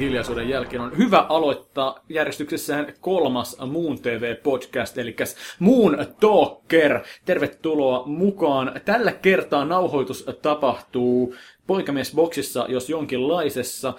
hiljaisuuden 0.00 0.48
jälkeen 0.48 0.82
on 0.82 0.98
hyvä 0.98 1.26
aloittaa 1.28 2.04
järjestyksessään 2.08 2.92
kolmas 3.00 3.56
Moon 3.66 3.98
TV-podcast, 3.98 4.98
eli 4.98 5.16
Moon 5.58 6.06
Talker. 6.20 7.00
Tervetuloa 7.24 8.06
mukaan. 8.06 8.80
Tällä 8.84 9.12
kertaa 9.12 9.64
nauhoitus 9.64 10.26
tapahtuu 10.42 11.34
poikamiesboksissa, 11.66 12.66
jos 12.68 12.90
jonkinlaisessa. 12.90 13.94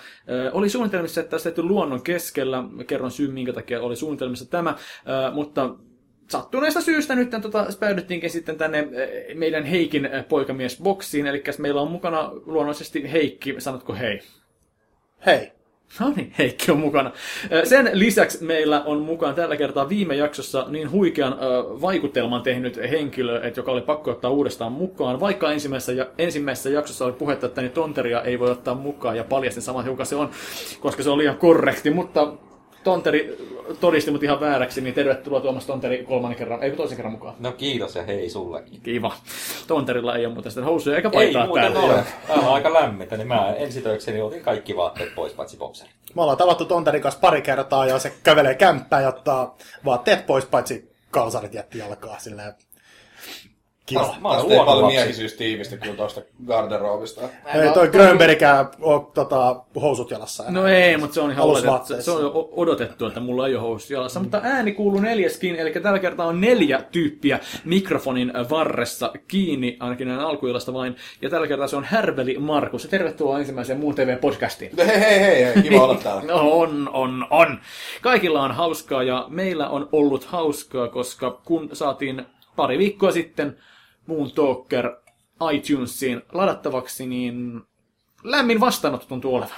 oli 0.51 0.69
suunnitelmissa, 0.69 1.21
että 1.21 1.31
tässä 1.31 1.51
luonnon 1.57 2.01
keskellä. 2.01 2.63
Kerron 2.87 3.11
syyn, 3.11 3.31
minkä 3.31 3.53
takia 3.53 3.81
oli 3.81 3.95
suunnitelmissa 3.95 4.49
tämä, 4.49 4.75
mutta 5.33 5.75
sattuneesta 6.29 6.81
syystä 6.81 7.15
nyt 7.15 7.29
tota, 7.41 7.67
päädyttiinkin 7.79 8.29
sitten 8.29 8.57
tänne 8.57 8.87
meidän 9.35 9.63
Heikin 9.63 10.09
poikamiesboksiin, 10.29 11.27
eli 11.27 11.43
meillä 11.57 11.81
on 11.81 11.91
mukana 11.91 12.31
luonnollisesti 12.33 13.11
Heikki, 13.11 13.55
sanotko 13.57 13.93
hei? 13.93 14.19
Hei. 15.25 15.60
No 15.99 16.13
niin, 16.15 16.33
Heikki 16.37 16.71
on 16.71 16.79
mukana. 16.79 17.11
Sen 17.63 17.89
lisäksi 17.93 18.43
meillä 18.43 18.83
on 18.83 18.99
mukaan 18.99 19.35
tällä 19.35 19.57
kertaa 19.57 19.89
viime 19.89 20.15
jaksossa 20.15 20.65
niin 20.69 20.91
huikean 20.91 21.37
vaikutelman 21.81 22.41
tehnyt 22.41 22.77
henkilö, 22.77 23.41
että 23.43 23.59
joka 23.59 23.71
oli 23.71 23.81
pakko 23.81 24.11
ottaa 24.11 24.31
uudestaan 24.31 24.71
mukaan. 24.71 25.19
Vaikka 25.19 25.51
ensimmäisessä, 25.51 26.07
ensimmäisessä 26.17 26.69
jaksossa 26.69 27.05
oli 27.05 27.13
puhetta, 27.13 27.45
että 27.47 27.61
niin 27.61 27.71
tonteria 27.71 28.21
ei 28.21 28.39
voi 28.39 28.51
ottaa 28.51 28.75
mukaan 28.75 29.17
ja 29.17 29.23
paljastin 29.23 29.63
saman 29.63 29.85
hiukan 29.85 30.05
se 30.05 30.15
on, 30.15 30.29
koska 30.79 31.03
se 31.03 31.09
on 31.09 31.17
liian 31.17 31.37
korrekti. 31.37 31.89
Mutta 31.89 32.33
Tonteri 32.83 33.37
todisti 33.79 34.11
mut 34.11 34.23
ihan 34.23 34.39
vääräksi, 34.39 34.81
niin 34.81 34.93
tervetuloa 34.93 35.41
Tuomas 35.41 35.65
Tonteri 35.65 36.03
kolmannen 36.03 36.37
kerran, 36.37 36.63
ei 36.63 36.71
toisen 36.71 36.95
kerran 36.95 37.11
mukaan. 37.11 37.35
No 37.39 37.51
kiitos 37.51 37.95
ja 37.95 38.03
hei 38.03 38.29
sullekin. 38.29 38.81
Kiva. 38.81 39.13
Tonterilla 39.67 40.15
ei 40.15 40.25
ole 40.25 40.33
muuten 40.33 40.51
sitä 40.51 40.65
housuja 40.65 40.95
eikä 40.95 41.09
paitaa 41.09 41.41
ei, 41.41 41.47
muuten 41.47 41.77
Ole. 41.77 42.03
Täällä 42.27 42.47
on 42.47 42.53
aika 42.53 42.73
lämmintä, 42.73 43.17
niin 43.17 43.27
mä 43.27 43.53
ensitöikseni 43.53 44.21
otin 44.21 44.41
kaikki 44.41 44.75
vaatteet 44.75 45.15
pois, 45.15 45.33
paitsi 45.33 45.57
bokseri. 45.57 45.89
Me 46.15 46.21
ollaan 46.21 46.37
tavattu 46.37 46.65
Tonterin 46.65 47.01
kanssa 47.01 47.21
pari 47.21 47.41
kertaa 47.41 47.85
ja 47.85 47.99
se 47.99 48.13
kävelee 48.23 48.55
kämppään 48.55 49.03
ja 49.03 49.09
ottaa 49.09 49.57
vaatteet 49.85 50.25
pois, 50.25 50.45
paitsi 50.45 50.91
kalsarit 51.11 51.53
jätti 51.53 51.77
jalkaa 51.77 52.19
silleen 52.19 52.53
Kiva. 53.85 54.15
Mä 54.21 54.29
olen 54.29 54.65
paljon 54.65 54.85
miehisyys 54.85 55.33
tiivistä 55.33 55.77
kuin 55.77 55.97
tuosta 55.97 56.21
garderobista. 56.47 57.21
Ei 57.53 57.69
toi 57.73 57.87
Grönbergikään 57.87 58.69
ole 58.81 59.01
tota, 59.13 59.63
housut 59.81 60.11
jalassa. 60.11 60.43
Enää. 60.43 60.61
No 60.61 60.67
ei, 60.67 60.97
mutta 60.97 61.13
se 61.13 61.21
on 61.21 61.31
ihan 61.31 61.45
odotettu, 61.45 62.01
se 62.01 62.11
on 62.11 62.31
odotettu, 62.51 63.05
että 63.05 63.19
mulla 63.19 63.47
ei 63.47 63.55
ole 63.55 63.61
housut 63.61 63.89
jalassa. 63.89 64.19
Mm. 64.19 64.23
Mutta 64.23 64.41
ääni 64.43 64.71
kuuluu 64.71 64.99
neljäskin, 64.99 65.55
eli 65.55 65.71
tällä 65.71 65.99
kertaa 65.99 66.27
on 66.27 66.41
neljä 66.41 66.83
tyyppiä 66.91 67.39
mikrofonin 67.65 68.33
varressa 68.49 69.11
kiinni, 69.27 69.77
ainakin 69.79 70.07
näin 70.07 70.19
alkuilasta 70.19 70.73
vain. 70.73 70.95
Ja 71.21 71.29
tällä 71.29 71.47
kertaa 71.47 71.67
se 71.67 71.75
on 71.75 71.83
Härveli 71.83 72.37
Markus. 72.39 72.87
Tervetuloa 72.89 73.39
ensimmäiseen 73.39 73.79
Muun 73.79 73.95
TV-podcastiin. 73.95 74.85
Hei, 74.85 74.99
hei, 74.99 75.19
hei, 75.19 75.45
hei. 75.45 75.63
kiva 75.63 75.83
olla 75.83 75.95
täällä. 76.03 76.23
no, 76.23 76.51
on, 76.51 76.89
on, 76.93 77.27
on. 77.29 77.59
Kaikilla 78.01 78.41
on 78.41 78.51
hauskaa 78.51 79.03
ja 79.03 79.25
meillä 79.29 79.69
on 79.69 79.89
ollut 79.91 80.23
hauskaa, 80.25 80.87
koska 80.87 81.41
kun 81.45 81.69
saatiin 81.73 82.25
pari 82.55 82.77
viikkoa 82.77 83.11
sitten 83.11 83.57
Moon 84.11 84.31
Talker 84.31 84.95
iTunesiin 85.53 86.21
ladattavaksi, 86.33 87.05
niin 87.05 87.61
lämmin 88.23 88.59
vastaanotto 88.59 89.05
tuntuu 89.07 89.35
olevan. 89.35 89.55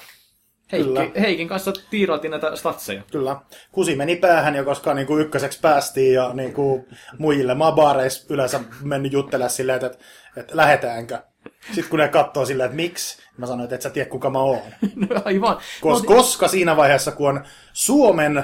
Heikki, 0.71 1.19
Heikin 1.21 1.47
kanssa 1.47 1.73
tiirailtiin 1.89 2.31
näitä 2.31 2.55
statseja. 2.55 3.01
Kyllä. 3.11 3.35
Kusi 3.71 3.95
meni 3.95 4.15
päähän 4.15 4.55
jo, 4.55 4.63
koska 4.63 4.93
niin 4.93 5.07
kuin 5.07 5.21
ykköseksi 5.21 5.59
päästiin 5.61 6.13
ja 6.13 6.33
niin 6.33 6.53
kuin 6.53 6.85
muille. 7.17 7.55
Mä 7.55 7.71
baareissa 7.71 8.33
yleensä 8.33 8.59
mennyt 8.81 9.13
juttelemaan 9.13 9.49
silleen, 9.49 9.75
että, 9.75 9.87
että, 9.87 10.05
että 10.37 10.57
lähetäänkö. 10.57 11.19
Sitten 11.65 11.89
kun 11.89 11.99
ne 11.99 12.07
katsoo 12.07 12.45
silleen, 12.45 12.65
että 12.65 12.75
miksi, 12.75 13.17
mä 13.37 13.45
sanoin, 13.45 13.63
että 13.63 13.75
et 13.75 13.81
sä 13.81 13.89
tiedä 13.89 14.09
kuka 14.09 14.29
mä 14.29 14.39
oon. 14.39 14.61
no 15.09 15.21
aivan. 15.25 15.57
Kos, 15.81 16.03
koska 16.03 16.47
siinä 16.47 16.77
vaiheessa, 16.77 17.11
kun 17.11 17.29
on 17.29 17.43
Suomen 17.73 18.43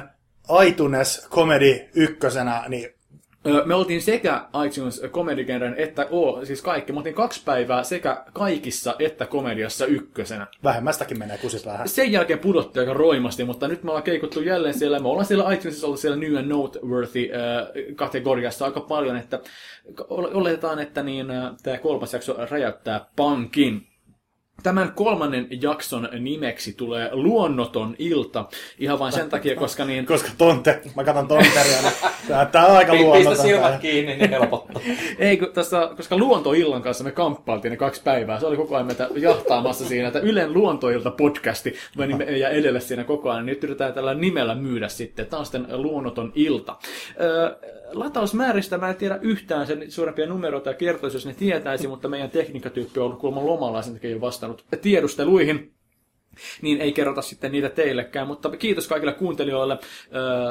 iTunes 0.65 1.27
Comedy 1.29 1.89
ykkösenä, 1.95 2.63
niin 2.67 2.98
me 3.65 3.75
oltiin 3.75 4.01
sekä 4.01 4.45
iTunes 4.65 5.01
Comedy 5.11 5.45
että 5.77 6.07
O, 6.11 6.45
siis 6.45 6.61
kaikki. 6.61 6.91
Me 6.91 6.97
oltiin 6.97 7.15
kaksi 7.15 7.41
päivää 7.45 7.83
sekä 7.83 8.23
kaikissa 8.33 8.95
että 8.99 9.25
komediassa 9.25 9.85
ykkösenä. 9.85 10.47
Vähemmästäkin 10.63 11.19
menee 11.19 11.37
kusit 11.37 11.65
vähän. 11.65 11.89
Sen 11.89 12.11
jälkeen 12.11 12.39
pudotti 12.39 12.79
aika 12.79 12.93
roimasti, 12.93 13.43
mutta 13.43 13.67
nyt 13.67 13.83
me 13.83 13.89
ollaan 13.91 14.03
keikuttu 14.03 14.41
jälleen 14.41 14.73
siellä. 14.73 14.99
Me 14.99 15.07
ollaan 15.07 15.25
siellä 15.25 15.53
iTunesissa 15.53 15.87
ollut 15.87 15.99
siellä 15.99 16.17
New 16.17 16.35
and 16.37 16.47
Noteworthy 16.47 17.29
kategoriassa 17.95 18.65
aika 18.65 18.81
paljon, 18.81 19.17
että 19.17 19.39
oletetaan, 20.09 20.79
että 20.79 21.03
niin, 21.03 21.27
tämä 21.63 21.77
kolmas 21.77 22.13
jakso 22.13 22.35
räjäyttää 22.49 23.05
pankin. 23.15 23.88
Tämän 24.63 24.91
kolmannen 24.95 25.47
jakson 25.61 26.09
nimeksi 26.19 26.73
tulee 26.73 27.09
Luonnoton 27.11 27.95
ilta. 27.99 28.45
Ihan 28.79 28.99
vain 28.99 29.13
sen 29.13 29.29
takia, 29.29 29.55
koska 29.55 29.85
niin... 29.85 30.05
koska 30.05 30.29
tonte, 30.37 30.81
mä 30.95 31.03
katson 31.03 31.27
tonteria, 31.27 31.81
niin 31.81 32.47
tää 32.51 32.65
on 32.65 32.77
aika 32.77 32.95
luonnoton. 32.95 33.31
Pistä 33.31 33.43
silmät 33.43 33.79
kiinni, 33.81 34.15
niin 34.15 34.29
helpottaa. 34.29 34.81
Ei, 35.19 35.37
kun 35.37 35.51
tässä, 35.53 35.89
koska 35.95 36.17
Luontoillan 36.17 36.81
kanssa 36.81 37.03
me 37.03 37.11
kamppailtiin 37.11 37.71
ne 37.71 37.77
kaksi 37.77 38.01
päivää. 38.03 38.39
Se 38.39 38.45
oli 38.45 38.57
koko 38.57 38.75
ajan 38.75 38.87
meitä 38.87 39.09
jahtaamassa 39.15 39.85
siinä, 39.85 40.07
että 40.07 40.19
Ylen 40.19 40.53
Luontoilta 40.53 41.11
podcasti 41.11 41.73
ja 42.39 42.49
edelle 42.49 42.79
siinä 42.79 43.03
koko 43.03 43.29
ajan. 43.29 43.45
Nyt 43.45 43.63
yritetään 43.63 43.93
tällä 43.93 44.13
nimellä 44.13 44.55
myydä 44.55 44.87
sitten. 44.87 45.25
Tämä 45.25 45.39
on 45.39 45.45
sitten 45.45 45.81
Luonnoton 45.81 46.31
ilta. 46.35 46.75
Öö, 47.21 47.55
latausmääristä 47.93 48.77
mä 48.77 48.89
en 48.89 48.95
tiedä 48.95 49.19
yhtään 49.21 49.67
sen 49.67 49.91
suurempia 49.91 50.25
numeroita 50.25 50.69
ja 50.69 50.73
kertoisi, 50.73 51.17
jos 51.17 51.25
ne 51.25 51.33
tietäisi, 51.33 51.87
mutta 51.87 52.07
meidän 52.07 52.29
tekniikkatyyppi 52.29 52.99
on 52.99 53.05
ollut 53.05 53.19
kuulemma 53.19 53.45
lomalla 53.45 53.81
sen 53.81 53.93
takia 53.93 54.09
jo 54.09 54.21
vastannut 54.21 54.48
tiedusteluihin 54.81 55.73
niin 56.61 56.81
ei 56.81 56.91
kerrota 56.91 57.21
sitten 57.21 57.51
niitä 57.51 57.69
teillekään. 57.69 58.27
Mutta 58.27 58.49
kiitos 58.49 58.87
kaikille 58.87 59.13
kuuntelijoille 59.13 59.77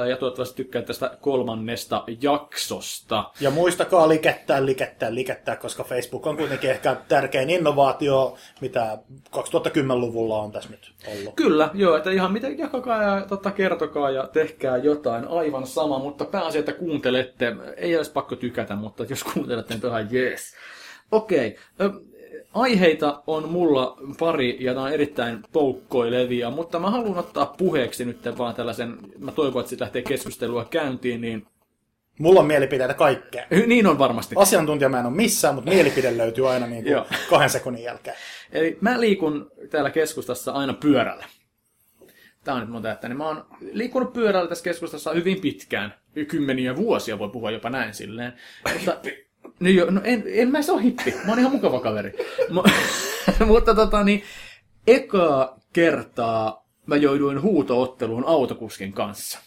ja 0.09 0.17
toivottavasti 0.17 0.57
tykkää 0.57 0.83
tästä 0.83 1.19
kolmannesta 1.21 2.05
jaksosta. 2.23 3.31
Ja 3.41 3.51
muistakaa 3.51 4.09
likettää, 4.09 4.67
likettää, 4.67 5.15
likettää, 5.15 5.57
koska 5.57 5.85
Facebook 5.85 6.27
on 6.27 6.37
kuitenkin 6.37 6.71
ehkä 6.71 6.97
tärkein 7.09 7.51
innovaatio, 7.51 8.37
mitä 8.61 8.99
2010-luvulla 9.37 10.43
on 10.43 10.53
tässä 10.53 10.71
nyt 10.71 10.93
ollut. 11.07 11.35
Kyllä, 11.37 11.71
joo, 11.75 11.97
että 11.97 12.11
ihan 12.11 12.33
miten 12.33 12.59
jakakaa 12.59 13.03
ja 13.03 13.27
tota, 13.29 13.51
kertokaa 13.51 14.11
ja 14.11 14.27
tehkää 14.27 14.77
jotain 14.77 15.29
aivan 15.29 15.67
sama, 15.67 15.99
mutta 15.99 16.25
pääasia, 16.25 16.59
että 16.59 16.73
kuuntelette. 16.73 17.57
Ei 17.77 17.97
olisi 17.97 18.13
pakko 18.13 18.37
tykätä, 18.37 18.77
mutta 18.77 19.05
jos 19.09 19.25
kuuntelette, 19.25 19.75
niin 19.75 19.87
ihan 19.87 20.09
jees. 20.11 20.55
Okei. 21.13 21.59
Okay 21.79 22.08
aiheita 22.55 23.23
on 23.27 23.49
mulla 23.49 23.97
pari 24.19 24.57
ja 24.61 24.75
nämä 24.75 24.87
on 24.87 24.93
erittäin 24.93 25.43
poukkoilevia, 25.53 26.51
mutta 26.51 26.79
mä 26.79 26.91
haluan 26.91 27.19
ottaa 27.19 27.47
puheeksi 27.47 28.05
nyt 28.05 28.39
vaan 28.39 28.55
tällaisen, 28.55 28.99
mä 29.19 29.33
toivon, 29.33 29.61
että 29.61 29.69
siitä 29.69 29.85
lähtee 29.85 30.03
keskustelua 30.03 30.65
käyntiin, 30.65 31.21
niin 31.21 31.47
Mulla 32.19 32.41
on 32.41 32.47
mielipiteitä 32.47 32.95
kaikkea. 32.95 33.47
Niin 33.67 33.87
on 33.87 33.99
varmasti. 33.99 34.35
Asiantuntija 34.39 34.89
mä 34.89 35.01
en 35.01 35.07
ole 35.07 35.15
missään, 35.15 35.55
mutta 35.55 35.71
mielipide 35.71 36.17
löytyy 36.17 36.51
aina 36.51 36.67
niin 36.67 36.85
kuin 36.85 37.05
kahden 37.31 37.51
sekunnin 37.51 37.83
jälkeen. 37.83 38.17
Eli 38.53 38.79
mä 38.81 39.01
liikun 39.01 39.51
täällä 39.71 39.91
keskustassa 39.91 40.53
aina 40.53 40.75
pyörällä. 40.75 41.25
Tämä 42.45 42.55
on 42.55 42.61
nyt 42.61 42.71
monta, 42.71 42.93
että 42.93 43.09
niin 43.09 43.19
mä 43.19 43.27
oon 43.27 43.47
liikkunut 43.73 44.13
pyörällä 44.13 44.49
tässä 44.49 44.65
keskustassa 44.65 45.13
hyvin 45.13 45.41
pitkään. 45.41 45.95
Kymmeniä 46.29 46.77
vuosia 46.77 47.19
voi 47.19 47.29
puhua 47.29 47.51
jopa 47.51 47.71
näin 47.71 47.95
silleen. 47.95 48.33
Mutta 48.73 48.97
No 49.61 49.69
joo, 49.69 49.91
no 49.91 50.01
en, 50.05 50.23
en 50.27 50.51
mä 50.51 50.63
se 50.63 50.73
ole 50.73 50.83
hippi. 50.83 51.15
Mä 51.25 51.33
oon 51.33 51.39
ihan 51.39 51.53
mukava 51.53 51.81
kaveri. 51.81 52.13
mutta 53.47 53.75
tota 53.75 54.05
niin, 54.05 54.23
ekaa 54.87 55.59
kertaa 55.73 56.69
mä 56.87 56.97
jouduin 56.97 57.43
huutootteluun 57.43 58.25
autokuskin 58.27 58.93
kanssa. 58.93 59.39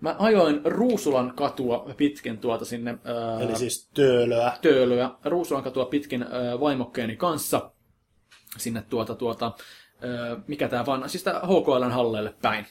Mä 0.00 0.16
ajoin 0.18 0.60
Ruusulan 0.64 1.32
katua 1.36 1.94
pitkin 1.96 2.38
tuota 2.38 2.64
sinne... 2.64 2.98
Ää, 3.04 3.40
Eli 3.40 3.56
siis 3.56 3.88
töölöä. 3.94 4.52
Töölöä. 4.62 5.10
Ruusulan 5.24 5.64
katua 5.64 5.84
pitkin 5.84 6.22
ää, 6.22 6.60
vaimokkeeni 6.60 7.16
kanssa 7.16 7.70
sinne 8.58 8.82
tuota, 8.82 9.14
tuota 9.14 9.52
mikä 10.46 10.68
tää 10.68 10.86
vaan, 10.86 11.08
siis 11.08 11.22
tää 11.22 11.40
HKLn 11.40 11.90
halleille 11.90 12.34
päin. 12.42 12.66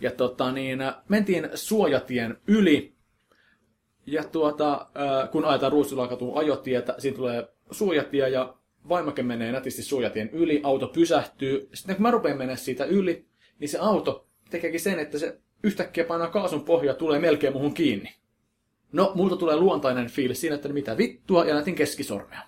Ja 0.00 0.10
tota 0.10 0.52
niin, 0.52 0.78
mentiin 1.08 1.48
suojatien 1.54 2.36
yli, 2.46 2.94
ja 4.06 4.24
tuota, 4.24 4.86
kun 5.32 5.44
ajetaan 5.44 5.72
Ruusulakatuun 5.72 6.38
ajotietä, 6.38 6.94
siinä 6.98 7.16
tulee 7.16 7.48
suojatie 7.70 8.28
ja 8.28 8.54
vaimoke 8.88 9.22
menee 9.22 9.52
nätisti 9.52 9.82
suojatien 9.82 10.30
yli, 10.30 10.60
auto 10.64 10.88
pysähtyy. 10.88 11.68
Sitten 11.74 11.96
kun 11.96 12.02
mä 12.02 12.10
rupean 12.10 12.38
mennä 12.38 12.56
siitä 12.56 12.84
yli, 12.84 13.26
niin 13.58 13.68
se 13.68 13.78
auto 13.78 14.26
tekeekin 14.50 14.80
sen, 14.80 14.98
että 14.98 15.18
se 15.18 15.40
yhtäkkiä 15.62 16.04
painaa 16.04 16.28
kaasun 16.28 16.64
pohjaa 16.64 16.94
tulee 16.94 17.18
melkein 17.18 17.52
muhun 17.52 17.74
kiinni. 17.74 18.14
No, 18.92 19.12
multa 19.14 19.36
tulee 19.36 19.56
luontainen 19.56 20.10
fiilis 20.10 20.40
siinä, 20.40 20.54
että 20.54 20.68
mitä 20.68 20.96
vittua, 20.96 21.44
ja 21.44 21.54
nätin 21.54 21.74
keskisormea. 21.74 22.40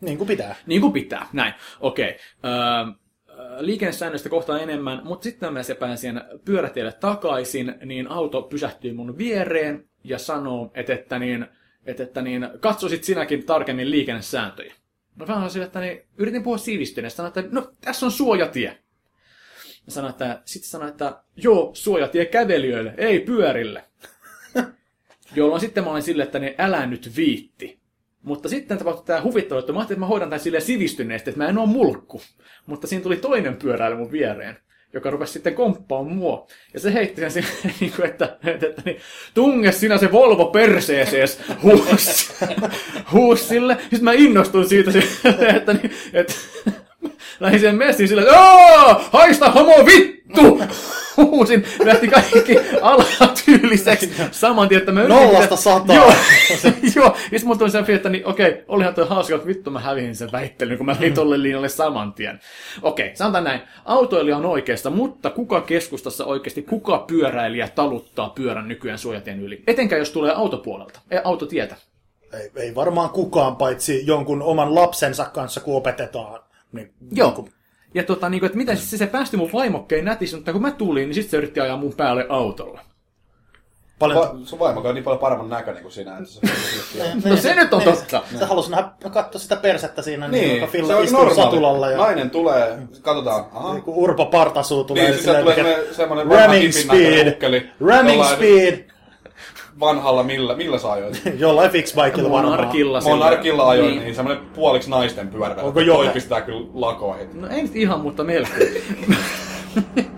Niin 0.00 0.18
kuin 0.18 0.28
pitää. 0.28 0.56
Niin 0.66 0.80
kuin 0.80 0.92
pitää, 0.92 1.26
näin. 1.32 1.54
Okei. 1.80 2.10
Okay. 2.10 2.52
Öö, 2.52 2.94
liikennesäännöistä 3.58 4.28
kohta 4.28 4.60
enemmän, 4.60 5.00
mutta 5.04 5.24
sitten 5.24 5.52
mä 5.52 5.62
se 5.62 5.74
pääsin 5.74 6.20
pyörätielle 6.44 6.92
takaisin, 6.92 7.74
niin 7.84 8.10
auto 8.10 8.42
pysähtyy 8.42 8.92
mun 8.92 9.18
viereen, 9.18 9.90
ja 10.04 10.18
sanoo, 10.18 10.70
että, 10.74 10.94
että, 10.94 11.18
niin, 11.18 11.46
että, 11.86 12.02
että 12.02 12.22
niin, 12.22 12.48
katsoisit 12.60 13.04
sinäkin 13.04 13.46
tarkemmin 13.46 13.90
liikennesääntöjä. 13.90 14.74
No 15.16 15.26
vähän 15.26 15.50
sille, 15.50 15.66
että 15.66 15.80
niin, 15.80 16.02
yritin 16.18 16.42
puhua 16.42 16.58
siivistyneestä, 16.58 17.16
sanoin, 17.16 17.32
että 17.38 17.54
no 17.54 17.72
tässä 17.80 18.06
on 18.06 18.12
suojatie. 18.12 18.78
sanoi, 19.88 20.10
että, 20.10 20.42
sitten 20.44 20.70
sanoi, 20.70 20.88
että 20.88 21.22
joo, 21.36 21.70
suojatie 21.74 22.24
kävelijöille, 22.24 22.94
ei 22.96 23.20
pyörille. 23.20 23.84
Jolloin 25.36 25.60
sitten 25.60 25.84
mä 25.84 25.90
olin 25.90 26.02
silleen, 26.02 26.26
että 26.26 26.38
niin 26.38 26.54
älä 26.58 26.86
nyt 26.86 27.16
viitti. 27.16 27.79
Mutta 28.22 28.48
sitten 28.48 28.78
tapahtui 28.78 29.04
tämä 29.06 29.22
huvittava, 29.22 29.60
että 29.60 29.72
mä 29.72 29.78
ajattelin, 29.78 29.96
että 29.96 30.00
mä 30.00 30.06
hoidan 30.06 30.28
tämän 30.28 30.40
silleen 30.40 30.62
sivistyneesti, 30.62 31.30
että 31.30 31.42
mä 31.42 31.48
en 31.48 31.58
ole 31.58 31.68
mulkku. 31.68 32.22
Mutta 32.66 32.86
siinä 32.86 33.02
tuli 33.02 33.16
toinen 33.16 33.56
pyöräily 33.56 33.96
mun 33.96 34.12
viereen 34.12 34.56
joka 34.92 35.10
rupesi 35.10 35.32
sitten 35.32 35.54
komppaan 35.54 36.06
mua. 36.06 36.46
Ja 36.74 36.80
se 36.80 36.94
heitti 36.94 37.20
sen 37.20 37.30
sinne, 37.30 37.48
niin 37.80 37.92
kuin, 37.96 38.06
että, 38.08 38.36
että, 38.44 38.66
että 38.66 38.82
niin, 38.84 38.96
tunge 39.34 39.72
sinä 39.72 39.98
se 39.98 40.12
Volvo 40.12 40.46
perseesees 40.46 41.40
huus, 41.62 42.32
huus 43.12 43.48
sille. 43.48 43.76
Sitten 43.80 44.04
mä 44.04 44.12
innostuin 44.12 44.68
siitä, 44.68 44.90
että, 45.56 45.72
niin, 45.72 45.92
että 46.12 46.34
lähdin 47.40 47.60
siihen 47.60 47.76
messiin 47.76 48.08
sille, 48.08 48.22
että 48.22 48.36
haista 49.12 49.50
homo 49.50 49.86
vittu! 49.86 50.60
Huusin, 51.26 51.64
lähti 51.84 52.08
kaikki 52.08 52.56
alatyyliseksi 52.82 54.12
saman 54.30 54.68
tien, 54.68 54.78
että 54.78 54.92
mä 54.92 55.02
yritin... 55.02 55.24
Nollasta 55.24 55.56
sataa. 55.56 55.96
Joo, 55.96 56.12
joo. 56.96 57.06
Ja 57.06 57.12
sitten 57.20 57.46
mulla 57.46 57.58
tuli 57.58 57.70
se 57.70 57.84
että 57.88 58.08
niin, 58.08 58.26
okei, 58.26 58.64
olihan 58.68 58.94
tuo 58.94 59.06
hauska, 59.06 59.34
että 59.34 59.46
vittu 59.46 59.70
mä 59.70 59.80
hävisin 59.80 60.16
sen 60.16 60.32
väittelyn, 60.32 60.76
kun 60.76 60.86
mä 60.86 60.92
lähdin 60.92 61.14
tolle 61.14 61.42
linjalle 61.42 61.68
saman 61.68 62.12
tien. 62.12 62.40
Okei, 62.82 63.16
sanotaan 63.16 63.44
näin. 63.44 63.60
Autoilija 63.84 64.36
on 64.36 64.46
oikeasta, 64.46 64.90
mutta 64.90 65.30
kuka 65.30 65.60
keskustassa 65.60 66.24
oikeasti, 66.24 66.62
kuka 66.62 66.98
pyöräilijä 66.98 67.68
taluttaa 67.68 68.28
pyörän 68.28 68.68
nykyään 68.68 68.98
suojatien 68.98 69.40
yli? 69.40 69.62
Etenkään 69.66 69.98
jos 69.98 70.10
tulee 70.10 70.32
autopuolelta, 70.34 71.00
ei 71.10 71.20
autotietä. 71.24 71.76
Ei, 72.32 72.50
ei 72.56 72.74
varmaan 72.74 73.10
kukaan, 73.10 73.56
paitsi 73.56 74.06
jonkun 74.06 74.42
oman 74.42 74.74
lapsensa 74.74 75.24
kanssa, 75.24 75.60
kun 75.60 75.76
opetetaan. 75.76 76.40
Niin, 76.72 76.92
Joo. 77.12 77.26
Niin 77.28 77.34
kuin 77.34 77.52
ja 77.94 78.02
tota, 78.02 78.28
niin 78.28 78.40
kuin, 78.40 78.46
että 78.46 78.58
miten 78.58 78.76
se, 78.76 78.96
se 78.96 79.06
päästi 79.06 79.36
mun 79.36 79.52
vaimokkeen 79.52 80.04
nätissä, 80.04 80.36
mutta 80.36 80.52
kun 80.52 80.62
mä 80.62 80.70
tulin, 80.70 81.08
niin 81.08 81.14
sitten 81.14 81.30
se 81.30 81.36
yritti 81.36 81.60
ajaa 81.60 81.76
mun 81.76 81.94
päälle 81.96 82.26
autolla. 82.28 82.80
Paljon... 83.98 84.20
Va- 84.20 84.36
sun 84.44 84.58
vaimo 84.58 84.80
on 84.80 84.94
niin 84.94 85.04
paljon 85.04 85.18
paremman 85.18 85.48
näköinen 85.48 85.82
kuin 85.82 85.92
sinä. 85.92 86.18
Että 86.18 86.30
se, 86.30 87.28
no 87.28 87.36
se 87.36 87.54
nyt 87.54 87.74
on 87.74 87.82
totta. 87.82 88.22
Se 88.38 88.44
halusi 88.44 88.70
nähdä, 88.70 88.90
katsoa 89.10 89.40
sitä 89.40 89.56
persettä 89.56 90.02
siinä, 90.02 90.28
niin, 90.28 90.48
niin 90.48 90.54
joka 90.60 90.72
Filla 90.72 91.00
istuu 91.00 91.34
satulalla. 91.34 91.90
Ja... 91.90 91.98
Nainen 91.98 92.30
tulee, 92.30 92.78
katsotaan. 93.02 93.44
Aha. 93.52 93.74
Niin 93.74 93.82
Urpo 93.86 94.26
Partasuu 94.26 94.84
tulee. 94.84 95.02
Niin, 95.10 95.14
siis 95.14 95.36
tulee 95.36 95.86
semmoinen 95.92 96.26
ramming 96.26 96.72
speed. 96.72 97.70
Ramming 97.86 98.24
speed 98.24 98.90
vanhalla, 99.80 100.22
millä, 100.22 100.56
millä 100.56 100.78
sä 100.78 100.92
ajoit? 100.92 101.22
Jollain 101.38 101.70
fixbikeilla 101.70 102.30
varmaan. 102.30 102.56
Monarkilla. 102.58 103.00
Monarkilla 103.00 103.68
ajoin, 103.68 103.90
niin, 103.90 104.02
niin 104.02 104.14
semmoinen 104.14 104.44
puoliksi 104.44 104.90
naisten 104.90 105.28
pyörä. 105.28 105.54
Onko 105.62 105.80
Toi 105.84 106.08
pistää 106.08 106.40
kyllä 106.40 106.66
lakoihin. 106.74 107.40
No 107.40 107.48
ei 107.48 107.62
nyt 107.62 107.76
ihan, 107.76 108.00
mutta 108.00 108.24
melkein. 108.24 108.82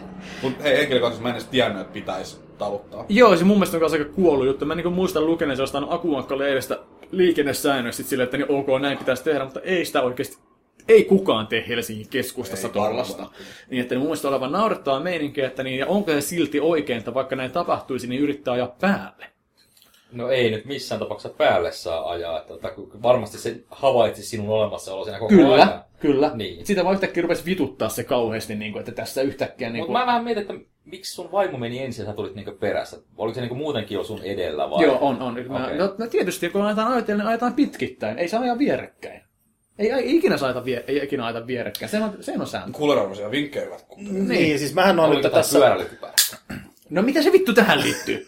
Mutta 0.43 0.63
hei, 0.63 0.77
henkilökohtaisesti 0.77 1.23
mä 1.23 1.29
en 1.29 1.35
edes 1.35 1.49
tiennyt, 1.49 1.81
että 1.81 1.93
pitäisi 1.93 2.41
taluttaa. 2.59 3.05
Joo, 3.09 3.37
se 3.37 3.45
mun 3.45 3.57
mielestä 3.57 3.77
on 3.77 3.93
aika 3.93 4.05
kuollut 4.05 4.47
juttu. 4.47 4.65
Mä 4.65 4.75
niin 4.75 4.93
muistan 4.93 5.27
lukeneen 5.27 5.59
jostain 5.59 5.85
Akuankka-lehdestä 5.89 6.79
liikennesäännöistä 7.11 8.03
silleen, 8.03 8.25
että 8.25 8.37
niin 8.37 8.51
ok, 8.51 8.67
näin 8.81 8.99
pitäisi 8.99 9.25
tehdä, 9.25 9.45
mutta 9.45 9.61
ei 9.61 9.85
sitä 9.85 10.03
oikeasti 10.03 10.37
ei 10.89 11.05
kukaan 11.05 11.47
tee 11.47 11.65
Helsingin 11.69 12.09
keskustassa 12.09 12.69
tuollaista. 12.69 13.27
Niin, 13.71 13.81
että 13.81 13.95
niin 13.95 14.01
mun 14.01 14.09
mielestä 14.09 14.29
olevan 14.29 14.53
naurettava 14.53 15.01
meininki, 15.01 15.41
että 15.41 15.63
niin, 15.63 15.79
ja 15.79 15.87
onko 15.87 16.11
se 16.11 16.21
silti 16.21 16.61
oikein, 16.61 16.99
että 16.99 17.15
vaikka 17.15 17.37
näin 17.37 17.51
tapahtuisi, 17.51 18.07
niin 18.07 18.23
yrittää 18.23 18.55
ajaa 18.55 18.77
päälle. 18.81 19.27
No 20.13 20.31
ei 20.31 20.51
nyt 20.51 20.65
missään 20.65 20.99
tapauksessa 20.99 21.37
päälle 21.39 21.73
saa 21.73 22.11
ajaa. 22.11 22.39
Että, 22.41 22.55
että 22.55 22.69
varmasti 23.03 23.39
se 23.39 23.57
havaitsi 23.71 24.23
sinun 24.23 24.49
olemassaolo 24.49 25.05
siinä 25.05 25.19
koko 25.19 25.29
kyllä, 25.29 25.55
ajan. 25.55 25.85
Kyllä, 26.01 26.31
niin. 26.35 26.67
Sitä 26.67 26.85
vaan 26.85 26.95
yhtäkkiä 26.95 27.23
rupesi 27.23 27.45
vituttaa 27.45 27.89
se 27.89 28.05
kauheasti, 28.05 28.55
niin 28.55 28.73
kuin, 28.73 28.81
että 28.81 28.93
tässä 28.93 29.23
yhtäkkiä... 29.23 29.71
Niin 29.71 29.85
kuin... 29.85 29.91
Mutta 29.91 30.01
mä 30.01 30.07
vähän 30.07 30.25
mietin, 30.25 30.41
että 30.41 30.55
miksi 30.85 31.15
sun 31.15 31.33
vaimo 31.33 31.59
meni 31.59 31.79
ensin 31.79 32.03
ja 32.03 32.11
sä 32.11 32.17
tulit 32.17 32.35
niin 32.35 32.59
perässä? 32.61 32.97
Oliko 33.17 33.35
se 33.35 33.41
niin 33.41 33.57
muutenkin 33.57 33.95
jo 33.95 34.05
sun 34.05 34.23
edellä 34.23 34.71
vai? 34.71 34.85
Joo, 34.85 34.99
on, 35.01 35.23
on. 35.23 35.39
Okay. 35.39 35.77
No, 35.77 35.95
no, 35.99 36.07
tietysti, 36.07 36.51
kun 36.51 36.63
ajetaan 36.63 36.93
ajatellen, 36.93 37.19
niin 37.19 37.29
ajetaan 37.29 37.55
pitkittäin. 37.55 38.19
Ei 38.19 38.29
saa 38.29 38.41
ajaa 38.41 38.59
vierekkäin. 38.59 39.23
Ei, 39.79 39.91
ei 39.91 40.17
ikinä 40.17 40.37
saada 40.37 40.65
vie, 40.65 40.85
ei 40.87 41.05
ikinä 41.05 41.25
aita 41.25 41.47
vierekkäin. 41.47 41.91
Se 41.91 41.99
on, 41.99 42.17
se 42.21 42.33
on 42.39 42.47
sääntö. 42.47 42.79
Kuuleraumaisia 42.79 43.31
vinkkejä 43.31 43.65
hyvät 43.65 43.87
niin. 43.97 44.29
niin, 44.29 44.59
siis 44.59 44.75
mähän 44.75 45.01
on 45.01 45.11
nyt 45.11 45.33
tässä... 45.33 45.59
No 46.91 47.03
mitä 47.03 47.23
se 47.23 47.33
vittu 47.33 47.53
tähän 47.53 47.83
liittyy? 47.83 48.27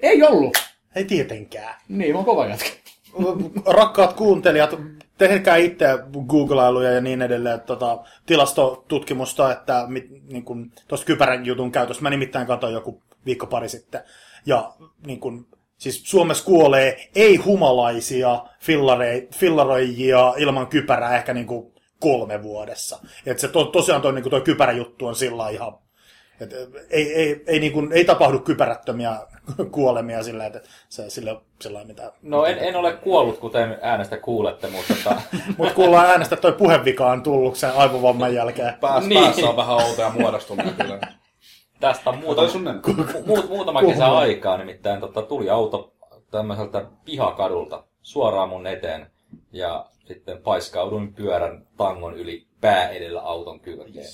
ei 0.00 0.22
ollut. 0.22 0.69
Ei 0.94 1.04
tietenkään. 1.04 1.74
Niin, 1.88 2.16
on 2.16 2.24
kova 2.24 2.46
jätkä. 2.46 2.70
Rakkaat 3.78 4.12
kuuntelijat, 4.12 4.74
tehkää 5.18 5.56
itse 5.56 5.86
googlailuja 6.28 6.90
ja 6.90 7.00
niin 7.00 7.22
edelleen 7.22 7.60
tota, 7.60 7.98
tilastotutkimusta, 8.26 9.52
että 9.52 9.86
niin 10.28 10.72
tuosta 10.88 11.06
kypärän 11.06 11.46
jutun 11.46 11.72
käytöstä. 11.72 12.02
Mä 12.02 12.10
nimittäin 12.10 12.46
katsoin 12.46 12.74
joku 12.74 13.02
viikko 13.26 13.46
pari 13.46 13.68
sitten. 13.68 14.00
Ja 14.46 14.72
niin 15.06 15.20
kun, 15.20 15.46
siis 15.78 16.02
Suomessa 16.04 16.44
kuolee 16.44 17.08
ei-humalaisia 17.14 18.42
fillaroijia 19.32 20.34
ilman 20.38 20.66
kypärää 20.66 21.16
ehkä 21.16 21.34
niin 21.34 21.46
kuin 21.46 21.72
kolme 22.00 22.42
vuodessa. 22.42 22.98
Et 23.26 23.38
se 23.38 23.48
to, 23.48 23.64
tosiaan 23.64 24.02
toi, 24.02 24.12
niin 24.12 24.30
toi 24.30 24.40
kypäräjuttu 24.40 25.06
on 25.06 25.14
sillä 25.14 25.48
ihan... 25.48 25.72
Et 26.40 26.52
ei, 26.90 27.14
ei, 27.14 27.42
ei, 27.46 27.60
niin 27.60 27.72
kuin, 27.72 27.92
ei 27.92 28.04
tapahdu 28.04 28.38
kypärättömiä 28.38 29.16
kuolemia 29.70 30.22
sillä, 30.22 30.46
että 30.46 30.60
se 30.88 31.10
sillä, 31.10 31.40
sillä 31.60 31.84
mitä... 31.84 32.12
No 32.22 32.44
en, 32.44 32.58
en 32.58 32.76
ole 32.76 32.92
kuollut, 32.92 33.38
kuten 33.38 33.78
äänestä 33.82 34.16
kuulette, 34.16 34.68
mutta... 34.68 34.94
Tota... 35.04 35.20
mutta 35.58 35.74
kuullaan 35.74 36.06
äänestä, 36.06 36.36
toi 36.36 36.52
puhevika 36.52 37.10
on 37.10 37.22
tullut 37.22 37.56
sen 37.56 37.72
aivovamman 37.76 38.34
jälkeen. 38.34 38.74
Pääs, 38.74 39.06
niin. 39.06 39.24
Päässä 39.24 39.48
on 39.48 39.56
vähän 39.56 39.76
outoja 39.76 40.10
muodostumia 40.10 40.72
kyllä. 40.72 41.00
Tästä 41.80 42.10
on 42.10 42.18
muutama, 42.18 42.48
mu, 43.26 43.42
muutama 43.48 43.82
kesä 43.82 44.06
aikaa, 44.06 44.58
nimittäin 44.58 45.00
tota, 45.00 45.22
tuli 45.22 45.50
auto 45.50 45.92
tämmöiseltä 46.30 46.84
pihakadulta 47.04 47.84
suoraan 48.02 48.48
mun 48.48 48.66
eteen 48.66 49.10
ja 49.52 49.86
sitten 50.06 50.42
paiskauduin 50.42 51.14
pyörän 51.14 51.66
tangon 51.76 52.14
yli 52.14 52.46
pää 52.60 52.88
edellä 52.88 53.20
auton 53.20 53.60
kylkeen. 53.60 54.06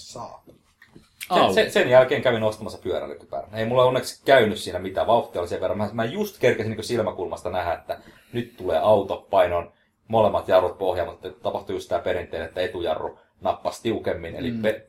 Sen, 1.35 1.54
sen, 1.54 1.73
sen, 1.73 1.90
jälkeen 1.90 2.23
kävin 2.23 2.42
ostamassa 2.42 2.78
pyöräilykypärän. 2.78 3.54
Ei 3.54 3.66
mulla 3.66 3.85
onneksi 3.85 4.23
käynyt 4.25 4.59
siinä 4.59 4.78
mitään, 4.78 5.06
vauhtia 5.06 5.40
oli 5.40 5.49
sen 5.49 5.61
verran. 5.61 5.78
Mä, 5.78 5.90
mä 5.92 6.04
just 6.04 6.38
kerkesin 6.38 6.73
niin 6.73 6.85
silmäkulmasta 6.85 7.50
nähdä, 7.50 7.73
että 7.73 7.99
nyt 8.33 8.56
tulee 8.56 8.78
auto, 8.78 9.26
painon 9.30 9.73
molemmat 10.09 10.49
jarrut 10.49 10.78
pohjaan, 10.78 11.09
mutta 11.09 11.30
tapahtui 11.30 11.76
just 11.76 11.88
tämä 11.88 12.00
perinteinen, 12.00 12.49
että 12.49 12.61
etujarru 12.61 13.18
nappasi 13.40 13.83
tiukemmin, 13.83 14.37
eli 14.37 14.50
mm. 14.50 14.62
pe- 14.62 14.87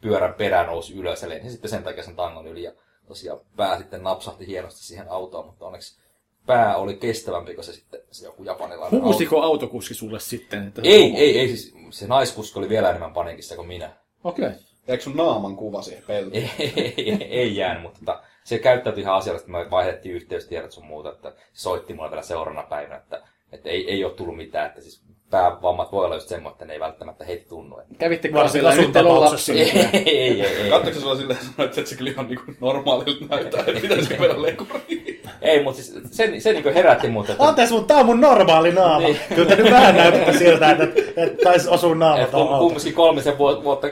pyörän 0.00 0.34
perä 0.34 0.66
nousi 0.66 0.94
ylös, 0.94 1.22
eli 1.22 1.40
sitten 1.50 1.70
sen 1.70 1.82
takia 1.82 2.02
sen 2.02 2.16
tangon 2.16 2.46
yli, 2.46 2.62
ja 2.62 2.72
tosiaan 3.08 3.40
pää 3.56 3.78
sitten 3.78 4.02
napsahti 4.02 4.46
hienosti 4.46 4.84
siihen 4.84 5.10
autoon, 5.10 5.46
mutta 5.46 5.66
onneksi 5.66 5.98
pää 6.46 6.76
oli 6.76 6.94
kestävämpi 6.94 7.54
kuin 7.54 7.64
se 7.64 7.72
sitten 7.72 8.00
se 8.10 8.24
joku 8.24 8.44
japanilainen 8.44 9.02
Huusiko 9.02 9.36
auto. 9.36 9.46
autokuski 9.46 9.94
sulle 9.94 10.20
sitten? 10.20 10.68
Että 10.68 10.82
ei, 10.84 11.16
ei, 11.16 11.40
ei, 11.40 11.48
siis 11.48 11.74
se 11.90 12.06
naiskuski 12.06 12.58
oli 12.58 12.68
vielä 12.68 12.88
enemmän 12.88 13.12
panikissa 13.12 13.56
kuin 13.56 13.68
minä. 13.68 13.90
Okei. 14.24 14.46
Okay. 14.46 14.58
Eikö 14.88 15.02
sun 15.02 15.16
naaman 15.16 15.56
kuva 15.56 15.82
siihen 15.82 16.04
peltiin? 16.06 16.50
ei, 16.58 16.72
ei, 16.76 17.28
ei, 17.30 17.56
jäänyt, 17.56 17.82
mutta 17.82 17.98
tota, 17.98 18.22
se 18.44 18.58
käyttäytyi 18.58 19.02
ihan 19.02 19.14
asiallisesti, 19.14 19.50
me 19.50 19.70
vaihdettiin 19.70 20.14
yhteystiedot 20.14 20.72
sun 20.72 20.86
muuta, 20.86 21.12
että 21.12 21.30
se 21.30 21.62
soitti 21.62 21.94
mulle 21.94 22.10
vielä 22.10 22.22
seuraavana 22.22 22.66
päivänä, 22.66 22.96
että, 22.96 23.22
että 23.52 23.68
ei, 23.68 23.90
ei 23.90 24.04
ole 24.04 24.12
tullut 24.12 24.36
mitään, 24.36 24.66
että 24.66 24.80
siis 24.80 25.04
päävammat 25.30 25.92
voi 25.92 26.04
olla 26.04 26.14
just 26.14 26.28
semmoinen, 26.28 26.52
että 26.52 26.64
ne 26.64 26.72
ei 26.72 26.80
välttämättä 26.80 27.24
heti 27.24 27.46
tunnu. 27.48 27.80
Kävitte 27.98 28.30
sillä 28.52 28.74
nyt 28.74 28.92
teillä 28.92 29.20
lapsi? 29.20 29.52
Ei, 29.52 29.70
ei, 29.92 30.42
ei. 30.42 30.42
ei. 30.42 30.70
Katsoiko 30.70 31.00
sulla 31.00 31.16
silleen 31.16 31.38
sanoa, 31.40 31.64
että 31.64 31.84
se 31.84 31.96
kyllä 31.96 32.10
ihan 32.10 32.26
niin 32.26 32.56
normaalilta 32.60 33.24
näyttää, 33.28 33.64
että 33.66 33.80
pitäisi 33.80 34.16
mennä 34.20 34.42
lekuriin? 34.42 35.20
Ei, 35.42 35.62
mutta 35.62 35.82
siis 35.82 36.02
se, 36.10 36.40
se 36.40 36.52
niin 36.52 36.74
herätti 36.74 37.08
mut. 37.08 37.30
Että... 37.30 37.44
Anteeksi, 37.44 37.74
mutta 37.74 37.94
tää 37.94 38.00
on 38.00 38.06
mun 38.06 38.20
normaali 38.20 38.72
naama. 38.72 38.98
Niin. 38.98 39.18
Kyllä 39.34 39.48
te 39.48 39.62
nyt 39.62 39.72
vähän 39.72 39.96
näytätte 39.96 40.32
siltä, 40.32 40.70
että, 40.70 40.84
että 41.16 41.44
taisi 41.44 41.68
osua 41.68 41.94
naama 41.94 42.26
tuohon 42.26 42.58
Kumminkin 42.58 42.94
kolmisen 42.94 43.38
vuotta 43.38 43.86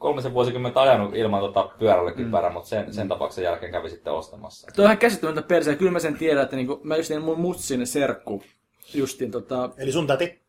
kolmisen 0.00 0.34
vuosikymmentä 0.34 0.80
ajanut 0.80 1.14
ilman 1.14 1.40
tota 1.40 1.70
pyörälläkypärää, 1.78 2.50
mm. 2.50 2.54
mutta 2.54 2.68
sen, 2.68 2.94
sen 2.94 3.08
tapauksen 3.08 3.44
jälkeen 3.44 3.72
kävi 3.72 3.90
sitten 3.90 4.12
ostamassa. 4.12 4.68
Tuo 4.76 4.84
on 4.84 4.86
ihan 4.86 4.98
käsittämätöntä 4.98 5.48
perseen. 5.48 5.78
Kyllä 5.78 5.90
mä 5.92 5.98
sen 5.98 6.16
tiedän, 6.16 6.42
että 6.42 6.56
niinku, 6.56 6.80
mä 6.82 6.96
just 6.96 7.10
niin 7.10 7.22
mun 7.22 7.40
mutsin 7.40 7.86
serkku. 7.86 8.42
Justiin 8.94 9.30
tota... 9.30 9.70
Eli 9.76 9.92
sun 9.92 10.06
täti? 10.06 10.40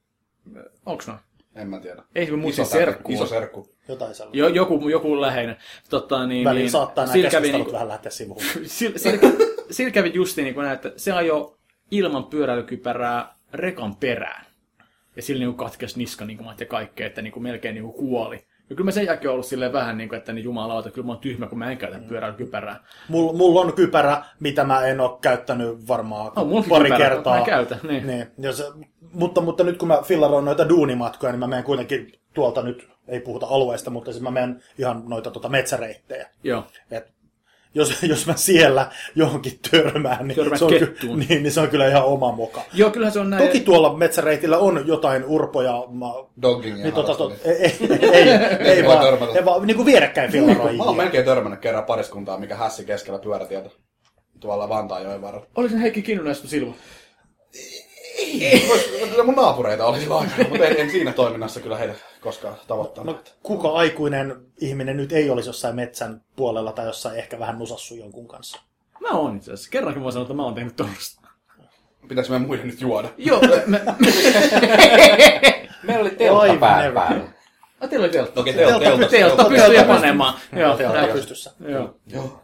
Onks 0.85 1.07
noin? 1.07 1.19
En 1.55 1.69
mä 1.69 1.79
tiedä. 1.79 2.03
Ei 2.15 2.27
kun 2.27 2.39
mutsin 2.39 2.65
serkku. 2.65 3.11
Iso 3.11 3.25
serkku. 3.25 3.69
Jotain 3.87 4.15
sellaista. 4.15 4.37
Jo, 4.37 4.47
joku, 4.47 4.89
joku 4.89 5.21
läheinen. 5.21 5.57
Tota, 5.89 6.27
niin, 6.27 6.45
Väliin 6.45 6.61
niin, 6.61 6.71
saattaa 6.71 7.05
nämä 7.05 7.13
keskustelut 7.13 7.65
niin, 7.65 7.73
vähän 7.73 7.87
lähteä 7.87 8.11
sivuun. 8.11 8.41
Sillä, 8.65 8.97
sillä, 8.97 9.19
sillä 9.71 9.91
kävi 9.91 10.11
justiin 10.13 10.43
niin 10.45 10.53
kuin 10.53 10.63
näin, 10.63 10.75
että 10.75 10.93
se 10.95 11.11
ajoi 11.11 11.55
ilman 11.91 12.23
pyöräilykypärää 12.23 13.35
rekan 13.53 13.95
perään. 13.95 14.45
Ja 15.15 15.21
sillä 15.21 15.45
niin 15.45 15.55
katkesi 15.55 15.97
niska 15.97 16.25
niin 16.25 16.37
kuin, 16.37 16.55
ja 16.59 16.65
kaikkea, 16.65 17.07
että 17.07 17.21
niin 17.21 17.33
kuin 17.33 17.43
melkein 17.43 17.75
niin 17.75 17.83
kuin 17.83 17.95
kuoli. 17.95 18.50
Ja 18.71 18.75
kyllä 18.75 18.87
mä 18.87 18.91
sen 18.91 19.05
jälkeen 19.05 19.31
ollut 19.31 19.45
silleen 19.45 19.73
vähän 19.73 19.97
niin 19.97 20.09
kuin, 20.09 20.17
että 20.17 20.33
niin 20.33 20.43
jumalauta, 20.43 20.91
kyllä 20.91 21.05
mä 21.05 21.11
oon 21.11 21.21
tyhmä, 21.21 21.47
kun 21.47 21.59
mä 21.59 21.71
en 21.71 21.77
käytä 21.77 21.97
mm. 21.97 22.03
pyörän 22.03 22.35
kypärää. 22.35 22.83
Mulla 23.07 23.33
mul 23.33 23.57
on 23.57 23.73
kypärä, 23.73 24.23
mitä 24.39 24.63
mä 24.63 24.85
en 24.85 24.99
ole 24.99 25.17
käyttänyt 25.21 25.87
varmaan 25.87 26.31
no, 26.35 26.45
pari 26.69 26.83
kypärä, 26.83 26.97
kertaa. 26.97 27.39
Mä 27.39 27.45
käytän, 27.45 27.79
niin. 27.83 28.07
niin. 28.07 28.27
Jos, 28.37 28.63
mutta, 29.13 29.41
mutta 29.41 29.63
nyt 29.63 29.77
kun 29.77 29.87
mä 29.87 30.01
fillaroin 30.03 30.45
noita 30.45 30.69
duunimatkoja, 30.69 31.31
niin 31.31 31.39
mä 31.39 31.47
menen 31.47 31.63
kuitenkin 31.63 32.11
tuolta 32.33 32.61
nyt, 32.61 32.89
ei 33.07 33.19
puhuta 33.19 33.45
alueesta, 33.45 33.89
mutta 33.89 34.11
siis 34.11 34.23
mä 34.23 34.31
menen 34.31 34.63
ihan 34.77 35.03
noita 35.07 35.31
tota 35.31 35.49
metsäreittejä. 35.49 36.29
Joo. 36.43 36.63
Et 36.91 37.11
jos, 37.73 38.03
jos 38.03 38.27
mä 38.27 38.35
siellä 38.35 38.91
johonkin 39.15 39.59
törmään, 39.71 40.27
niin, 40.27 40.35
Törmät 40.35 40.59
se 40.59 40.65
on, 40.65 40.71
ky- 40.71 40.97
niin, 41.15 41.43
niin 41.43 41.51
se 41.51 41.59
on 41.59 41.69
kyllä 41.69 41.87
ihan 41.87 42.05
oma 42.05 42.31
moka. 42.31 42.61
Joo, 42.73 42.89
kyllähän 42.89 43.13
se 43.13 43.19
on 43.19 43.29
näin. 43.29 43.43
Toki 43.43 43.59
tuolla 43.59 43.97
metsäreitillä 43.97 44.57
on 44.57 44.83
jotain 44.87 45.25
urpoja. 45.25 45.83
Mä, 45.89 46.05
Doggingia 46.41 46.83
niin, 46.83 46.93
tota, 46.93 47.15
tot, 47.15 47.31
harrastelin. 47.31 48.03
ei, 48.03 48.11
ei, 48.13 48.29
ei, 48.29 48.69
ei, 48.69 48.85
vaan, 48.85 49.05
törmätä. 49.05 49.33
ei 49.39 49.45
vaan 49.45 49.67
niin 49.67 49.77
kuin 49.77 49.85
vierekkäin 49.85 50.31
fillaroi. 50.31 50.77
Mä 50.77 50.83
oon 50.83 50.97
melkein 50.97 51.25
törmännyt 51.25 51.59
kerran 51.59 51.83
pariskuntaa, 51.83 52.37
mikä 52.37 52.55
hässi 52.55 52.85
keskellä 52.85 53.19
pyörätietä. 53.19 53.69
Tuolla 54.39 54.69
Vantaanjoen 54.69 55.21
varrella. 55.21 55.47
Olisin 55.55 55.79
Heikki 55.79 56.01
Kinnunen 56.01 56.29
ja 56.29 56.35
Silva. 58.25 59.07
Kyllä 59.09 59.23
mun 59.23 59.35
naapureita 59.35 59.85
oli 59.85 59.99
silloin 59.99 60.29
aikana, 60.29 60.49
mutta 60.49 60.65
en, 60.65 60.77
en 60.77 60.91
siinä 60.91 61.11
toiminnassa 61.13 61.59
kyllä 61.59 61.77
heitä 61.77 61.93
koskaan 62.21 62.55
tavoittanut. 62.67 63.15
No, 63.15 63.23
kuka 63.43 63.69
aikuinen 63.69 64.35
ihminen 64.61 64.97
nyt 64.97 65.11
ei 65.11 65.29
olisi 65.29 65.49
jossain 65.49 65.75
metsän 65.75 66.21
puolella 66.35 66.71
tai 66.71 66.85
jossain 66.85 67.17
ehkä 67.19 67.39
vähän 67.39 67.59
nusassu 67.59 67.95
jonkun 67.95 68.27
kanssa? 68.27 68.61
Mä 68.99 69.09
oon 69.09 69.37
itse 69.37 69.51
asiassa. 69.53 69.71
Kerrankin 69.71 70.03
mä 70.03 70.11
sanon, 70.11 70.23
että 70.23 70.33
mä 70.33 70.43
oon 70.43 70.55
tehnyt 70.55 70.75
tosta. 70.75 71.21
Pitäis 72.07 72.29
meidän 72.29 72.47
muiden 72.47 72.67
nyt 72.67 72.81
juoda? 72.81 73.09
Joo, 73.17 73.41
me, 73.65 73.81
Meillä 75.83 76.01
oli 76.01 76.09
teltta 76.09 76.39
Oi, 76.39 76.57
pää 76.57 76.91
päällä. 76.91 77.23
Ah, 77.81 77.89
teillä 77.89 78.03
oli 78.03 78.11
teltta. 78.11 78.33
Toki 78.33 78.53
Teltta 78.53 78.79
teltta, 78.79 79.07
teltta, 79.07 79.45
Teltta 79.45 79.45
pystyy 79.45 79.83
panemaan. 79.83 80.33
Joo, 80.55 80.77
Teltta 80.77 81.13
pystyssä. 81.13 81.51
Joo. 81.67 81.95
Joo. 82.07 82.41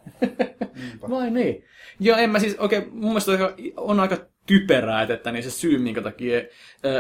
Vai 1.10 1.32
niin? 1.32 1.64
Joo, 2.00 2.18
en 2.18 2.30
mä 2.30 2.40
siis, 2.40 2.56
okei, 2.60 2.80
okay, 2.80 2.92
mun 2.92 3.10
mielestä 3.10 3.32
on, 3.78 4.00
aika- 4.00 4.26
typerää, 4.48 5.02
että, 5.02 5.14
että 5.14 5.32
niin 5.32 5.44
se 5.44 5.52
syy, 5.52 5.78
minkä 5.78 6.02
takia, 6.02 6.42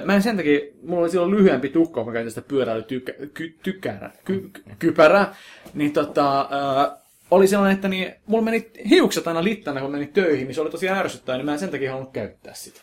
mä 0.05 0.15
en 0.15 0.21
sen 0.21 0.37
takia, 0.37 0.59
mulla 0.83 1.01
oli 1.01 1.09
silloin 1.09 1.31
lyhyempi 1.31 1.69
tukka, 1.69 2.01
kun 2.01 2.09
mä 2.09 2.13
käytin 2.13 2.31
sitä 2.31 2.47
pyöräilytykä, 2.47 3.13
ky, 3.33 3.55
tykärä, 3.63 4.11
ky, 4.25 4.49
ky, 4.53 4.63
kypärää, 4.79 5.35
niin 5.73 5.93
tota, 5.93 6.41
ö, 6.41 6.91
oli 7.31 7.47
sellainen, 7.47 7.75
että 7.75 7.87
niin, 7.87 8.13
mulla 8.25 8.43
meni 8.43 8.71
hiukset 8.89 9.27
aina 9.27 9.43
littana, 9.43 9.81
kun 9.81 9.91
menin 9.91 10.13
töihin, 10.13 10.47
niin 10.47 10.55
se 10.55 10.61
oli 10.61 10.69
tosi 10.69 10.89
ärsyttävää, 10.89 11.37
niin 11.37 11.45
mä 11.45 11.53
en 11.53 11.59
sen 11.59 11.69
takia 11.69 11.91
halunnut 11.91 12.13
käyttää 12.13 12.53
sitä. 12.53 12.81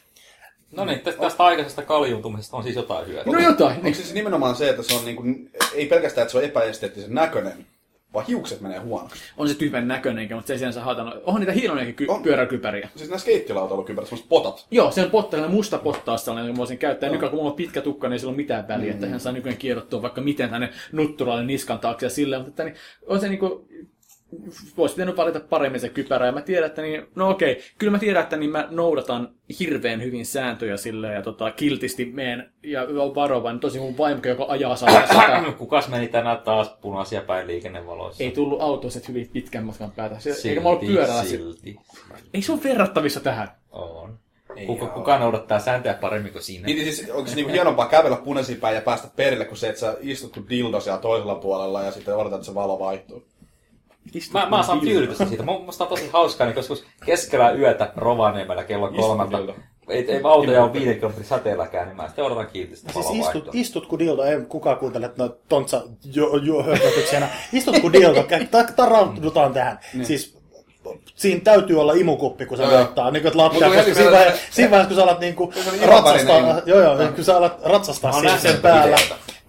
No 0.73 0.85
niin, 0.85 1.01
tästä, 1.01 1.21
tästä 1.21 1.45
aikaisesta 1.45 1.83
kaljuuntumisesta 1.83 2.57
on 2.57 2.63
siis 2.63 2.77
jotain 2.77 3.07
hyötyä. 3.07 3.33
No 3.33 3.39
jotain, 3.39 3.71
Onko 3.71 3.83
niin. 3.83 3.95
se 3.95 4.03
siis 4.03 4.15
nimenomaan 4.15 4.57
se, 4.57 4.71
että 4.71 4.83
se 4.83 4.95
on 4.95 5.05
niinku, 5.05 5.23
ei 5.75 5.87
pelkästään, 5.87 6.23
että 6.23 6.33
se 6.33 6.39
on 6.39 6.45
epäesteettisen 6.45 7.15
näköinen, 7.15 7.67
vaan 8.15 8.27
hiukset 8.27 8.61
menee 8.61 8.79
huonoksi. 8.79 9.23
On 9.37 9.49
se 9.49 9.55
typen 9.55 9.89
näköinenkin, 9.89 10.37
mutta 10.37 10.47
se 10.47 10.53
ei 10.53 10.59
sinänsä 10.59 10.81
haitannut. 10.81 11.15
Onhan 11.25 11.41
niitä 11.41 11.53
hienojakin 11.53 11.95
ky- 11.95 12.07
On. 12.09 12.23
pyöräkypäriä. 12.23 12.89
Siis 12.97 13.11
nämä 13.11 13.19
skeittilautailukypärät, 13.19 14.09
semmoiset 14.09 14.29
potat. 14.29 14.67
Joo, 14.71 14.91
se 14.91 15.03
on 15.05 15.11
potta, 15.11 15.49
musta 15.49 15.79
pottaus 15.79 16.25
sellainen, 16.25 16.47
jonka 16.47 16.57
mä 16.57 16.59
voisin 16.59 16.79
käyttää. 16.79 17.11
Nykyään 17.11 17.31
kun 17.31 17.39
mulla 17.39 17.51
on 17.51 17.57
pitkä 17.57 17.81
tukka, 17.81 18.09
niin 18.09 18.13
ei 18.13 18.19
sillä 18.19 18.31
ole 18.31 18.37
mitään 18.37 18.69
väliä, 18.69 18.89
mm. 18.89 18.95
että 18.95 19.07
hän 19.07 19.21
saa 19.21 19.33
nykyään 19.33 19.59
kierrottua 19.59 20.03
vaikka 20.03 20.21
miten 20.21 20.51
tänne 20.51 20.71
nutturaalle 20.93 21.45
niskan 21.45 21.79
taakse 21.79 22.07
ja 22.07 22.11
silleen, 22.11 22.43
mutta 22.43 22.63
että 22.63 22.65
niin, 22.65 22.75
on 23.07 23.21
se 23.21 23.29
niinku, 23.29 23.69
voisi 24.77 24.95
pitänyt 24.95 25.17
valita 25.17 25.41
paremmin 25.41 25.81
se 25.81 25.89
kypärä, 25.89 26.27
ja 26.27 26.33
mä 26.33 26.41
tiedän, 26.41 26.67
että 26.67 26.83
niin, 26.83 27.07
no 27.15 27.31
okei, 27.31 27.63
kyllä 27.79 27.91
mä 27.91 27.99
tiedän, 27.99 28.23
että 28.23 28.37
niin 28.37 28.51
mä 28.51 28.69
noudatan 28.71 29.29
hirveän 29.61 30.03
hyvin 30.03 30.27
sääntöjä 30.27 30.77
silleen, 30.77 31.15
ja 31.15 31.23
tota, 31.23 31.51
kiltisti 31.51 32.05
meen, 32.05 32.53
ja 32.63 32.83
on 32.83 33.15
varovainen, 33.15 33.61
tosi 33.61 33.79
mun 33.79 33.99
vaimko, 33.99 34.29
joka 34.29 34.45
ajaa 34.49 34.77
saa 34.77 35.07
sitä, 35.07 35.53
Kukas 35.59 35.89
meni 35.89 36.09
tänään 36.09 36.39
taas 36.39 36.77
punaisia 36.81 37.21
päin 37.21 37.47
liikennevaloissa? 37.47 38.25
ei 38.25 38.31
tullut 38.31 38.61
autossa 38.61 39.01
hyvin 39.09 39.31
pitkän 39.33 39.65
matkan 39.65 39.91
päätä, 39.91 40.19
se, 40.19 40.49
eikä 40.49 40.61
mä 40.61 40.69
ollut 40.69 40.87
pyörällä 40.87 41.23
silti. 41.23 41.61
silti. 41.61 41.77
Ei 42.35 42.43
se 42.43 42.53
ole 42.53 42.61
verrattavissa 42.65 43.21
tähän. 43.21 43.49
On. 43.73 44.19
Kuka, 44.67 44.87
kuka 44.87 45.19
noudattaa 45.19 45.59
sääntöjä 45.59 45.95
paremmin 45.95 46.33
kuin 46.33 46.43
sinä? 46.43 46.67
Niin 46.67 46.95
siis 46.95 47.11
onko 47.11 47.31
se 47.31 47.37
niinku 47.37 47.53
hienompaa 47.53 47.89
kävellä 47.89 48.17
punaisiin 48.17 48.61
päin 48.61 48.75
ja 48.75 48.81
päästä 48.81 49.09
perille, 49.17 49.45
kun 49.45 49.57
se, 49.57 49.69
että 49.69 49.81
sä 49.81 49.97
istut 50.01 50.33
kuin 50.33 50.49
dildo 50.49 50.81
siellä 50.81 51.01
toisella 51.01 51.35
puolella 51.35 51.83
ja 51.83 51.93
sitten 51.93 52.17
odotat, 52.17 52.37
että 52.37 52.47
se 52.47 52.55
valo 52.55 52.79
vaihtuu. 52.79 53.25
Mä, 54.33 54.47
mä 54.47 54.63
saan 54.63 54.81
tyydytystä 54.81 55.25
siitä. 55.27 55.43
Mun 55.43 55.61
mielestä 55.61 55.85
on 55.85 55.91
tosi 55.91 56.11
hauskaa, 56.13 56.47
niin 56.47 56.57
joskus 56.57 56.85
keskellä 57.07 57.51
yötä 57.53 57.93
Rovaniemellä 57.97 58.65
kello 58.65 58.89
kolmelta. 58.89 59.39
dildo. 59.39 59.55
Ei, 59.89 60.13
ei 60.13 60.21
autoja 60.25 60.65
ole 60.65 60.73
viiden 60.73 60.95
kilometrin 60.95 61.27
säteelläkään, 61.27 61.87
niin 61.89 61.97
mä 61.97 62.07
sitten 62.07 62.25
odotan 62.25 62.47
kiltisti 62.53 62.93
Siis 62.93 63.07
valon 63.07 63.21
istut, 63.21 63.49
istut 63.53 63.87
kun 63.87 63.99
dildo, 63.99 64.23
ei 64.23 64.41
kukaan 64.49 64.77
kuuntele 64.77 65.11
no, 65.17 65.37
tontsa 65.49 65.83
jo, 66.15 66.37
jo. 66.37 66.65
Istut 67.53 67.79
kun 67.79 67.93
dildo, 67.93 68.23
kä- 68.31 68.47
ta- 68.51 68.73
taraudutaan 68.77 69.53
tähän. 69.53 69.79
Siis 70.03 70.39
siinä 71.15 71.41
täytyy 71.45 71.81
olla 71.81 71.93
imukuppi, 71.93 72.47
kun 72.47 72.57
se 72.57 72.63
vettää. 72.69 73.11
Niin 73.11 73.23
kuin 73.23 73.37
Mut 73.37 73.53
koska 73.53 73.95
siinä 73.95 74.11
vaiheessa, 74.11 74.87
kun 74.87 74.97
sä 74.97 75.03
alat 75.03 75.21
niinku 75.21 75.53
Sellainen 75.55 75.89
ratsastaa, 75.89 76.61
joo, 76.67 76.81
joo, 76.81 76.97
kun 77.15 77.25
sä 77.25 77.37
alat 77.37 77.59
ratsastaa 77.65 78.39
sen, 78.39 78.61
päällä. 78.61 78.97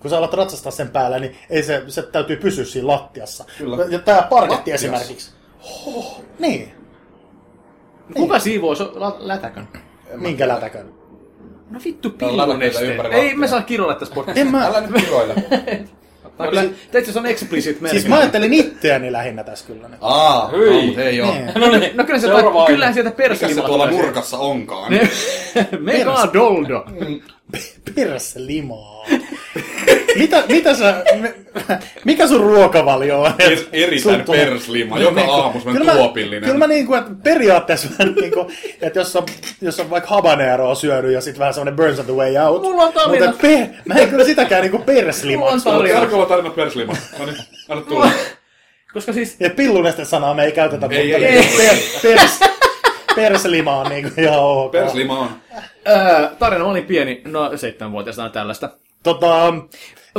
Kun 0.05 0.09
sä 0.09 0.17
alat 0.17 0.33
ratsastaa 0.33 0.71
sen 0.71 0.89
päällä, 0.89 1.19
niin 1.19 1.35
ei 1.49 1.63
se, 1.63 1.83
se 1.87 2.01
täytyy 2.01 2.35
pysyä 2.35 2.65
siinä 2.65 2.87
lattiassa. 2.87 3.45
Kyllä. 3.57 3.77
Ja 3.89 3.99
tää 3.99 4.21
parketti 4.21 4.55
Lattiassa. 4.55 4.85
esimerkiksi. 4.87 5.31
Oh, 5.85 6.21
niin. 6.39 6.71
Kuka 8.15 8.39
siivoo 8.39 8.75
so- 8.75 8.91
la- 8.95 9.17
lätäkön? 9.19 9.67
Minkä 10.15 10.47
lätäkön? 10.47 10.93
No 11.69 11.79
vittu 11.85 12.07
on 12.07 12.13
pilluneste. 12.13 12.97
Ei 13.11 13.35
me 13.35 13.47
saa 13.47 13.61
kiroilla 13.61 13.95
tässä 13.95 14.15
podcastissa. 14.15 14.45
En 14.47 14.51
mä, 14.51 14.65
Älä 14.67 14.81
nyt 14.81 15.03
kiroile. 15.05 15.33
Tää 16.37 16.47
kyllä, 16.47 16.63
teitä 16.91 17.11
se 17.11 17.19
on 17.19 17.25
explicit 17.25 17.81
merkki. 17.81 17.99
siis 17.99 18.09
mä 18.09 18.17
ajattelin 18.17 18.53
itseäni 18.53 19.11
lähinnä 19.11 19.43
tässä 19.43 19.65
kyllä. 19.67 19.87
Nyt. 19.87 19.97
Aa, 20.01 20.47
Hyi. 20.47 20.81
no, 20.81 20.81
mut 20.87 20.97
ei 20.97 21.21
oo. 21.21 21.33
Niin. 21.33 21.51
No, 21.55 21.71
niin, 21.77 21.97
no 21.97 22.03
kyllä 22.03 22.19
se 22.19 22.27
Seuraava 22.27 22.61
aihe. 22.61 22.73
kyllähän 22.73 22.93
sieltä 22.93 23.11
Mikä 23.29 23.47
se 23.47 23.61
tuolla 23.61 23.91
nurkassa 23.91 24.37
onkaan? 24.37 24.93
Mega 25.79 26.29
doldo. 26.33 26.85
Perslimaa. 27.95 29.05
mitä, 30.15 30.43
mitä 30.49 30.75
sä, 30.75 31.03
mikä 32.05 32.27
sun 32.27 32.41
ruokavalio 32.41 33.21
on? 33.21 33.33
Er, 33.39 33.57
erittäin 33.73 34.25
Sun 34.25 34.35
perslima. 34.35 34.99
Joka 34.99 35.21
aamu 35.21 35.59
semmonen 35.59 35.81
Kyllä 35.81 35.91
mä- 35.93 35.97
tuopillinen. 35.97 36.43
Kyllä 36.43 36.57
mä 36.57 36.67
niinku, 36.67 36.93
että 36.95 37.11
periaatteessa 37.23 37.87
mä 37.99 38.05
niinku, 38.21 38.51
että 38.81 38.99
jos 38.99 39.15
on, 39.15 39.25
jos 39.61 39.79
on 39.79 39.89
vaikka 39.89 40.09
habaneroa 40.09 40.75
syönyt 40.75 41.11
ja 41.13 41.21
sit 41.21 41.39
vähän 41.39 41.53
semmonen 41.53 41.75
burns 41.75 41.99
on 41.99 42.05
the 42.05 42.13
way 42.13 42.37
out. 42.37 42.61
Mulla 42.61 42.83
on 42.83 42.93
tarina. 42.93 43.25
Mutta 43.25 43.41
pe, 43.41 43.69
mä 43.85 43.95
en 43.95 44.09
kyllä 44.09 44.23
sitäkään 44.25 44.61
niinku 44.61 44.77
Mulla 44.77 44.91
on 44.91 45.03
perslimaksi. 45.03 45.63
tarina. 45.65 45.99
Kerro 45.99 46.25
tarinat 46.25 46.55
perslima. 46.55 46.93
No 47.19 47.25
niin, 47.25 47.37
anna 47.69 47.83
tulla. 47.83 48.11
Koska 48.93 49.13
siis 49.13 49.35
Ja 49.39 49.49
pillunesten 49.49 50.05
sanaa 50.05 50.33
me 50.33 50.43
ei 50.45 50.51
käytetä, 50.51 50.87
Ei, 50.91 51.11
mutta 51.11 51.27
ei, 51.27 51.43
per, 51.57 51.77
pers, 52.01 52.39
perslima 53.15 53.77
on 53.77 53.89
niinku 53.89 54.21
ihan 54.21 54.39
ok. 54.39 54.71
Perslima 54.71 55.19
on. 55.19 55.29
ää, 55.85 56.31
tarina 56.39 56.63
mä 56.63 56.71
olin 56.71 56.85
pieni, 56.85 57.21
no 57.25 57.57
seitsemänvuotiaana 57.57 58.29
tällaista. 58.29 58.69
Tota, 59.03 59.53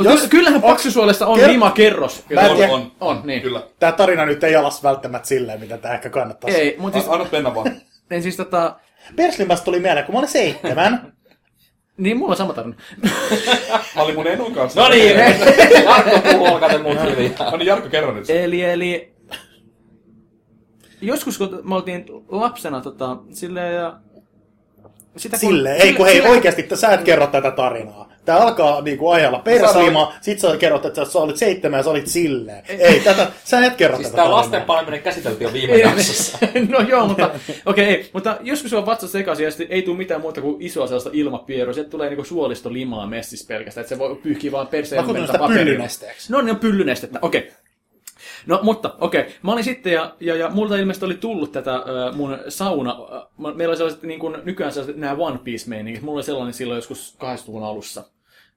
Jos, 0.03 0.27
Kyllähän 0.29 0.61
paksusuolessa 0.61 1.27
on 1.27 1.39
Ker- 1.39 1.47
rimakerros. 1.47 2.23
Mä 2.35 2.41
en 2.41 2.49
On, 2.51 2.57
tiedä. 2.57 2.73
on. 2.73 2.91
On, 3.01 3.21
niin. 3.23 3.41
Kyllä. 3.41 3.61
tää 3.79 3.91
tarina 3.91 4.25
nyt 4.25 4.43
ei 4.43 4.55
alas 4.55 4.83
välttämättä 4.83 5.27
silleen, 5.27 5.59
mitä 5.59 5.77
tää 5.77 5.93
ehkä 5.93 6.09
kannattaisi. 6.09 6.57
Ei, 6.57 6.75
mutta 6.79 6.99
siis, 6.99 7.11
Anna 7.11 7.25
mennä 7.31 7.55
vaan. 7.55 7.71
niin 8.09 8.23
siis 8.23 8.37
tota, 8.37 8.75
Perslimasta 9.15 9.65
tuli 9.65 9.79
mieleen, 9.79 10.05
kun 10.05 10.15
mä 10.15 10.19
olin 10.19 10.29
seitsemän. 10.29 11.13
niin 11.97 12.17
mulla 12.17 12.31
on 12.31 12.37
sama 12.37 12.53
tarina. 12.53 12.75
Mä 13.95 14.01
olin 14.01 14.15
mun 14.15 14.27
enun 14.27 14.53
kanssa. 14.53 14.81
No 14.81 14.89
niin, 14.89 15.15
Jarkko 15.85 16.31
puhuu, 16.31 16.53
olkaa 16.53 16.69
te 16.69 16.77
muut 16.77 16.97
hiljaa. 17.01 17.51
No 17.51 17.57
niin, 17.57 17.67
Jarkko, 17.67 17.89
kerro 17.89 18.11
nyt. 18.13 18.29
Eli, 18.29 18.63
eli 18.63 19.13
joskus 21.01 21.37
kun 21.37 21.61
me 21.63 21.75
oltiin 21.75 22.05
lapsena 22.29 22.81
tota, 22.81 23.17
silleen 23.31 23.75
ja... 23.75 23.93
Sitä 25.17 25.37
kun- 25.39 25.49
Sille, 25.49 25.73
ei 25.73 25.93
kun 25.93 26.05
hei 26.05 26.15
sille- 26.15 26.29
oikeasti, 26.29 26.61
että 26.61 26.75
sä 26.75 26.89
et 26.93 27.01
kerro 27.03 27.27
tätä 27.27 27.51
tarinaa. 27.51 28.07
Tää 28.25 28.37
alkaa 28.37 28.81
niinku 28.81 29.09
ajalla 29.09 29.39
perslima, 29.39 30.13
sit 30.21 30.39
sä 30.39 30.57
kerrot, 30.57 30.85
että 30.85 31.05
sä 31.05 31.19
olit 31.19 31.37
seitsemän 31.37 31.77
ja 31.77 31.83
sä 31.83 31.89
olit 31.89 32.07
silleen. 32.07 32.63
Ei, 32.67 32.99
tätä, 32.99 33.27
sä 33.43 33.65
et 33.65 33.75
kerro 33.75 33.97
Siis 33.97 34.07
tätä 34.07 34.15
tää 34.15 34.23
tarinaa. 34.25 34.39
lasten 34.41 34.61
paneminen 34.61 35.01
käsiteltiin 35.01 35.47
jo 35.47 35.53
viime 35.53 35.77
jaksossa. 35.77 36.37
no 36.69 36.79
joo, 36.79 37.07
mutta 37.07 37.29
okei, 37.65 37.85
ei, 37.85 38.09
mutta 38.13 38.37
joskus 38.41 38.73
on 38.73 38.85
vatsa 38.85 39.07
sekaisin 39.07 39.43
ja 39.45 39.51
ei 39.69 39.81
tule 39.81 39.97
mitään 39.97 40.21
muuta 40.21 40.41
kuin 40.41 40.61
isoa 40.61 40.87
sellaista 40.87 41.09
ilmapierua. 41.13 41.73
Sieltä 41.73 41.89
tulee 41.89 42.09
niinku 42.09 42.23
suolistolimaa 42.23 43.07
messissä 43.07 43.47
pelkästään, 43.47 43.81
että 43.81 43.95
se 43.95 43.99
voi 43.99 44.15
pyyhkiä 44.15 44.51
vaan 44.51 44.67
perseen 44.67 45.01
Mä 45.01 45.07
kutsun 45.07 45.27
sitä 45.27 45.39
paperilla. 45.39 45.63
pyllynesteeksi. 45.65 46.31
No 46.31 46.41
ne 46.41 46.51
on 46.51 46.57
pyllynestettä, 46.57 47.19
okei. 47.21 47.51
No 48.45 48.59
mutta, 48.63 48.95
okei. 48.99 49.25
Mä 49.41 49.51
olin 49.53 49.63
sitten, 49.63 49.93
ja, 49.93 50.15
ja, 50.19 50.35
ja 50.35 50.49
multa 50.49 50.75
ilmeisesti 50.77 51.05
oli 51.05 51.15
tullut 51.15 51.51
tätä 51.51 51.75
äh, 51.75 52.15
mun 52.15 52.37
sauna. 52.49 52.91
Äh, 52.91 53.55
meillä 53.55 53.71
oli 53.71 53.77
sellaiset, 53.77 54.03
niin 54.03 54.19
kuin 54.19 54.37
nykyään 54.43 54.71
sellaiset, 54.73 54.97
nämä 54.97 55.15
One 55.19 55.37
Piece-meiningit. 55.37 56.01
Mulla 56.01 56.17
oli 56.17 56.23
sellainen 56.23 56.53
silloin 56.53 56.77
joskus 56.77 57.15
80-luvun 57.23 57.63
alussa. 57.63 58.03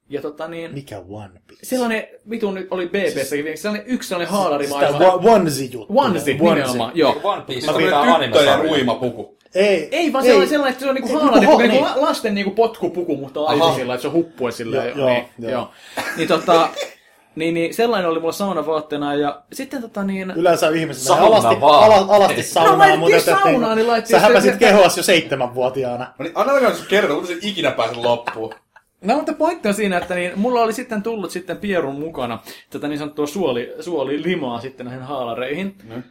Ja 0.09 0.23
tota 0.23 0.49
niin, 0.49 0.75
Mikä 0.75 1.03
One 1.09 1.41
Piece? 1.47 1.67
sellainen, 1.67 2.07
vitun 2.31 2.55
nyt 2.55 2.67
oli 2.71 2.87
BBssäkin, 2.87 3.45
siis, 3.45 3.63
sellainen 3.63 3.87
yksi 3.87 4.09
sellainen 4.09 4.33
haalarimainen. 4.33 4.93
Sitä 4.93 5.05
wa- 5.05 5.21
onesie-juttu. 5.33 5.87
Onesie, 5.99 6.35
nimenomaan, 6.35 6.93
joo. 6.95 7.21
One 7.23 7.43
Piece 7.47 7.67
Mä 7.67 7.73
on 7.73 7.83
tää 7.83 8.19
Tyttöjen 8.19 8.61
uimapuku. 8.61 9.37
Ei, 9.55 9.89
Ei, 9.93 10.13
vaan 10.13 10.25
sellainen, 10.25 10.49
sellainen, 10.49 10.73
että 10.73 10.85
se 10.85 10.89
on 10.89 10.95
niinku 10.95 11.09
Ei, 11.09 11.15
haalari, 11.15 11.47
ho- 11.47 11.59
niinku 11.59 11.87
lasten 11.97 12.35
niinku 12.35 12.51
potkupuku, 12.51 13.17
mutta 13.17 13.41
sillä, 13.77 13.95
että 13.95 14.03
se 14.03 14.09
huppui 14.09 14.53
sillä. 14.53 14.77
Joo, 14.77 14.97
joo, 14.97 15.09
niin, 15.09 15.25
joo. 15.39 15.51
joo. 15.51 15.71
Niin 16.17 16.29
tota, 16.29 16.69
Niin, 17.37 17.55
niin 17.55 17.75
sellainen 17.75 18.11
oli 18.11 18.21
mulla 18.21 18.33
saunavaatteena 18.33 19.15
ja 19.15 19.43
sitten 19.53 19.83
tota 19.83 20.05
niin... 20.05 20.31
Yleensä 20.31 20.69
ihmiset 20.69 21.03
Sauna 21.03 21.27
alasti, 21.27 21.61
vaan. 21.61 21.85
ala, 21.85 22.15
alasti 22.17 22.43
saunaan, 22.43 22.79
laitettiin 22.79 23.01
mutta 23.01 23.17
että 23.17 23.31
saunaan, 23.31 23.63
niin 23.63 23.77
niin, 23.77 23.87
laitettiin 23.87 24.21
sä 24.21 24.27
se- 24.27 24.33
häpäsit 24.33 24.57
kehoas 24.57 24.97
jo 24.97 25.03
seitsemänvuotiaana. 25.03 26.15
No 26.19 26.23
niin, 26.23 26.33
anna 26.35 26.75
sun 26.75 26.87
kertoa, 26.87 27.17
mutta 27.17 27.33
se 27.33 27.39
ikinä 27.43 27.71
pääse 27.71 27.95
loppuun. 27.95 28.55
No 29.01 29.17
mutta 29.17 29.33
pointti 29.33 29.69
on 29.69 29.75
siinä, 29.75 29.99
että 29.99 30.15
niin, 30.15 30.33
mulla 30.37 30.63
oli 30.63 30.73
sitten 30.73 31.03
tullut 31.03 31.31
sitten 31.31 31.57
pierun 31.57 31.95
mukana 31.95 32.39
tätä 32.71 32.89
niin 32.89 32.99
sanottua 32.99 33.27
suoli, 33.27 33.75
suolilimaa 33.81 34.61
sitten 34.61 34.87
näihin 34.87 35.03
haalareihin. 35.05 35.75
Mm. 35.83 36.03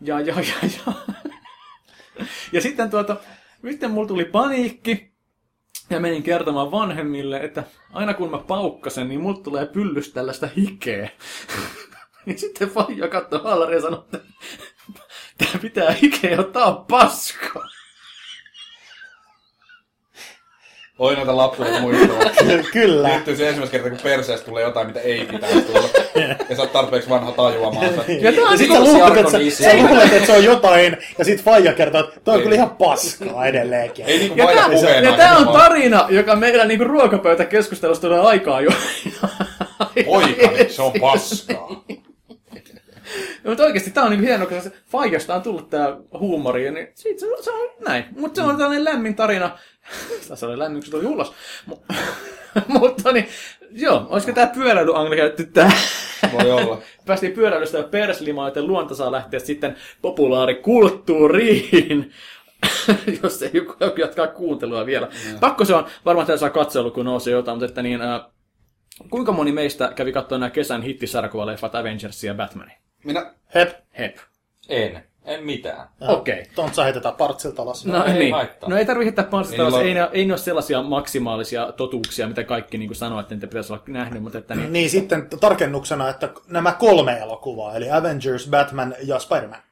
Ja, 0.00 0.20
ja, 0.20 0.34
ja, 0.40 0.68
ja. 0.86 0.92
ja 2.52 2.60
sitten 2.60 2.90
tuota, 2.90 3.16
sitten 3.70 3.90
mulla 3.90 4.08
tuli 4.08 4.24
paniikki. 4.24 5.11
Ja 5.92 6.00
menin 6.00 6.22
kertomaan 6.22 6.70
vanhemmille, 6.70 7.36
että 7.40 7.64
aina 7.92 8.14
kun 8.14 8.30
mä 8.30 8.38
paukkasen, 8.38 9.08
niin 9.08 9.20
mulla 9.20 9.40
tulee 9.40 9.66
pyllystä 9.66 10.14
tällaista 10.14 10.48
hikeä. 10.56 11.08
niin 12.26 12.38
sitten 12.38 12.68
Faija 12.68 13.08
katsoi 13.08 13.40
haalaria 13.42 13.76
ja 13.76 13.82
sanoi, 13.82 13.98
että 13.98 14.20
tää 15.38 15.60
pitää 15.62 15.92
hikeä 15.92 16.40
ottaa 16.40 16.84
paska. 16.90 17.68
Oi 20.98 21.16
noita 21.16 21.36
lapsuuden 21.36 21.80
muistoja. 21.82 22.30
Kyllä. 22.72 23.08
Liittyy 23.08 23.36
se 23.36 23.44
ensimmäistä 23.48 23.72
kertaa, 23.72 23.90
kun 23.90 24.00
perseestä 24.02 24.46
tulee 24.46 24.62
jotain, 24.62 24.86
mitä 24.86 25.00
ei 25.00 25.24
pitäisi 25.32 25.60
tulla. 25.62 25.88
Ja 26.48 26.56
sä 26.56 26.62
oot 26.62 26.72
tarpeeksi 26.72 27.08
vanha 27.10 27.32
tajuamaan 27.32 27.86
sen. 28.06 28.22
Ja 28.22 28.32
tää 28.32 28.44
on 28.44 28.50
Ja 28.52 28.56
sit 28.58 28.68
niinku- 28.68 28.86
sä 28.86 28.92
luulet, 28.92 29.16
että 29.16 29.32
sä, 29.50 29.62
sä 29.64 29.76
luulet, 29.76 30.12
että 30.12 30.26
se 30.26 30.32
on 30.32 30.44
jotain, 30.44 30.96
ja 31.18 31.24
sit 31.24 31.42
Faija 31.42 31.72
kertoo, 31.72 32.00
että 32.00 32.20
toi 32.24 32.34
on 32.34 32.40
Ei. 32.40 32.44
kyllä 32.44 32.56
ihan 32.56 32.70
paskaa 32.70 33.46
edelleenkin. 33.46 34.04
Ei 34.06 34.18
niinku 34.18 34.38
Ja 34.38 34.46
tämä, 34.46 34.68
puheena. 34.68 35.10
ja 35.10 35.16
tämä 35.16 35.36
on 35.36 35.48
tarina, 35.48 36.06
joka 36.10 36.36
meidän 36.36 36.68
niinku 36.68 36.84
ruokapöytäkeskustelusta 36.84 38.06
tulee 38.06 38.20
aikaa 38.20 38.60
jo. 38.60 38.70
Poikani, 40.04 40.68
se 40.68 40.82
on 40.82 40.92
paskaa. 41.00 41.68
No, 43.44 43.50
mutta 43.50 43.64
oikeasti 43.64 43.90
tämä 43.90 44.04
on 44.06 44.10
niinku 44.10 44.26
hieno, 44.26 44.46
koska 44.46 44.62
se 44.62 44.72
Faijasta 44.90 45.34
on 45.34 45.42
tullut 45.42 45.70
tämä 45.70 45.96
huumori, 46.18 46.70
niin 46.70 46.88
siitä 46.94 47.20
se, 47.20 47.26
se 47.40 47.50
on 47.50 47.68
näin. 47.88 48.04
Mutta 48.16 48.42
se 48.42 48.48
on 48.48 48.56
tällainen 48.56 48.84
lämmin 48.84 49.14
tarina. 49.14 49.58
Tässä 50.28 50.46
oli 50.46 50.84
se 50.84 50.90
tuli 50.90 51.06
ulos. 51.06 51.32
Mu- 51.70 51.94
mutta 52.78 53.12
niin, 53.12 53.28
joo, 53.70 54.06
olisiko 54.08 54.32
tämä 54.32 54.46
pyöräily 54.46 54.92
Angli 54.94 55.16
käytetty 55.16 55.52
tähän? 55.52 55.78
Voi 56.32 56.50
olla. 56.50 56.78
Päästiin 57.06 57.32
pyöräilystä 57.32 57.78
ja 57.78 57.84
perslimaan, 57.84 58.48
joten 58.48 58.66
luonto 58.66 58.94
saa 58.94 59.12
lähteä 59.12 59.40
sitten 59.40 59.76
populaarikulttuuriin. 60.02 62.12
jos 63.22 63.42
ei 63.42 63.50
joku 63.52 63.74
jatkaa 64.00 64.26
kuuntelua 64.26 64.86
vielä. 64.86 65.08
Pakko 65.40 65.64
se 65.64 65.74
on, 65.74 65.86
varmaan 66.04 66.26
tämä 66.26 66.36
saa 66.36 66.50
katselu, 66.50 66.90
kun 66.90 67.04
nousee 67.04 67.32
jotain, 67.32 67.56
mutta 67.56 67.66
että 67.66 67.82
niin, 67.82 68.02
äh, 68.02 68.20
kuinka 69.10 69.32
moni 69.32 69.52
meistä 69.52 69.92
kävi 69.96 70.12
katsoa 70.12 70.38
nämä 70.38 70.50
kesän 70.50 70.82
hittisarkuvaleffat 70.82 71.74
Avengersia 71.74 72.30
ja 72.30 72.34
Batmanin? 72.34 72.76
Minä, 73.04 73.34
Hep. 73.54 73.70
Hep. 73.98 74.16
En. 74.68 75.04
En 75.24 75.44
mitään. 75.44 75.88
Okei. 76.00 76.40
Okay. 76.40 76.52
Tontsa 76.54 76.84
heitetään 76.84 77.14
partsilta 77.14 77.62
alas. 77.62 77.86
No, 77.86 78.04
ei 78.04 78.14
niin. 78.14 78.34
haittaa. 78.34 78.70
no 78.70 78.76
ei 78.76 78.86
tarvitse 78.86 79.04
heittää 79.04 79.24
panssista, 79.24 79.62
Niin, 79.62 79.72
niin, 79.72 79.86
ei, 79.86 79.94
ne, 79.94 80.08
ei 80.12 80.24
ne 80.24 80.32
ole 80.32 80.38
sellaisia 80.38 80.82
maksimaalisia 80.82 81.72
totuuksia, 81.72 82.28
mitä 82.28 82.44
kaikki 82.44 82.78
niin 82.78 82.94
sanoo, 82.94 83.20
että 83.20 83.34
niitä 83.34 83.46
pitäisi 83.46 83.72
olla 83.72 83.82
nähnyt, 83.86 84.22
mutta 84.22 84.38
että 84.38 84.54
niin, 84.54 84.72
Niin 84.72 84.90
sitten 84.90 85.28
tarkennuksena, 85.40 86.08
että 86.08 86.28
nämä 86.48 86.72
kolme 86.72 87.18
elokuvaa, 87.18 87.76
eli 87.76 87.90
Avengers, 87.90 88.48
Batman 88.48 88.94
ja 89.02 89.18
Spider-Man. 89.18 89.62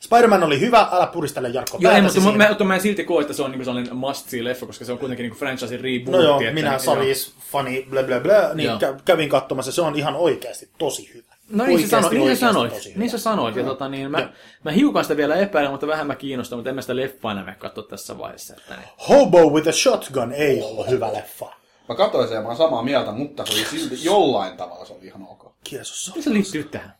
Spider-Man 0.00 0.42
oli 0.42 0.60
hyvä, 0.60 0.88
älä 0.92 1.06
puristele 1.06 1.48
Jarkko 1.48 1.78
Joo, 1.80 2.02
mutta 2.02 2.20
mä, 2.20 2.48
mä, 2.58 2.64
mä 2.64 2.74
en 2.74 2.80
silti 2.80 3.04
koe, 3.04 3.20
että 3.20 3.34
se 3.34 3.42
on 3.42 3.50
niin 3.50 3.64
sellainen 3.64 3.96
must 3.96 4.28
see 4.28 4.44
leffa, 4.44 4.66
koska 4.66 4.84
se 4.84 4.92
on 4.92 4.98
kuitenkin 4.98 5.24
niin 5.24 5.38
franchisein 5.38 5.80
rebootti. 5.80 6.10
No 6.10 6.22
joo, 6.22 6.40
että, 6.40 6.52
minä 6.54 6.70
niin, 6.70 6.80
Savis, 6.80 7.34
fani, 7.52 7.86
blä 7.90 8.02
blä 8.02 8.20
blä, 8.20 8.50
niin 8.54 8.66
Joo. 8.66 8.78
kä- 8.78 9.00
kävin 9.04 9.28
katsomassa, 9.28 9.72
se 9.72 9.82
on 9.82 9.96
ihan 9.96 10.16
oikeasti 10.16 10.68
tosi 10.78 11.14
hyvä. 11.14 11.33
No 11.50 11.64
niin 11.66 11.80
sä 11.80 11.88
sanoit, 11.88 12.12
niin 12.12 12.36
sä 12.36 12.40
sanoit, 12.46 12.72
hyvä. 12.72 12.94
niin 12.96 13.10
sä 13.10 13.18
sanoit. 13.18 13.56
Ja 13.56 13.64
tota, 13.64 13.88
niin, 13.88 14.10
mä, 14.10 14.32
mä 14.64 14.70
hiukan 14.70 15.04
sitä 15.04 15.16
vielä 15.16 15.36
epäilen, 15.36 15.70
mutta 15.70 15.86
vähän 15.86 16.06
mä 16.06 16.14
kiinnostan, 16.14 16.58
mutta 16.58 16.68
en 16.68 16.74
mä 16.74 16.80
sitä 16.80 16.96
leffaa 16.96 17.32
enää 17.32 17.54
katsoa 17.54 17.84
tässä 17.84 18.18
vaiheessa. 18.18 18.54
Että 18.58 18.76
niin. 18.76 18.88
Hobo 19.08 19.50
with 19.50 19.68
a 19.68 19.72
Shotgun 19.72 20.32
ei 20.32 20.62
ollut 20.62 20.88
hyvä 20.88 21.12
leffa. 21.12 21.52
mä 21.88 21.94
katsoin 21.94 22.28
sen 22.28 22.34
ja 22.34 22.40
mä 22.42 22.48
oon 22.48 22.56
samaa 22.56 22.82
mieltä, 22.82 23.12
mutta 23.12 23.46
se 23.46 23.52
oli 23.52 23.64
silti 23.64 24.04
jollain 24.04 24.56
tavalla 24.56 24.84
se 24.84 24.92
oli 24.92 25.06
ihan 25.06 25.22
ok. 25.22 25.54
Kiitos. 25.64 26.06
Miten 26.08 26.22
se 26.22 26.32
liittyy 26.32 26.64
tähän? 26.64 26.92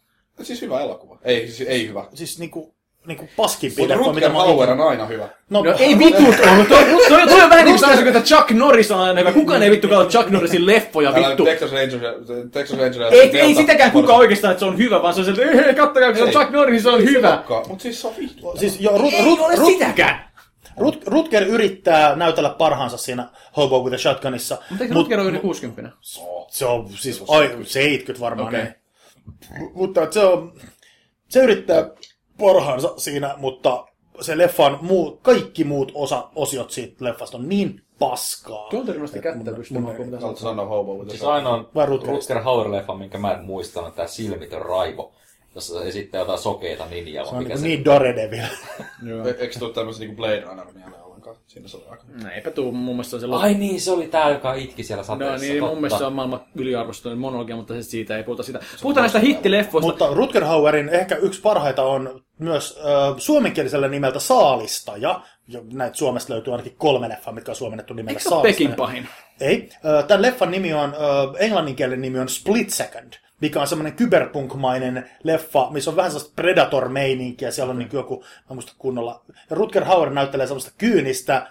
Siis 0.43 0.63
hyvä 0.63 0.81
elokuva. 0.81 1.19
Ei, 1.23 1.51
siis 1.51 1.69
ei 1.69 1.89
hyvä. 1.89 2.09
Siis 2.15 2.39
niinku, 2.39 2.74
niinku 3.07 3.29
paskimpi 3.37 3.83
Mutta 3.83 3.95
leffa, 3.99 4.13
mitä 4.13 4.27
Rutger 4.27 4.33
mä 4.33 4.65
ikinä- 4.65 4.83
on 4.85 4.89
aina 4.89 5.07
hyvä. 5.07 5.29
No, 5.51 5.63
No 5.63 5.75
ei 5.79 5.99
vitut 5.99 6.35
ollut. 6.53 6.69
Toi, 6.69 6.85
toi, 7.09 7.27
toi 7.29 7.43
on 7.43 7.51
vähän 7.51 7.65
niin 7.65 7.79
kuin 7.81 8.07
että 8.09 8.21
Chuck 8.21 8.51
Norris 8.51 8.91
on 8.91 9.01
aina 9.01 9.21
hyvä. 9.21 9.33
Kukaan 9.33 9.63
ei 9.63 9.71
vittu 9.71 9.89
katso 9.89 10.19
Chuck 10.19 10.31
Norrisin 10.31 10.67
leffoja 10.67 11.15
vittu. 11.15 11.43
on 11.43 11.49
Texas 11.49 11.73
Rangers, 11.73 12.03
Texas 12.53 12.79
Rangers 12.79 13.13
Ei, 13.13 13.41
ei 13.41 13.55
sitäkään 13.55 13.91
kukaan 13.93 14.19
oikeastaan, 14.19 14.53
että 14.53 14.59
se 14.61 14.67
on 14.67 14.79
hyvä, 14.79 15.03
vaan 15.03 15.15
se 15.15 15.21
on 15.21 15.25
se, 15.25 15.31
että 15.31 15.43
"Ei, 15.43 15.57
hei, 15.57 15.75
kattokaa, 15.75 16.09
kun 16.09 16.17
se 16.17 16.23
on 16.23 16.31
Chuck 16.31 16.51
Norris, 16.51 16.83
se 16.83 16.89
on 16.91 17.03
hyvä. 17.05 17.43
Mutta 17.69 17.83
siis 17.83 18.01
se 18.01 18.07
on 18.07 18.15
vittu. 18.19 18.55
Siis 18.59 18.81
jo, 18.81 18.99
Rut, 18.99 19.13
Ei 19.13 19.25
Rut, 19.25 19.41
ole 19.41 19.57
Rut, 19.57 19.67
sitäkään. 19.73 20.25
Rut, 20.77 21.07
Rutger 21.07 21.43
yrittää 21.43 22.17
näytellä 22.17 22.51
parhaansa 22.51 22.97
siinä 22.97 23.29
Hobo 23.57 23.81
with 23.83 23.95
a 23.95 23.99
Shotgunissa. 23.99 24.59
Mutta 24.71 24.85
eikö 24.85 24.95
Rutger 24.95 25.21
ole 25.21 25.29
yli 25.29 25.39
60? 25.39 25.91
Se 26.49 26.67
on 26.67 26.89
siis 26.89 27.23
ai, 27.29 27.51
70 27.63 28.21
varmaan. 28.21 28.49
Okay. 28.49 28.67
Mutta 29.75 30.07
se 30.13 30.21
on, 30.21 30.53
se 31.29 31.41
yrittää 31.43 31.91
parhaansa 32.41 32.95
siinä, 32.97 33.35
mutta 33.37 33.87
se 34.21 34.39
leffan 34.39 34.79
muu, 34.81 35.19
kaikki 35.23 35.65
muut 35.65 35.93
osa, 35.95 36.29
osiot 36.35 36.71
siitä 36.71 37.05
leffasta 37.05 37.37
on 37.37 37.49
niin 37.49 37.81
paskaa. 37.99 38.69
Tuolta 38.71 38.93
rimasta 38.93 39.19
kättä 39.19 39.53
pystymään, 39.53 39.97
kun 39.97 40.07
mitä 40.07 40.19
sanoa 40.35 40.85
with 40.85 41.11
Siis 41.11 41.23
ainoa 41.25 41.71
Rutger? 41.87 42.43
Hauer-leffa, 42.43 42.99
minkä 42.99 43.19
mä 43.19 43.33
en 43.33 43.45
muista, 43.45 43.83
on 43.83 43.93
tää 43.93 44.07
Silmitön 44.07 44.63
raivo, 44.63 45.13
jossa 45.55 45.79
se 45.79 45.89
esittää 45.89 46.19
jotain 46.19 46.39
sokeita 46.39 46.87
ninjaa. 46.87 47.25
Se 47.25 47.31
on 47.31 47.39
mikä 47.39 47.49
niin, 47.49 47.61
se... 47.61 47.67
niin 47.67 47.85
Daredevil. 47.85 48.45
Joo. 49.09 49.29
E- 49.29 49.37
Eikö 49.39 49.59
tuu 49.59 49.71
tämmöistä 49.71 50.01
niinku 50.01 50.17
Blade 50.17 50.41
Runner 50.41 50.67
mieleen 50.75 51.03
ollenkaan? 51.03 51.37
Siinä 51.47 51.69
se 51.69 51.77
oli 51.77 51.85
aika. 51.89 52.05
No, 52.23 52.31
eipä 52.31 52.51
tuu, 52.51 52.73
mun 52.73 52.95
mielestä 52.95 53.11
se 53.21 53.27
on 53.27 53.41
se. 53.41 53.45
Ai 53.45 53.55
niin, 53.55 53.81
se 53.81 53.91
oli 53.91 54.09
tää, 54.09 54.31
joka 54.31 54.55
itki 54.55 54.83
siellä 54.83 55.05
sateessa. 55.05 55.47
No 55.47 55.53
niin, 55.53 55.65
mun 55.65 55.75
mielestä 55.75 55.99
se 55.99 56.05
on 56.05 56.13
maailman 56.13 56.41
yliarvostunut 56.55 57.19
monologia, 57.19 57.57
mutta 57.57 57.75
siis 57.75 57.91
siitä 57.91 58.17
ei 58.17 58.23
puhuta 58.23 58.43
sitä. 58.43 58.61
Puhutaan 58.83 59.03
näistä 59.03 59.19
hittileffoista. 59.19 59.91
Mutta 59.91 60.15
Rutger 60.15 60.45
Hauerin 60.45 60.89
ehkä 60.89 61.17
yksi 61.17 61.41
parhaita 61.41 61.83
on 61.83 62.24
myös 62.39 62.79
äh, 62.79 63.15
suomenkielisellä 63.19 63.89
nimeltä 63.89 64.21
Saalistaja. 64.21 65.21
Ja 65.49 65.61
näitä 65.73 65.97
Suomesta 65.97 66.33
löytyy 66.33 66.53
ainakin 66.53 66.75
kolme 66.79 67.09
leffaa, 67.09 67.35
mitkä 67.35 67.53
on 67.53 67.57
suomennettu 67.57 67.95
nimellä 67.95 68.19
Eikö 68.19 68.35
ole 68.35 68.43
Pekin 68.43 68.67
Saalistaja. 68.67 68.77
pahin? 68.87 69.09
Ei. 69.41 69.71
Äh, 69.75 70.05
Tämän 70.05 70.23
leffan 70.23 70.51
nimi 70.51 70.75
on, 70.75 70.95
äh, 70.95 71.35
englanninkielinen 71.45 72.01
nimi 72.03 72.19
on 72.19 72.29
Split 72.29 72.71
Second, 72.71 73.13
mikä 73.41 73.61
on 73.61 73.67
semmoinen 73.67 73.93
kyberpunk-mainen 73.93 75.11
leffa, 75.23 75.69
missä 75.71 75.91
on 75.91 75.97
vähän 75.97 76.11
sellaista 76.11 76.33
Predator-meininkiä. 76.37 77.51
Siellä 77.51 77.71
on 77.71 77.79
niin 77.79 77.89
joku, 77.93 78.25
mä 78.51 78.55
muista 78.55 78.73
kunnolla. 78.79 79.25
Rutger 79.51 79.85
Hauer 79.85 80.11
näyttelee 80.11 80.47
semmoista 80.47 80.73
kyynistä, 80.79 81.37
äh, 81.37 81.47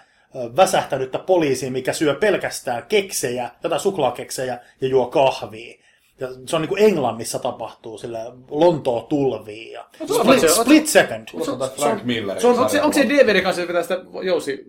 väsähtänyttä 0.56 1.18
poliisia, 1.18 1.70
mikä 1.70 1.92
syö 1.92 2.14
pelkästään 2.14 2.82
keksejä, 2.88 3.50
jotain 3.62 3.80
suklaakeksejä 3.80 4.58
ja 4.80 4.88
juo 4.88 5.06
kahvia. 5.06 5.83
Ja 6.24 6.30
se 6.46 6.56
on 6.56 6.62
niin 6.62 6.68
kuin 6.68 6.82
Englannissa 6.82 7.38
tapahtuu, 7.38 7.98
sillä 7.98 8.32
Lontoa 8.50 9.02
tulvii. 9.02 9.72
Ja 9.72 9.84
tuolla 10.06 10.24
split, 10.24 10.40
se 10.40 10.48
split 10.48 10.86
Second. 10.86 11.28
Kuulostaa 11.30 11.68
Frank 11.68 12.04
Millerin. 12.04 12.40
Se 12.40 12.46
on, 12.46 12.58
onko, 12.58 12.68
se, 12.68 12.82
onko 12.82 12.92
se 12.94 13.08
DVD 13.08 13.42
kanssa, 13.42 13.62
että 13.62 13.66
pitää 13.72 13.82
sitä 13.82 14.00
jousi... 14.22 14.64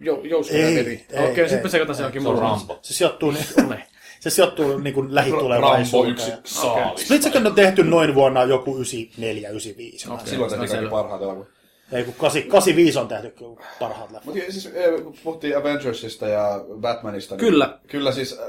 Jou, 0.00 0.24
jousi 0.24 0.56
Ei, 0.56 0.74
veri? 0.76 1.06
ei, 1.10 1.30
Okei, 1.30 1.48
sitten 1.48 1.70
sekoitan 1.70 1.94
sen 1.96 2.02
johonkin 2.02 2.22
Se 2.22 2.28
on 2.28 2.34
muuhun. 2.34 2.50
Rambo. 2.50 2.78
Se 2.82 2.94
sijoittuu, 2.94 3.30
niin, 3.30 3.44
Ole. 3.66 3.82
se 4.20 4.30
sijoittuu 4.30 4.78
niin 4.78 4.94
kuin 4.94 5.04
Rambo 5.04 5.14
lähitulevaisuuteen. 5.14 6.12
yksi 6.12 6.32
saalis. 6.44 7.04
Split 7.04 7.22
Second 7.22 7.46
on 7.46 7.54
tehty 7.54 7.84
noin 7.84 8.14
vuonna 8.14 8.44
joku 8.44 8.76
94-95. 8.78 8.82
Okei. 8.82 10.26
Silloin 10.26 10.50
Se 10.50 10.66
selvä. 10.66 10.90
parhaat 10.90 11.22
elokuvat. 11.22 11.48
Ei 11.92 12.04
kun 12.04 12.14
8, 12.18 12.42
85 12.42 12.98
on 12.98 13.08
tehty 13.08 13.34
parhaat 13.80 14.10
leffat. 14.10 14.24
Mutta 14.34 14.52
siis 14.52 14.68
kun 15.02 15.14
puhuttiin 15.24 15.58
Avengersista 15.58 16.28
ja 16.28 16.64
Batmanista. 16.80 17.34
Niin 17.34 17.40
Kyllä. 17.40 17.78
Kyllä 17.86 18.12
siis 18.12 18.32
äh, 18.32 18.46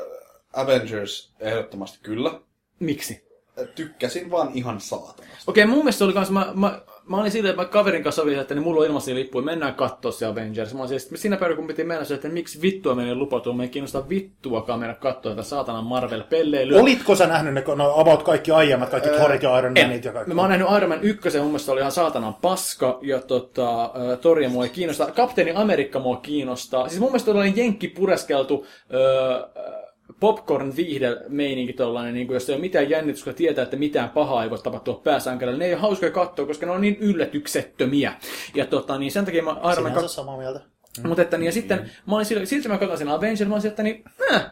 Avengers 0.56 1.34
ehdottomasti 1.40 2.00
kyllä. 2.04 2.40
Miksi? 2.80 3.26
Äh, 3.60 3.68
Tykkäsin 3.76 4.32
vaan 4.32 4.52
ihan 4.54 4.82
saatanasti. 4.82 5.44
Okei, 5.48 5.66
mun 5.66 5.78
mielestä 5.78 5.98
se 5.98 6.04
oli 6.04 6.14
kans, 6.14 6.32
mä, 6.32 6.52
mä, 6.56 6.82
mä 7.10 7.18
olin 7.18 7.32
silleen, 7.32 7.50
että 7.50 7.62
mä 7.62 7.68
kaverin 7.70 8.04
kanssa 8.04 8.22
sovin, 8.22 8.40
että 8.40 8.56
niin 8.56 8.64
mulla 8.64 8.82
on 8.82 8.88
ilmaisia 8.88 9.16
lippuja, 9.16 9.46
mennään 9.46 9.76
kattoo 9.76 10.12
se 10.12 10.26
Avengers. 10.26 10.74
Mä 10.74 10.80
olin 10.80 10.90
siis, 10.90 11.22
siinä 11.22 11.38
päivänä 11.38 11.56
kun 11.56 11.68
piti 11.68 11.84
mennä, 11.84 12.06
se, 12.06 12.14
että 12.14 12.30
miksi 12.30 12.62
vittua 12.62 12.96
meni 12.96 13.16
lupautua, 13.16 13.54
me 13.54 13.64
ei 13.64 13.70
kiinnosta 13.70 14.10
vittuakaan 14.10 14.80
mennä 14.80 14.96
kattoo 14.96 15.32
tätä 15.32 15.44
saatanan 15.44 15.84
Marvel-pelleilyä. 15.84 16.82
Olitko 16.82 17.16
sä 17.16 17.28
nähnyt 17.28 17.54
ne 17.54 17.64
no, 17.76 18.00
about 18.00 18.24
kaikki 18.24 18.52
aiemmat, 18.52 18.90
kaikki 18.90 19.10
Thorit 19.10 19.44
ja 19.44 19.60
Iron. 19.60 19.74
Manit 19.82 20.06
ja 20.06 20.14
kaikki? 20.14 20.34
Mä 20.34 20.42
oon 20.42 20.50
nähnyt 20.50 20.68
Iron 20.78 20.90
Man 20.90 21.04
1, 21.04 21.40
mun 21.40 21.48
mielestä 21.48 21.72
oli 21.72 21.80
ihan 21.80 21.92
saatanan 21.92 22.34
paska, 22.34 23.00
ja 23.02 23.22
tota, 23.22 23.84
äh, 23.84 24.20
Toria 24.22 24.50
mua 24.50 24.64
ei 24.64 24.70
kiinnosta. 24.70 25.12
Kapteeni 25.12 25.52
Amerikka 25.56 26.00
mua 26.00 26.18
kiinnostaa. 26.18 26.90
Siis 26.90 27.00
mun 27.00 27.10
mielestä 27.10 27.26
tollainen 27.26 27.58
jenkki 27.58 27.88
pureskeltu 27.88 28.66
äh, 28.94 29.85
popcorn 30.20 30.76
viihde 30.76 31.18
meininki 31.28 31.74
tollainen, 31.74 32.14
niin 32.14 32.28
kuin, 32.28 32.36
jos 32.36 32.50
ei 32.50 32.56
ole 32.56 32.62
mitään 32.62 32.90
jännitystä, 32.90 33.26
kun 33.26 33.34
tietää, 33.34 33.64
että 33.64 33.78
mitään 33.78 34.10
pahaa 34.10 34.44
ei 34.44 34.50
voi 34.50 34.60
tapahtua 34.60 35.02
pääsänkällä. 35.04 35.58
Ne 35.58 35.66
ei 35.66 35.74
ole 35.74 35.82
hauskoja 35.82 36.12
katsoa, 36.12 36.46
koska 36.46 36.66
ne 36.66 36.72
on 36.72 36.82
niin 36.82 36.98
yllätyksettömiä. 37.00 38.14
Ja 38.56 38.66
tota, 38.66 38.98
niin 38.98 39.12
sen 39.12 39.26
takia 39.26 39.44
mä 39.44 39.52
Iron 39.52 39.64
Man 39.64 39.76
Sinänsä 39.76 40.00
2 40.00 40.16
samaa 40.16 40.38
mieltä. 40.38 40.62
Mm. 41.04 41.08
Mutta 41.08 41.22
että 41.22 41.38
niin, 41.38 41.46
ja 41.46 41.52
sitten 41.52 41.92
mä 42.08 42.16
olin 42.16 42.26
silloin, 42.26 42.48
silti 42.48 42.68
mä 42.68 42.78
katsoin 42.78 42.98
sen 42.98 43.10
Avenger, 43.10 43.48
mä 43.48 43.56
olin 43.56 43.68
että 43.68 43.84
niin, 43.84 44.04
äh, 44.34 44.52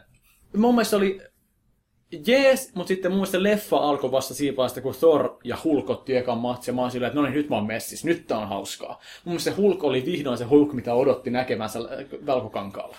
mun 0.57 0.75
mielestä 0.75 0.97
oli 0.97 1.21
jees, 2.27 2.75
mutta 2.75 2.87
sitten 2.87 3.11
mun 3.11 3.17
mielestä 3.17 3.43
leffa 3.43 3.77
alkoi 3.77 4.11
vasta 4.11 4.33
vaiheessa, 4.57 4.81
kun 4.81 4.95
Thor 4.99 5.37
ja 5.43 5.57
Hulk 5.63 5.89
otti 5.89 6.15
ekan 6.15 6.37
matsi, 6.37 6.71
ja 6.71 6.75
mä 6.75 6.81
oon 6.81 6.91
silleen, 6.91 7.07
että 7.07 7.19
no 7.19 7.25
niin, 7.25 7.33
nyt 7.33 7.49
mä 7.49 7.55
oon 7.55 7.67
messissä, 7.67 8.07
nyt 8.07 8.27
tää 8.27 8.37
on 8.37 8.49
hauskaa. 8.49 8.99
Mun 9.25 9.31
mielestä 9.33 9.51
se 9.51 9.57
Hulk 9.57 9.83
oli 9.83 10.05
vihdoin 10.05 10.37
se 10.37 10.43
Hulk, 10.43 10.73
mitä 10.73 10.93
odotti 10.93 11.29
näkemänsä 11.29 11.79
äh, 11.79 11.85
valkokankaalla. 12.25 12.97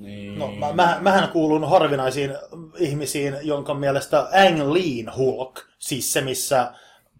Niin. 0.00 0.38
No, 0.38 0.46
mä, 0.52 0.72
mä, 0.72 0.98
mähän 1.00 1.28
kuulun 1.28 1.68
harvinaisiin 1.70 2.34
ihmisiin, 2.78 3.36
jonka 3.42 3.74
mielestä 3.74 4.20
Ang 4.20 4.72
Leen 4.72 5.16
Hulk, 5.16 5.60
siis 5.78 6.12
se 6.12 6.20
missä 6.20 6.72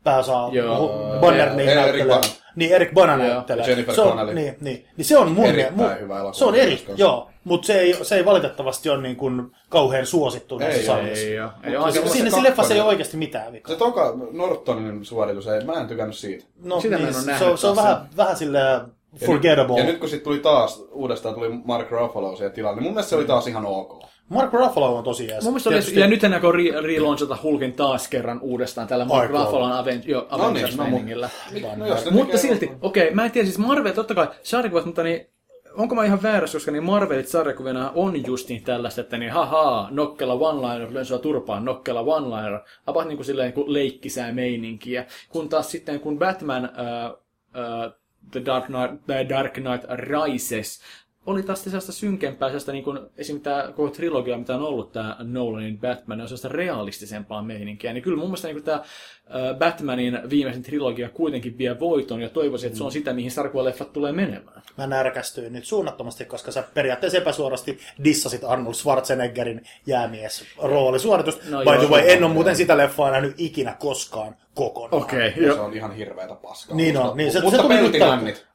pääosa 0.04 0.48
Joo. 0.52 1.16
Bonner 1.20 1.40
Eric 1.48 1.56
niin 1.56 1.76
näyttelee. 1.76 2.06
Bana. 2.06 2.20
Niin, 2.56 2.72
Eric 2.72 2.94
Bana 2.94 3.24
Joo. 3.24 3.34
näyttelee. 3.34 3.66
Jennifer 3.68 3.94
se 3.94 4.00
on, 4.00 4.08
Connelly. 4.08 4.34
niin, 4.34 4.56
niin, 4.60 4.86
niin, 4.96 5.04
se 5.04 5.18
on 5.18 5.32
mun 5.32 5.46
Erittäin 5.46 5.74
mu- 5.96 6.00
hyvä 6.00 6.14
elokuva. 6.14 6.32
Se 6.32 6.44
on 6.44 6.54
eri, 6.54 6.84
joo. 6.96 7.30
Mutta 7.44 7.66
se 7.66 7.78
ei, 7.80 8.04
se 8.04 8.16
ei 8.16 8.24
valitettavasti 8.24 8.90
ole 8.90 9.02
niin 9.02 9.16
kuin 9.16 9.50
kauhean 9.68 10.06
suosittu 10.06 10.58
näissä 10.58 10.80
Ei, 10.80 10.86
sarjoissa. 10.86 11.26
Ei 11.26 11.38
oo. 11.76 11.86
Ei 11.86 11.92
se- 11.92 12.00
Se, 12.00 12.06
se- 12.06 12.12
Siinä 12.12 12.30
se 12.30 12.34
siinä 12.34 12.48
leffassa 12.48 12.74
ei 12.74 12.80
ole 12.80 12.88
oikeasti 12.88 13.16
mitään 13.16 13.52
vikaa. 13.52 13.72
Se 13.72 13.78
toka 13.78 14.14
Nortonin 14.32 15.04
suoritus, 15.04 15.46
ei, 15.48 15.64
mä 15.64 15.72
en 15.72 15.88
tykännyt 15.88 16.16
siitä. 16.16 16.44
No, 16.62 16.80
Sitä 16.80 16.98
mä 16.98 17.08
en 17.08 17.14
niin, 17.26 17.48
oo 17.48 17.56
se, 17.56 17.60
se 17.60 17.66
on 17.66 17.76
vähän, 17.76 18.08
vähän 18.16 18.36
silleen 18.36 18.80
forgettable. 19.26 19.78
Ja 19.78 19.84
nyt 19.84 19.98
kun 19.98 20.08
sitten 20.08 20.24
tuli 20.24 20.38
taas, 20.38 20.84
uudestaan 20.92 21.34
tuli 21.34 21.48
Mark 21.64 21.90
Ruffalo 21.90 22.36
siihen 22.36 22.52
tilalle, 22.52 22.76
niin 22.76 22.82
mun 22.82 22.92
mielestä 22.92 23.10
se 23.10 23.16
oli 23.16 23.24
taas 23.24 23.46
ihan 23.46 23.66
ok. 23.66 24.04
Mark 24.28 24.52
Ruffalo 24.52 24.96
on 24.96 25.04
tosi 25.04 25.28
jees. 25.28 25.44
mun 25.44 25.52
mielestä 25.52 25.70
Tietysti- 25.70 25.92
oli, 25.92 26.00
ja 26.00 26.06
nyt 26.06 26.24
ennakko 26.24 26.52
re- 26.52 26.82
relaunchata 26.82 27.38
Hulkin 27.42 27.72
taas 27.72 28.08
kerran 28.08 28.40
uudestaan 28.40 28.88
tällä 28.88 29.04
Mark 29.04 29.22
Aikoo. 29.30 29.44
Ruffalon 29.44 29.72
Aven, 29.72 30.02
jo, 30.06 30.18
No 30.30 30.36
niin, 30.36 30.40
Avengers-meiningillä. 30.42 31.28
No, 31.76 31.86
jos 31.86 32.04
ne 32.04 32.10
Mutta 32.10 32.26
tekee 32.36 32.40
silti, 32.50 32.70
okei, 32.82 33.02
okay, 33.04 33.14
mä 33.14 33.24
en 33.24 33.30
tiedä, 33.30 33.46
siis 33.46 33.58
Marvel, 33.58 33.92
totta 33.92 34.14
kai, 34.14 34.28
sarjakuvat, 34.42 34.84
mutta 34.86 35.02
niin, 35.02 35.26
onko 35.76 35.94
mä 35.94 36.04
ihan 36.04 36.22
väärässä, 36.22 36.56
koska 36.56 36.70
niin 36.70 36.84
Marvelit 36.84 37.28
sarjakuvina 37.28 37.92
on 37.94 38.26
just 38.26 38.48
niin 38.48 38.62
tällaista, 38.64 39.00
että 39.00 39.18
niin 39.18 39.32
haha, 39.32 39.88
nokkela 39.90 40.34
one-liner, 40.34 40.94
löin 40.94 41.06
sua 41.06 41.18
turpaan, 41.18 41.64
nokkela 41.64 42.02
one-liner, 42.02 42.60
about 42.86 43.08
niin 43.08 43.16
kuin 43.16 43.26
silleen 43.26 43.46
niin 43.46 43.54
kuin 43.54 43.72
leikkisää 43.72 44.32
meininkiä. 44.32 45.06
Kun 45.28 45.48
taas 45.48 45.70
sitten, 45.70 46.00
kun 46.00 46.18
Batman 46.18 46.64
uh, 46.64 47.10
uh, 47.86 47.99
The 48.32 48.40
Dark 48.40 48.70
Knight, 48.70 49.06
The 49.06 49.24
Dark 49.24 49.58
Knight 49.58 49.84
Rises 50.08 50.78
oli 51.26 51.42
taas 51.42 51.64
sellaista 51.64 51.92
synkempää, 51.92 52.48
sellaista 52.48 52.72
niin 52.72 52.84
kuin, 52.84 52.98
esim. 53.16 53.40
tämä 53.40 53.72
koko 53.76 53.90
trilogia, 53.90 54.38
mitä 54.38 54.54
on 54.54 54.62
ollut 54.62 54.92
tämä 54.92 55.16
Nolanin 55.18 55.78
Batman, 55.78 56.20
on 56.20 56.28
sellaista 56.28 56.48
realistisempaa 56.48 57.42
meininkiä. 57.42 57.92
Niin 57.92 58.02
kyllä 58.02 58.16
mun 58.18 58.26
mielestä 58.28 58.48
niin 58.48 58.62
tämä 58.62 58.82
Batmanin 59.58 60.18
viimeisen 60.30 60.62
trilogia 60.62 61.08
kuitenkin 61.08 61.58
vie 61.58 61.80
voiton 61.80 62.20
ja 62.22 62.28
toivoisin, 62.28 62.66
että 62.66 62.78
se 62.78 62.84
on 62.84 62.92
sitä, 62.92 63.12
mihin 63.12 63.30
sarkuvaleffat 63.30 63.92
tulee 63.92 64.12
menemään. 64.12 64.62
Mä 64.78 64.86
närkästyin 64.86 65.52
nyt 65.52 65.64
suunnattomasti, 65.64 66.24
koska 66.24 66.52
sä 66.52 66.64
periaatteessa 66.74 67.18
epäsuorasti 67.18 67.78
dissasit 68.04 68.44
Arnold 68.44 68.74
Schwarzeneggerin 68.74 69.60
jäämies 69.86 70.44
roolisuoritus. 70.62 71.38
No 71.50 71.58
No, 71.64 71.72
By 71.72 71.78
the 71.86 71.88
way, 71.94 72.02
en 72.10 72.24
ole 72.24 72.32
muuten 72.32 72.56
sitä 72.56 72.76
leffaa 72.76 73.10
nähnyt 73.10 73.34
ikinä 73.38 73.76
koskaan 73.78 74.36
kokonaan. 74.54 75.02
Okei, 75.02 75.32
joo. 75.36 75.54
se 75.54 75.60
on 75.60 75.74
ihan 75.74 75.92
hirveätä 75.94 76.34
paskaa. 76.34 76.76
Niin 76.76 76.96
on, 76.96 77.02
Mutta- 77.02 77.16
niin 77.16 77.32
se- 77.32 77.40
mutta 77.40 77.56
se 77.56 77.62
tuli 77.62 77.76
nyt 77.80 78.46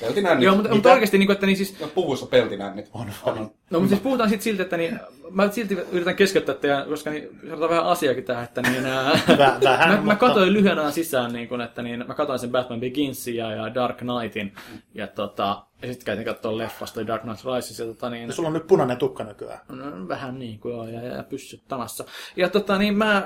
peltinännit. 0.00 0.44
Joo, 0.44 0.54
mutta, 0.54 0.68
mutta 0.68 0.76
Mitä? 0.88 0.92
oikeasti, 0.92 1.18
niin 1.18 1.26
kuin, 1.26 1.34
että 1.34 1.46
niin 1.46 1.56
siis, 1.56 1.80
No, 1.80 1.86
puvuissa 1.86 2.26
peltinännit. 2.26 2.90
On, 2.92 3.06
on. 3.24 3.36
No, 3.70 3.78
mutta 3.80 3.88
siis 3.88 4.00
puhutaan 4.00 4.28
sitten 4.30 4.44
siltä, 4.44 4.62
että 4.62 4.76
niin, 4.76 5.00
mä 5.30 5.50
silti 5.50 5.78
yritän 5.92 6.16
keskeyttää 6.16 6.54
teidän, 6.54 6.88
koska 6.88 7.10
niin, 7.10 7.28
sanotaan 7.46 7.70
vähän 7.70 7.84
asiakin 7.84 8.24
tähän, 8.24 8.44
että 8.44 8.62
niin, 8.62 8.86
ää, 8.86 9.12
Vä- 9.12 9.64
vähän, 9.64 9.88
mä, 9.88 9.94
mä 9.96 10.00
mutta- 10.02 10.16
katsoin 10.16 10.52
lyhyen 10.52 10.78
ajan 10.78 10.92
sisään, 10.92 11.32
niin 11.32 11.48
kun, 11.48 11.60
että 11.60 11.82
niin, 11.82 12.04
mä 12.06 12.14
katsoin 12.14 12.38
sen 12.38 12.50
Batman 12.50 12.80
Beginsin 12.80 13.36
ja, 13.36 13.50
ja 13.52 13.74
Dark 13.74 13.96
Knightin, 13.96 14.54
ja, 14.94 15.06
tota, 15.06 15.62
ja 15.82 15.88
sitten 15.88 16.04
käytin 16.06 16.24
katsoa 16.24 16.58
leffasta 16.58 17.06
Dark 17.06 17.22
Knight 17.22 17.44
Rises, 17.56 17.78
ja 17.78 17.86
tota, 17.86 18.10
niin, 18.10 18.26
Ja 18.28 18.32
sulla 18.34 18.46
on 18.46 18.52
nyt 18.52 18.66
punainen 18.66 18.96
tukka 18.96 19.24
nykyään. 19.24 19.60
no, 19.68 20.08
vähän 20.08 20.38
niin 20.38 20.58
kuin 20.60 20.72
joo, 20.74 20.88
ja, 20.88 21.02
ja 21.02 21.22
pyssyt 21.22 21.62
tanassa. 21.68 22.04
Ja 22.36 22.48
tota, 22.48 22.78
niin 22.78 22.96
mä, 22.96 23.24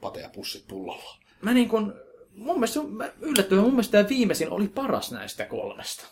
Patea 0.00 0.28
pussit 0.34 0.64
pullolla. 0.68 1.16
mä 1.42 1.54
niin 1.54 1.68
kun, 1.68 1.94
mun 2.36 2.56
mielestä, 2.56 2.80
mä 2.82 3.10
yllättyin, 3.20 3.60
mun 3.60 3.70
mielestä 3.70 3.92
tämä 3.92 4.08
viimeisin 4.08 4.50
oli 4.50 4.68
paras 4.68 5.12
näistä 5.12 5.44
kolmesta. 5.44 6.06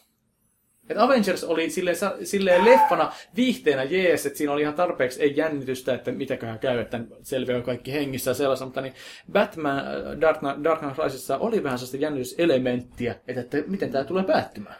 Et 0.88 0.98
Avengers 0.98 1.44
oli 1.44 1.70
silleen, 1.70 1.96
silleen 2.24 2.64
leffana 2.64 3.12
viihteenä 3.36 3.82
jees, 3.82 4.26
että 4.26 4.38
siinä 4.38 4.52
oli 4.52 4.62
ihan 4.62 4.74
tarpeeksi 4.74 5.22
ei 5.22 5.36
jännitystä, 5.36 5.94
että 5.94 6.12
mitäköhän 6.12 6.58
käy, 6.58 6.78
että 6.78 7.00
selviää 7.22 7.60
kaikki 7.60 7.92
hengissä 7.92 8.30
ja 8.30 8.34
sellaista, 8.34 8.64
mutta 8.64 8.80
niin 8.80 8.94
Batman 9.32 9.78
äh, 9.78 10.20
Dark 10.20 10.38
Dark 10.64 10.80
Knight 10.80 10.98
Risessa 10.98 11.38
oli 11.38 11.62
vähän 11.62 11.78
sellaista 11.78 11.96
jännityselementtiä, 11.96 13.14
että, 13.28 13.40
että 13.40 13.56
miten 13.66 13.90
tämä 13.90 14.04
tulee 14.04 14.24
päättymään. 14.24 14.76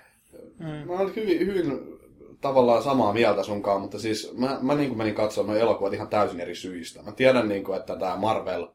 Mä 0.59 0.93
olen 0.93 1.17
hyvin, 1.17 1.47
hyvin 1.47 1.99
tavallaan 2.41 2.83
samaa 2.83 3.13
mieltä 3.13 3.43
sunkaan, 3.43 3.81
mutta 3.81 3.99
siis 3.99 4.33
mä, 4.39 4.59
mä 4.63 4.75
niin 4.75 4.89
kuin 4.89 4.99
menin 4.99 5.15
katsomaan 5.15 5.59
elokuvat 5.59 5.93
ihan 5.93 6.09
täysin 6.09 6.41
eri 6.41 6.55
syistä. 6.55 7.03
Mä 7.03 7.13
tiedän, 7.13 7.49
niin 7.49 7.65
kuin, 7.65 7.79
että 7.79 7.97
tämä 7.97 8.17
Marvel 8.17 8.67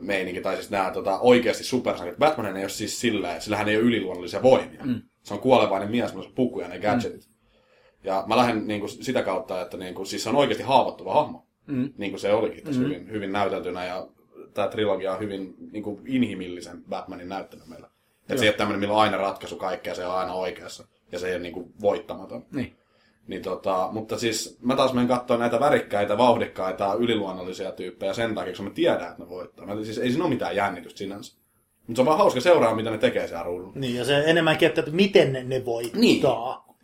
meininki, 0.00 0.40
tai 0.40 0.56
siis 0.56 0.70
nämä 0.70 0.90
tota, 0.90 1.18
oikeasti 1.18 1.64
supersankarit. 1.64 2.18
Batman 2.18 2.56
ei 2.56 2.62
ole 2.62 2.68
siis 2.68 3.00
sillä, 3.00 3.40
sillä 3.40 3.56
hän 3.56 3.68
ei 3.68 3.76
ole 3.76 3.84
yliluonnollisia 3.84 4.42
voimia. 4.42 4.84
Mm. 4.84 5.02
Se 5.22 5.34
on 5.34 5.40
kuolevainen 5.40 5.90
mies, 5.90 6.14
mutta 6.14 6.22
se 6.22 6.28
on 6.28 6.34
puku 6.34 6.60
ja 6.60 6.68
ne 6.68 6.78
gadgetit. 6.78 7.28
Mm. 7.28 7.34
Ja 8.04 8.24
mä 8.26 8.36
lähden 8.36 8.66
niin 8.66 8.80
kuin, 8.80 8.90
sitä 8.90 9.22
kautta, 9.22 9.62
että 9.62 9.76
niin 9.76 9.94
kuin, 9.94 10.06
siis 10.06 10.22
se 10.22 10.28
on 10.28 10.36
oikeasti 10.36 10.64
haavoittuva 10.64 11.14
hahmo. 11.14 11.46
Mm. 11.66 11.92
Niin 11.98 12.12
kuin 12.12 12.20
se 12.20 12.32
olikin 12.32 12.64
tässä 12.64 12.80
mm. 12.80 12.86
hyvin, 12.86 13.10
hyvin 13.10 13.32
näyteltynä. 13.32 13.84
Ja 13.84 14.08
tämä 14.54 14.68
trilogia 14.68 15.12
on 15.12 15.20
hyvin 15.20 15.54
niin 15.72 15.82
kuin, 15.82 16.02
inhimillisen 16.06 16.84
Batmanin 16.88 17.28
näyttänyt 17.28 17.66
meille. 17.66 17.86
Että 18.20 18.36
se 18.36 18.44
ei 18.44 18.48
ole 18.48 18.56
tämmöinen, 18.56 18.80
millä 18.80 18.94
on 18.94 19.00
aina 19.00 19.16
ratkaisu 19.16 19.56
kaikkea, 19.56 19.94
se 19.94 20.06
on 20.06 20.14
aina 20.14 20.32
oikeassa. 20.32 20.88
Ja 21.12 21.18
se 21.18 21.28
ei 21.28 21.34
ole 21.34 21.42
niin 21.42 21.52
kuin, 21.52 21.72
voittamaton. 21.80 22.46
Niin. 22.52 22.76
Niin 23.28 23.42
tota, 23.42 23.88
mutta 23.92 24.18
siis 24.18 24.58
mä 24.62 24.76
taas 24.76 24.92
menen 24.92 25.08
katsoa 25.08 25.36
näitä 25.36 25.60
värikkäitä, 25.60 26.18
vauhdikkaita, 26.18 26.94
yliluonnollisia 26.94 27.72
tyyppejä 27.72 28.12
sen 28.12 28.34
takia, 28.34 28.52
koska 28.52 28.62
mä 28.62 28.70
tiedän, 28.70 29.10
että 29.10 29.22
ne 29.22 29.28
voittaa. 29.28 29.66
Mä, 29.66 29.84
siis 29.84 29.98
ei 29.98 30.10
siinä 30.10 30.24
ole 30.24 30.34
mitään 30.34 30.56
jännitystä 30.56 30.98
sinänsä. 30.98 31.36
Mutta 31.86 31.96
se 31.98 32.02
on 32.02 32.06
vaan 32.06 32.18
hauska 32.18 32.40
seuraa, 32.40 32.74
mitä 32.74 32.90
ne 32.90 32.98
tekee 32.98 33.26
siellä 33.28 33.42
ruudulla. 33.42 33.72
Niin, 33.74 33.96
ja 33.96 34.04
se 34.04 34.22
enemmänkin, 34.26 34.68
että 34.68 34.80
että 34.80 34.90
miten 34.92 35.32
ne, 35.32 35.44
ne 35.44 35.64
voittaa. 35.64 36.00
Niin. 36.00 36.22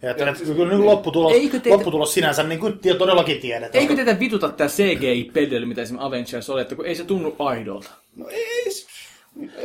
Ja 0.02 0.11
että, 0.11 0.28
että 0.30 0.44
kyllä 0.44 0.74
niin 0.74 0.87
lopputulos, 0.87 1.33
teitä- 1.33 1.70
lopputulos 1.70 2.14
sinänsä 2.14 2.42
niin 2.42 2.61
kuin 2.61 2.80
todellakin 2.98 3.40
tiedetään. 3.40 3.83
Eikö 3.83 3.96
teitä 3.96 4.20
vituta 4.20 4.48
tämä 4.48 4.68
CGI-pedeli, 4.68 5.66
mitä 5.66 5.83
esimerkiksi 5.83 6.07
Avengers 6.07 6.50
oli, 6.50 6.61
että 6.61 6.74
kun 6.74 6.87
ei 6.87 6.94
se 6.94 7.04
tunnu 7.04 7.37
aidolta? 7.38 7.90
No 8.16 8.28
ei. 8.28 8.64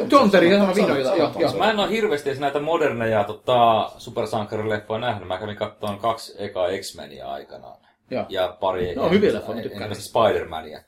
Tonteri, 0.10 0.52
sano, 0.52 0.76
vihdoin, 0.76 1.04
sano, 1.06 1.34
joo. 1.40 1.54
Mä 1.58 1.72
en 1.72 1.80
ole 1.80 1.90
hirveästi 1.90 2.36
näitä 2.36 2.60
moderneja 2.60 3.24
tota, 3.24 3.92
supersankarileffoja 3.98 5.00
nähnyt. 5.00 5.28
Mä 5.28 5.38
kävin 5.38 5.56
katsomaan 5.56 6.00
kaksi 6.00 6.36
ekaa 6.38 6.68
X-Menia 6.80 7.32
aikanaan. 7.32 7.78
Joo. 8.12 8.26
Ja 8.30 8.58
pari 8.60 8.96
No, 8.96 9.10
hyviä 9.10 9.34
leffoja, 9.34 9.62
tykkään 9.64 9.92
Spider-Mania. 9.92 10.82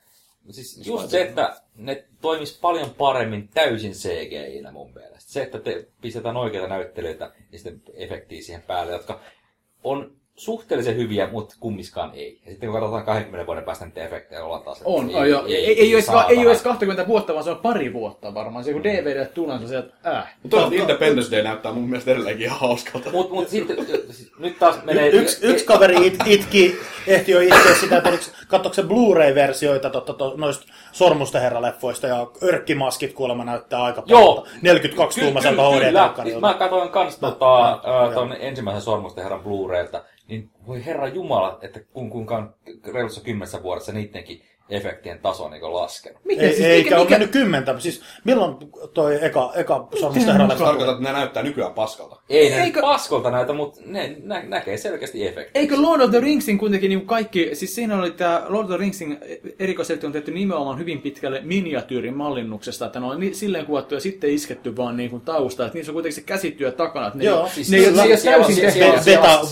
Siis 0.50 0.86
just 0.86 1.08
se, 1.10 1.22
että 1.22 1.60
ne 1.76 2.04
toimis 2.20 2.58
paljon 2.60 2.90
paremmin 2.90 3.48
täysin 3.54 3.92
CGI-nä 3.92 4.72
mun 4.72 4.94
mielestä. 4.94 5.32
Se, 5.32 5.42
että 5.42 5.58
te 5.58 5.86
pistetään 6.00 6.36
oikeita 6.36 6.68
näyttelijöitä 6.68 7.32
ja 7.52 7.58
sitten 7.58 7.82
efektiä 7.94 8.42
siihen 8.42 8.62
päälle, 8.62 8.92
jotka 8.92 9.20
on 9.84 10.12
suhteellisen 10.42 10.96
hyviä, 10.96 11.28
mutta 11.32 11.54
kummiskaan 11.60 12.10
ei. 12.14 12.40
Ja 12.44 12.50
sitten 12.50 12.70
kun 12.70 12.80
katsotaan 12.80 13.04
20 13.04 13.46
vuoden 13.46 13.64
päästä 13.64 13.84
niitä 13.84 14.04
efektejä, 14.04 14.44
ollaan 14.44 14.62
taas, 14.62 14.76
että 14.78 14.88
On, 14.90 15.10
ei, 15.10 15.16
ei, 15.16 15.32
ei, 15.32 15.66
ei, 15.66 15.80
ei, 15.80 15.94
ole, 15.94 16.24
ei 16.28 16.38
ole 16.38 16.46
edes 16.50 16.62
20 16.62 17.06
vuotta, 17.06 17.32
vaan 17.32 17.44
se 17.44 17.50
on 17.50 17.56
pari 17.56 17.92
vuotta 17.92 18.34
varmaan. 18.34 18.64
Se 18.64 18.72
kun 18.72 18.84
DVD 18.84 19.26
tulee, 19.26 19.56
se 19.58 19.62
on 19.62 19.68
sieltä, 19.68 19.94
äh. 20.06 20.34
Mutta 20.42 20.56
toisaalta 20.56 20.76
Independence 20.76 21.36
Day 21.36 21.42
näyttää 21.42 21.72
mun 21.72 21.88
mielestä 21.90 22.10
edelleenkin 22.10 22.46
ihan 22.46 22.60
hauskalta. 22.60 23.10
Mut, 23.10 23.30
mut 23.30 23.48
sitten 23.48 23.76
nyt 24.38 24.58
taas 24.58 24.84
menee... 24.84 25.08
Yksi, 25.08 25.46
yksi 25.46 25.64
kaveri 25.64 26.06
it, 26.06 26.16
itki, 26.26 26.76
ehti 27.06 27.32
jo 27.32 27.40
itkeä 27.40 27.74
sitä, 27.80 27.96
että 27.96 28.10
katsoiko 28.48 28.74
se 28.74 28.82
Blu-ray-versioita 28.82 29.90
totta, 29.90 30.12
to, 30.12 30.34
noista 30.36 30.66
Sormusten 30.92 31.42
herra-leffoista, 31.42 32.06
ja 32.06 32.26
örkkimaskit 32.42 33.12
kuulemma 33.12 33.44
näyttää 33.44 33.82
aika 33.82 34.02
Joo. 34.06 34.34
pahalta. 34.34 34.50
42 34.62 35.20
tuumaiselta 35.20 35.62
Kyllä, 35.62 35.90
HD-telkkarilta. 35.90 36.40
Mä 36.40 36.54
katsoin 36.54 36.88
kans 36.88 37.18
tota, 37.18 37.80
mä- 37.84 38.04
äh, 38.06 38.14
ton 38.14 38.36
ensimmäisen 38.40 38.82
Sormusten 38.82 39.22
herran 39.22 39.40
Blu-raylta, 39.40 40.02
niin 40.32 40.50
voi 40.66 40.84
herra 40.84 41.08
jumala, 41.08 41.58
että 41.62 41.80
kun, 41.80 42.10
kuinka 42.10 42.54
reilussa 42.92 43.20
kymmenessä 43.20 43.62
vuodessa 43.62 43.92
niidenkin 43.92 44.42
efektien 44.72 45.18
taso 45.18 45.48
niin 45.48 45.74
laskenut. 45.74 46.20
Miten 46.24 46.44
Ei, 46.44 46.52
siis, 46.54 46.66
eikä 46.66 46.84
mikä, 46.86 46.96
ole 46.96 47.04
mikä, 47.04 47.14
mennyt 47.14 47.30
kymmentä. 47.30 47.74
Siis 47.78 48.02
milloin 48.24 48.54
toi 48.94 49.18
eka, 49.24 49.52
eka 49.56 49.88
Sormusten 50.00 50.32
herra-leffa 50.34 50.64
Tarkoitat, 50.64 50.94
että 50.96 51.12
ne 51.12 51.12
näyttää 51.18 51.42
nykyään 51.42 51.72
paskalta. 51.72 52.16
Ei 52.28 52.50
ne 52.50 52.62
Eikö- 52.64 52.80
paskolta 52.80 53.30
näitä, 53.30 53.52
mutta 53.52 53.80
ne 53.84 54.16
nä- 54.24 54.42
näkee 54.42 54.76
selkeästi 54.76 55.26
efektiä. 55.26 55.60
Eikö 55.60 55.74
Lord 55.82 56.00
of 56.00 56.10
the 56.10 56.20
Ringsin 56.20 56.58
kuitenkin 56.58 56.88
niin 56.88 57.06
kaikki, 57.06 57.50
siis 57.52 57.74
siinä 57.74 57.98
oli 57.98 58.10
tämä 58.10 58.42
Lord 58.48 58.64
of 58.64 58.68
the 58.70 58.76
Ringsin 58.76 59.18
erikoiselti 59.58 60.06
on 60.06 60.12
tehty 60.12 60.30
nimenomaan 60.30 60.78
hyvin 60.78 61.00
pitkälle 61.02 61.40
miniatyyrin 61.44 62.16
mallinnuksesta, 62.16 62.86
että 62.86 63.00
ne 63.00 63.06
on 63.06 63.20
ni- 63.20 63.34
silleen 63.34 63.66
kuvattu 63.66 63.94
ja 63.94 64.00
sitten 64.00 64.30
isketty 64.30 64.76
vaan 64.76 64.96
niin 64.96 65.10
kuin 65.10 65.22
tausta, 65.22 65.66
että 65.66 65.78
niissä 65.78 65.92
on 65.92 65.94
kuitenkin 65.94 66.14
se 66.14 66.26
käsityö 66.26 66.72
takana, 66.72 67.06
että 67.06 67.18
ne, 67.18 67.24
Joo, 67.24 67.42
siis 67.42 67.54
siis 67.54 67.70
ne, 67.70 67.76
ei- 67.78 67.84
kyllä, 67.84 68.02
ne 68.02 68.06
ei 68.06 68.12
ole 68.12 68.18
siellä, 68.18 68.44
täysin 68.44 68.62
tehty. 68.64 68.78
siellä, 69.04 69.28
Beta- 69.28 69.46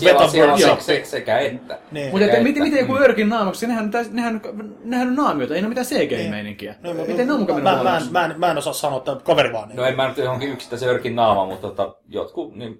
beta- 0.99 1.03
sekä 1.03 1.39
että. 1.39 1.79
Mutta 2.11 2.27
miten, 2.41 2.79
joku 2.79 2.95
Örkin 2.95 3.29
naama, 3.29 3.51
koska 3.51 3.67
nehän, 3.67 3.91
nehän, 4.11 4.41
nehän 4.83 5.10
on 5.11 5.15
naamioita, 5.25 5.55
ei 5.55 5.61
ne 5.61 5.65
ole 5.65 5.69
mitään 5.69 5.87
CGI-meininkiä. 5.87 6.75
No, 6.81 6.93
mutta- 6.93 7.11
miten 7.11 7.27
ne 7.27 7.33
on 7.33 7.39
mukaan 7.39 7.63
mä, 7.63 7.83
mennyt 7.83 8.11
mä, 8.11 8.19
mä, 8.19 8.25
en, 8.25 8.39
mä 8.39 8.51
en 8.51 8.57
osaa 8.57 8.73
sanoa, 8.73 8.97
että 8.97 9.15
kaveri 9.23 9.53
vaan 9.53 9.67
niin. 9.69 9.75
No 9.75 9.85
en 9.85 9.95
mä 9.95 10.07
nyt 10.07 10.17
johonkin 10.17 10.49
yksittäisen 10.49 10.89
örkin 10.89 11.15
naama, 11.15 11.45
mutta 11.45 11.67
tota, 11.67 11.95
jotkut, 12.09 12.55
niin, 12.55 12.79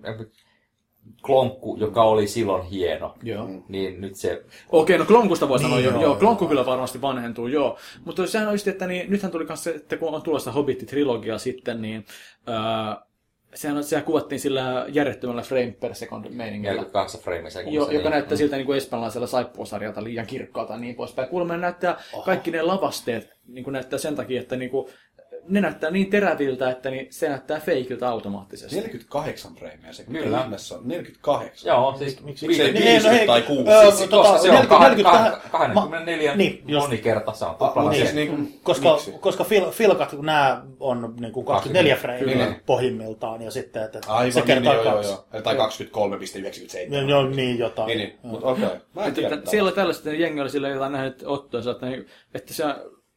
klonkku, 1.25 1.77
joka 1.79 2.03
oli 2.03 2.27
silloin 2.27 2.63
hieno. 2.63 3.15
Joo. 3.23 3.49
Niin 3.67 4.01
nyt 4.01 4.15
se... 4.15 4.43
Okei, 4.69 4.97
no 4.97 5.05
Klonkusta 5.05 5.49
voi 5.49 5.59
sanoa 5.59 5.75
Niin, 5.77 5.83
joo, 5.85 5.93
joo, 5.93 6.01
joo, 6.01 6.11
joo. 6.11 6.19
Klonkku 6.19 6.47
kyllä 6.47 6.65
varmasti 6.65 7.01
vanhentuu, 7.01 7.47
joo. 7.47 7.77
Mutta 8.05 8.27
sehän 8.27 8.47
on 8.47 8.53
just, 8.53 8.67
että 8.67 8.87
niin, 8.87 9.11
nythän 9.11 9.31
tuli 9.31 9.45
kanssa 9.45 9.63
se, 9.63 9.75
että 9.75 9.97
kun 9.97 10.15
on 10.15 10.21
tulossa 10.21 10.51
Hobbit-trilogia 10.51 11.37
sitten, 11.37 11.81
niin 11.81 12.05
ää, 12.47 13.01
sehän, 13.55 13.77
on- 13.77 13.83
sehän 13.83 14.05
kuvattiin 14.05 14.39
sillä 14.39 14.85
järjettömällä 14.89 15.41
frame 15.41 15.71
per 15.79 15.95
second 15.95 16.25
meiningillä. 16.29 16.71
48 16.71 17.21
frameja 17.21 17.49
sekunnissa. 17.49 17.91
Jo, 17.91 17.97
joka 17.97 18.09
niin- 18.09 18.11
näyttää 18.11 18.37
siltä 18.37 18.55
niin 18.55 18.65
kuin 18.65 18.77
espanjalaisella 18.77 19.27
saippuasarjalta 19.27 20.03
liian 20.03 20.25
kirkkaalta 20.27 20.73
ja 20.73 20.79
niin 20.79 20.95
poispäin. 20.95 21.29
Kuulemma 21.29 21.57
näyttää, 21.57 22.01
kaikki 22.25 22.51
ne 22.51 22.61
lavasteet 22.61 23.29
niin 23.47 23.63
kuin 23.63 23.71
näyttää 23.71 23.99
sen 23.99 24.15
takia, 24.15 24.41
että 24.41 24.55
niin 24.55 24.71
kuin, 24.71 24.87
ne 25.47 25.61
näyttää 25.61 25.91
niin 25.91 26.09
teräviltä, 26.09 26.69
että 26.69 26.89
niin 26.89 27.07
se 27.09 27.29
näyttää 27.29 27.59
feikiltä 27.59 28.09
automaattisesti. 28.09 28.75
48 28.75 29.55
freimiä 29.55 29.93
se. 29.93 30.03
Kyllä. 30.03 30.41
Ihmeessä 30.41 30.75
on 30.75 30.81
48. 30.87 31.67
Joo, 31.67 31.95
siis 31.97 32.23
Miksi? 32.23 32.47
Viite- 32.47 32.73
viisi 32.73 33.07
no 33.07 33.13
hei, 33.13 33.27
tai 33.27 33.41
kuusi? 33.41 33.69
öö, 33.71 33.91
Siis, 33.91 34.09
tota, 34.09 34.15
koska 34.29 34.37
se 34.37 34.49
on 34.49 34.55
40, 34.55 34.69
20, 34.69 35.09
40, 35.09 35.49
24 35.51 36.35
niin, 36.35 36.63
just. 36.67 36.85
monikerta, 36.87 37.33
se 37.33 37.45
on 37.45 37.51
Ah, 37.51 37.57
tuplana 37.57 37.91
se. 37.93 37.97
siis 37.99 38.13
niinku, 38.13 38.47
Koska, 38.63 38.91
miksi? 38.93 39.11
koska 39.11 39.43
fil, 39.43 39.71
filkat, 39.71 40.09
kun 40.11 40.25
nämä 40.25 40.61
on 40.79 41.13
niin 41.19 41.33
kuin 41.33 41.45
24 41.45 41.95
Kyllä. 41.95 42.01
freimiä 42.01 42.55
pohjimmiltaan, 42.65 43.41
ja 43.41 43.51
sitten, 43.51 43.83
että 43.83 43.99
Aivan, 44.07 44.31
se 44.31 44.39
niin, 44.39 44.47
kertaa 44.47 44.73
joo, 44.73 44.83
joo, 44.83 44.93
kaksi. 44.93 45.15
Tai 45.43 45.55
23,97. 45.55 47.09
Joo, 47.09 47.25
niin 47.29 47.59
jotain. 47.59 47.87
Niin, 47.87 47.97
niin. 47.97 48.19
Mutta 48.23 48.47
okei. 48.47 48.65
Että 49.33 49.49
siellä 49.51 49.71
tällaiset 49.71 50.05
jengi 50.05 50.41
oli 50.41 50.49
sillä 50.49 50.69
jotain 50.69 50.91
nähnyt 50.91 51.23
ottoissa, 51.25 51.71
että, 51.71 51.85
niin, 51.85 52.05
että 52.33 52.53
se, 52.53 52.63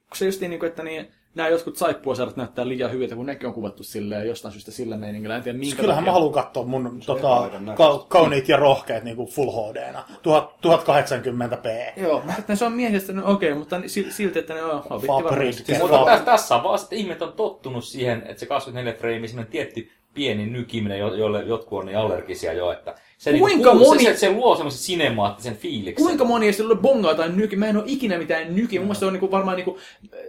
kun 0.08 0.16
se 0.16 0.24
justiin 0.26 0.50
niin 0.50 0.60
kuin, 0.60 0.68
että 0.70 0.82
niin, 0.82 1.12
nämä 1.34 1.48
jotkut 1.48 1.76
saippuasarjat 1.76 2.36
näyttää 2.36 2.68
liian 2.68 2.92
hyviltä, 2.92 3.14
kun 3.14 3.26
nekin 3.26 3.46
on 3.48 3.54
kuvattu 3.54 3.82
silleen 3.84 4.28
jostain 4.28 4.52
syystä 4.52 4.70
sillä 4.70 4.96
meiningillä. 4.96 5.36
En 5.36 5.42
tiedä 5.42 5.58
minkä 5.58 5.76
Kyllähän 5.76 6.02
mä 6.04 6.06
takia. 6.06 6.12
haluan 6.12 6.32
katsoa 6.32 6.64
mun 6.64 7.00
tota, 7.06 7.50
ka- 7.76 8.04
kauniit 8.08 8.48
ja 8.48 8.56
rohkeat 8.56 9.04
niin 9.04 9.16
kuin 9.16 9.28
Full 9.28 9.50
HD-na. 9.50 10.04
1080p. 10.22 12.00
Joo, 12.02 12.22
että 12.38 12.54
se 12.54 12.64
on 12.64 12.72
miehistä, 12.72 13.12
no 13.12 13.22
okei, 13.32 13.54
mutta 13.54 13.78
ni- 13.78 13.86
sil- 13.94 14.10
silti, 14.12 14.38
että 14.38 14.54
ne 14.54 14.62
on 14.62 14.82
hobitti 14.90 15.06
Fabrik. 15.06 15.30
varmasti. 15.30 15.64
Siis 15.64 15.78
Mutta 15.78 16.20
tässä, 16.24 16.54
on 16.56 16.62
vaan 16.62 16.78
sitten 16.78 16.98
ihmiset 16.98 17.22
on 17.22 17.32
tottunut 17.32 17.84
siihen, 17.84 18.22
että 18.26 18.40
se 18.40 18.46
24 18.46 18.92
frame, 19.00 19.28
semmoinen 19.28 19.52
tietty 19.52 19.90
pieni 20.14 20.46
nykiminen, 20.46 20.98
jo- 20.98 21.14
jolle 21.14 21.42
jotkut 21.42 21.78
on 21.78 21.86
niin 21.86 21.98
allergisia 21.98 22.52
jo, 22.52 22.72
että 22.72 22.94
se, 23.18 23.30
Kuinka 23.30 23.48
niinku, 23.48 23.70
kuuluu- 23.70 23.86
moni- 23.94 24.04
se, 24.04 24.16
se, 24.16 24.30
luo 24.30 24.56
semmoisen 24.56 24.80
sinemaattisen 24.82 25.56
fiiliksen. 25.56 26.06
Kuinka 26.06 26.24
moni 26.24 26.46
ei 26.46 26.52
sillä 26.52 26.74
bongaa 26.74 27.14
tai 27.14 27.28
nyki? 27.28 27.56
Mä 27.56 27.66
en 27.66 27.76
ole 27.76 27.84
ikinä 27.86 28.18
mitään 28.18 28.54
nyki. 28.56 28.78
Mun 28.78 28.86
mielestä 28.86 29.00
se 29.00 29.06
on 29.06 29.12
niinku 29.12 29.30
varmaan 29.30 29.56
niinku 29.56 29.78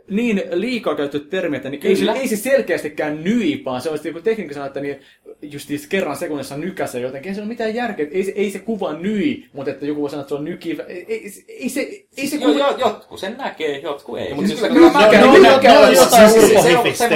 niin 0.09 0.43
liikaa 0.51 0.95
käytetty 0.95 1.29
termi, 1.29 1.57
että 1.57 1.69
niin 1.69 1.85
ei, 1.87 1.95
se, 1.95 2.11
ei 2.11 2.27
se 2.27 2.35
selkeästikään 2.35 3.23
nyi, 3.23 3.61
vaan 3.65 3.81
se 3.81 3.89
on 3.89 3.99
tekniikka 4.23 4.53
sanoo, 4.53 4.67
että 4.67 4.79
niin 4.79 4.99
just 5.41 5.69
kerran 5.89 6.15
sekunnissa 6.17 6.57
nykäsee 6.57 7.01
jotenkin. 7.01 7.29
Ei 7.29 7.35
se 7.35 7.41
ole 7.41 7.47
mitään 7.47 7.75
järkeä. 7.75 8.07
Ei 8.11 8.23
se, 8.23 8.31
ei 8.35 8.51
se 8.51 8.59
kuva 8.59 8.93
nyi, 8.93 9.45
mutta 9.53 9.71
että 9.71 9.85
joku 9.85 10.01
voi 10.01 10.09
sanoa, 10.09 10.21
että 10.21 10.29
se 10.29 10.35
on 10.35 10.45
nyki. 10.45 10.77
Ei, 10.87 11.05
ei, 11.09 11.31
ei 11.47 11.69
se, 11.69 12.05
ei 12.17 12.27
se 12.27 12.35
Jo, 12.35 12.41
kuva... 12.47 12.59
jo, 12.59 12.75
jotkut 12.77 13.19
sen 13.19 13.37
näkee, 13.37 13.79
jotkut 13.79 14.17
ei. 14.19 14.33
mutta 14.33 14.47
Siis 14.47 14.59
siis- 14.59 14.73
kyllä 14.73 14.91
mä 14.91 14.99
siis- 14.99 15.99
jotain 15.99 16.29
siis- 16.31 16.97
se 16.97 17.07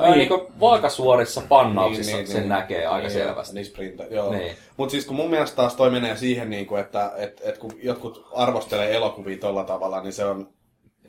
on 0.00 0.08
ää, 0.08 0.16
niinku 0.16 0.46
vaakasuorissa 0.60 1.42
pannauksissa 1.48 2.12
Niin, 2.12 2.16
niin, 2.16 2.26
sen 2.32 2.40
niin. 2.40 2.48
näkee 2.48 2.86
aika 2.86 3.08
selvästi. 3.08 3.54
Niin, 3.54 3.64
sprinta, 3.66 4.04
joo. 4.10 4.34
Mutta 4.76 4.90
siis 5.00 5.06
kun 5.08 5.16
mun 5.16 5.30
mielestä 5.30 5.56
taas 5.56 5.74
toi 5.74 5.90
menee 5.90 6.16
siihen, 6.16 6.50
niin 6.50 6.66
kuin, 6.66 6.80
että 6.80 7.12
et, 7.16 7.40
et 7.44 7.58
kun 7.58 7.72
jotkut 7.82 8.26
arvostelee 8.34 8.96
elokuvia 8.96 9.36
tolla 9.38 9.64
tavalla, 9.64 10.02
niin 10.02 10.12
se 10.12 10.24
on... 10.24 10.48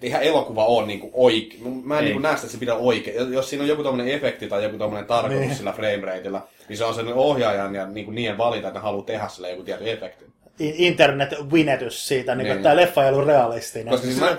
Eihän 0.01 0.23
elokuva 0.23 0.65
ole 0.65 0.88
niinku 0.88 1.10
oike. 1.13 1.58
Mä 1.84 1.93
en 1.95 1.99
Ei. 1.99 2.06
niinku 2.06 2.21
näe 2.21 2.32
sitä, 2.36 2.45
että 2.45 2.51
se 2.54 2.60
pitää 2.60 2.75
oikein. 2.75 3.34
Jos 3.34 3.49
siinä 3.49 3.63
on 3.63 3.67
joku 3.69 3.84
tommonen 3.84 4.13
efekti 4.13 4.47
tai 4.47 4.63
joku 4.63 4.77
tommonen 4.77 5.06
tarkoitus 5.08 5.39
Niin. 5.39 5.56
sillä 5.56 5.71
framerateilla, 5.71 6.47
niin 6.69 6.77
se 6.77 6.86
on 6.86 6.95
sen 6.95 7.13
ohjaajan 7.13 7.75
ja 7.75 7.88
niinku 7.88 8.12
niiden 8.12 8.38
valinta, 8.38 8.67
että 8.67 8.80
ne 8.80 8.84
haluaa 8.84 9.06
tehdä 9.06 9.27
sille 9.27 9.49
joku 9.49 9.63
tietty 9.63 9.91
efekti. 9.91 10.25
I- 10.60 10.88
internet-winetys 10.88 12.08
siitä, 12.08 12.36
niin, 12.36 12.43
Niin. 12.43 12.51
että 12.51 12.63
tämä 12.63 12.75
leffa 12.75 13.04
ei 13.04 13.10
ollut 13.13 13.27
realistinen. 13.27 13.88
Koska 13.88 14.08
siis 14.08 14.19
mä- 14.19 14.38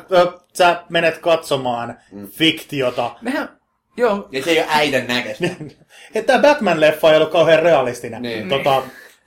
Sä 0.52 0.82
menet 0.88 1.18
katsomaan 1.18 1.98
fiktiota. 2.30 3.10
Mehän, 3.20 3.48
joo, 3.96 4.28
Ja 4.32 4.42
se 4.44 4.50
ei 4.50 4.58
ole 4.58 4.66
äiden 4.70 5.06
näköistä. 5.06 5.44
Että 6.14 6.32
tämä 6.38 6.54
Batman-leffa 6.54 7.10
ei 7.10 7.16
ollut 7.16 7.32
kauhean 7.32 7.62
realistinen. 7.62 8.22
Niin. 8.22 8.48
Tota, 8.48 8.82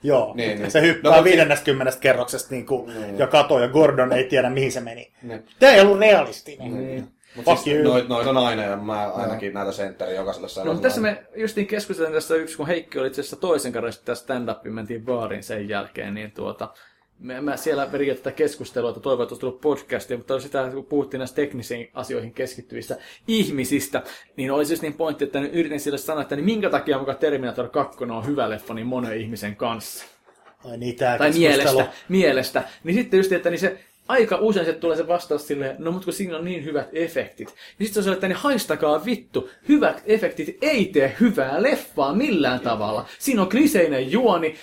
joo, 0.06 0.34
Niin, 0.34 0.58
niin. 0.58 0.70
se 0.70 0.80
hyppää 0.80 1.10
No, 1.10 1.16
no, 1.16 1.16
mut- 1.16 1.24
50 1.24 1.92
kerroksesta 2.00 2.50
niin 2.54 2.66
kuin, 2.66 2.94
Niin. 3.00 3.18
ja 3.18 3.26
katoo, 3.26 3.60
ja 3.60 3.68
Gordon 3.68 4.12
ei 4.12 4.24
tiedä 4.24 4.50
mihin 4.50 4.72
se 4.72 4.80
meni. 4.80 5.12
Niin. 5.22 5.44
Tämä 5.58 5.72
ei 5.72 5.80
ollut 5.80 5.98
realistinen. 5.98 6.74
Niin. 6.86 7.08
Mut 7.36 7.44
Fuck 7.44 7.58
siis, 7.58 7.76
you. 7.76 7.92
noit, 7.92 8.08
noit 8.08 8.26
on 8.26 8.36
aina, 8.36 8.62
ja 8.62 8.76
mä 8.76 9.08
ainakin 9.12 9.54
näitä 9.54 9.72
sentteriä 9.72 10.14
jokaiselle 10.16 10.64
No, 10.64 10.72
mutta 10.72 10.88
tässä 10.88 11.00
me 11.00 11.24
justiin 11.36 11.66
keskustelin 11.66 12.12
tästä 12.12 12.34
yksi, 12.34 12.56
kun 12.56 12.66
Heikki 12.66 12.98
oli 12.98 13.06
itse 13.06 13.20
asiassa 13.20 13.36
toisen 13.36 13.72
kerran 13.72 13.92
sitten 13.92 14.16
stand-upin, 14.16 14.70
mentiin 14.72 15.04
baariin 15.04 15.42
sen 15.42 15.68
jälkeen, 15.68 16.14
niin 16.14 16.30
tuota, 16.32 16.68
me, 17.18 17.40
mä 17.40 17.56
siellä 17.56 17.92
vedin 17.92 18.16
tätä 18.16 18.32
keskustelua, 18.32 18.90
että 18.90 19.00
toivon, 19.00 19.24
että 19.24 19.32
olisi 19.32 19.40
tullut 19.40 19.60
podcastia, 19.60 20.16
mutta 20.16 20.40
sitä, 20.40 20.70
kun 20.74 20.84
puhuttiin 20.84 21.18
näistä 21.18 21.36
teknisiin 21.36 21.90
asioihin 21.94 22.32
keskittyvistä 22.32 22.96
ihmisistä, 23.28 24.02
niin 24.36 24.50
olisi 24.50 24.72
just 24.72 24.82
niin 24.82 24.94
pointti, 24.94 25.24
että 25.24 25.40
nyt 25.40 25.54
yritin 25.54 25.80
sille 25.80 25.98
sanoa, 25.98 26.22
että 26.22 26.36
niin 26.36 26.44
minkä 26.44 26.70
takia 26.70 26.98
mukaan 26.98 27.18
Terminator 27.18 27.68
2 27.68 28.04
on 28.04 28.26
hyvä 28.26 28.50
leffa 28.50 28.74
niin 28.74 28.86
monen 28.86 29.20
ihmisen 29.20 29.56
kanssa? 29.56 30.04
Ai 30.64 30.76
niin, 30.76 30.96
tää 30.96 31.18
tai 31.18 31.30
mielestä, 31.30 31.88
mielestä, 32.08 32.64
niin 32.84 32.94
sitten 32.94 33.18
just, 33.18 33.32
että 33.32 33.50
niin 33.50 33.60
se 33.60 33.78
aika 34.08 34.36
usein 34.36 34.66
se 34.66 34.72
tulee 34.72 34.96
se 34.96 35.08
vastaus 35.08 35.46
silleen, 35.46 35.76
no 35.78 35.92
mutta 35.92 36.04
kun 36.04 36.12
siinä 36.12 36.36
on 36.36 36.44
niin 36.44 36.64
hyvät 36.64 36.88
efektit. 36.92 37.54
Niin 37.78 37.86
sitten 37.86 38.02
se 38.02 38.10
on 38.10 38.14
että 38.14 38.28
niin 38.28 38.36
haistakaa 38.36 39.04
vittu, 39.04 39.50
hyvät 39.68 40.02
efektit 40.06 40.58
ei 40.62 40.84
tee 40.84 41.16
hyvää 41.20 41.62
leffaa 41.62 42.14
millään 42.14 42.60
tavalla. 42.60 43.06
Siinä 43.18 43.42
on 43.42 43.48
kliseinen 43.48 44.12
juoni, 44.12 44.54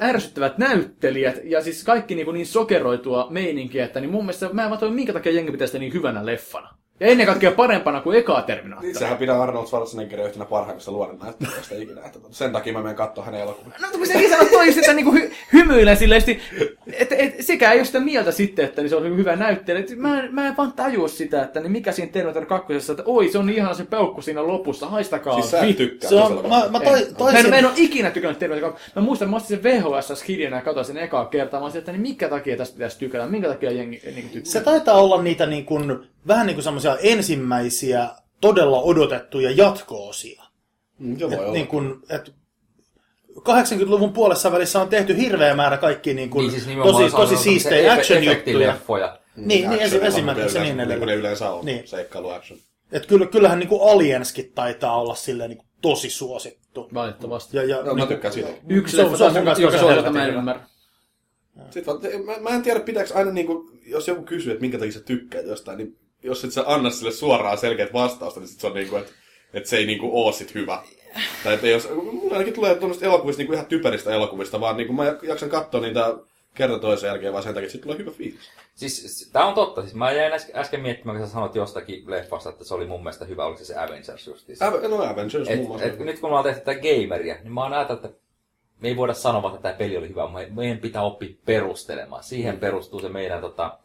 ärsyttävät 0.00 0.58
näyttelijät 0.58 1.40
ja 1.44 1.62
siis 1.62 1.84
kaikki 1.84 2.14
niin, 2.14 2.34
niin 2.34 2.46
sokeroitua 2.46 3.26
meininkiä, 3.30 3.84
että 3.84 4.00
niin 4.00 4.10
mun 4.10 4.24
mielestä 4.24 4.48
mä 4.52 4.64
en 4.64 4.70
vaan 4.70 4.92
minkä 4.92 5.12
takia 5.12 5.32
jengi 5.32 5.52
pitää 5.52 5.66
sitä 5.66 5.78
niin 5.78 5.92
hyvänä 5.92 6.26
leffana. 6.26 6.78
Ja 7.00 7.06
ennen 7.06 7.26
kaikkea 7.26 7.50
parempana 7.52 8.00
kuin 8.00 8.18
ekaa 8.18 8.42
Terminaattori. 8.42 8.90
Itsehän 8.90 9.18
pidä 9.18 9.42
Arnold 9.42 9.66
Schwarzeneggerin 9.66 10.26
yhtenä 10.26 10.44
parhaimmista 10.44 10.92
luoden 10.92 11.18
näyttelijöistä 11.18 11.74
ikinä. 11.74 12.00
Että 12.06 12.18
sen 12.30 12.52
takia 12.52 12.72
mä 12.72 12.82
menen 12.82 12.96
katsoa 12.96 13.24
hänen 13.24 13.40
elokuvia. 13.40 13.72
No 13.82 13.88
kun 13.92 14.06
sekin 14.06 14.30
sanoo 14.30 14.44
toi 14.50 14.72
sitä 14.72 14.92
niinku 14.92 15.12
hy, 15.12 15.30
hymyilen 15.52 15.96
silleen, 15.96 16.22
että 16.92 17.16
et, 17.16 17.34
sekä 17.40 17.72
ei 17.72 17.78
ole 17.78 17.84
sitä 17.84 18.00
mieltä 18.00 18.32
sitten, 18.32 18.64
että 18.64 18.82
niin 18.82 18.90
se 18.90 18.96
on 18.96 19.16
hyvä 19.16 19.36
näyttelijä. 19.36 19.84
Et 19.84 19.96
Mä, 19.98 20.20
en- 20.22 20.34
mä 20.34 20.46
en 20.48 20.56
vaan 20.56 20.72
tajua 20.72 21.08
sitä, 21.08 21.42
että 21.42 21.60
niin 21.60 21.72
mikä 21.72 21.92
siinä 21.92 22.12
Terminator 22.12 22.46
2, 22.46 22.72
että 22.92 23.02
oi 23.06 23.28
se 23.28 23.38
on 23.38 23.46
niin 23.46 23.56
ihana 23.56 23.74
se 23.74 23.84
peukku 23.84 24.22
siinä 24.22 24.46
lopussa, 24.46 24.86
haistakaa 24.88 25.34
Siis 25.34 25.50
sä 25.50 25.60
et 25.60 25.66
vittu. 25.66 25.82
tykkää 25.82 26.10
Se 26.10 26.14
on, 26.16 26.32
mä, 26.48 26.68
mä 26.70 26.80
toi, 27.18 27.32
Mä 27.32 27.38
en, 27.38 27.50
mä 27.50 27.56
en 27.56 27.64
ole 27.66 27.72
ikinä 27.76 28.10
tykännyt 28.10 28.38
Terminator 28.38 28.70
2. 28.72 28.90
Mä 28.96 29.02
muistan, 29.02 29.30
mä 29.30 29.36
ostin 29.36 29.56
sen 29.56 29.62
VHS 29.62 30.28
hidinä 30.28 30.56
ja 30.56 30.62
katsoin 30.62 30.84
sen 30.86 30.96
ekaa 30.98 31.24
kertaa. 31.26 31.60
Mä 31.60 31.64
olisin, 31.64 31.78
että 31.78 31.92
niin 31.92 32.02
minkä 32.02 32.28
takia 32.28 32.56
tästä 32.56 32.74
pitäisi 32.74 32.98
tykätä, 32.98 33.26
minkä 33.26 33.48
takia 33.48 33.70
jengi 33.70 34.00
niin 34.04 34.28
tykkää. 34.28 34.52
se 34.52 34.60
taitaa 34.60 34.94
olla 34.94 35.22
niitä 35.22 35.46
niin 35.46 35.64
kuin, 35.64 36.08
vähän 36.26 36.46
niin 36.46 36.54
kuin 36.56 36.64
semmoisia 36.64 36.96
ensimmäisiä 37.02 38.08
todella 38.40 38.80
odotettuja 38.82 39.50
jatko-osia. 39.50 40.42
Mm, 40.98 41.18
joo, 41.18 41.30
Et 41.32 41.38
olla. 41.38 41.52
niin 41.52 41.66
kuin, 41.66 41.94
et 42.10 42.32
80-luvun 43.38 44.12
puolessa 44.12 44.52
välissä 44.52 44.80
on 44.80 44.88
tehty 44.88 45.16
hirveä 45.16 45.54
määrä 45.54 45.76
kaikki 45.76 46.14
niin 46.14 46.30
kuin, 46.30 46.42
Niin 46.48 46.60
siis 46.60 46.76
tosi, 46.82 47.10
tosi 47.10 47.36
siistejä 47.36 47.94
se 47.94 48.00
action-juttuja. 48.00 48.32
efektileffoja. 48.32 49.18
Niin, 49.36 49.70
niin 49.70 49.82
Action, 49.84 50.02
esimerkiksi 50.02 50.58
niin 50.58 50.76
Niin 50.76 50.76
kuin 50.76 50.88
ne 50.88 50.94
edelleen. 50.94 51.18
yleensä 51.18 51.50
on, 51.50 51.64
Niin. 51.64 51.88
seikkailu 51.88 52.30
action. 52.30 52.58
Et 52.92 53.06
kyllä, 53.06 53.26
kyllähän 53.26 53.58
niin 53.58 53.68
kuin 53.68 53.90
Alienskin 53.92 54.52
taitaa 54.54 55.00
olla 55.00 55.14
silleen 55.14 55.50
niin 55.50 55.58
kuin 55.58 55.68
tosi 55.82 56.10
suosittu. 56.10 56.88
Valitettavasti. 56.94 57.56
Ja, 57.56 57.64
ja, 57.64 57.76
No, 57.76 57.84
mä 57.84 57.94
niin, 57.94 58.08
tykkään 58.08 58.34
siitä. 58.34 58.50
Yksi 58.68 58.96
se 58.96 59.02
on- 59.02 59.18
se 59.18 59.24
on 59.24 59.32
suosittaa, 59.32 59.54
mä 59.54 59.78
en 59.78 60.04
helvetin 60.04 60.34
ymmärrä. 60.38 60.62
Sitten 61.70 61.86
vaan, 61.86 62.00
mä, 62.24 62.50
mä 62.50 62.56
en 62.56 62.62
tiedä, 62.62 62.80
pitääkö 62.80 63.14
aina, 63.14 63.30
niin 63.30 63.46
kuin, 63.46 63.80
jos 63.86 64.08
joku 64.08 64.22
kysyy, 64.22 64.52
että 64.52 64.60
minkä 64.60 64.78
takia 64.78 64.92
sä 64.92 65.00
tykkäät 65.00 65.46
jostain, 65.46 65.78
niin 65.78 65.96
jos 66.22 66.44
et 66.44 66.52
sä 66.52 66.64
anna 66.66 66.90
sille 66.90 67.12
suoraan 67.12 67.58
selkeät 67.58 67.92
vastausta, 67.92 68.40
niin 68.40 68.48
sit 68.48 68.60
se 68.60 68.66
on 68.66 68.74
niin 68.74 68.88
kuin, 68.88 69.02
että, 69.02 69.12
että 69.54 69.68
se 69.68 69.76
ei 69.76 69.86
niin 69.86 69.98
kuin 69.98 70.10
oo 70.12 70.32
sit 70.32 70.54
hyvä. 70.54 70.82
Tai 71.44 71.54
että 71.54 71.68
jos, 71.68 71.88
mulla 71.94 72.32
ainakin 72.32 72.54
tulee 72.54 72.74
tuommoista 72.74 73.06
elokuvista, 73.06 73.40
niin 73.40 73.46
kuin 73.46 73.54
ihan 73.54 73.66
typeristä 73.66 74.14
elokuvista, 74.14 74.60
vaan 74.60 74.76
niin 74.76 74.86
kuin 74.86 74.96
mä 74.96 75.16
jaksan 75.22 75.48
katsoa 75.48 75.80
niitä 75.80 76.14
kerta 76.54 76.78
toisen 76.78 77.08
jälkeen, 77.08 77.32
vaan 77.32 77.42
sen 77.42 77.54
takia, 77.54 77.64
että 77.64 77.72
sit 77.72 77.80
tulee 77.80 77.98
hyvä 77.98 78.10
fiilis. 78.10 78.50
Siis 78.74 79.30
tämä 79.32 79.44
on 79.46 79.54
totta. 79.54 79.82
Siis 79.82 79.94
mä 79.94 80.12
jäin 80.12 80.32
äsken, 80.54 80.80
miettimään, 80.80 81.18
kun 81.18 81.26
sä 81.26 81.32
sanoit 81.32 81.54
jostakin 81.54 82.10
leffasta, 82.10 82.50
että 82.50 82.64
se 82.64 82.74
oli 82.74 82.86
mun 82.86 83.00
mielestä 83.02 83.24
hyvä, 83.24 83.44
oliko 83.44 83.58
se 83.58 83.64
se 83.64 83.78
Avengers 83.78 84.26
justiinsa. 84.26 84.70
Ave- 84.70 84.88
no 84.88 85.02
Avengers 85.02 85.48
Et, 85.48 85.62
muun 85.62 85.82
et, 85.82 85.98
nyt 85.98 86.18
kun 86.20 86.30
me 86.30 86.36
ollaan 86.36 86.44
tehty 86.44 86.60
tätä 86.60 86.80
gameria, 86.80 87.36
niin 87.42 87.52
mä 87.52 87.62
oon 87.62 87.72
ajatellut, 87.72 88.04
että 88.04 88.18
me 88.80 88.88
ei 88.88 88.96
voida 88.96 89.14
sanoa, 89.14 89.50
että 89.50 89.62
tämä 89.62 89.74
peli 89.74 89.96
oli 89.96 90.08
hyvä. 90.08 90.28
Me- 90.32 90.48
Meidän 90.50 90.78
pitää 90.78 91.02
oppia 91.02 91.34
perustelemaan. 91.44 92.24
Siihen 92.24 92.58
perustuu 92.58 93.00
se 93.00 93.08
meidän 93.08 93.40
tota, 93.40 93.78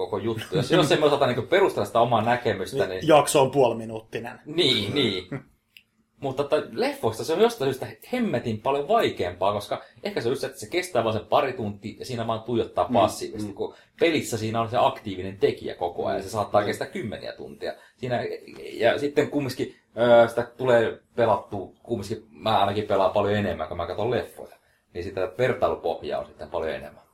koko 0.00 0.18
juttu. 0.18 0.56
Jos, 0.56 0.70
jos 0.80 0.92
emme 0.92 1.06
osata 1.06 1.26
niin 1.26 1.46
perustella 1.46 1.86
sitä 1.86 2.00
omaa 2.00 2.22
näkemystä, 2.22 2.86
niin... 2.86 3.08
jakso 3.08 3.42
on 3.42 3.50
puoliminuuttinen. 3.50 4.40
Niin, 4.46 4.94
niin. 4.94 5.24
Mutta 6.20 6.42
että 6.42 6.62
leffoista 6.72 7.24
se 7.24 7.32
on 7.32 7.40
jostain 7.40 7.74
syystä 7.74 7.86
hemmetin 8.12 8.60
paljon 8.60 8.88
vaikeampaa, 8.88 9.52
koska 9.52 9.82
ehkä 10.02 10.20
se 10.20 10.28
on 10.28 10.32
just 10.32 10.44
että 10.44 10.60
se 10.60 10.68
kestää 10.70 11.04
vain 11.04 11.16
sen 11.16 11.26
pari 11.26 11.52
tuntia 11.52 11.96
ja 11.98 12.04
siinä 12.04 12.26
vaan 12.26 12.42
tuijottaa 12.42 12.88
passiivisesti, 12.92 13.52
kun 13.52 13.74
pelissä 14.00 14.38
siinä 14.38 14.60
on 14.60 14.70
se 14.70 14.76
aktiivinen 14.80 15.38
tekijä 15.38 15.74
koko 15.74 16.06
ajan 16.06 16.18
ja 16.18 16.22
se 16.22 16.30
saattaa 16.30 16.64
kestää 16.64 16.86
kymmeniä 16.86 17.32
tuntia. 17.32 17.72
Siinä, 17.96 18.24
ja 18.72 18.98
sitten 18.98 19.30
kumminkin 19.30 19.74
sitä 20.28 20.42
tulee 20.42 21.00
pelattua, 21.16 21.72
kumminkin 21.82 22.26
mä 22.30 22.60
ainakin 22.60 22.86
pelaan 22.86 23.10
paljon 23.10 23.34
enemmän, 23.34 23.68
kun 23.68 23.76
mä 23.76 23.86
katson 23.86 24.10
leffoja. 24.10 24.56
niin 24.94 25.04
sitä 25.04 25.32
vertailupohjaa 25.38 26.20
on 26.20 26.26
sitten 26.26 26.50
paljon 26.50 26.74
enemmän. 26.74 27.09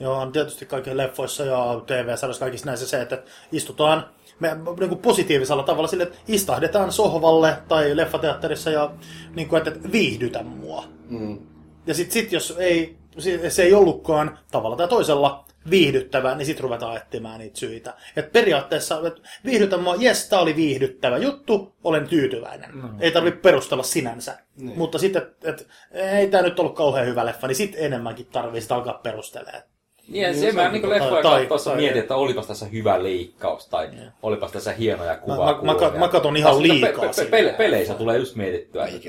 Joo, 0.00 0.14
on 0.18 0.32
tietysti 0.32 0.66
kaikissa 0.66 0.96
leffoissa 0.96 1.44
ja 1.44 1.82
TV-sarjoissa 1.86 2.44
kaikissa 2.44 2.66
näissä 2.66 2.86
se, 2.86 3.02
että 3.02 3.22
istutaan 3.52 4.06
me, 4.40 4.56
niin 4.80 4.88
kuin 4.88 5.00
positiivisella 5.00 5.62
tavalla 5.62 5.88
sille, 5.88 6.02
että 6.02 6.18
istahdetaan 6.28 6.92
sohvalle 6.92 7.56
tai 7.68 7.96
leffateatterissa 7.96 8.70
ja 8.70 8.90
niin 9.34 9.48
kuin, 9.48 9.58
että, 9.58 9.70
että 9.70 9.92
viihdytä 9.92 10.42
mua. 10.42 10.84
Mm. 11.08 11.38
Ja 11.86 11.94
sitten 11.94 12.12
sit, 12.12 12.32
jos 12.32 12.54
ei, 12.58 12.96
se 13.48 13.62
ei 13.62 13.74
ollutkaan 13.74 14.38
tavalla 14.50 14.76
tai 14.76 14.88
toisella 14.88 15.44
viihdyttävää, 15.70 16.34
niin 16.34 16.46
sitten 16.46 16.62
ruvetaan 16.62 16.96
etsimään 16.96 17.38
niitä 17.38 17.58
syitä. 17.58 17.94
Et 18.16 18.32
periaatteessa, 18.32 19.00
että 19.06 19.20
viihdytä 19.44 19.76
mua, 19.76 19.94
jes, 19.94 20.28
tää 20.28 20.40
oli 20.40 20.56
viihdyttävä 20.56 21.18
juttu, 21.18 21.74
olen 21.84 22.08
tyytyväinen. 22.08 22.70
No. 22.80 22.88
Ei 23.00 23.10
tarvitse 23.10 23.40
perustella 23.40 23.82
sinänsä. 23.82 24.38
Niin. 24.56 24.78
Mutta 24.78 24.98
sitten, 24.98 25.22
että 25.22 25.50
et, 25.50 25.68
ei 25.92 26.28
tämä 26.28 26.42
nyt 26.42 26.58
ollut 26.58 26.76
kauhean 26.76 27.06
hyvä 27.06 27.26
leffa, 27.26 27.46
niin 27.46 27.56
sitten 27.56 27.84
enemmänkin 27.84 28.26
tarvii 28.26 28.60
sitä 28.60 28.74
alkaa 28.74 28.94
perustelemaan. 29.02 29.62
Niin, 30.08 30.22
Niin, 30.22 30.34
se 30.34 30.40
se 30.40 30.52
mä 30.52 30.62
niin 30.68 30.72
niin- 30.82 30.90
leffoja 30.90 31.22
tai- 31.22 31.40
katsoessa 31.40 31.70
tai- 31.70 31.80
mietin, 31.80 32.00
että 32.02 32.16
olipas 32.16 32.46
tässä 32.46 32.66
hyvä 32.66 33.02
leikkaus, 33.02 33.68
tai 33.68 33.88
olipas 34.22 34.52
tässä 34.52 34.72
hienoja 34.72 35.16
kuvaa. 35.16 35.62
mä, 35.62 35.72
mä, 35.74 35.98
mä 35.98 36.08
katon 36.08 36.36
ihan 36.36 36.62
liikaa 36.62 37.08
pe- 37.16 37.24
pe- 37.24 37.30
pe- 37.44 37.54
peleissä 37.58 37.94
tulee 37.94 38.18
just 38.18 38.36
mietittyä, 38.36 38.86
että, 38.86 39.08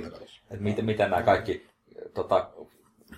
että 0.51 0.63
miten, 0.63 0.86
miten 0.86 1.10
nämä 1.10 1.21
kaikki 1.23 1.65
tota, 2.13 2.47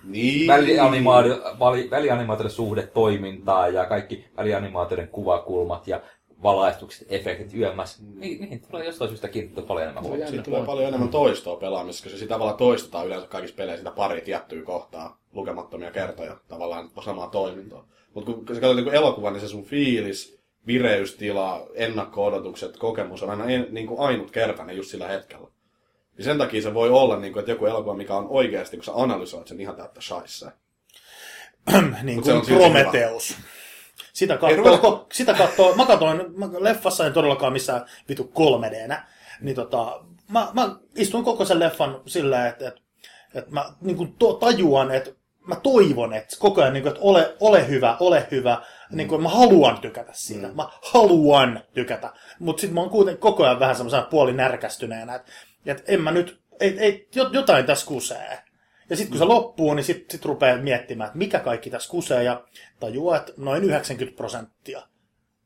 Niin. 0.04 0.48
välianimaatio- 0.48 1.90
välianimaatioiden 1.90 2.50
suhde 2.50 2.82
toimintaa 2.82 3.68
ja 3.68 3.84
kaikki 3.86 4.24
välianimaatioiden 4.36 5.08
kuvakulmat 5.08 5.88
ja 5.88 6.00
valaistukset, 6.42 7.12
efektit, 7.12 7.54
yömmäs, 7.54 8.02
niin, 8.14 8.40
niihin 8.40 8.60
tulee 8.60 8.84
jostain 8.84 9.08
syystä 9.08 9.28
kiinnittää 9.28 9.64
paljon 9.64 9.82
enemmän 9.82 10.04
huomiota. 10.04 10.30
Siitä 10.30 10.44
tulee 10.44 10.64
paljon 10.64 10.88
enemmän 10.88 11.08
toistoa 11.08 11.56
pelaamisessa, 11.56 12.04
koska 12.04 12.18
sitä 12.18 12.34
tavallaan 12.34 12.56
toistetaan 12.56 13.06
yleensä 13.06 13.26
kaikissa 13.26 13.56
peleissä 13.56 13.78
sitä 13.78 13.90
pari 13.90 14.20
tiettyä 14.20 14.62
kohtaa 14.62 15.20
lukemattomia 15.32 15.90
kertoja 15.90 16.36
tavallaan 16.48 16.90
samaa 17.04 17.28
toimintoa. 17.28 17.84
Mutta 18.14 18.32
kun 18.32 18.44
sä 18.54 18.60
katsot 18.60 18.76
niin 18.76 18.94
elokuvan, 18.94 19.32
niin 19.32 19.40
se 19.40 19.48
sun 19.48 19.64
fiilis, 19.64 20.38
vireystila, 20.66 21.66
ennakko-odotukset, 21.74 22.76
kokemus 22.76 23.22
on 23.22 23.30
aina 23.30 23.44
en, 23.44 23.66
niin 23.70 23.86
kuin 23.86 24.00
ainutkertainen 24.00 24.76
just 24.76 24.90
sillä 24.90 25.08
hetkellä. 25.08 25.48
Ja 26.18 26.24
sen 26.24 26.38
takia 26.38 26.62
se 26.62 26.74
voi 26.74 26.90
olla, 26.90 27.16
niin 27.16 27.32
kuin, 27.32 27.40
että 27.40 27.52
joku 27.52 27.66
elokuva, 27.66 27.94
mikä 27.94 28.14
on 28.14 28.26
oikeasti, 28.28 28.76
kun 28.76 28.84
sä 28.84 28.92
analysoit 28.94 29.46
sen 29.46 29.60
ihan 29.60 29.76
täyttä 29.76 30.00
shaissa. 30.00 30.52
niin 32.02 32.22
kuin 32.22 32.36
on 32.36 32.44
silti 32.44 32.60
Prometheus. 32.60 33.36
Sitä 34.18 34.36
ko, 34.36 35.06
sitä 35.12 35.34
katsoo, 35.34 35.74
mä 35.74 35.86
katsoin, 35.86 36.22
mä, 36.36 36.48
leffassa 36.58 37.06
en 37.06 37.12
todellakaan 37.12 37.52
missään 37.52 37.86
vitu 38.08 38.24
3 38.24 38.70
d 38.70 38.90
niin 39.40 39.56
tota, 39.56 40.04
mä, 40.28 40.48
mä 40.52 40.76
istun 40.94 41.24
koko 41.24 41.44
sen 41.44 41.58
leffan 41.58 42.00
silleen, 42.06 42.46
että, 42.46 42.68
että, 42.68 42.80
että 43.34 43.50
mä 43.50 43.72
niin 43.80 43.96
kuin 43.96 44.14
to, 44.18 44.32
tajuan, 44.32 44.90
että 44.90 45.10
mä 45.46 45.56
toivon, 45.56 46.12
että 46.12 46.36
koko 46.38 46.60
ajan, 46.60 46.72
niin 46.72 46.82
kuin, 46.82 46.90
että 46.90 47.02
ole, 47.02 47.36
ole 47.40 47.68
hyvä, 47.68 47.96
ole 48.00 48.26
hyvä, 48.30 48.62
niin 48.90 49.08
kuin, 49.08 49.22
mä 49.22 49.28
haluan 49.28 49.78
tykätä 49.80 50.12
siitä, 50.14 50.48
mä 50.54 50.68
haluan 50.92 51.60
tykätä, 51.74 52.12
mutta 52.38 52.60
sitten 52.60 52.74
mä 52.74 52.80
oon 52.80 52.90
kuitenkin 52.90 53.20
koko 53.20 53.44
ajan 53.44 53.60
vähän 53.60 53.76
semmoisena 53.76 54.02
puoli 54.02 54.32
närkästyneenä, 54.32 55.14
että, 55.14 55.32
että 55.66 55.82
en 55.86 56.00
mä 56.02 56.10
nyt, 56.10 56.40
ei, 56.60 56.78
ei, 56.78 57.08
jo- 57.14 57.30
jotain 57.32 57.66
tässä 57.66 57.86
kusee. 57.86 58.38
Ja 58.90 58.96
sitten 58.96 59.10
kun 59.10 59.18
se 59.18 59.24
loppuu, 59.24 59.74
niin 59.74 59.84
sitten 59.84 60.10
sit 60.10 60.24
rupeaa 60.24 60.58
miettimään, 60.58 61.08
että 61.08 61.18
mikä 61.18 61.38
kaikki 61.38 61.70
tässä 61.70 61.90
kusee, 61.90 62.22
ja 62.22 62.44
tajuaa, 62.80 63.16
että 63.16 63.32
noin 63.36 63.64
90 63.64 64.16
prosenttia. 64.16 64.82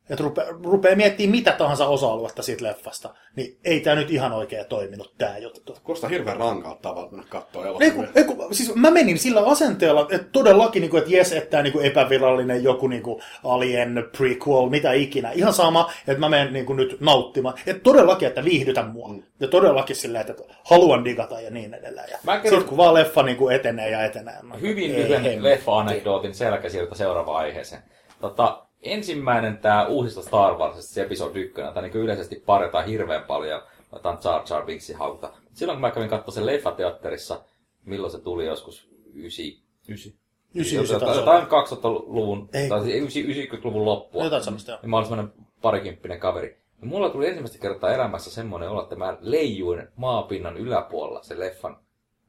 Että 0.09 0.23
rupeaa, 0.23 0.47
rupeaa 0.63 0.95
miettimään 0.95 1.31
mitä 1.31 1.51
tahansa 1.51 1.87
osa-aluetta 1.87 2.43
siitä 2.43 2.63
leffasta, 2.63 3.09
niin 3.35 3.57
ei 3.65 3.79
tämä 3.79 3.95
nyt 3.95 4.11
ihan 4.11 4.31
oikein 4.33 4.65
toiminut 4.65 5.13
tämä 5.17 5.37
juttu. 5.37 5.77
Kuulostaa 5.83 6.09
hirveän 6.09 6.37
rankalta 6.37 6.81
tavalla 6.81 7.23
katsoa 7.29 7.65
elokuvia. 7.65 7.91
kun, 7.91 8.07
ei, 8.15 8.23
kun, 8.23 8.55
siis 8.55 8.75
mä 8.75 8.91
menin 8.91 9.19
sillä 9.19 9.41
asenteella, 9.45 10.07
että 10.11 10.27
todellakin, 10.31 10.81
niin 10.81 10.89
kuin, 10.89 10.99
että 11.03 11.15
jes, 11.15 11.31
että 11.33 11.49
tämä 11.49 11.63
niin 11.63 11.73
kuin 11.73 11.85
epävirallinen 11.85 12.63
joku 12.63 12.87
niin 12.87 13.03
kuin 13.03 13.21
Alien 13.43 14.09
prequel, 14.17 14.69
mitä 14.69 14.91
ikinä. 14.93 15.31
Ihan 15.31 15.53
sama, 15.53 15.91
että 16.07 16.19
mä 16.19 16.29
menen 16.29 16.53
niin 16.53 16.65
kuin, 16.65 16.77
nyt 16.77 16.97
nauttimaan. 17.01 17.55
Että 17.67 17.83
todellakin, 17.83 18.27
että 18.27 18.43
viihdytä 18.43 18.83
mua. 18.83 19.07
Mm. 19.07 19.23
Ja 19.39 19.47
todellakin 19.47 19.95
silleen, 19.95 20.25
että 20.29 20.43
haluan 20.63 21.05
digata 21.05 21.41
ja 21.41 21.51
niin 21.51 21.73
edelleen. 21.73 22.09
Ja 22.11 22.17
Mä 22.23 22.31
kerron- 22.37 22.49
sitten 22.49 22.69
kun 22.69 22.77
vaan 22.77 22.93
leffa 22.93 23.23
niin 23.23 23.37
kuin 23.37 23.55
etenee 23.55 23.89
ja 23.89 24.03
etenee. 24.05 24.35
no, 24.43 24.55
Hyvin 24.61 24.91
lyhyen 24.93 25.43
leffa-anekdootin 25.43 26.33
selkäsiirto 26.33 26.95
seuraavaan 26.95 27.37
aiheeseen. 27.37 27.81
Tota, 28.21 28.62
ensimmäinen 28.83 29.57
tämä 29.57 29.85
uusista 29.85 30.21
Star 30.21 30.53
Warsista, 30.53 30.93
se 30.93 31.01
episodi 31.01 31.41
1, 31.41 31.61
tai 31.73 31.83
niin 31.83 31.93
yleisesti 31.93 32.43
paretaan 32.45 32.85
hirveän 32.85 33.23
paljon, 33.23 33.61
otan 33.91 34.17
Jar 34.23 34.41
Jar 34.49 34.65
Binksin 34.65 34.97
hauta. 34.97 35.33
Silloin 35.53 35.75
kun 35.75 35.81
mä 35.81 35.91
kävin 35.91 36.09
katsomaan 36.09 36.33
sen 36.33 36.45
leffateatterissa, 36.45 37.41
milloin 37.85 38.11
se 38.11 38.19
tuli 38.19 38.45
joskus 38.45 38.89
9, 39.13 39.45
9. 39.87 40.13
99 40.55 40.99
taisi 40.99 41.21
olla. 41.21 41.39
Jotain 41.39 41.67
2000-luvun, 41.79 42.49
Ei. 42.53 42.69
tai 42.69 42.79
90-luvun 42.79 43.85
loppua. 43.85 44.23
Jotain 44.23 44.43
semmoista, 44.43 44.71
joo. 44.71 44.79
Ja 44.81 44.87
mä 44.87 44.97
olin 44.97 45.09
semmoinen 45.09 45.33
parikymppinen 45.61 46.19
kaveri. 46.19 46.57
Ja 46.81 46.87
mulla 46.87 47.09
tuli 47.09 47.27
ensimmäistä 47.27 47.59
kertaa 47.59 47.93
elämässä 47.93 48.31
semmoinen 48.31 48.69
olo, 48.69 48.83
että 48.83 48.95
mä 48.95 49.17
leijuin 49.21 49.87
maapinnan 49.95 50.57
yläpuolella 50.57 51.23
sen 51.23 51.39
leffan, 51.39 51.77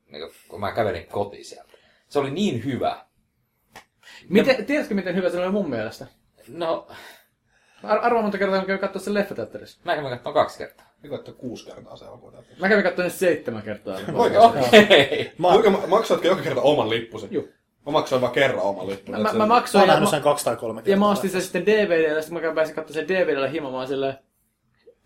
niin 0.09 0.31
kun 0.49 0.61
mä 0.61 0.73
kävelin 0.73 1.07
kotiin 1.07 1.45
sieltä. 1.45 1.73
Se 2.09 2.19
oli 2.19 2.31
niin 2.31 2.65
hyvä. 2.65 3.07
Miten, 4.29 4.67
tiedätkö, 4.67 4.95
miten 4.95 5.17
hyvä 5.17 5.31
se 5.31 5.39
oli 5.39 5.53
mun 5.53 5.71
mielestä? 5.71 6.07
No, 6.49 6.87
Ar- 7.83 8.05
arvaa 8.07 8.23
monta 8.23 8.39
kertaa, 8.39 8.61
mä 8.61 8.67
kävin 8.67 8.81
katsoa 8.81 9.03
sen 9.03 9.15
leffateatterissa. 9.15 9.79
mä 9.85 9.97
kävin 9.97 10.11
katsomaan 10.11 10.35
kaksi 10.35 10.59
kertaa. 10.59 10.87
Mä 11.03 11.09
katsoin 11.17 11.37
kuusi 11.37 11.67
kertaa 11.67 11.97
se 11.97 12.05
elokuva. 12.05 12.43
Mä 12.61 12.69
kävin 12.69 12.85
katsoa 12.85 13.09
seitsemän 13.09 13.63
kertaa. 13.63 13.99
Okei. 14.15 15.33
Mä, 15.39 15.49
Kuinka 15.49 15.71
ma- 15.71 15.87
maksoitko 15.87 16.27
joka 16.29 16.43
kerta 16.43 16.61
oman 16.61 16.91
lippusi? 16.91 17.29
Joo. 17.31 17.45
Mä 17.87 17.93
maksoin 17.93 18.21
vaan 18.23 18.33
kerran 18.33 18.61
oman 18.61 18.87
lippun. 18.89 19.21
Mä, 19.21 19.33
mä, 19.33 19.47
maksoin 19.47 19.87
nähnyt 19.87 20.05
mä, 20.05 20.11
sen 20.11 20.23
kaksi 20.23 20.45
tai 20.45 20.57
kolme 20.57 20.81
kertaa. 20.81 20.91
ja 20.93 20.97
mä 20.97 21.11
ostin 21.11 21.31
sen 21.31 21.43
sitten 21.43 21.67
DVDllä, 21.67 22.23
sitten 22.23 22.43
mä 22.43 22.55
pääsin 22.55 22.75
katsoa 22.75 22.95
sen 22.95 23.09
DVDllä 23.09 23.49
himamaan 23.49 23.89
silleen, 23.89 24.15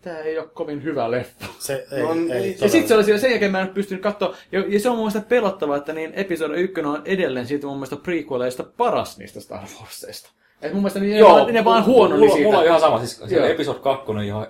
tää 0.01 0.19
ei 0.19 0.39
ole 0.39 0.47
kovin 0.47 0.83
hyvä 0.83 1.11
leffa. 1.11 1.45
Se 1.59 1.85
ei, 1.91 2.01
No, 2.03 2.13
ei, 2.13 2.31
ei. 2.31 2.41
ei 2.43 2.57
Ja 2.61 2.69
sitten 2.69 2.87
se 2.87 2.95
oli 2.95 3.03
siellä, 3.03 3.21
sen 3.21 3.29
jälkeen 3.31 3.51
mä 3.51 3.59
en 3.59 3.65
nyt 3.65 3.73
pystynyt 3.73 4.03
katsoa, 4.03 4.35
ja, 4.51 4.63
ja 4.67 4.79
se 4.79 4.89
on 4.89 4.95
mun 4.95 5.05
mielestä 5.05 5.29
pelottavaa, 5.29 5.77
että 5.77 5.93
niin 5.93 6.13
episodi 6.13 6.61
1 6.61 6.81
on 6.81 7.01
edelleen 7.05 7.47
siitä 7.47 7.67
mun 7.67 7.75
mielestä 7.77 7.95
prequeleista 7.95 8.63
paras 8.63 9.17
niistä 9.17 9.39
Star 9.39 9.63
Warsista. 9.79 10.29
Et 10.61 10.73
mun 10.73 10.81
mielestä 10.81 10.99
ne, 10.99 11.23
vaan, 11.23 11.53
ne 11.53 11.65
vaan 11.65 11.85
huononi 11.85 12.19
mulla, 12.19 12.33
siitä. 12.33 12.47
mulla 12.47 12.59
on 12.59 12.65
ihan 12.65 12.79
sama, 12.79 12.97
siis 12.99 13.19
Joo. 13.19 13.27
se 13.29 13.51
episode 13.51 13.79
2 13.79 14.11
on 14.11 14.21
ihan 14.23 14.47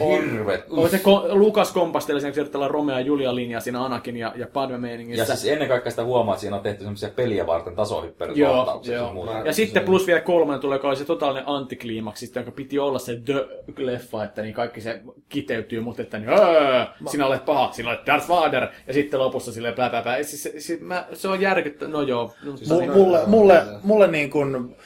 hirveet. 0.00 0.64
On 0.70 0.90
se 0.90 0.96
ko- 0.96 1.34
Lukas 1.34 1.72
kompasteli 1.72 2.20
sen 2.20 2.32
kirjoitella 2.32 2.68
Romeo 2.68 2.94
ja 2.98 3.00
Julia 3.00 3.34
linjaa 3.34 3.60
siinä 3.60 3.84
Anakin 3.84 4.16
ja, 4.16 4.32
ja 4.36 4.46
Padme 4.52 4.78
meiningissä. 4.78 5.32
Ja 5.32 5.36
siis 5.36 5.52
ennen 5.52 5.68
kaikkea 5.68 5.90
sitä 5.90 6.04
huomaa, 6.04 6.34
että 6.34 6.40
siinä 6.40 6.56
on 6.56 6.62
tehty 6.62 6.80
semmoisia 6.84 7.08
peliä 7.16 7.46
varten 7.46 7.70
Joo, 7.70 7.76
tasohyppelykohtauksia. 7.76 8.96
joo. 8.96 9.06
sun 9.06 9.14
muuta. 9.14 9.32
Ja 9.44 9.52
sitten 9.52 9.82
plus 9.82 10.06
vielä 10.06 10.20
kolmannen 10.20 10.60
tulee, 10.60 10.76
joka 10.76 10.88
oli 10.88 10.96
se 10.96 11.04
totaalinen 11.04 11.44
antikliimaksi, 11.48 12.26
sitten, 12.26 12.40
jonka 12.40 12.56
piti 12.56 12.78
olla 12.78 12.98
se 12.98 13.12
The-leffa, 13.24 14.24
että 14.24 14.42
niin 14.42 14.54
kaikki 14.54 14.80
se 14.80 15.00
kiteytyy, 15.28 15.80
mutta 15.80 16.02
että 16.02 16.18
niin, 16.18 16.30
öö, 16.30 16.84
sinä 17.10 17.26
olet 17.26 17.44
paha, 17.44 17.72
sinä 17.72 17.88
olet 17.88 18.06
Darth 18.06 18.28
Vader, 18.28 18.66
ja 18.86 18.92
sitten 18.94 19.20
lopussa 19.20 19.52
silleen 19.52 19.74
plää, 19.74 19.90
plää, 19.90 20.02
plää. 20.02 20.22
Siis, 20.22 20.42
se, 20.42 20.52
se, 20.60 20.78
mä, 20.80 21.06
se 21.12 21.28
on 21.28 21.40
järkyttä, 21.40 21.88
no 21.88 22.02
joo. 22.02 22.32
Mutta 22.44 22.60
Mu- 22.74 22.78
niin, 22.80 22.92
mulle, 22.92 23.20
mulle, 23.26 23.62
mulle 23.82 24.06
niin 24.08 24.30
kuin, 24.30 24.76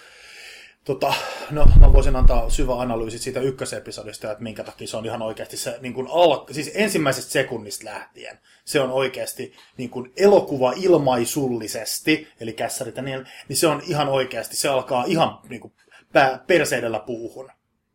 tota, 0.87 1.15
no 1.51 1.67
mä 1.81 1.93
voisin 1.93 2.17
antaa 2.17 2.51
syvä 2.51 2.81
analyysi 2.81 3.19
siitä 3.19 3.41
ykkösepisodista, 3.41 4.31
että 4.33 4.43
minkä 4.43 4.65
takia 4.65 4.89
se 4.89 4.97
on 4.97 5.07
ihan 5.07 5.23
oikeasti 5.23 5.57
se 5.57 5.79
niin 5.81 5.95
kuin 5.95 6.09
al- 6.11 6.47
siis 6.51 6.71
ensimmäisestä 6.75 7.33
sekunnista 7.33 7.85
lähtien. 7.85 8.39
Se 8.65 8.81
on 8.81 8.91
oikeasti 8.91 9.53
niin 9.77 9.91
kuin 9.91 10.13
elokuva 10.17 10.73
ilmaisullisesti, 10.77 12.29
eli 12.41 12.53
kässärit 12.53 12.97
ja 12.97 13.03
niin, 13.03 13.27
niin 13.49 13.57
se 13.57 13.67
on 13.67 13.83
ihan 13.87 14.09
oikeasti, 14.09 14.57
se 14.57 14.69
alkaa 14.69 15.05
ihan 15.07 15.39
niin 15.49 15.61
kuin 15.61 15.73
pää, 16.13 16.45
perseidellä 16.47 17.01
puuhun. 17.01 17.51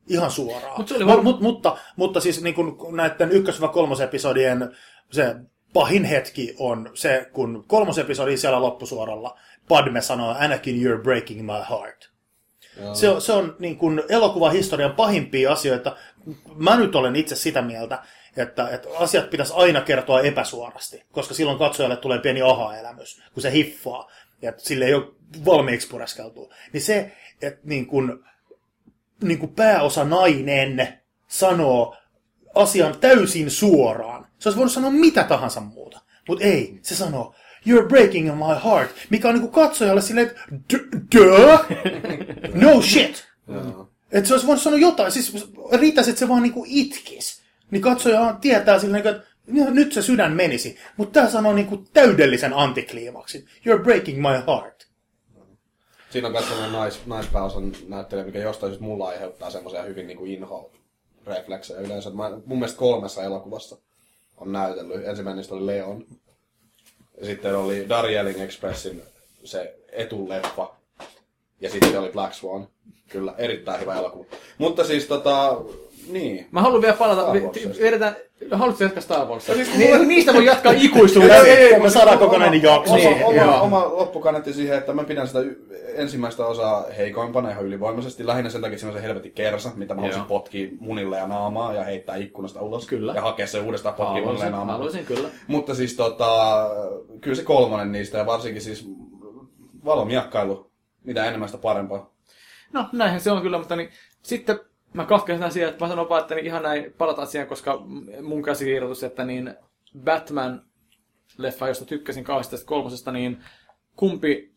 Ihan 0.08 0.32
suoraan. 0.32 0.78
Mut 0.78 0.88
se 0.88 0.96
oli 0.96 1.04
Mut- 1.04 1.24
mut, 1.24 1.42
mutta, 1.42 1.78
mutta 1.96 2.20
siis 2.20 2.42
niin 2.42 2.56
kuin 2.56 2.96
näiden 2.96 3.32
ykkös-kolmosepisodien 3.32 4.76
se 5.12 5.36
pahin 5.74 6.04
hetki 6.04 6.56
on 6.60 6.92
se, 6.94 7.30
kun 7.34 7.64
kolmosepisodi 7.68 8.38
siellä 8.38 8.62
loppusuoralla 8.62 9.40
Padme 9.68 10.02
sanoo, 10.02 10.36
Anakin, 10.40 10.76
you're 10.76 11.04
breaking 11.04 11.42
my 11.42 11.60
heart. 11.70 12.11
Se 12.94 13.10
on, 13.10 13.22
se 13.22 13.34
on 13.34 13.56
niin 13.60 13.78
kuin 13.78 14.04
elokuvahistorian 14.10 14.96
pahimpia 14.96 15.52
asioita. 15.52 15.96
Mä 16.56 16.78
nyt 16.78 16.96
olen 16.96 17.16
itse 17.16 17.36
sitä 17.36 17.62
mieltä, 17.62 18.04
että, 18.38 18.70
että 18.70 18.90
asiat 18.98 19.30
pitäisi 19.30 19.54
aina 19.56 19.82
kertoa 19.82 20.22
epäsuorasti, 20.22 21.04
koska 21.12 21.34
silloin 21.34 21.58
katsojalle 21.58 21.98
tulee 21.98 22.20
pieni 22.20 22.42
aha-elämys, 22.42 23.22
kun 23.34 23.42
se 23.42 23.52
hiffaa, 23.52 24.12
ja 24.42 24.54
sille 24.58 24.86
ei 24.86 24.94
ole 24.94 25.08
valmiiksi 25.46 25.88
pureskeltua. 25.88 26.54
Niin 26.74 26.82
se, 26.82 27.12
että 27.42 27.60
niin 27.64 27.86
kuin, 27.86 28.24
niin 29.24 29.40
kuin 29.40 29.56
pääosa 29.56 30.04
nainen 30.04 31.02
sanoo 31.28 31.98
asian 32.56 33.00
täysin 33.00 33.52
suoraan. 33.52 34.28
Se 34.40 34.50
olisi 34.50 34.58
voinut 34.58 34.74
sanoa 34.74 34.92
mitä 34.92 35.24
tahansa 35.24 35.62
muuta. 35.62 36.00
Mutta 36.28 36.46
ei, 36.46 36.80
se 36.82 36.96
sanoo, 36.96 37.36
you're 37.68 37.88
breaking 37.88 38.36
my 38.36 38.56
heart, 38.64 38.92
mikä 39.10 39.28
on 39.28 39.34
niinku 39.36 39.52
katsojalle 39.52 40.02
silleen, 40.02 40.28
että 40.28 40.42
"D- 40.74 41.16
duh, 41.16 41.60
no 42.54 42.82
shit. 42.82 43.28
Että 44.12 44.28
se 44.28 44.34
olisi 44.34 44.48
voinut 44.48 44.64
sanoa 44.64 44.80
jotain, 44.80 45.12
siis 45.12 45.48
riittäisi, 45.74 46.10
että 46.10 46.20
se 46.20 46.28
vaan 46.28 46.44
niinku 46.44 46.66
itkis. 46.68 47.42
Niin 47.72 47.82
katsoja 47.82 48.38
tietää 48.42 48.80
silleen, 48.80 49.08
että 49.08 49.24
ja 49.54 49.66
nyt 49.70 49.94
se 49.94 50.02
sydän 50.02 50.34
menisi. 50.34 50.78
Mutta 50.98 51.14
tämä 51.20 51.32
sanoo 51.32 51.54
niinku 51.54 51.78
täydellisen 51.94 52.54
antikliimaksin. 52.54 53.48
You're 53.68 53.84
breaking 53.84 54.18
my 54.18 54.44
heart. 54.48 54.88
Siinä 56.10 56.28
on 56.28 56.32
myös 56.32 56.48
sellainen 56.48 56.74
nais, 56.74 57.06
naispääosan 57.06 57.72
näyttelijä, 57.88 58.26
mikä 58.26 58.40
jostain 58.40 58.72
syystä 58.72 58.86
mulla 58.86 59.08
aiheuttaa 59.08 59.50
semmoisia 59.50 59.84
hyvin 59.84 60.08
niin 60.08 60.18
kuin 60.18 60.32
inho 60.32 60.72
refleksejä 61.26 61.80
yleensä. 61.80 62.10
Mä, 62.10 62.30
mun 62.46 62.60
mielestä 62.60 62.80
kolmessa 62.80 63.24
elokuvassa 63.24 63.78
on 64.38 64.52
näytellyt. 64.52 65.08
Ensimmäinen 65.08 65.38
niistä 65.38 65.56
oli 65.56 65.66
Leon. 65.66 66.06
Sitten 67.24 67.56
oli 67.56 67.90
Darjeeling 67.90 68.42
Expressin 68.42 69.02
se 69.44 69.76
etuleffa. 69.92 70.72
Ja 71.62 71.70
sitten 71.70 72.00
oli 72.00 72.10
Black 72.10 72.34
Swan. 72.34 72.68
Kyllä, 73.10 73.34
erittäin 73.38 73.82
hyvä 73.82 73.96
elokuva. 73.96 74.26
Mutta 74.58 74.84
siis 74.84 75.06
tota, 75.06 75.62
niin. 76.10 76.48
Mä 76.52 76.62
haluan 76.62 76.82
vielä 76.82 76.96
palata, 76.98 77.34
vedetään, 77.82 78.16
haluatko 78.52 78.84
jatkaa 78.84 79.02
Star 79.02 79.28
Warsia? 79.28 79.56
siis 79.56 79.78
Ni- 79.78 79.86
mulle- 79.88 80.06
niistä 80.06 80.34
voi 80.34 80.46
jatkaa 80.46 80.74
ikuisuuden. 80.76 81.32
Ei, 81.32 81.38
ei, 81.52 81.74
ei, 81.74 81.80
me 81.80 81.90
saadaan 81.90 82.18
oma- 82.18 82.26
kokonainen 82.26 82.64
jakso. 82.64 82.94
Oma, 82.94 83.04
Niin, 83.10 83.24
oma, 83.26 83.42
joo. 83.42 83.62
oma 83.64 83.80
loppukaneetti 83.90 84.54
siihen, 84.54 84.78
että 84.78 84.94
mä 84.94 85.04
pidän 85.04 85.28
sitä 85.28 85.40
ensimmäistä 85.96 86.46
osaa 86.46 86.86
heikoimpana 86.98 87.50
ihan 87.52 87.66
ylivoimaisesti. 87.66 88.28
Lähinnä 88.28 88.50
sen 88.50 88.62
takia, 88.62 88.74
että 88.74 88.80
siinä 88.80 88.94
on 88.96 89.02
se 89.02 89.08
helvetin 89.08 89.32
kersa, 89.32 89.72
mitä 89.76 89.94
mä 89.94 90.02
haluaisin 90.02 90.26
potkia 90.26 90.70
munille 90.80 91.18
ja 91.18 91.28
naamaa 91.28 91.74
ja 91.74 91.84
heittää 91.84 92.16
ikkunasta 92.16 92.62
ulos. 92.62 92.88
Kyllä. 92.88 93.14
Ja 93.14 93.22
hakea 93.22 93.48
se 93.48 93.60
uudestaan 93.60 93.96
potkia 93.96 94.24
munille 94.24 94.46
ja 94.46 94.52
naamaa. 94.52 94.76
haluaisin 94.76 95.06
kyllä. 95.06 95.30
Mutta 95.48 95.76
siis 95.76 95.94
tota, 95.96 96.30
kyllä 97.22 97.36
se 97.36 97.44
kolmonen 97.44 97.92
niistä 97.92 98.18
ja 98.18 98.26
varsinkin 98.26 98.62
siis 98.62 98.88
valomiakkailu, 99.86 100.72
mitä 101.04 101.26
enemmän 101.26 101.50
sitä 101.50 101.62
parempaa. 101.62 102.12
No, 102.74 102.86
näinhän 102.94 103.22
se 103.22 103.32
on 103.32 103.42
kyllä, 103.42 103.58
mutta 103.58 103.76
niin, 103.76 103.90
sitten 104.24 104.60
mä 104.94 105.06
katkaisin 105.06 105.52
siihen, 105.52 105.70
että 105.70 105.86
mä 105.86 105.90
sanon 105.90 106.10
vaan, 106.10 106.22
että 106.22 106.36
niin 106.36 106.46
ihan 106.46 106.64
näin 106.64 106.94
palataan 106.98 107.28
siihen, 107.28 107.48
koska 107.48 107.82
mun 108.22 108.44
käsikirjoitus, 108.44 109.04
että 109.04 109.26
niin 109.26 109.56
Batman-leffa, 109.98 111.68
josta 111.68 111.86
tykkäsin 111.86 112.24
kahdesta 112.24 112.58
kolmosesta, 112.66 113.12
niin 113.12 113.44
kumpi 113.96 114.52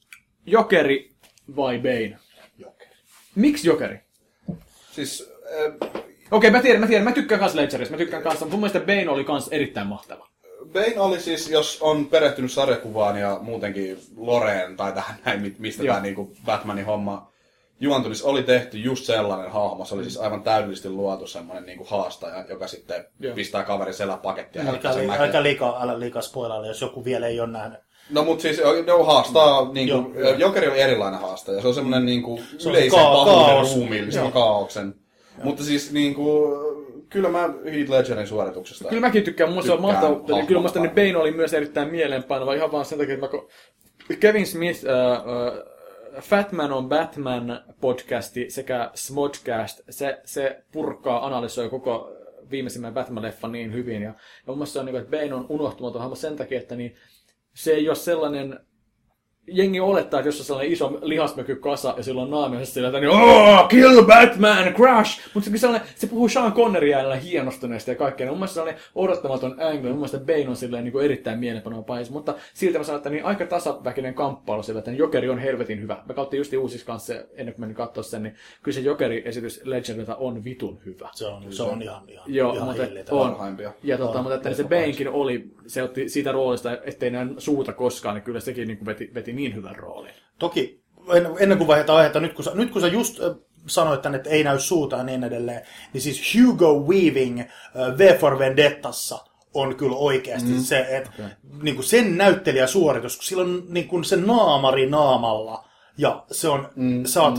Jokeri 0.46 1.10
vai 1.56 1.78
Bane? 1.78 2.18
Jokeri. 2.58 2.90
Miksi 3.34 3.68
Jokeri? 3.68 4.00
Siis 4.90 5.32
äh, 5.84 6.04
Okei, 6.30 6.50
mä 6.50 6.62
tiedän, 6.62 6.80
mä 6.80 6.86
tiedän, 6.86 7.04
mä 7.04 7.12
tykkään 7.12 7.40
kans 7.40 7.54
Ledgerista, 7.54 7.94
mä 7.94 7.98
tykkään 7.98 8.22
kanssa, 8.22 8.44
mutta 8.44 8.56
mun 8.56 8.60
mielestä 8.60 8.80
Bane 8.80 9.08
oli 9.08 9.24
kans 9.24 9.48
erittäin 9.48 9.86
mahtava. 9.86 10.28
Bane 10.72 11.00
oli 11.00 11.20
siis, 11.20 11.50
jos 11.50 11.78
on 11.82 12.06
perehtynyt 12.06 12.52
sarjakuvaan 12.52 13.20
ja 13.20 13.38
muutenkin 13.42 13.98
Loreen 14.16 14.76
tai 14.76 14.92
tähän 14.92 15.16
näin, 15.24 15.42
mi- 15.42 15.56
mistä 15.58 15.82
Joo. 15.82 15.94
tämä 15.94 16.02
niinku 16.02 16.32
Batmanin 16.44 16.84
homma 16.84 17.33
juontumis 17.80 18.22
oli 18.22 18.42
tehty 18.42 18.78
just 18.78 19.04
sellainen 19.04 19.50
hahmo. 19.52 19.84
Se 19.84 19.94
oli 19.94 20.02
siis 20.02 20.16
aivan 20.16 20.42
täydellisesti 20.42 20.88
luotu 20.88 21.26
semmoinen 21.26 21.66
niinku 21.66 21.84
haastaja, 21.84 22.44
joka 22.48 22.66
sitten 22.66 23.04
Joo. 23.20 23.34
pistää 23.34 23.62
kaverin 23.64 23.94
selän 23.94 24.18
pakettia. 24.18 24.62
Älä, 24.62 24.72
li, 24.72 25.08
älä 25.10 25.42
liikaa, 25.42 25.82
älä 25.82 26.00
liikaa 26.00 26.22
spoilailla, 26.22 26.66
jos 26.66 26.80
joku 26.80 27.04
vielä 27.04 27.26
ei 27.26 27.40
ole 27.40 27.50
nähnyt. 27.50 27.78
No 28.10 28.24
mut 28.24 28.40
siis 28.40 28.58
ne 28.58 29.04
haastaa, 29.04 29.72
niinku, 29.72 30.18
Joo. 30.18 30.34
Jokeri 30.34 30.68
oli 30.68 30.80
erilainen 30.80 31.20
haastaja. 31.20 31.60
Se 31.60 31.68
on 31.68 31.74
semmoinen 31.74 32.06
niinku 32.06 32.40
Se 32.58 32.68
on 32.68 32.74
yleisen 32.74 33.00
ka- 33.00 33.04
pahuuden 33.04 33.74
ruumiillisen 33.74 34.32
kaauksen. 34.32 34.94
Mutta 35.42 35.64
siis 35.64 35.92
niinku, 35.92 36.48
kyllä 37.10 37.28
mä 37.28 37.50
Heath 37.64 37.90
Ledgerin 37.90 38.26
suorituksesta. 38.26 38.88
Kyllä 38.88 39.00
mäkin 39.00 39.22
tykkään, 39.22 39.52
mun 39.52 39.62
se 39.62 39.72
on 39.72 39.82
mahtava. 39.82 40.42
Kyllä 40.46 40.60
musta 40.60 40.80
niin 40.80 40.90
paljon. 40.90 41.12
Bane 41.12 41.22
oli 41.22 41.30
myös 41.30 41.54
erittäin 41.54 41.88
mieleenpainava 41.88 42.54
ihan 42.54 42.72
vaan 42.72 42.84
sen 42.84 42.98
takia, 42.98 43.14
että 43.14 43.30
vaikka 43.30 43.48
Kevin 44.20 44.46
Smith, 44.46 44.84
äh, 44.86 45.12
äh, 45.12 45.73
Fatman 46.20 46.72
on 46.72 46.88
Batman 46.88 47.64
podcasti 47.80 48.50
sekä 48.50 48.90
Smodcast, 48.94 49.80
se, 49.90 50.20
se 50.24 50.64
purkaa, 50.72 51.26
analysoi 51.26 51.70
koko 51.70 52.12
viimeisimmän 52.50 52.94
Batman-leffan 52.94 53.52
niin 53.52 53.72
hyvin. 53.72 54.02
Ja, 54.02 54.08
ja 54.08 54.14
mun 54.46 54.56
mielestä 54.56 54.72
se 54.72 54.78
on 54.78 54.86
niin 54.86 54.92
kuin, 54.92 55.02
että 55.02 55.16
Bane 55.16 55.34
on 55.34 55.46
unohtumaton 55.48 56.00
hahmo 56.00 56.14
sen 56.14 56.36
takia, 56.36 56.58
että 56.58 56.76
niin, 56.76 56.96
se 57.54 57.72
ei 57.72 57.88
ole 57.88 57.96
sellainen 57.96 58.60
jengi 59.46 59.80
olettaa, 59.80 60.20
että 60.20 60.28
jos 60.28 60.40
on 60.40 60.46
sellainen 60.46 60.72
iso 60.72 60.98
lihasmöky 61.02 61.56
kasa 61.56 61.94
ja 61.96 62.02
sillä 62.02 62.22
on 62.22 62.30
naamiossa 62.30 62.74
sillä, 62.74 62.88
että 62.88 63.00
niin, 63.00 63.10
oh, 63.10 63.68
kill 63.68 64.02
Batman, 64.02 64.74
crash! 64.74 65.20
Mutta 65.34 65.50
se, 65.50 65.58
sellainen, 65.58 65.88
se 65.94 66.06
puhuu 66.06 66.28
Sean 66.28 66.52
Connery 66.52 66.92
äänellä 66.92 67.16
hienostuneesti 67.16 67.90
ja 67.90 67.94
kaikkea. 67.94 68.26
Mun 68.26 68.36
mielestä 68.36 68.54
sellainen 68.54 68.82
odottamaton 68.94 69.56
angle. 69.60 69.88
Mun 69.88 69.98
mielestä 69.98 70.18
Bane 70.18 70.48
on 70.48 70.56
silleen 70.56 70.84
niin 70.84 70.92
kuin 70.92 71.04
erittäin 71.04 71.38
mielenpanova 71.38 71.82
pahis. 71.82 72.10
Mutta 72.10 72.34
silti 72.54 72.78
mä 72.78 72.84
sanon, 72.84 72.96
että 72.96 73.10
niin 73.10 73.24
aika 73.24 73.46
tasaväkinen 73.46 74.14
kamppailu 74.14 74.62
sillä, 74.62 74.78
että 74.78 74.90
niin 74.90 74.98
Jokeri 74.98 75.28
on 75.28 75.38
helvetin 75.38 75.80
hyvä. 75.80 75.94
Mä 75.94 76.14
katsottiin 76.14 76.38
just 76.38 76.52
uusissa 76.52 76.86
kanssa 76.86 77.14
ennen 77.14 77.54
kuin 77.54 77.60
menin 77.60 77.76
katsoa 77.76 78.02
sen, 78.02 78.22
niin 78.22 78.34
kyllä 78.62 78.74
se 78.74 78.80
Jokeri-esitys 78.80 79.60
Ledgerilta 79.64 80.16
on 80.16 80.44
vitun 80.44 80.80
hyvä. 80.86 81.08
Se 81.12 81.26
on, 81.26 81.52
se 81.52 81.62
on 81.62 81.82
ihan, 81.82 82.02
ihan, 82.08 82.24
Joo, 82.26 82.52
ihan 82.52 82.66
mutta 82.66 82.82
on. 83.10 83.30
parhaimpia. 83.30 83.72
Ja 83.82 83.98
tota, 83.98 84.18
On, 84.18 84.24
mutta 84.24 84.34
että 84.34 84.54
se 84.54 84.62
leffa 84.62 84.76
Banekin 84.76 85.08
oli, 85.08 85.50
se 85.66 85.82
otti 85.82 86.08
siitä 86.08 86.32
roolista, 86.32 86.78
ettei 86.84 87.10
näe 87.10 87.26
suuta 87.38 87.72
koskaan, 87.72 88.14
niin 88.14 88.22
kyllä 88.22 88.40
sekin 88.40 88.68
niin 88.68 88.78
kuin 88.78 88.86
veti, 88.86 89.10
veti 89.14 89.33
niin 89.34 89.54
hyvän 89.54 89.76
roolin. 89.76 90.14
Toki 90.38 90.82
en- 91.14 91.36
ennen 91.38 91.58
kuin 91.58 91.68
vaihdetaan 91.68 91.98
aihetta, 91.98 92.20
nyt 92.20 92.32
kun 92.32 92.44
sä, 92.44 92.50
nyt 92.54 92.70
kun 92.70 92.80
sä 92.80 92.86
just 92.86 93.18
sanoit 93.66 94.02
tänne, 94.02 94.16
että 94.16 94.30
ei 94.30 94.44
näy 94.44 94.58
suuta 94.58 94.96
ja 94.96 95.04
niin 95.04 95.24
edelleen, 95.24 95.62
niin 95.92 96.02
siis 96.02 96.34
Hugo 96.34 96.80
Weaving 96.80 97.42
V 97.98 98.18
for 98.18 98.38
Vendettassa 98.38 99.18
on 99.54 99.76
kyllä 99.76 99.96
oikeasti 99.96 100.50
mm. 100.50 100.60
se, 100.60 100.86
että 100.90 101.10
okay. 101.14 101.30
niin 101.62 101.74
kuin 101.74 101.84
sen 101.84 102.16
näyttelijäsuoritus, 102.16 103.16
kun 103.16 103.24
sillä 103.24 103.42
on 103.42 103.62
niin 103.68 103.88
kuin 103.88 104.04
se 104.04 104.16
naamari 104.16 104.90
naamalla, 104.90 105.68
ja 105.98 106.24
se 106.30 106.48
on, 106.48 106.68
mm. 106.76 107.04
sä 107.04 107.22
oot, 107.22 107.34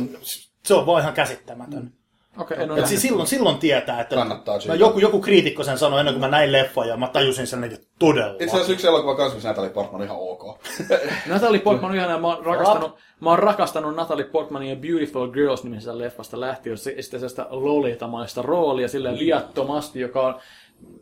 se 0.66 0.74
on 0.74 0.86
vaan 0.86 1.02
ihan 1.02 1.14
käsittämätön. 1.14 1.84
Mm. 1.84 1.92
Okei, 2.38 2.64
okay, 2.64 2.76
en 2.76 2.80
Et 2.80 2.88
siis 2.88 3.02
silloin, 3.02 3.28
silloin 3.28 3.58
tietää, 3.58 4.02
että 4.02 4.16
Kannattaa 4.16 4.60
mä 4.68 4.76
joku, 4.76 5.00
joku 5.00 5.22
kriitikko 5.22 5.64
sen 5.64 5.78
sanoi 5.78 6.00
ennen 6.00 6.14
kuin 6.14 6.22
mä 6.22 6.28
näin 6.28 6.52
leffan, 6.52 6.88
ja 6.88 6.98
mä 6.98 7.08
tajusin 7.08 7.48
sen, 7.48 7.64
että 7.64 7.88
todella. 8.00 8.34
Itse 8.34 8.46
asiassa 8.46 8.74
yksi 8.74 8.88
elokuva 8.88 9.16
kanssa, 9.16 9.36
missä 9.36 9.50
Natalie 9.50 9.70
Portman 9.70 10.02
on 10.02 10.06
ihan 10.06 10.18
ok. 10.20 10.60
Natalie 11.30 11.60
Portman 11.60 11.92
on 11.92 11.98
ihana, 11.98 12.20
mä 12.20 12.28
oon 12.28 12.46
rakastanut, 12.46 12.98
mä 13.20 13.30
oon 13.30 13.40
rakastanut 13.40 13.96
Natalie 13.96 14.26
Portmanin 14.26 14.70
ja 14.70 14.76
Beautiful 14.76 15.28
Girls 15.28 15.64
nimisestä 15.64 15.98
leffasta 15.98 16.40
lähtien, 16.40 16.78
se 16.78 16.84
sitten 16.84 17.20
sellaista 17.20 17.48
lolitamaista 17.50 18.42
roolia 18.42 18.88
silleen 18.88 19.20
liattomasti, 19.20 20.00
joka 20.00 20.22
on 20.22 20.40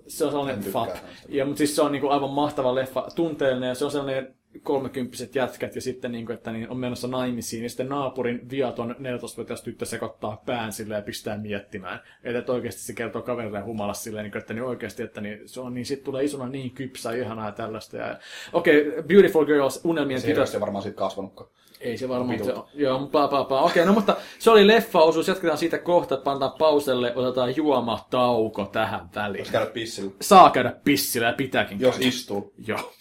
se 0.08 0.26
on 0.26 0.32
sellainen 0.32 0.64
fap. 0.64 0.90
Ja, 1.30 1.46
mutta 1.46 1.58
siis 1.58 1.76
se 1.76 1.82
on 1.82 1.92
niinku 1.92 2.10
aivan 2.10 2.30
mahtava 2.30 2.76
leffa, 2.76 3.08
tunteellinen 3.16 3.70
ja 3.70 3.76
se 3.76 3.86
on 3.86 3.92
sellainen 3.92 4.36
kolmekymppiset 4.64 5.36
jätkät 5.36 5.76
ja 5.76 5.82
sitten 5.82 6.12
niinku, 6.12 6.32
että 6.32 6.52
niin 6.52 6.70
on 6.70 6.78
menossa 6.78 7.08
naimisiin 7.08 7.64
ja 7.64 7.70
sitten 7.70 7.90
naapurin 7.90 8.50
viaton 8.50 8.96
14-vuotias 9.00 9.62
tyttö 9.62 9.86
sekoittaa 9.86 10.42
pään 10.46 10.74
silleen 10.74 10.98
ja 10.98 11.02
pistää 11.02 11.38
miettimään. 11.38 12.00
Että, 12.24 12.40
että 12.40 12.52
oikeasti 12.52 12.82
se 12.82 12.94
kertoo 12.94 13.22
kaverille 13.22 13.62
humalassa 13.62 14.04
silleen, 14.04 14.24
niinku, 14.24 14.38
että 14.38 14.54
niin 14.54 14.64
oikeasti, 14.64 15.04
että 15.04 15.22
niin, 15.22 15.40
se 15.46 15.62
on 15.62 15.74
niin, 15.74 15.86
sit 15.86 16.04
tulee 16.04 16.24
isona 16.24 16.50
niin 16.50 16.72
kypsä, 16.72 17.12
ihanaa 17.12 17.46
ja 17.46 17.52
tällaista. 17.52 17.98
Ja, 17.98 18.18
okei, 18.54 18.88
okay, 18.88 19.04
Beautiful 19.04 19.46
Girls, 19.46 19.82
unelmien 19.84 20.22
Se 20.22 20.28
tytöstä. 20.28 20.58
ole 20.58 20.62
varmaan 20.62 20.84
siitä 20.84 20.98
kasvanutkaan. 20.98 21.50
Ei 21.82 21.98
se 21.98 22.10
varmaan, 22.10 22.46
se 22.46 22.54
joo, 22.74 23.08
paa, 23.08 23.28
paa, 23.28 23.44
paa. 23.44 23.62
Okei, 23.62 23.86
no 23.86 23.94
mutta 23.94 24.16
se 24.40 24.52
oli 24.52 24.68
leffa-osuus, 24.68 25.28
jatketaan 25.28 25.58
siitä 25.58 25.78
kohta, 25.78 26.16
että 26.16 26.24
pannaan 26.24 26.52
pauselle, 26.58 27.16
otetaan 27.16 27.56
juomatauko 27.56 28.66
tähän 28.66 29.10
väliin. 29.16 29.40
Jos 29.40 29.52
käydä 29.52 29.66
pissillä. 29.66 30.12
Saa 30.22 30.50
käydä 30.50 30.76
pissillä 30.84 31.28
ja 31.28 31.34
pitääkin 31.34 31.80
Jos 31.80 31.96
käydä. 31.96 32.10
istuu. 32.10 32.54
Joo. 32.68 32.94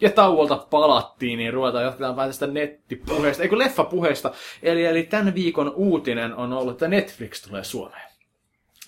Ja 0.00 0.10
tauolta 0.10 0.56
palattiin, 0.70 1.38
niin 1.38 1.52
ruvetaan 1.52 1.84
jatketaan 1.84 2.16
vähän 2.16 2.28
tästä 2.28 2.46
nettipuheesta, 2.46 3.42
eikö 3.42 3.58
leffapuheesta. 3.58 4.32
Eli, 4.62 4.84
eli 4.84 5.02
tämän 5.02 5.34
viikon 5.34 5.72
uutinen 5.76 6.34
on 6.34 6.52
ollut, 6.52 6.72
että 6.72 6.88
Netflix 6.88 7.46
tulee 7.48 7.64
Suomeen. 7.64 8.08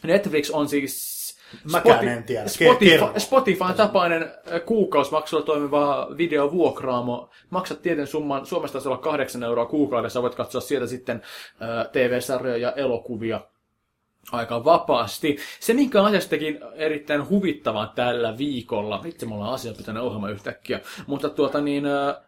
Netflix 0.03 0.51
on 0.51 0.69
siis 0.69 1.21
Mäkään 1.73 2.09
en 2.09 2.25
tiedä. 2.25 2.49
Spotify. 2.49 3.05
Spotifyn 3.19 3.75
tapainen 3.77 4.33
kuukausimaksulla 4.67 5.45
toimiva 5.45 6.09
videovuokraamo. 6.17 7.31
Maksat 7.51 7.83
tietyn 7.83 8.07
summan, 8.07 8.47
Suomesta 8.47 8.73
taisi 8.73 8.89
olla 8.89 8.99
8 8.99 9.43
euroa 9.43 9.67
kuukaudessa, 9.67 10.23
voit 10.23 10.35
katsoa 10.35 10.61
sieltä 10.61 10.87
sitten 10.87 11.23
TV-sarjoja 11.93 12.57
ja 12.57 12.73
elokuvia 12.73 13.41
aika 14.33 14.65
vapaasti. 14.65 15.39
Se, 15.61 15.75
minkä 15.75 16.03
asiasta 16.03 16.31
teki 16.31 16.59
erittäin 16.75 17.29
huvittavan 17.29 17.91
tällä 17.95 18.39
viikolla, 18.39 19.03
itse 19.07 19.27
me 19.27 19.35
ollaan 19.35 19.55
asiapitoinen 19.55 20.03
ohjelma 20.03 20.31
yhtäkkiä, 20.31 20.81
mutta 21.07 21.29
tuota 21.29 21.61
niin, 21.61 21.87
ää, 21.87 22.23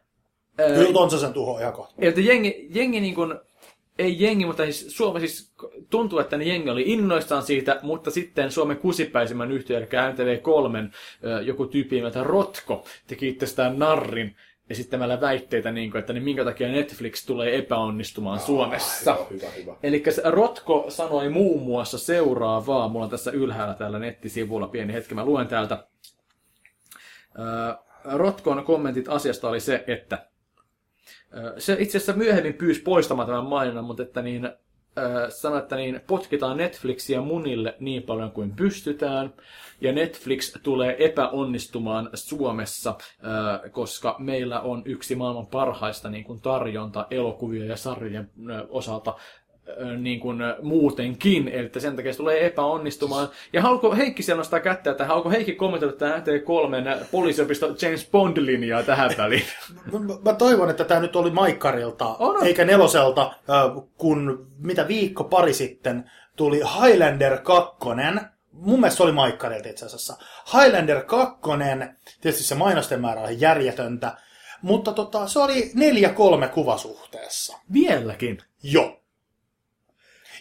Kyllä 0.56 1.00
on 1.00 1.10
se 1.10 1.18
sen 1.18 1.32
tuho 1.32 1.58
ihan 1.58 1.72
kohta. 1.72 1.94
että 1.98 2.20
jengi, 2.20 2.68
jengi 2.70 3.00
niin 3.00 3.14
kuin, 3.14 3.34
ei 3.98 4.22
jengi, 4.22 4.46
mutta 4.46 4.62
siis 4.64 4.96
Suomi 4.96 5.20
siis 5.20 5.52
tuntuu, 5.90 6.18
että 6.18 6.36
ne 6.36 6.44
jengi 6.44 6.70
oli 6.70 6.82
innoissaan 6.86 7.42
siitä, 7.42 7.80
mutta 7.82 8.10
sitten 8.10 8.52
Suomen 8.52 8.76
kusipäisimmän 8.76 9.52
yhtiön, 9.52 9.82
eli 9.82 9.88
NTV3, 9.90 10.92
joku 11.44 11.66
tyyppi 11.66 11.96
nimeltä 11.96 12.22
Rotko, 12.22 12.84
teki 13.06 13.28
itsestään 13.28 13.78
narrin 13.78 14.36
esittämällä 14.70 15.20
väitteitä, 15.20 15.72
niin 15.72 15.90
kuin, 15.90 16.00
että 16.00 16.12
niin 16.12 16.22
minkä 16.24 16.44
takia 16.44 16.68
Netflix 16.68 17.26
tulee 17.26 17.56
epäonnistumaan 17.58 18.40
Suomessa. 18.40 19.10
Joo, 19.10 19.26
hyvä, 19.30 19.50
hyvä. 19.50 19.76
Eli 19.82 20.02
Rotko 20.24 20.84
sanoi 20.88 21.28
muun 21.28 21.62
muassa 21.62 21.98
seuraavaa. 21.98 22.88
Mulla 22.88 23.04
on 23.04 23.10
tässä 23.10 23.30
ylhäällä 23.30 23.74
täällä 23.74 23.98
nettisivulla 23.98 24.68
pieni 24.68 24.92
hetki, 24.92 25.14
mä 25.14 25.24
luen 25.24 25.48
täältä. 25.48 25.86
Ää, 27.38 27.78
Rotkon 28.04 28.64
kommentit 28.64 29.08
asiasta 29.08 29.48
oli 29.48 29.60
se, 29.60 29.84
että 29.86 30.26
ää, 31.32 31.52
se 31.58 31.76
itse 31.78 31.98
asiassa 31.98 32.12
myöhemmin 32.12 32.54
pyysi 32.54 32.80
poistamaan 32.82 33.28
tämän 33.28 33.44
mainonnan, 33.44 33.84
mutta 33.84 34.02
että 34.02 34.22
niin 34.22 34.50
äh, 34.98 35.04
sanoi, 35.28 35.58
että 35.58 35.76
niin, 35.76 36.00
potkitaan 36.06 36.56
Netflixiä 36.56 37.20
munille 37.20 37.76
niin 37.80 38.02
paljon 38.02 38.30
kuin 38.30 38.56
pystytään, 38.56 39.34
ja 39.80 39.92
Netflix 39.92 40.62
tulee 40.62 40.96
epäonnistumaan 41.04 42.10
Suomessa, 42.14 42.90
äh, 42.90 43.72
koska 43.72 44.16
meillä 44.18 44.60
on 44.60 44.82
yksi 44.84 45.14
maailman 45.14 45.46
parhaista 45.46 46.10
niin 46.10 46.24
kuin 46.24 46.40
tarjonta 46.40 47.06
elokuvia 47.10 47.64
ja 47.64 47.76
sarjojen 47.76 48.30
äh, 48.50 48.62
osalta 48.68 49.14
niin 49.98 50.20
kuin 50.20 50.38
muutenkin, 50.62 51.48
eli 51.48 51.70
sen 51.78 51.96
takia 51.96 52.12
se 52.12 52.16
tulee 52.16 52.46
epäonnistumaan. 52.46 53.28
Ja 53.52 53.62
haluatko 53.62 53.94
Heikki 53.94 54.22
siellä 54.22 54.38
nostaa 54.40 54.60
kättä, 54.60 54.90
että 54.90 55.06
haluatko 55.06 55.30
Heikki 55.30 55.52
kommentoida 55.52 55.96
tätä 55.96 56.16
NT3 56.18 57.04
poliisiopisto 57.10 57.66
James 57.82 58.10
Bond-linjaa 58.10 58.82
tähän 58.82 59.10
väliin? 59.18 59.44
Mä, 59.92 59.98
mä 60.24 60.34
toivon, 60.34 60.70
että 60.70 60.84
tämä 60.84 61.00
nyt 61.00 61.16
oli 61.16 61.30
Maikkarilta, 61.30 62.06
On, 62.18 62.36
on. 62.36 62.46
eikä 62.46 62.64
neloselta, 62.64 63.34
kun 63.96 64.46
mitä 64.58 64.88
viikko 64.88 65.24
pari 65.24 65.54
sitten 65.54 66.10
tuli 66.36 66.60
Highlander 66.82 67.38
2. 67.38 67.76
Mun 68.52 68.80
mielestä 68.80 68.96
se 68.96 69.02
oli 69.02 69.12
Maikkarilta 69.12 69.68
itse 69.68 69.86
asiassa. 69.86 70.16
Highlander 70.52 71.02
2, 71.04 71.40
tietysti 72.20 72.44
se 72.44 72.54
mainosten 72.54 73.00
määrä 73.00 73.20
oli 73.20 73.36
järjetöntä, 73.40 74.16
mutta 74.62 74.92
tota, 74.92 75.26
se 75.26 75.38
oli 75.38 75.72
4-3 76.44 76.48
kuvasuhteessa. 76.48 77.58
Vieläkin. 77.72 78.38
Joo. 78.62 79.01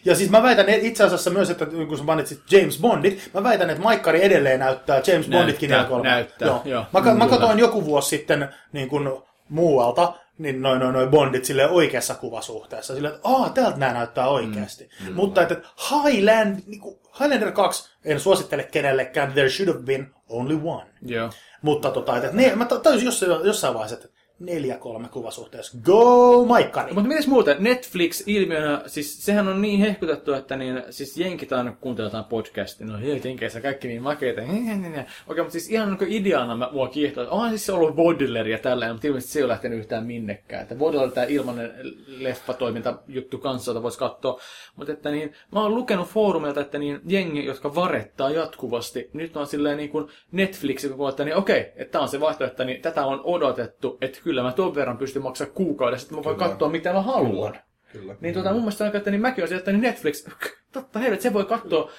Ja 0.05 0.15
siis 0.15 0.29
mä 0.29 0.43
väitän 0.43 0.69
itse 0.69 1.03
asiassa 1.03 1.29
myös, 1.29 1.49
että 1.49 1.65
kun 1.65 1.97
sä 1.97 2.03
mainitsit 2.03 2.41
James 2.51 2.79
Bondit, 2.81 3.29
mä 3.33 3.43
väitän, 3.43 3.69
että 3.69 3.83
Maikkari 3.83 4.23
edelleen 4.23 4.59
näyttää 4.59 5.01
James 5.07 5.27
Bonditkin 5.27 5.69
Näyttää, 5.69 5.97
4 5.97 6.11
näyttää, 6.11 6.47
Joo. 6.47 6.61
joo. 6.65 6.85
Mä, 6.93 7.13
mä 7.13 7.27
katsoin 7.27 7.59
joku 7.59 7.85
vuosi 7.85 8.09
sitten 8.09 8.49
niin 8.71 8.89
kun 8.89 9.23
muualta, 9.49 10.13
niin 10.37 10.61
noin 10.61 10.79
noin 10.79 10.93
noi 10.93 11.07
Bondit 11.07 11.45
sille 11.45 11.69
oikeassa 11.69 12.15
kuvasuhteessa. 12.15 12.95
Sillä, 12.95 13.09
että 13.09 13.19
aah, 13.23 13.53
täältä 13.53 13.77
nämä 13.77 13.93
näyttää 13.93 14.27
oikeasti. 14.27 14.89
Mm, 15.07 15.13
Mutta 15.13 15.41
että 15.41 15.55
Highland, 15.89 16.59
niin 16.67 16.81
kuin 16.81 16.99
Highlander 17.19 17.51
2, 17.51 17.91
en 18.05 18.19
suosittele 18.19 18.63
kenellekään, 18.63 19.33
there 19.33 19.49
should 19.49 19.73
have 19.73 19.83
been 19.83 20.13
only 20.29 20.59
one. 20.63 20.85
Joo. 21.01 21.29
Mutta 21.61 21.91
tota, 21.91 22.17
että 22.17 22.29
ne, 22.33 22.55
mä 22.55 22.65
tajusin 22.65 23.05
jossain, 23.05 23.31
jossain 23.43 23.73
vaiheessa, 23.73 23.95
että 23.95 24.20
neljä 24.41 24.77
kolme 24.77 25.07
kuvasuhteessa. 25.07 25.77
Go, 25.83 26.45
Maikkari! 26.45 26.93
Mutta 26.93 27.07
mites 27.07 27.27
muuten, 27.27 27.57
Netflix 27.59 28.23
ilmiönä, 28.27 28.81
siis 28.85 29.25
sehän 29.25 29.47
on 29.47 29.61
niin 29.61 29.79
hehkutettu, 29.79 30.33
että 30.33 30.55
niin, 30.55 30.83
siis 30.89 31.17
jenkit 31.17 31.53
aina 31.53 31.75
kuuntelee 31.81 32.07
jotain 32.07 32.25
podcastia, 32.25 32.87
no 32.87 32.97
hei, 32.97 33.21
jenkeissä 33.23 33.61
kaikki 33.61 33.87
niin 33.87 34.01
makeita, 34.01 34.41
okei, 34.41 35.43
mutta 35.43 35.51
siis 35.51 35.69
ihan 35.69 35.97
niin 35.99 36.11
ideana 36.11 36.55
mä, 36.55 36.69
mua 36.71 36.87
kiehtoo, 36.87 37.23
että 37.23 37.35
onhan 37.35 37.49
siis 37.49 37.65
se 37.65 37.73
ollut 37.73 37.95
Baudelaire 37.95 38.51
ja 38.51 38.57
tälleen, 38.57 38.91
mutta 38.91 39.07
ilmeisesti 39.07 39.33
se 39.33 39.39
ei 39.39 39.43
ole 39.43 39.51
lähtenyt 39.51 39.79
yhtään 39.79 40.05
minnekään, 40.05 40.61
että 40.61 40.75
Baudelaire 40.75 41.11
tämä 41.11 41.27
ilmanen 41.27 41.71
leffatoiminta 42.07 42.99
juttu 43.07 43.37
kanssa, 43.37 43.71
jota 43.71 43.83
voisi 43.83 43.99
katsoa, 43.99 44.39
mutta 44.75 44.93
että 44.93 45.11
niin, 45.11 45.33
mä 45.51 45.61
oon 45.61 45.75
lukenut 45.75 46.07
foorumilta, 46.07 46.61
että 46.61 46.79
niin 46.79 46.99
jengi, 47.07 47.45
jotka 47.45 47.75
varettaa 47.75 48.29
jatkuvasti, 48.29 49.09
nyt 49.13 49.37
on 49.37 49.47
silleen 49.47 49.77
niin 49.77 49.89
kuin 49.89 50.07
Netflix, 50.31 50.87
kun 50.95 51.09
että 51.09 51.25
niin 51.25 51.35
okei, 51.35 51.59
että 51.59 51.91
tämä 51.91 52.01
on 52.01 52.09
se 52.09 52.19
vaihtoehto, 52.19 52.63
niin 52.63 52.81
tätä 52.81 53.05
on 53.05 53.21
odotettu, 53.23 53.97
että 54.01 54.19
kyllä 54.23 54.30
mä 54.34 54.51
ton 54.51 54.75
verran 54.75 54.97
pystyn 54.97 55.21
maksamaan 55.21 55.55
kuukaudessa, 55.55 56.05
että 56.05 56.15
mä 56.15 56.23
voin 56.23 56.36
Kyllä. 56.36 56.49
katsoa 56.49 56.69
mitä 56.69 56.93
mä 56.93 57.01
haluan. 57.01 57.59
Kyllä. 57.91 58.15
Niin 58.21 58.34
tota, 58.34 58.51
mun 58.51 58.61
mielestä 58.61 58.86
on, 58.86 58.95
että 58.95 59.11
niin 59.11 59.21
mäkin 59.21 59.43
olisin, 59.43 59.61
niin 59.65 59.82
Netflix, 59.82 60.27
totta 60.73 60.99
helvet, 60.99 61.21
se 61.21 61.34
voi 61.34 61.45
katsoa 61.45 61.91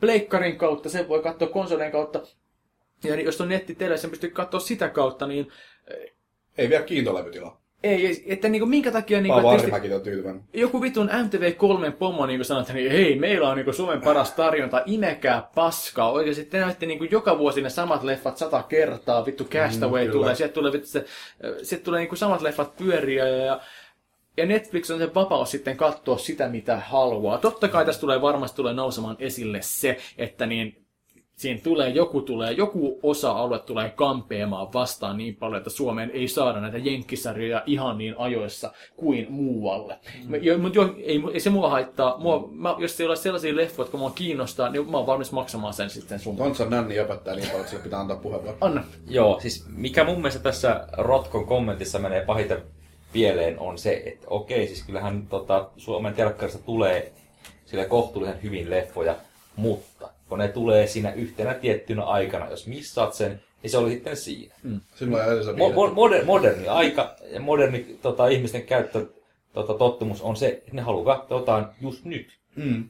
pleikkarin 0.00 0.58
kautta, 0.58 0.88
se 0.88 1.08
voi 1.08 1.22
katsoa 1.22 1.48
konsolien 1.48 1.92
kautta. 1.92 2.22
Ja 3.04 3.20
jos 3.20 3.40
on 3.40 3.48
netti 3.48 3.74
tele, 3.74 3.96
sen 3.96 4.10
pystyy 4.10 4.30
katsoa 4.30 4.60
sitä 4.60 4.88
kautta, 4.88 5.26
niin 5.26 5.48
Ei 6.58 6.68
vielä 6.68 6.84
kiintolevytila. 6.84 7.61
Ei, 7.82 8.24
että 8.26 8.48
niin 8.48 8.60
kuin, 8.60 8.70
minkä 8.70 8.90
takia... 8.90 9.20
Niin 9.20 9.34
Paavo 9.34 9.48
Arhimäki 9.48 9.94
on 9.94 10.00
tyytyväinen. 10.00 10.42
joku 10.54 10.82
vitun 10.82 11.08
MTV3 11.08 11.92
pomo 11.92 12.26
niin 12.26 12.44
sanoi, 12.44 12.60
että 12.60 12.72
hei, 12.72 13.18
meillä 13.18 13.48
on 13.48 13.56
niin 13.56 13.74
Suomen 13.74 14.00
paras 14.00 14.32
tarjonta, 14.32 14.82
imekää 14.86 15.48
paskaa. 15.54 16.10
Oikeasti 16.10 16.44
te 16.44 16.60
näette 16.60 16.86
niin 16.86 17.08
joka 17.10 17.38
vuosi 17.38 17.62
ne 17.62 17.70
samat 17.70 18.02
leffat 18.02 18.38
sata 18.38 18.62
kertaa, 18.62 19.26
vittu 19.26 19.44
Castaway 19.44 20.06
Mm, 20.06 20.12
tulee, 20.12 20.34
sieltä 20.34 20.54
tulee, 20.54 20.72
vittu, 20.72 20.88
se, 20.88 21.04
sieltä 21.62 21.84
tulee 21.84 22.00
niin 22.00 22.16
samat 22.16 22.42
leffat 22.42 22.76
pyöriä 22.76 23.28
ja, 23.28 23.44
ja 23.44 23.60
ja 24.36 24.46
Netflix 24.46 24.90
on 24.90 24.98
se 24.98 25.14
vapaus 25.14 25.50
sitten 25.50 25.76
katsoa 25.76 26.18
sitä, 26.18 26.48
mitä 26.48 26.76
haluaa. 26.76 27.38
Totta 27.38 27.68
kai 27.68 27.84
tässä 27.84 28.00
tulee 28.00 28.20
varmasti 28.20 28.56
tulee 28.56 28.74
nousemaan 28.74 29.16
esille 29.18 29.58
se, 29.62 29.98
että 30.18 30.46
niin 30.46 30.81
siinä 31.42 31.60
tulee, 31.64 31.88
joku 31.88 32.20
tulee, 32.20 32.52
joku 32.52 33.00
osa-alue 33.02 33.58
tulee 33.58 33.90
kampeamaan 33.90 34.72
vastaan 34.72 35.16
niin 35.16 35.36
paljon, 35.36 35.58
että 35.58 35.70
Suomeen 35.70 36.10
ei 36.10 36.28
saada 36.28 36.60
näitä 36.60 36.78
jenkkisarjoja 36.78 37.62
ihan 37.66 37.98
niin 37.98 38.14
ajoissa 38.18 38.72
kuin 38.96 39.26
muualle. 39.30 39.98
Mm. 40.28 40.34
Jo, 40.34 40.58
mutta 40.58 40.78
jo, 40.78 40.94
ei, 40.98 41.22
ei, 41.32 41.40
se 41.40 41.50
mua 41.50 41.70
haittaa. 41.70 42.18
Mua, 42.18 42.48
mä, 42.52 42.74
jos 42.78 43.00
ei 43.00 43.06
ole 43.06 43.16
sellaisia 43.16 43.56
leffoja, 43.56 43.84
jotka 43.84 43.98
mua 43.98 44.10
kiinnostaa, 44.10 44.68
niin 44.68 44.90
mä 44.90 44.96
oon 44.96 45.06
valmis 45.06 45.32
maksamaan 45.32 45.74
sen 45.74 45.90
sitten 45.90 46.20
sun. 46.20 46.36
Tontsan 46.36 46.70
nänni 46.70 47.00
opettaa 47.00 47.34
niin 47.34 47.46
paljon, 47.46 47.60
että 47.60 47.70
sille 47.70 47.82
pitää 47.82 48.00
antaa 48.00 48.16
puheenvuoro. 48.16 48.56
Anna. 48.60 48.84
Joo, 49.08 49.40
siis 49.40 49.64
mikä 49.68 50.04
mun 50.04 50.16
mielestä 50.16 50.42
tässä 50.42 50.86
Rotkon 50.92 51.46
kommentissa 51.46 51.98
menee 51.98 52.24
pahiten 52.24 52.62
pieleen 53.12 53.58
on 53.58 53.78
se, 53.78 54.02
että 54.06 54.26
okei, 54.30 54.66
siis 54.66 54.82
kyllähän 54.82 55.26
tota, 55.26 55.68
Suomen 55.76 56.14
telkkarista 56.14 56.62
tulee 56.62 57.12
sille 57.66 57.84
kohtuullisen 57.84 58.42
hyvin 58.42 58.70
leffoja, 58.70 59.14
mutta 59.56 60.11
kun 60.32 60.38
ne 60.38 60.48
tulee 60.48 60.86
siinä 60.86 61.12
yhtenä 61.12 61.54
tiettynä 61.54 62.04
aikana, 62.04 62.50
jos 62.50 62.66
missaat 62.66 63.14
sen, 63.14 63.40
niin 63.62 63.70
se 63.70 63.78
oli 63.78 63.90
sitten 63.90 64.16
siinä. 64.16 64.54
Silloin 64.94 65.44
se 65.44 65.52
Mo- 65.52 65.54
mo- 65.54 65.94
moder- 65.94 66.24
moderni 66.24 66.68
aika 66.68 67.16
ja 67.32 67.40
moderni 67.40 67.98
tota, 68.02 68.28
ihmisten 68.28 68.62
käyttö 68.62 69.06
tota, 69.52 69.74
tottumus 69.74 70.22
on 70.22 70.36
se, 70.36 70.48
että 70.48 70.70
ne 70.72 70.82
haluaa 70.82 71.16
katsoa 71.16 71.38
jotain 71.38 71.64
just 71.80 72.04
nyt. 72.04 72.38
Mm. 72.56 72.84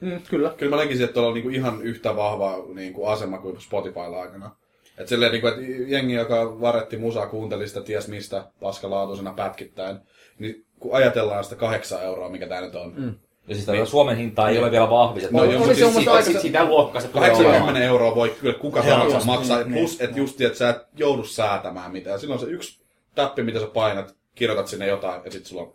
Mm, 0.00 0.20
kyllä. 0.30 0.54
Kyllä 0.56 0.76
mä 0.76 0.82
näkisin, 0.82 1.04
että 1.04 1.14
tuolla 1.14 1.28
on 1.28 1.34
niinku 1.34 1.50
ihan 1.50 1.82
yhtä 1.82 2.16
vahva 2.16 2.64
niinku 2.74 3.06
asema 3.06 3.38
kuin 3.38 3.60
Spotifylla 3.60 4.20
aikana. 4.20 4.56
Et 4.98 5.08
silleen, 5.08 5.32
niinku, 5.32 5.46
että 5.46 5.60
jengi, 5.86 6.14
joka 6.14 6.60
varetti 6.60 6.96
musaa, 6.96 7.26
kuunteli 7.26 7.68
sitä 7.68 7.80
ties 7.80 8.08
mistä 8.08 8.44
paskalaatuisena 8.60 9.32
pätkittäin, 9.32 9.98
niin 10.38 10.64
kun 10.78 10.94
ajatellaan 10.94 11.44
sitä 11.44 11.56
kahdeksan 11.56 12.02
euroa, 12.02 12.28
mikä 12.28 12.46
tää 12.46 12.60
nyt 12.60 12.74
on, 12.74 12.94
mm. 12.96 13.14
Ja 13.48 13.54
siis 13.54 13.66
tätä 13.66 13.84
Suomen 13.84 14.16
hintaa 14.16 14.48
ei 14.50 14.58
ole 14.58 14.70
vielä 14.70 14.90
vahvistettu. 14.90 15.36
No, 15.36 15.44
No, 15.44 15.52
joo, 15.52 15.64
siis, 15.64 15.78
siis 15.78 15.94
siitä, 15.94 16.12
aika- 16.12 16.40
sitä 16.40 16.64
luokkaa 16.64 17.00
se 17.00 17.08
tulee 17.08 17.28
80 17.28 17.64
olemaan. 17.64 17.82
euroa 17.82 18.14
voi 18.14 18.36
kyllä 18.40 18.58
kuka 18.58 18.82
tahansa 18.82 19.14
just 19.16 19.26
maksaa, 19.26 19.58
niin, 19.62 19.72
plus 19.72 19.98
niin, 19.98 20.04
että 20.04 20.18
just, 20.18 20.40
että 20.40 20.58
sä 20.58 20.68
et 20.70 20.76
joudu 20.96 21.24
säätämään 21.24 21.92
mitään. 21.92 22.20
Silloin 22.20 22.40
se 22.40 22.46
yksi 22.46 22.80
täppi, 23.14 23.42
mitä 23.42 23.60
sä 23.60 23.66
painat, 23.66 24.14
kirjoitat 24.34 24.68
sinne 24.68 24.86
jotain, 24.86 25.20
ja 25.24 25.30
sitten 25.30 25.48
sulla 25.48 25.62
on 25.62 25.72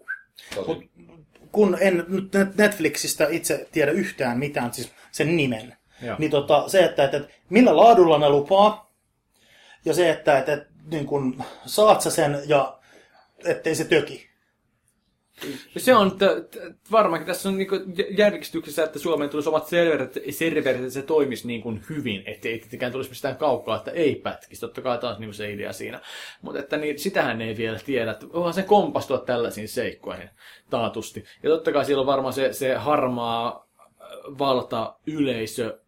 tosi... 0.55 0.89
kun 1.51 1.77
en 1.81 2.05
nyt 2.07 2.35
Net- 2.35 2.53
Netflixistä 2.57 3.27
itse 3.29 3.67
tiedä 3.71 3.91
yhtään 3.91 4.39
mitään, 4.39 4.73
siis 4.73 4.91
sen 5.11 5.37
nimen, 5.37 5.75
Joo. 6.01 6.15
niin 6.19 6.31
tota, 6.31 6.63
se, 6.69 6.79
että, 6.83 7.03
että, 7.03 7.17
että 7.17 7.29
millä 7.49 7.77
laadulla 7.77 8.17
ne 8.17 8.29
lupaa, 8.29 8.91
ja 9.85 9.93
se, 9.93 10.09
että, 10.09 10.37
että, 10.37 10.53
että 10.53 10.67
niin 10.91 11.05
kun, 11.05 11.43
saat 11.65 12.01
sä 12.01 12.09
sen 12.11 12.41
ja 12.47 12.77
ettei 13.45 13.75
se 13.75 13.83
töki. 13.85 14.30
Se 15.77 15.95
on 15.95 16.11
t- 16.11 16.51
t- 16.51 16.91
varmaankin, 16.91 17.27
tässä 17.27 17.49
on 17.49 17.57
niinku 17.57 17.75
järjestyksessä, 18.17 18.83
että 18.83 18.99
Suomeen 18.99 19.29
tulisi 19.29 19.49
omat 19.49 19.67
serverit, 19.67 20.17
serverit 20.29 20.81
että 20.81 20.93
se 20.93 21.01
toimisi 21.01 21.47
niin 21.47 21.61
kuin 21.61 21.83
hyvin, 21.89 22.23
ettei 22.25 22.59
tietenkään 22.59 22.91
tulisi 22.91 23.09
mistään 23.09 23.35
kaukaa, 23.37 23.77
että 23.77 23.91
ei 23.91 24.15
pätkisi. 24.15 24.61
Totta 24.61 24.81
kai 24.81 24.97
taas 24.97 25.19
niin 25.19 25.33
se 25.33 25.51
idea 25.51 25.73
siinä. 25.73 25.99
Mutta 26.41 26.59
että 26.59 26.77
niin, 26.77 26.99
sitähän 26.99 27.41
ei 27.41 27.57
vielä 27.57 27.79
tiedä, 27.85 28.11
että 28.11 28.25
onhan 28.33 28.53
se 28.53 28.63
kompastua 28.63 29.17
tällaisiin 29.17 29.67
seikkoihin 29.67 30.29
taatusti. 30.69 31.23
Ja 31.43 31.49
totta 31.49 31.71
kai 31.71 31.85
siellä 31.85 32.01
on 32.01 32.07
varmaan 32.07 32.33
se, 32.33 32.53
se 32.53 32.75
harmaa 32.75 33.67
valta 34.39 34.95
yleisö, 35.07 35.79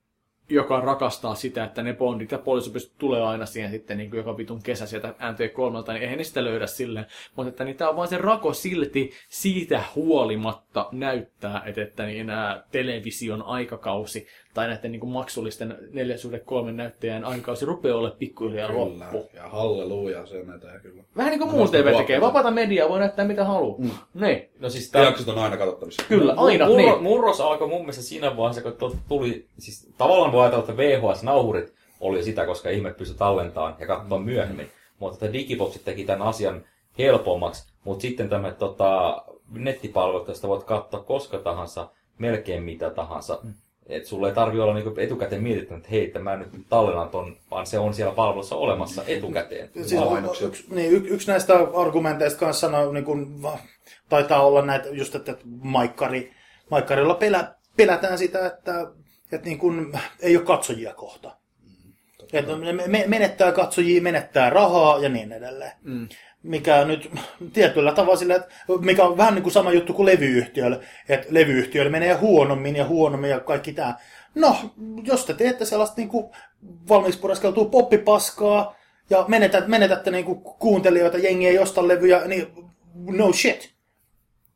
joka 0.49 0.79
rakastaa 0.79 1.35
sitä, 1.35 1.63
että 1.63 1.83
ne 1.83 1.93
bondit 1.93 2.31
ja 2.31 2.37
poliisopist 2.37 2.93
tulee 2.97 3.21
aina 3.21 3.45
siihen 3.45 3.71
sitten 3.71 3.97
niin 3.97 4.09
kuin 4.09 4.17
joka 4.17 4.37
vitun 4.37 4.63
kesä 4.63 4.85
sieltä 4.85 5.07
MT3, 5.07 5.93
niin 5.93 6.01
eihän 6.01 6.17
ne 6.17 6.23
sitä 6.23 6.43
löydä 6.43 6.67
silleen. 6.67 7.05
Mutta 7.35 7.49
että 7.49 7.63
niin, 7.63 7.77
tämä 7.77 7.89
on 7.89 7.95
vaan 7.95 8.07
se 8.07 8.17
rako 8.17 8.53
silti 8.53 9.11
siitä 9.29 9.83
huolimatta 9.95 10.89
näyttää, 10.91 11.61
että, 11.65 11.81
että 11.81 12.05
niin, 12.05 12.27
nämä 12.27 12.63
television 12.71 13.43
aikakausi 13.43 14.27
tai 14.53 14.67
näiden 14.67 14.91
niin 14.91 14.99
kuin 14.99 15.09
maksullisten 15.11 15.77
4 15.93 16.15
3 16.45 16.71
näyttäjän 16.71 17.25
aikakausi 17.25 17.65
rupeaa 17.65 17.97
olla 17.97 18.11
pikkuhiljaa 18.19 18.67
Kyllä, 18.69 18.81
loppu. 18.83 19.29
ja 19.33 19.49
halleluja, 19.49 20.25
se 20.25 20.43
näitä 20.43 20.79
kyllä. 20.81 21.03
Vähän 21.17 21.31
niin 21.31 21.39
kuin 21.39 21.47
No, 21.47 21.51
muu 21.51 21.59
noista 21.59 21.77
TV 21.77 21.97
tekee. 21.97 22.21
Vapaata 22.21 22.51
mediaa 22.51 22.89
voi 22.89 22.99
näyttää 22.99 23.25
mitä 23.25 23.45
haluaa. 23.45 23.77
Mm. 23.79 23.91
Niin. 24.13 24.49
No 24.59 24.69
siis 24.69 24.91
Tämä 24.91 25.03
tää, 25.03 25.09
jaksot 25.09 25.27
on 25.27 25.43
aina 25.43 25.57
katsottavissa. 25.57 26.03
Kyllä, 26.07 26.33
aina. 26.37 26.65
Murro, 26.65 26.77
Niin. 26.77 27.03
Murros 27.03 27.41
alkoi 27.41 27.67
mun 27.67 27.81
mielestä 27.81 28.01
siinä 28.03 28.37
vaiheessa, 28.37 28.71
kun 28.71 28.99
tuli, 29.07 29.45
siis 29.59 29.87
tavallaan 29.97 30.31
voi 30.31 30.41
ajatella, 30.41 30.63
että 30.63 30.77
VHS-nauhurit 30.77 31.73
oli 31.99 32.23
sitä, 32.23 32.45
koska 32.45 32.69
ihmiset 32.69 32.97
pystyi 32.97 33.17
tallentamaan 33.17 33.75
ja 33.79 33.87
katsoa 33.87 34.19
myöhemmin. 34.19 34.69
Mutta 34.99 35.25
että 35.25 35.33
digiboksit 35.33 35.85
teki 35.85 36.03
tämän 36.03 36.27
asian 36.27 36.63
helpommaksi, 36.99 37.73
mutta 37.83 38.01
sitten 38.01 38.29
tämä 38.29 38.51
tota, 38.51 39.23
nettipalvelut, 39.51 40.27
josta 40.27 40.47
voit 40.47 40.63
katsoa 40.63 40.99
koska 40.99 41.37
tahansa, 41.37 41.87
melkein 42.17 42.63
mitä 42.63 42.89
tahansa. 42.89 43.39
Mm. 43.43 43.53
Et 43.87 44.05
sulla 44.05 44.27
ei 44.27 44.33
tarvi 44.33 44.59
olla 44.59 44.73
niinku 44.73 44.93
etukäteen 44.97 45.43
mietitty, 45.43 45.73
että 45.73 45.89
hei, 45.91 46.05
että 46.05 46.19
mä 46.19 46.35
nyt 46.35 46.49
tallennan 46.69 47.09
ton, 47.09 47.37
vaan 47.51 47.65
se 47.67 47.79
on 47.79 47.93
siellä 47.93 48.13
palvelussa 48.15 48.55
olemassa 48.55 49.03
etukäteen. 49.07 49.69
Siis 49.73 50.01
Mainoksia. 50.05 50.47
yksi, 50.47 50.65
niin, 50.69 50.91
y, 50.91 50.95
yksi 51.07 51.31
näistä 51.31 51.53
argumenteista 51.73 52.39
kanssa 52.39 52.67
sanoo, 52.67 52.91
niin 52.91 53.05
kun, 53.05 53.41
va- 53.41 53.57
taitaa 54.09 54.45
olla 54.45 54.61
näitä, 54.61 54.89
just 54.89 55.15
että 55.15 55.37
Maikkari 55.45 56.33
Maikkarilla 56.71 57.15
pelä, 57.15 57.55
pelätään 57.77 58.17
sitä, 58.17 58.45
että, 58.45 58.87
että 59.31 59.47
niin 59.47 59.57
kuin, 59.57 59.99
ei 60.19 60.37
ole 60.37 60.45
katsojia 60.45 60.93
kohta. 60.93 61.37
Että 62.33 62.55
me- 62.55 62.87
me- 62.87 63.03
menettää 63.07 63.51
katsojia, 63.51 64.01
menettää 64.01 64.49
rahaa 64.49 64.99
ja 64.99 65.09
niin 65.09 65.31
edelleen. 65.31 65.71
Mm. 65.81 66.07
Mikä 66.43 66.85
nyt 66.85 67.11
tietyllä 67.53 67.91
tavalla 67.91 68.15
sillä, 68.15 68.35
että 68.35 68.47
mikä 68.81 69.03
on 69.03 69.17
vähän 69.17 69.35
niin 69.35 69.43
kuin 69.43 69.53
sama 69.53 69.71
juttu 69.71 69.93
kuin 69.93 70.05
levyyhtiöllä, 70.05 70.79
että 71.09 71.27
levyyhtiöllä 71.29 71.91
menee 71.91 72.13
huonommin 72.13 72.75
ja 72.75 72.85
huonommin 72.85 73.29
ja 73.29 73.39
kaikki 73.39 73.73
tämä. 73.73 73.95
No, 74.35 74.55
jos 75.03 75.25
te 75.25 75.33
teette 75.33 75.65
sellaista 75.65 75.95
niin 75.97 76.09
kuin 76.09 76.29
valmiiksi 76.89 77.19
pureskeltua 77.19 77.65
poppipaskaa 77.65 78.75
ja 79.09 79.25
menetätte, 79.27 79.69
menetätte 79.69 80.11
niin 80.11 80.25
kuin 80.25 80.41
kuuntelijoita, 80.41 81.17
jengi 81.17 81.47
ei 81.47 81.59
osta 81.59 81.87
levyjä, 81.87 82.21
niin 82.27 82.47
no 82.95 83.33
shit. 83.33 83.73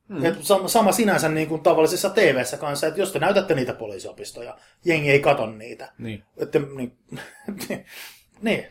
Mm. 0.08 0.26
Et 0.26 0.36
sama, 0.42 0.68
sama 0.68 0.92
sinänsä 0.92 1.30
niin 1.30 1.48
kuin 1.48 1.62
tavallisessa 1.62 2.10
TV-ssä 2.10 2.58
kanssa, 2.58 2.88
että 2.88 3.00
jos 3.00 3.12
te 3.12 3.20
näytätte 3.20 3.56
niitä 3.56 3.74
poliisiopistoja, 3.74 4.58
jengi 4.86 5.12
ei 5.12 5.20
kato 5.20 5.46
niitä. 5.46 5.92
Niin. 5.98 6.24
Että, 6.38 6.60
niin, 6.76 6.98
niin. 8.42 8.66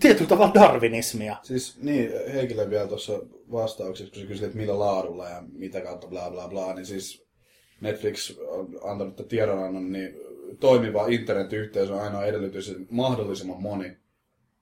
Tietyllä 0.00 0.28
tavalla 0.28 0.54
darwinismia. 0.54 1.36
Siis 1.42 1.82
niin, 1.82 2.10
Heikille 2.32 2.70
vielä 2.70 2.86
tuossa 2.86 3.20
vastauksessa, 3.52 4.12
kun 4.12 4.22
sä 4.22 4.28
kysyt, 4.28 4.44
että 4.44 4.56
millä 4.56 4.78
laadulla 4.78 5.28
ja 5.28 5.42
mitä 5.52 5.80
kautta 5.80 6.06
bla 6.06 6.30
bla 6.30 6.48
bla, 6.48 6.74
niin 6.74 6.86
siis 6.86 7.26
Netflix 7.80 8.38
on 8.48 8.78
antanut 8.84 9.28
tiedonannon, 9.28 9.92
niin 9.92 10.14
toimiva 10.60 11.06
internetyhteys 11.06 11.90
on 11.90 12.00
ainoa 12.00 12.24
edellytys, 12.24 12.68
että 12.68 12.82
mahdollisimman 12.90 13.62
moni 13.62 13.96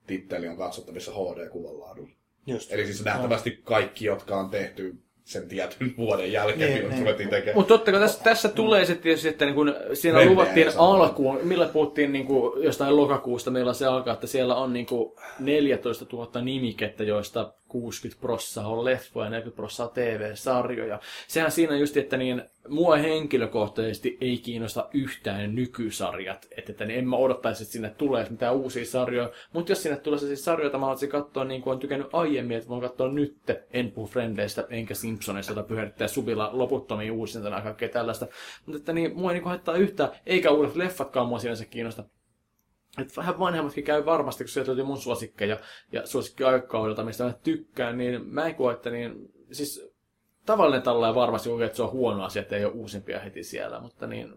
titteli 0.07 0.47
on 0.47 0.57
katsottavissa 0.57 1.11
HD-kuvan 1.11 1.79
laadulla. 1.79 2.11
Just. 2.47 2.71
Eli 2.71 2.85
siis 2.85 3.05
nähtävästi 3.05 3.59
kaikki, 3.63 4.05
jotka 4.05 4.35
on 4.35 4.49
tehty 4.49 5.02
sen 5.23 5.47
tietyn 5.47 5.93
vuoden 5.97 6.31
jälkeen, 6.31 6.59
Niin, 6.59 6.73
milloin 6.73 6.89
niin. 6.89 6.99
ruvettiin 6.99 7.29
tekemään. 7.29 7.57
Mutta 7.57 7.73
totta 7.73 7.91
kai 7.91 7.99
tässä, 7.99 8.23
tässä 8.23 8.49
tulee 8.49 8.85
sitten 8.85 9.03
tietysti, 9.03 9.27
että 9.27 9.45
niin 9.45 9.55
kun 9.55 9.75
siinä 9.93 10.17
Vendejä 10.17 10.31
luvattiin 10.33 10.67
alkuun, 10.77 11.39
millä 11.43 11.65
puhuttiin 11.65 12.11
niin 12.13 12.25
kuin 12.25 12.63
jostain 12.63 12.97
lokakuusta, 12.97 13.51
meillä 13.51 13.73
se 13.73 13.85
alkaa, 13.85 14.13
että 14.13 14.27
siellä 14.27 14.55
on 14.55 14.73
niin 14.73 14.85
kuin 14.85 15.11
14 15.39 16.05
000 16.13 16.41
nimikettä, 16.41 17.03
joista 17.03 17.53
60 17.73 18.21
prossaa 18.21 18.67
on 18.67 18.85
leffoja 18.85 19.25
ja 19.25 19.29
40 19.29 19.55
prossaa 19.55 19.87
TV-sarjoja. 19.87 20.99
Sehän 21.27 21.51
siinä 21.51 21.77
just, 21.77 21.97
että 21.97 22.17
niin, 22.17 22.43
mua 22.67 22.95
henkilökohtaisesti 22.95 24.17
ei 24.21 24.37
kiinnosta 24.37 24.89
yhtään 24.93 25.55
nykysarjat, 25.55 26.47
että, 26.57 26.71
että 26.71 26.85
niin 26.85 26.99
en 26.99 27.07
mä 27.07 27.15
odottaisi, 27.15 27.63
että 27.63 27.73
sinne 27.73 27.89
tulee 27.89 28.27
mitään 28.29 28.55
uusia 28.55 28.85
sarjoja, 28.85 29.31
mutta 29.53 29.71
jos 29.71 29.83
sinne 29.83 29.97
tulee 29.97 30.19
sellaisia 30.19 30.43
sarjoja, 30.43 30.65
joita 30.65 30.77
mä 30.77 30.85
haluaisin 30.85 31.09
katsoa 31.09 31.43
niin 31.43 31.61
kuin 31.61 31.71
on 31.73 31.79
tykännyt 31.79 32.07
aiemmin, 32.13 32.57
että 32.57 32.69
voin 32.69 32.81
katsoa 32.81 33.11
nyt, 33.11 33.37
en 33.71 33.91
puhu 33.91 34.07
Frendeistä 34.07 34.67
enkä 34.69 34.93
Simpsoneista, 34.93 35.51
jota 35.51 35.63
pyörittää 35.63 36.07
subilla 36.07 36.49
loputtomiin 36.53 37.11
uusintana 37.11 37.55
ja 37.55 37.61
kaikkea 37.61 37.89
tällaista, 37.89 38.27
mutta 38.65 38.77
että 38.77 38.93
niin, 38.93 39.15
mua 39.15 39.31
ei 39.31 39.39
niin 39.39 39.47
haittaa 39.47 39.75
yhtään, 39.75 40.09
eikä 40.25 40.51
uudet 40.51 40.75
leffatkaan 40.75 41.27
mua 41.27 41.39
sinänsä 41.39 41.65
kiinnosta. 41.65 42.03
Et 43.01 43.17
vähän 43.17 43.39
vanhemmatkin 43.39 43.83
käy 43.83 44.05
varmasti, 44.05 44.43
kun 44.43 44.49
sieltä 44.49 44.69
löytyy 44.69 44.85
mun 44.85 44.97
suosikkeja 44.97 45.59
ja 45.91 46.07
suosikkiaikakaudelta, 46.07 47.03
mistä 47.03 47.23
mä 47.23 47.33
tykkään, 47.43 47.97
niin 47.97 48.27
mä 48.27 48.45
en 48.45 48.55
koe, 48.55 48.73
että 48.73 48.89
niin, 48.89 49.33
siis 49.51 49.93
tavallinen 50.45 50.81
tallaaja 50.81 51.15
varmasti 51.15 51.49
kokee, 51.49 51.65
että 51.65 51.75
se 51.75 51.83
on 51.83 51.91
huono 51.91 52.23
asia, 52.23 52.41
että 52.41 52.55
ei 52.55 52.65
ole 52.65 52.73
uusimpia 52.73 53.19
heti 53.19 53.43
siellä, 53.43 53.79
mutta 53.79 54.07
niin, 54.07 54.33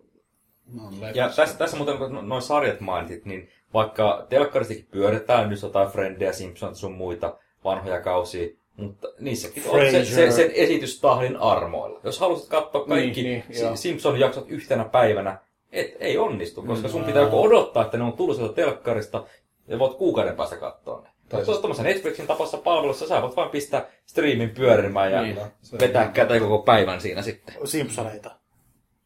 No, 0.74 0.82
Ja 1.14 1.30
tässä, 1.36 1.58
tässä 1.58 1.76
muuten, 1.76 1.98
kun 1.98 2.28
noin 2.28 2.42
sarjat 2.42 2.80
mainitsit, 2.80 3.24
niin 3.24 3.48
vaikka 3.74 4.26
telkkaristikin 4.28 4.88
pyöritään 4.90 5.48
nyt 5.50 5.62
jotain 5.62 5.88
Friendejä, 5.88 6.32
Simpsons 6.32 6.80
sun 6.80 6.92
muita 6.92 7.38
vanhoja 7.64 8.00
kausia, 8.00 8.48
mutta 8.76 9.08
niissäkin 9.20 9.62
on 9.66 9.80
se, 9.90 10.04
se, 10.04 10.30
sen 10.30 10.50
esitystahdin 10.50 11.36
armoilla. 11.36 12.00
Jos 12.04 12.20
haluaisit 12.20 12.48
katsoa 12.48 12.86
kaikki 12.86 13.22
Niin, 13.22 13.44
niin. 13.48 13.76
Simpson-jaksot 13.76 14.44
yhtenä 14.48 14.84
päivänä, 14.84 15.38
et, 15.76 15.96
ei 16.00 16.18
onnistu, 16.18 16.62
koska 16.62 16.88
sun 16.88 17.00
Mm. 17.00 17.06
pitää 17.06 17.22
joko 17.22 17.42
odottaa, 17.42 17.84
että 17.84 17.96
ne 17.98 18.04
on 18.04 18.12
tullut 18.12 18.36
sieltä 18.36 18.54
telkkarista, 18.54 19.24
ja 19.68 19.78
voit 19.78 19.94
kuukauden 19.96 20.36
päästä 20.36 20.56
katsoa 20.56 21.00
ne. 21.02 21.08
Tai 21.28 21.44
siis- 21.44 21.58
tuossa 21.58 21.82
Netflixin 21.82 22.26
tapaisessa 22.26 22.58
palvelussa 22.58 23.08
sä 23.08 23.22
voit 23.22 23.36
vain 23.36 23.50
pistää 23.50 23.86
striimin 24.06 24.50
pyörimään 24.50 25.12
ja 25.12 25.22
Niin. 25.22 25.38
vetää 25.80 26.08
käteen 26.08 26.42
koko 26.42 26.58
päivän 26.58 27.00
siinä 27.00 27.22
sitten. 27.22 27.54
Simpsoneita. 27.64 28.30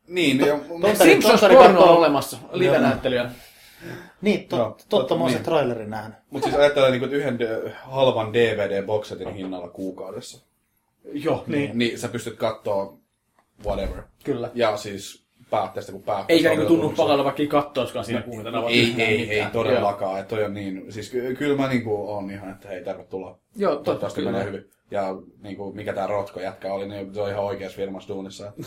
Niin, 0.09 0.39
ja, 0.41 0.59
Simpsons 0.95 1.43
on 1.43 1.77
olemassa, 1.79 2.37
live-näyttelijä. 2.53 3.31
Niin, 4.21 4.49
to, 4.49 4.57
Joo, 4.57 4.65
totta, 4.69 4.85
totta, 4.89 5.15
mä 5.15 5.21
oon 5.25 5.33
niin. 5.33 5.43
trailerin 5.45 5.91
nähnyt. 5.91 6.19
mutta 6.31 6.49
siis 6.49 6.61
ajattelee 6.61 6.91
niin 6.91 7.13
yhden 7.13 7.39
d- 7.39 7.71
halvan 7.85 8.33
DVD-boksetin 8.33 9.33
hinnalla 9.35 9.69
kuukaudessa. 9.69 10.47
Joo, 11.13 11.45
niin. 11.47 11.79
Niin 11.79 11.99
sä 11.99 12.09
pystyt 12.09 12.37
katsoa 12.37 12.97
whatever. 13.67 14.03
Kyllä. 14.25 14.51
Ja 14.55 14.77
siis 14.77 15.27
päätteestä 15.51 15.93
kun 15.93 16.03
päätteestä. 16.03 16.49
Eikä 16.49 16.61
niinku 16.61 16.75
tunnu 16.75 16.95
pakalta, 16.97 17.25
vaikka 17.25 17.43
ei 17.43 17.49
kattoiskaan 17.49 18.05
siinä 18.05 18.23
kuuntella. 18.23 18.69
Ei, 18.69 18.95
ei, 18.99 19.41
ei 19.41 19.47
todellakaan. 19.53 20.21
Että 20.21 20.37
toi 20.37 20.45
on 20.45 20.55
niin, 20.55 20.93
siis 20.93 21.11
ky- 21.11 21.35
kyllä 21.35 21.57
mä 21.57 21.69
niinku 21.69 22.11
on 22.11 22.31
ihan, 22.31 22.51
että 22.51 22.69
hei, 22.69 22.85
tervetuloa. 22.85 23.39
Joo, 23.57 23.73
totta 23.73 23.85
Toivottavasti 23.85 24.23
menee 24.23 24.45
hyvin. 24.45 24.71
Ja 24.91 25.17
niinku, 25.43 25.73
mikä 25.73 25.93
tää 25.93 26.07
Rotko 26.07 26.41
jätkä 26.41 26.73
oli, 26.73 26.89
niin 26.89 27.15
se 27.15 27.21
on 27.21 27.31
ihan 27.31 27.45
oikeassa 27.45 27.77
firmassa 27.77 28.15
duunissa. 28.15 28.53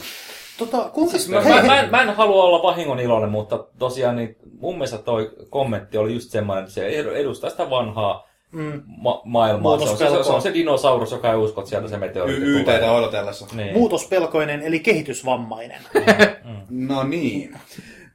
Tota, 0.57 0.89
kuinka... 0.93 1.11
Siis 1.11 1.29
mä, 1.29 1.41
hei, 1.41 1.53
mä, 1.53 1.67
mä, 1.67 1.79
en, 1.79 1.91
mä 1.91 2.01
en 2.01 2.15
halua 2.15 2.43
olla 2.43 2.63
vahingon 2.63 2.99
iloinen, 2.99 3.29
mutta 3.29 3.65
tosiaan 3.79 4.15
niin 4.15 4.35
mun 4.59 4.75
mielestä 4.75 4.97
toi 4.97 5.31
kommentti 5.49 5.97
oli 5.97 6.13
just 6.13 6.29
semmoinen, 6.29 6.63
että 6.63 6.73
se 6.73 6.87
edustaa 7.15 7.49
sitä 7.49 7.69
vanhaa 7.69 8.27
mm, 8.53 8.81
ma- 8.87 9.21
maailmaa. 9.25 9.77
Se 9.79 9.89
on 9.89 9.97
se, 9.97 10.23
se, 10.23 10.31
on 10.31 10.41
se 10.41 10.53
dinosaurus, 10.53 11.11
joka 11.11 11.31
ei 11.31 11.37
usko, 11.37 11.61
että 11.61 11.69
sieltä 11.69 11.87
se 11.87 11.97
meteoriitti 11.97 12.45
Y- 12.45 12.63
tulee. 12.63 12.89
Odotellessa. 12.91 13.47
Niin. 13.53 13.73
muutospelkoinen 13.73 14.61
eli 14.61 14.79
kehitysvammainen. 14.79 15.81
No 16.69 17.03
niin. 17.03 17.55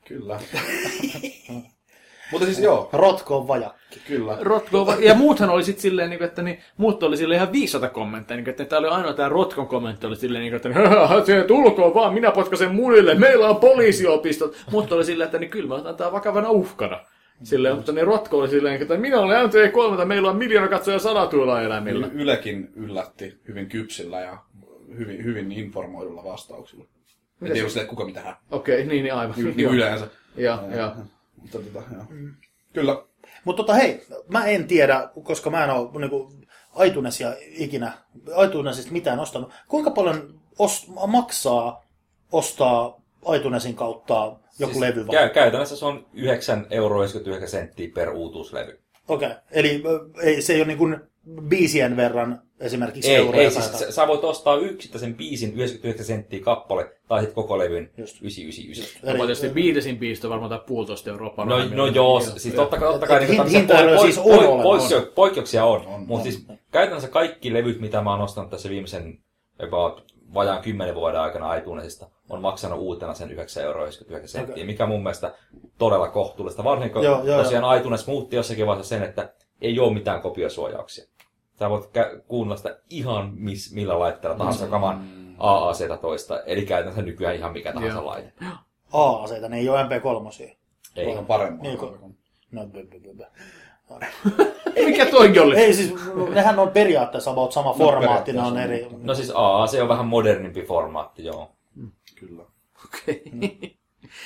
Kyllä. 0.05 0.39
Mutta 2.32 2.47
siis 2.47 2.59
joo, 2.59 2.89
Rotko 2.93 3.36
on 3.36 3.49
vajakki. 3.49 4.01
kyllä. 4.07 4.36
Rotko, 4.41 4.86
va- 4.86 4.97
ja 5.01 5.14
muuthan 5.14 5.51
oli 5.51 5.64
sitten 5.64 5.82
silleen, 5.82 6.11
niin 6.11 6.22
että 6.22 6.43
niin, 6.43 6.59
muut 6.76 7.03
oli 7.03 7.16
silleen 7.16 7.39
ihan 7.39 7.53
500 7.53 7.91
kommentteja, 7.91 8.36
niin 8.36 8.49
että 8.49 8.64
tämä 8.64 8.78
oli 8.80 8.89
ainoa 8.89 9.12
tämä 9.12 9.28
Rotkon 9.28 9.66
kommentti 9.66 10.07
oli 10.07 10.16
silleen, 10.16 10.43
niin 10.43 10.61
kuin, 10.61 10.72
että 10.74 10.89
"Haha, 10.99 11.24
se 11.24 11.45
tulkoon 11.45 11.95
vaan, 11.95 12.14
minä 12.14 12.30
potkasen 12.30 12.74
munille, 12.74 13.14
meillä 13.14 13.49
on 13.49 13.57
poliisiopistot. 13.57 14.57
Mutta 14.70 14.95
oli 14.95 15.05
silleen, 15.05 15.26
että 15.26 15.39
niin 15.39 15.51
kyllä 15.51 15.68
mä 15.68 15.74
otan 15.74 15.97
tää 15.97 16.12
vakavana 16.12 16.51
uhkana. 16.51 17.01
Silleen, 17.43 17.76
mutta 17.76 17.93
ne 17.93 18.05
Rotko 18.05 18.39
oli 18.39 18.49
silleen, 18.49 18.82
että 18.82 18.97
minä 18.97 19.20
olen 19.20 19.49
MT3, 19.51 20.05
meillä 20.05 20.30
on 20.30 20.36
miljoona 20.36 20.68
katsoja 20.68 20.99
sadatuilla 20.99 21.62
eläimillä. 21.62 22.07
Y- 22.07 22.11
Ylekin 22.22 22.70
yllätti 22.76 23.39
hyvin 23.49 23.68
kypsillä 23.68 24.20
ja 24.20 24.39
hyvin, 24.99 25.24
hyvin 25.24 25.53
informoidulla 25.53 26.24
vastauksilla. 26.24 26.84
En 27.43 27.53
tiedä, 27.53 27.68
sille, 27.68 27.82
että 27.82 27.91
kuka 27.91 28.05
mitä 28.05 28.20
hän. 28.20 28.36
Okei, 28.51 28.86
niin, 28.86 29.03
niin 29.03 29.14
aivan. 29.14 29.34
Niin 29.36 29.61
Joo. 29.64 29.72
yleensä. 29.72 30.09
Joo, 30.36 30.59
joo. 30.76 30.93
Mutta 31.36 31.59
tota, 31.59 31.82
joo. 31.95 32.05
Kyllä. 32.72 33.03
Mutta 33.45 33.62
tota, 33.62 33.74
hei, 33.74 34.07
mä 34.28 34.47
en 34.47 34.66
tiedä, 34.66 35.09
koska 35.22 35.51
mä 35.51 35.64
en 35.64 35.70
ole 35.70 35.91
niinku, 36.01 36.32
aitunesia 36.74 37.34
ikinä, 37.41 37.93
aitunesista 38.36 38.93
mitään 38.93 39.20
ostanut. 39.20 39.53
Kuinka 39.68 39.91
paljon 39.91 40.41
os, 40.59 40.89
maksaa 41.07 41.84
ostaa 42.32 43.01
aitunesin 43.24 43.74
kautta 43.74 44.36
joku 44.59 44.72
Siis 44.72 44.80
levy 44.80 45.06
vai? 45.06 45.26
kä- 45.26 45.30
käytännössä 45.30 45.76
se 45.76 45.84
on 45.84 46.06
9,99 46.14 46.66
euroa 46.70 47.06
senttiä 47.46 47.88
per 47.94 48.11
uutuuslevy. 48.11 48.78
Okei, 49.09 49.28
okay. 49.28 49.38
eli 49.52 49.82
ö, 49.86 50.00
ei, 50.22 50.42
se 50.42 50.52
ei 50.52 50.61
ole 50.61 50.66
niin 50.66 50.78
kuin 50.78 50.96
biisien 51.48 51.96
verran 51.96 52.42
esimerkiksi 52.61 53.11
Ei, 53.11 53.16
euroja 53.16 53.42
ei 53.42 53.50
siis, 53.50 53.72
sä, 53.78 53.90
sä 53.90 54.06
voit 54.06 54.24
ostaa 54.24 54.56
yksittäisen 54.56 55.14
biisin 55.14 55.52
99 55.54 56.06
senttiä 56.06 56.40
kappale, 56.40 56.90
tai 57.09 57.20
sitten 57.20 57.34
koko 57.34 57.59
levyn 57.59 57.90
Just. 57.96 58.22
999. 58.22 59.18
No, 59.18 59.26
tietysti 59.26 59.48
Beatlesin 59.48 59.98
biisto 59.98 60.26
on 60.26 60.30
varmaan 60.30 60.50
tää 60.50 60.59
puolitoista 60.59 61.11
euroa 61.11 61.44
No, 61.44 61.68
no 61.68 61.86
joo, 61.86 62.20
siis 62.20 62.54
totta 62.54 62.78
kai, 62.78 62.92
totta 62.92 63.06
kai 63.06 63.26
niin, 63.26 63.42
hin- 63.42 63.48
hintaeroja 63.50 63.98
siis 63.98 64.18
on 64.18 64.24
olemassa. 64.24 64.62
poikkeuksia, 64.62 65.12
poikkeuksia 65.14 65.64
on, 65.64 65.86
On, 65.86 66.06
mutta 66.06 66.22
siis 66.22 66.46
käytännössä 66.72 67.09
kaikki 67.09 67.52
levyt, 67.52 67.80
mitä 67.80 68.02
mä 68.02 68.11
oon 68.11 68.20
ostanut 68.20 68.50
tässä 68.50 68.68
viimeisen 68.70 69.18
about 69.66 70.04
vajaan 70.35 70.62
10 70.62 70.95
vuoden 70.95 71.20
aikana 71.20 71.55
iTunesista, 71.55 72.07
on 72.31 72.43
maksanut 72.43 72.79
uutena 72.79 73.14
sen 73.14 73.29
9,99 73.31 73.61
euroa, 73.62 73.87
senttiä, 74.24 74.53
Okei. 74.55 74.64
mikä 74.64 74.87
mun 74.87 75.03
mielestä 75.03 75.35
todella 75.79 76.09
kohtuullista. 76.09 76.64
Varsinkin 76.64 76.93
kun 76.93 77.03
Joo, 77.05 77.24
joo, 77.24 77.43
tosiaan 77.43 77.79
iTunes 77.79 78.07
muutti 78.07 78.37
jossakin 78.37 78.66
vaiheessa 78.66 78.89
sen, 78.97 79.03
että 79.03 79.33
ei 79.61 79.81
ole 79.81 79.95
mitään 79.95 80.20
kopiosuojauksia. 80.22 81.05
Sä 81.59 81.70
voit 81.70 81.85
kä- 81.85 82.20
kuunnella 82.29 82.57
sitä 82.57 82.79
ihan 82.91 83.33
mis, 83.35 83.74
millä 83.74 83.99
laitteella 83.99 84.39
tahansa, 84.39 84.64
joka 84.64 84.81
vaan 84.81 85.05
AACtä 85.39 85.97
toista, 85.97 86.41
eli 86.43 86.66
käytännössä 86.66 87.03
nykyään 87.03 87.37
ihan 87.37 87.53
mikä 87.53 87.72
tahansa 87.72 87.97
Joo. 87.97 88.07
laite. 88.07 88.33
A-aseita, 88.93 89.49
ne 89.49 89.59
ei 89.59 89.68
ole 89.68 89.83
MP3. 89.85 90.57
Ei. 90.97 91.16
On 91.16 91.26
paremmin. 91.26 91.62
Niin, 91.62 91.79
kun- 91.79 92.14
No. 92.53 92.62
Mikä 94.84 95.07
toikin 95.07 95.43
oli? 95.43 95.57
Ei 95.57 95.74
siis, 95.74 95.95
nehän 96.34 96.59
on 96.59 96.70
periaatteessa 96.70 97.30
about 97.30 97.53
sama 97.53 97.72
formaatti, 97.74 98.32
ne 98.32 98.43
on 98.43 98.59
eri. 98.59 98.89
No 99.03 99.14
siis 99.14 99.32
AAC 99.34 99.74
on 99.82 99.89
vähän 99.89 100.07
modernimpi 100.07 100.62
formaatti, 100.62 101.24
joo. 101.24 101.51
Kyllä. 102.14 102.43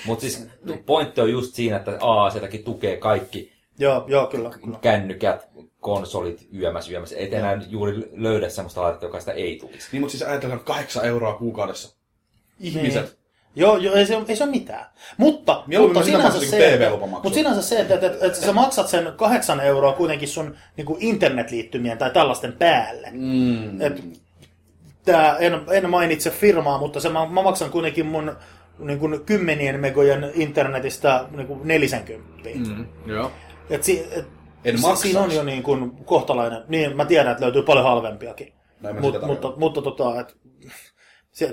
Mutta 0.07 0.21
siis 0.21 0.47
pointti 0.87 1.21
on 1.21 1.31
just 1.31 1.55
siinä, 1.55 1.77
että 1.77 1.99
AACtäkin 2.01 2.65
tukee 2.65 2.97
kaikki 2.97 3.53
Joo, 3.79 4.05
joo, 4.09 4.27
kyllä. 4.27 4.51
kyllä. 4.51 4.79
kännykät, 4.81 5.49
konsolit, 5.81 6.49
yömäs, 6.55 6.91
yömäs. 6.91 7.15
Et 7.17 7.33
enää 7.35 7.61
juuri 7.69 8.11
löydä 8.13 8.49
sellaista 8.49 8.83
laitetta, 8.83 9.07
joka 9.07 9.21
sitä 9.21 9.33
ei 9.33 9.59
tulisi. 9.61 9.89
Niin, 9.93 10.01
mutta 10.01 10.11
siis 10.11 10.23
ajatellaan 10.23 10.61
8 10.61 11.05
euroa 11.05 11.35
kuukaudessa. 11.35 11.97
ihmiset. 12.61 13.05
Niin. 13.05 13.22
Joo, 13.55 13.77
joo 13.77 13.95
ei, 13.95 14.07
se, 14.07 14.23
ei 14.29 14.37
se 14.37 14.45
ole 14.45 14.51
mitään. 14.51 14.87
Mutta, 15.17 15.63
Mieluummin 15.67 15.97
mutta 15.97 16.11
sinänsä, 16.11 16.41
se, 16.41 16.57
TV-lupamaksu. 16.57 17.23
mutta 17.23 17.35
sinänsä 17.35 17.63
se, 17.63 17.81
että, 17.81 17.95
että, 17.95 18.07
että, 18.07 18.27
että 18.27 18.41
sä 18.41 18.53
maksat 18.53 18.89
sen 18.89 19.13
kahdeksan 19.17 19.61
euroa 19.61 19.93
kuitenkin 19.93 20.29
sun 20.29 20.57
niin 20.77 20.85
kuin 20.87 21.03
internetliittymien 21.03 21.99
tai 21.99 22.11
tällaisten 22.11 22.53
päälle. 22.53 23.09
Mm. 23.13 23.81
Et, 23.81 24.05
tää, 25.05 25.37
en, 25.37 25.61
en 25.71 25.91
mainitse 25.91 26.31
firmaa, 26.31 26.79
mutta 26.79 27.01
se, 27.01 27.09
mä, 27.09 27.27
mä 27.27 27.43
maksan 27.43 27.71
kuitenkin 27.71 28.07
mun 28.07 28.37
niin 28.79 28.99
kuin 28.99 29.25
kymmenien 29.25 29.81
megojen 29.81 30.31
internetistä 30.35 31.25
niin 31.37 31.47
kuin 31.47 31.61
40. 31.65 32.49
Mm. 32.55 32.87
Joo. 33.07 33.31
Et 33.71 33.85
si, 33.85 34.07
et, 34.13 34.27
En 34.65 34.79
si- 34.79 34.83
maksaisi. 34.83 35.03
siinä 35.03 35.21
on 35.21 35.35
jo 35.35 35.45
niin 35.45 35.63
kuin 35.63 35.91
kohtalainen. 36.05 36.63
Niin, 36.69 36.97
mä 36.97 37.05
tiedän, 37.05 37.33
että 37.33 37.45
löytyy 37.45 37.63
paljon 37.63 37.85
halvempiakin. 37.85 38.53
Mut, 38.83 39.01
mutta, 39.01 39.21
tarkoita. 39.21 39.53
mutta 39.57 39.83
tota, 39.83 40.21
et 40.21 40.37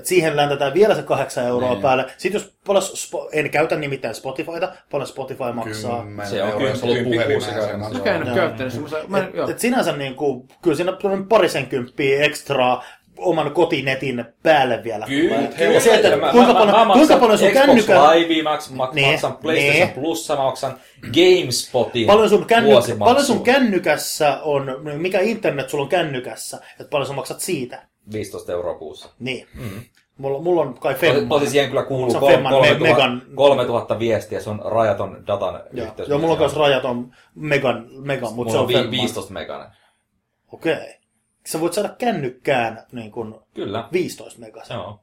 siihen 0.02 0.36
läntetään 0.36 0.74
vielä 0.74 0.94
se 0.94 1.02
kahdeksan 1.02 1.44
euroa 1.46 1.70
Niin. 1.70 1.82
päälle. 1.82 2.06
Sitten 2.18 2.40
jos 2.42 2.54
paljon, 2.66 2.82
spo, 2.82 3.28
en 3.32 3.50
käytä 3.50 3.76
nimittäin 3.76 4.14
Spotifyta, 4.14 4.72
paljon 4.90 5.06
Spotify 5.08 5.52
maksaa. 5.52 6.02
Kymmenen 6.02 6.30
Se 6.30 6.42
on 6.42 6.50
kymppi- 6.50 6.80
haluat 6.80 6.80
puhelimeen 6.80 8.28
Mä 8.28 8.34
käyttänyt. 8.34 8.74
Mä, 9.08 9.28
sinänsä 9.56 9.92
niin 9.92 10.14
kuin, 10.14 10.48
kyllä 10.62 10.76
siinä 10.76 10.92
on 11.04 11.26
parisen 11.28 11.66
kymppiä 11.66 12.22
ekstraa 12.24 12.84
oman 13.16 13.52
kotinetin 13.52 14.24
päälle 14.42 14.84
vielä. 14.84 15.06
Kyllä, 15.06 15.34
tulee. 15.34 15.52
kyllä. 15.58 15.72
Ja 15.72 15.80
se, 15.80 15.94
että 15.94 16.16
mä- 16.16 16.30
kuinka 16.32 16.52
mä- 16.52 16.58
paljon, 16.58 16.76
mä 16.78 16.84
maksan 16.84 17.06
kuinka 17.06 17.16
paljon 17.16 17.38
sun 17.38 17.48
Xbox. 17.48 17.88
Live, 18.14 18.42
mä 18.42 18.50
maksan, 18.50 18.76
mä 18.76 18.88
Niin, 18.92 19.08
maksan 19.10 19.36
PlayStation 19.36 19.74
niin. 19.88 19.90
Plus, 20.00 20.28
mä 20.28 20.36
maksan 20.36 20.76
GameSpotin 21.12 22.06
Paljon 22.06 22.28
sun, 22.28 22.44
känny... 22.46 22.68
vuosimaksun. 22.70 23.04
paljon 23.04 23.24
sun 23.26 23.42
kännykässä 23.42 24.38
on, 24.42 24.80
mikä 24.96 25.20
internet 25.20 25.68
sulla 25.70 25.82
on 25.84 25.88
kännykässä, 25.90 26.56
että 26.80 26.90
paljon 26.90 27.06
sä 27.06 27.12
maksat 27.12 27.40
siitä. 27.40 27.82
15 28.12 28.52
euroa 28.52 28.74
kuussa. 28.78 29.08
Niin. 29.18 29.46
Mm. 29.54 29.80
Mulla, 30.18 30.38
mulla 30.42 30.62
on 30.62 30.78
kai 30.80 30.94
Femma. 30.94 31.28
tosi 31.28 31.50
siihen 31.50 31.68
kyllä 31.68 31.82
kuuluu 31.82 32.10
Se 32.10 32.16
on 32.16 32.20
kol- 32.20 32.30
Femman 32.30 32.52
me- 32.52 32.58
3000, 32.58 32.84
Megan- 32.84 33.34
3000 33.34 33.98
viestiä, 33.98 34.40
se 34.40 34.50
on 34.50 34.62
rajaton 34.64 35.26
datan 35.26 35.60
Joo, 35.72 35.86
yhteys. 35.86 36.08
joo 36.08 36.18
mulla 36.18 36.32
on 36.32 36.38
myös 36.38 36.56
rajaton 36.56 37.14
megan, 37.34 37.86
megan 37.90 38.34
mutta 38.34 38.52
se 38.52 38.58
on 38.58 38.62
on 38.62 38.68
vi- 38.68 38.74
Femma. 38.74 38.90
15 38.90 39.32
meganen. 39.32 39.68
Okei. 40.52 40.96
Sä 41.46 41.60
voit 41.60 41.72
saada 41.72 41.88
kännykkään 41.88 42.86
niin 42.92 43.10
kuin 43.10 43.34
Kyllä. 43.54 43.88
15 43.92 44.40
megaa. 44.40 44.64
Joo. 44.70 45.00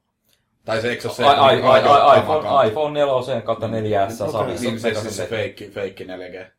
Tai 0.65 0.81
se 0.81 0.89
eikö 0.89 1.09
se 1.09 1.23
iPhone, 1.23 1.81
kanssa? 2.41 2.63
iPhone 2.63 2.93
4 2.99 3.41
kautta 3.41 3.67
4S 3.67 4.17
saa 4.17 4.27
Okei. 4.27 4.39
15 4.47 4.69
Niin 4.69 4.79
se, 4.79 4.87
megasen. 4.89 5.27
feikki, 5.27 5.69
feikki 5.69 6.03
4G. 6.03 6.51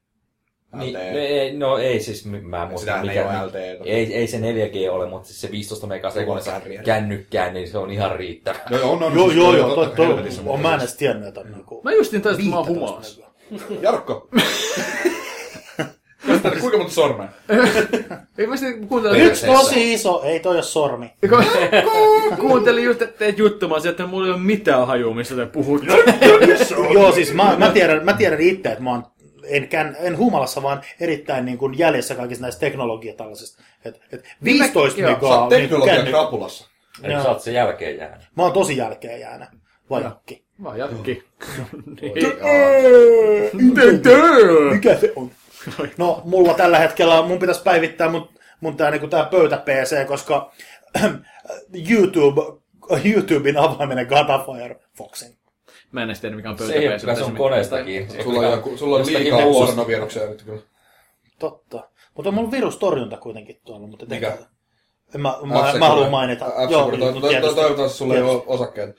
Niin, 0.76 0.94
LTE. 0.94 1.10
no, 1.12 1.18
ei, 1.18 1.52
no 1.56 1.78
ei 1.78 2.00
siis, 2.00 2.26
mä 2.26 2.62
en 2.62 2.68
muista 2.68 2.96
ei 3.00 3.08
mikä. 3.08 3.28
ole 3.28 3.46
LTE. 3.46 3.78
Ei, 3.84 4.14
ei 4.14 4.26
se 4.26 4.38
4G 4.38 4.90
ole, 4.90 5.08
mutta 5.08 5.28
siis 5.28 5.40
se 5.40 5.50
15 5.50 5.86
megasekunnissa 5.86 6.60
kännykkään, 6.84 7.54
niin 7.54 7.68
se 7.68 7.78
on 7.78 7.90
ihan 7.90 8.16
riittävä. 8.16 8.58
Joo, 8.70 8.92
on, 8.92 9.02
on. 9.02 9.14
Joo, 9.14 9.30
joo, 9.30 9.56
joo, 9.56 9.74
toi, 9.74 10.06
helvetissä 10.06 10.42
on 10.46 10.60
mä 10.60 10.74
en 10.74 10.80
edes 10.80 10.96
tiennyt, 10.96 11.28
että 11.28 11.40
on 11.40 11.52
niinku 11.52 11.80
Mä 11.84 11.92
justin 11.92 12.22
taisin, 12.22 12.44
että 12.44 12.50
mä 12.50 12.58
oon 12.58 12.66
15 12.66 12.86
humaassa. 12.86 13.20
megaa. 13.20 13.82
Jarkko. 13.82 14.28
Tästä 16.42 16.60
kuinka 16.60 16.78
monta 16.78 16.92
sormea? 16.92 17.28
Ei 18.38 18.46
mä 18.46 18.56
sitten 18.56 18.88
kuuntelin... 18.88 19.20
Yksi 19.20 19.46
tosi 19.46 19.92
iso, 19.94 20.22
ei 20.24 20.40
toi 20.40 20.54
ole 20.54 20.62
sormi. 20.62 21.12
kuuntelin 22.40 22.84
just 22.84 23.02
teet 23.18 23.38
juttumaan 23.38 23.80
sieltä, 23.82 24.02
että 24.02 24.10
mulla 24.10 24.26
ei 24.26 24.32
ole 24.32 24.40
mitään 24.40 24.86
hajua, 24.86 25.14
mistä 25.14 25.34
te 25.34 25.46
puhutte. 25.46 25.92
Joo, 26.94 27.12
siis 27.12 27.34
mä, 27.34 27.56
mä, 27.58 27.70
tiedän, 27.70 28.04
mä 28.04 28.12
tiedän 28.12 28.40
itse, 28.40 28.68
että 28.68 28.82
mä 28.84 28.90
oon 28.90 29.04
en, 29.49 29.68
kän, 29.68 29.96
en 30.01 30.18
humalassa, 30.18 30.62
vaan 30.62 30.82
erittäin 31.01 31.44
niin 31.44 31.59
kuin 31.59 31.78
jäljessä 31.78 32.14
kaikista 32.14 32.42
näistä 32.42 32.61
teknologia 32.61 33.14
tällaisista. 33.14 33.62
Et, 33.84 34.01
et 34.12 34.24
15 34.44 35.01
Joo, 35.01 35.11
Sä 35.11 35.14
megaa 35.14 35.40
oot 35.40 35.51
niin 35.51 35.61
teknologian 35.61 35.96
känny... 35.96 36.11
krapulassa. 36.11 36.68
Eli 37.03 37.22
sä 37.22 37.28
oot 37.28 37.40
se 37.40 37.53
jälkeen 37.53 37.96
jäänyt. 37.96 38.26
Mä 38.36 38.42
oon 38.42 38.53
tosi 38.53 38.76
jälkeen 38.76 39.20
jäänyt. 39.20 39.49
Vajakki. 39.90 40.44
Niin. 42.01 42.12
Mikä 44.72 44.96
se 44.96 45.12
on? 45.16 45.30
No, 45.96 46.22
mulla 46.24 46.55
tällä 46.55 46.78
hetkellä, 46.78 47.22
mun 47.22 47.38
pitäisi 47.38 47.62
päivittää 47.62 48.09
mun, 48.09 48.28
mun 48.61 48.76
tää, 48.76 48.90
niinku 48.90 49.09
tää 49.09 49.24
pöytä 49.24 49.57
PC, 49.57 50.07
koska 50.07 50.53
YouTube, 51.90 52.40
YouTuben 53.05 53.57
avaaminen 53.57 54.07
kataa 54.07 54.46
Firefoxin. 54.46 55.38
Mä 55.93 56.03
en 56.03 56.09
edes 56.09 56.20
tiedä, 56.20 56.36
mikä 56.36 56.51
on 56.51 56.59
Se 56.59 56.64
pöytä. 56.64 56.78
ei 56.78 56.89
ole 56.89 57.16
sun 57.16 57.36
koneesta 57.36 57.84
kiinni. 57.84 58.22
Sulla 58.22 58.41
on, 58.41 58.53
joku, 58.53 58.76
sulla 58.76 58.97
on 58.97 59.07
liikaa 59.07 59.39
nevusta. 59.39 59.66
pornoviruksia 59.66 60.26
nyt 60.26 60.43
kyllä. 60.43 60.62
Totta. 61.39 61.89
Mutta 62.14 62.28
on 62.28 62.34
mulla 62.34 62.51
virustorjunta 62.51 63.16
kuitenkin 63.16 63.61
tuolla. 63.64 63.86
Mutta 63.86 64.07
Mikä? 64.07 64.39
En 65.14 65.20
mä, 65.20 65.34
mä, 65.43 65.72
mä 65.78 65.89
haluan 65.89 66.11
mainita. 66.11 66.47
Joo, 66.70 66.91
niin, 66.91 67.22
tietysti. 67.22 67.55
toivottavasti 67.55 67.99
sulla 67.99 68.14
ei 68.14 68.22
ole 68.22 68.43
osakkeita. 68.47 68.93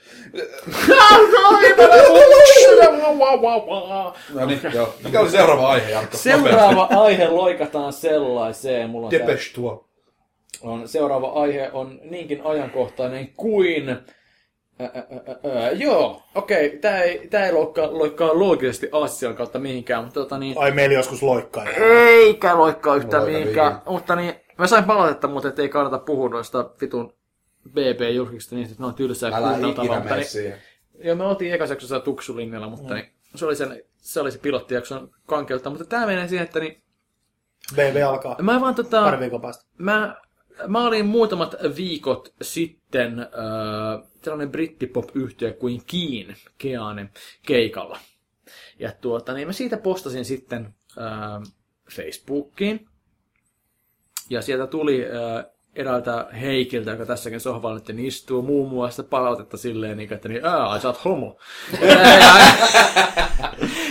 No 4.34 4.46
niin, 4.46 4.62
joo. 4.74 4.94
Mikä 5.04 5.20
oli 5.20 5.30
seuraava 5.30 5.70
aihe, 5.70 5.92
Jarkko? 5.92 6.18
Seuraava 6.18 6.88
aihe 6.92 7.28
loikataan 7.28 7.94
sellaiseen. 7.94 8.90
Mulla 8.90 9.08
on, 9.08 9.12
Depeche 9.12 9.54
tuo. 9.56 9.86
on 10.62 10.88
seuraava 10.88 11.28
aihe 11.28 11.70
on 11.74 12.00
niinkin 12.04 12.42
ajankohtainen 12.46 13.28
kuin... 13.38 13.98
Ää, 14.80 14.92
ää, 14.94 15.04
ää, 15.28 15.62
ää, 15.64 15.72
joo, 15.72 16.24
okei, 16.36 16.78
tää 16.78 17.02
ei, 17.02 17.28
tää 17.28 17.46
ei 17.46 17.54
loikkaa, 17.54 17.98
loikkaa 17.98 18.40
loogisesti 18.40 18.90
Aasian 18.92 19.36
kautta 19.36 19.60
mihinkään, 19.60 20.04
mutta 20.04 20.20
tota 20.20 20.38
niin... 20.38 20.58
Ai 20.58 20.72
meillä 20.72 20.96
joskus 20.96 21.24
loikkaa. 21.24 21.66
Eikä 21.66 22.58
loikkaa 22.58 22.96
yhtään 22.96 23.24
Loika 23.24 23.38
mihinkään, 23.38 23.74
viikin. 23.74 23.94
mutta 23.94 24.16
niin... 24.16 24.36
Mä 24.58 24.68
sain 24.68 24.84
palautetta, 24.84 25.28
mutta 25.28 25.62
ei 25.62 25.70
kannata 25.70 26.00
puhua 26.00 26.30
noista 26.30 26.70
vitun 26.82 27.14
BB-julkista 27.70 28.56
niin, 28.56 28.66
että 28.68 28.84
ne 28.84 28.86
on 28.86 28.94
tylsää 28.94 29.32
Älä 29.34 29.50
kuunneltavaa. 29.50 29.98
ikinä 29.98 30.10
mene 30.10 30.24
niin-. 30.34 30.54
Joo, 31.04 31.16
me 31.16 31.24
oltiin 31.24 31.54
ekassa 31.54 31.74
jaksossa 31.74 32.00
Tuksulinjalla, 32.00 32.70
mutta 32.70 32.94
niin, 32.94 33.14
se, 33.36 33.46
oli 33.46 33.56
sen, 33.56 33.84
se 33.98 34.22
oli 34.22 34.32
se 34.32 34.40
pilottijakson 34.40 35.10
kankeutta. 35.26 35.70
Mutta 35.70 35.86
tää 35.86 36.06
menee 36.06 36.28
siihen, 36.28 36.46
että 36.46 36.60
niin, 36.60 36.84
BB 37.74 38.04
alkaa 38.08 38.36
mä 38.42 38.62
vaan 38.62 38.76
tota, 38.76 39.02
pari 39.02 39.20
viikon 39.20 39.42
päästä. 39.42 39.66
mä, 39.78 40.22
mä 40.68 40.88
olin 40.88 41.06
muutamat 41.06 41.56
viikot 41.76 42.34
sitten 42.42 43.20
äh, 43.20 43.28
sellainen 44.24 44.52
brittipop-yhtiö 44.52 45.54
kuin 45.54 45.82
Keen, 45.86 46.36
Keane, 46.58 47.10
keikalla. 47.46 48.00
Ja 48.80 48.92
tuota, 49.02 49.34
niin 49.34 49.48
mä 49.48 49.54
siitä 49.54 49.78
postasin 49.78 50.26
sitten 50.26 50.76
äh, 50.98 51.54
Facebookiin. 51.92 52.90
Ja 54.30 54.42
sieltä 54.42 54.68
tuli 54.68 55.06
äh, 55.06 55.46
eräältä 55.80 56.28
Heikiltä, 56.42 56.92
joka 56.92 57.06
tässäkin 57.06 57.40
sohvalla 57.40 57.80
nyt 57.88 58.00
istuu, 58.00 58.42
muun 58.42 58.70
muassa 58.70 59.04
palautetta 59.04 59.58
silleen, 59.58 59.98
niin, 59.98 60.14
että 60.14 60.30
niin, 60.30 60.46
ää, 60.46 60.68
ai 60.68 60.82
sä 60.82 60.88
oot 60.88 61.06
homo. 61.06 61.38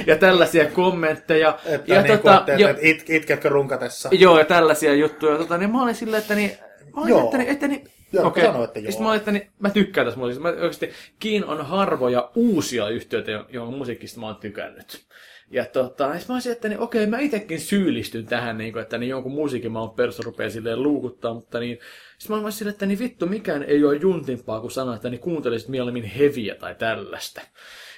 ja 0.07 0.17
tällaisia 0.17 0.71
kommentteja. 0.71 1.59
Että 1.67 1.95
ja 1.95 2.03
niin 2.03 2.19
tota, 2.19 2.45
jo- 2.59 2.69
että 2.69 2.83
it, 2.83 3.11
itketkö 3.11 3.49
runkatessa? 3.49 4.09
Joo, 4.13 4.39
ja 4.39 4.45
tällaisia 4.45 4.95
juttuja. 4.95 5.39
Tota, 5.39 5.59
niin 5.59 5.71
mä 5.71 5.83
olin 5.83 5.95
silleen, 5.95 6.23
että 6.23 6.35
niin... 6.35 6.53
Mä 6.97 7.03
olin, 7.03 7.11
Joo. 7.11 7.25
että, 7.25 7.39
niin, 7.39 7.51
että 7.51 7.69
niin, 7.69 7.91
Joo, 8.13 8.27
okei. 8.27 8.45
sano, 8.45 8.65
että 8.65 8.79
joo. 8.79 8.91
Sitten 8.91 9.03
mä 9.03 9.09
olin, 9.09 9.19
että 9.19 9.33
niin, 9.33 9.51
mä 9.59 9.71
tykkään 9.71 10.07
tästä 10.07 10.21
musiikista. 10.21 10.43
Mä 10.43 10.49
oikeasti, 10.49 10.91
Kiin 11.19 11.45
on 11.45 11.67
harvoja 11.67 12.31
uusia 12.35 12.89
yhtiöitä, 12.89 13.31
jo- 13.31 13.47
johon 13.49 13.75
musiikista 13.75 14.21
mä 14.21 14.27
oon 14.27 14.37
tykännyt. 14.37 15.07
Ja 15.51 15.65
tota, 15.65 16.09
mä 16.09 16.35
olisin, 16.35 16.53
että 16.53 16.69
niin, 16.69 16.81
okei, 16.81 17.07
mä 17.07 17.19
itekin 17.19 17.61
syyllistyn 17.61 18.27
tähän, 18.27 18.59
niin 18.59 18.73
kuin, 18.73 18.83
että 18.83 18.99
niin 18.99 19.11
jonkun 19.11 19.33
musiikin 19.33 19.73
mä 19.73 19.81
oon 19.81 19.91
perus 19.91 20.19
rupeaa 20.19 20.51
silleen 20.51 20.83
luukuttaa, 20.83 21.35
mutta 21.35 21.61
niin, 21.61 21.79
sitten 22.19 22.37
mä 22.37 22.43
olin 22.43 22.53
silleen, 22.53 22.73
että 22.73 22.87
niin 22.87 22.99
vittu, 22.99 23.27
mikään 23.27 23.63
ei 23.63 23.85
ole 23.85 23.97
juntimpaa 23.97 24.61
kuin 24.61 24.71
sanoa, 24.71 24.95
että 24.95 25.11
niin 25.11 25.21
kuuntelisit 25.21 25.69
mieluummin 25.69 26.05
heviä 26.05 26.55
tai 26.55 26.75
tällaista. 26.75 27.41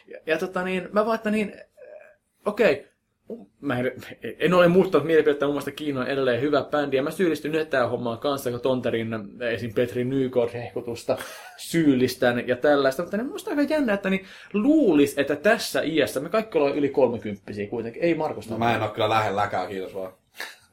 Ja, 0.06 0.18
ja 0.26 0.38
tota 0.38 0.62
niin, 0.64 0.88
mä 0.92 1.06
vaan, 1.06 1.14
että 1.14 1.30
niin, 1.30 1.54
okei, 2.46 2.89
mä 3.60 3.78
en, 3.78 3.92
en 4.38 4.54
ole 4.54 4.68
muuttanut 4.68 5.06
mielipidettä, 5.06 5.46
mun 5.46 5.54
mielestä 5.54 5.70
Kiina 5.70 6.00
on 6.00 6.06
edelleen 6.06 6.40
hyvä 6.40 6.64
bändi, 6.70 6.96
ja 6.96 7.02
mä 7.02 7.10
syyllistyn 7.10 7.52
nyt 7.52 7.70
tähän 7.70 7.90
hommaan 7.90 8.18
kanssa, 8.18 8.50
kun 8.50 8.60
Tonterin 8.60 9.08
esim. 9.52 9.74
Petri 9.74 10.04
Nygård 10.04 10.52
hehkutusta 10.52 11.18
syyllistän 11.56 12.48
ja 12.48 12.56
tällaista, 12.56 13.02
mutta 13.02 13.16
niin 13.16 13.26
musta 13.26 13.50
aika 13.50 13.74
jännä, 13.74 13.92
että 13.92 14.10
niin 14.10 14.24
luulis, 14.52 15.18
että 15.18 15.36
tässä 15.36 15.82
iässä, 15.82 16.20
me 16.20 16.28
kaikki 16.28 16.58
ollaan 16.58 16.76
yli 16.76 16.88
kolmekymppisiä 16.88 17.66
kuitenkin, 17.66 18.02
ei 18.02 18.14
Markusta. 18.14 18.52
No 18.52 18.58
mä 18.58 18.74
en 18.74 18.82
oo 18.82 18.88
kyllä 18.88 19.08
lähelläkään, 19.08 19.68
kiitos 19.68 19.94
vaan. 19.94 20.12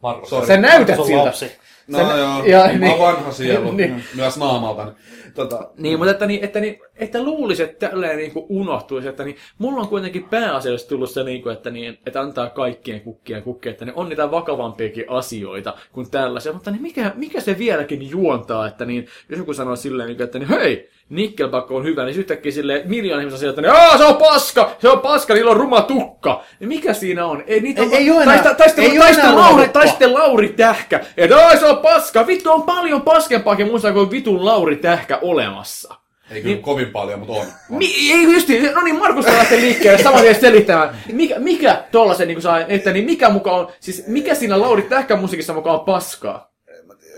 Markus. 0.04 0.30
Sorry. 0.30 0.48
Sä 0.48 0.58
näytät 0.58 1.06
siltä. 1.06 1.24
lapsi. 1.26 1.52
No 1.88 1.98
Sä- 1.98 2.18
joo, 2.18 2.46
ja- 2.46 2.60
mä 2.64 2.68
niin. 2.80 2.92
oon 2.92 3.00
vanha 3.00 3.32
sielu, 3.32 3.72
Niin. 3.78 4.04
myös 4.16 4.38
naamalta. 4.38 4.92
Tota, 5.36 5.70
Niin, 5.78 5.98
mutta 5.98 6.12
että, 6.12 6.26
niin, 6.26 6.44
että, 6.44 6.60
niin, 6.60 6.80
että 6.96 7.24
luulisi, 7.24 7.64
että 7.64 7.90
tälleen 7.90 8.18
niin 8.18 8.32
kuin 8.32 8.46
unohtuisi, 8.50 9.08
että 9.08 9.24
niin, 9.24 9.36
mulla 9.58 9.82
on 9.82 9.88
kuitenkin 9.88 10.24
pääasiallisesti 10.24 10.90
tullut 10.90 11.10
se, 11.12 11.24
niin 11.24 11.42
kuin, 11.42 11.54
että, 11.54 11.70
niin, 11.70 11.98
että 12.06 12.22
antaa 12.22 12.50
kaikkien 12.50 13.02
kukkia 13.02 13.42
kukkia, 13.42 13.72
että 13.72 13.86
niin 13.86 13.96
on 13.96 14.10
niitä 14.10 14.32
vakavampiakin 14.32 15.06
asioita 15.08 15.74
kuin 15.92 16.12
tällaisia, 16.12 16.54
mutta 16.54 16.72
niin 16.72 16.82
mikä, 16.82 17.12
mikä 17.16 17.42
se 17.42 17.58
vieläkin 17.58 18.10
juontaa, 18.10 18.68
että 18.68 18.86
niin, 18.86 19.08
jos 19.30 19.40
joku 19.40 19.54
sanoo 19.54 19.76
silleen, 19.76 20.08
niin 20.08 20.18
kuin, 20.18 20.26
että 20.26 20.40
niin, 20.40 20.50
hei, 20.50 20.90
Nickelback 21.10 21.72
on 21.72 21.84
hyvä, 21.84 22.06
niin 22.06 22.18
yhtäkkiä 22.20 22.52
silleen 22.52 22.82
miljoona 22.86 23.22
ihmistä 23.22 23.40
sieltä, 23.40 23.62
että 23.62 23.98
se 23.98 24.04
on 24.04 24.16
paska, 24.18 24.72
se 24.80 24.90
on 24.90 25.00
paska, 25.00 25.34
niillä 25.34 25.52
on 25.52 25.58
ruma 25.58 25.82
tukka. 25.82 26.44
Niin 26.60 26.68
mikä 26.68 26.94
siinä 26.94 27.26
on? 27.26 27.44
Ei, 27.48 27.60
niitä 27.60 27.82
Ei- 27.82 27.88
on, 27.88 27.94
ei 27.94 28.10
oo 28.12 28.22
enää- 28.22 28.44
tai, 28.44 28.56
tai, 28.56 28.68
sitten, 28.68 28.86
ei 28.86 28.98
oo 28.98 29.04
tai, 29.04 29.14
sitten 29.14 29.30
enää 29.30 29.40
Lauri, 29.42 29.52
ruma 29.62 29.74
tai 29.74 29.82
tukka. 29.84 29.88
sitten 29.88 30.14
Lauri 30.14 30.50
Tähkä, 30.50 31.00
että 31.18 31.58
se 31.60 31.66
on 31.66 31.78
paska, 31.78 32.28
vittu 32.28 32.52
on 32.52 32.64
paljon 32.64 33.02
paskempaakin 33.02 33.68
muista 33.68 33.92
kuin 33.94 34.12
vitun 34.12 34.46
Lauri 34.46 34.76
Tähkä 34.76 35.20
olemassa. 35.22 35.96
Ei 36.32 36.42
kyllä 36.42 36.58
kovin 36.58 36.88
paljon, 36.92 37.20
mutta 37.20 37.34
on. 37.34 37.40
on. 37.40 37.48
Mi- 37.70 38.12
ei 38.12 38.24
just, 38.24 38.48
no 38.76 38.82
niin, 38.82 39.00
Markus 39.00 39.26
lähtee 39.26 39.62
liikkeelle 39.62 40.04
saman 40.04 40.22
tien 40.22 40.36
selittämään. 40.42 40.90
Mikä, 41.12 41.40
mikä 41.40 41.84
tollasen 41.92 42.28
niin 42.28 42.42
saa, 42.42 42.60
että 42.60 42.92
niin 42.94 43.06
mikä 43.06 43.30
muka 43.30 43.52
on, 43.52 43.68
siis 43.80 44.08
mikä 44.08 44.36
siinä 44.36 44.60
Lauri 44.62 44.82
Tähkän 44.82 45.20
musiikissa 45.20 45.54
muka 45.54 45.72
on 45.72 45.80
paskaa? 45.80 46.52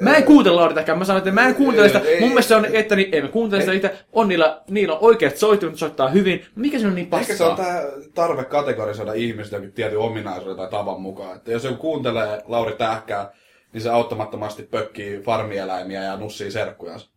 Mä 0.01 0.15
en 0.15 0.23
kuuntele 0.23 0.55
Lauri 0.55 0.73
Tähkää, 0.73 0.95
mä 0.95 1.05
sanon, 1.05 1.17
että 1.17 1.31
mä 1.31 1.47
en 1.47 1.55
kuuntele 1.55 1.87
sitä. 1.87 1.99
Ei. 1.99 2.19
Mun 2.19 2.29
mielestä 2.29 2.47
se 2.47 2.55
on, 2.55 2.65
että 2.65 2.95
niin, 2.95 3.15
ei 3.15 3.21
mä 3.21 3.27
kuuntele 3.27 3.61
sitä 3.61 3.73
itse. 3.73 3.97
On 4.13 4.27
niillä, 4.27 4.61
niillä 4.69 4.93
on 4.93 4.99
oikeat 5.01 5.37
soittimet, 5.37 5.75
soittaa 5.75 6.09
hyvin. 6.09 6.45
Mikä 6.55 6.79
se 6.79 6.87
on 6.87 6.95
niin 6.95 7.07
paskaa? 7.07 7.21
Ehkä 7.21 7.35
se 7.35 7.43
on 7.43 7.55
tämä 7.55 7.81
tarve 8.13 8.43
kategorisoida 8.43 9.13
ihmistä 9.13 9.55
jokin 9.55 9.71
tietyn 9.71 9.99
ominaisuuden 9.99 10.57
tai 10.57 10.67
tavan 10.69 11.01
mukaan. 11.01 11.35
Että 11.35 11.51
jos 11.51 11.63
joku 11.63 11.77
kuuntelee 11.77 12.41
Lauri 12.45 12.73
Tähkää, 12.73 13.31
niin 13.73 13.81
se 13.81 13.89
auttamattomasti 13.89 14.63
pökkii 14.63 15.21
farmieläimiä 15.21 16.03
ja 16.03 16.17
nussii 16.17 16.51
serkkujansa. 16.51 17.09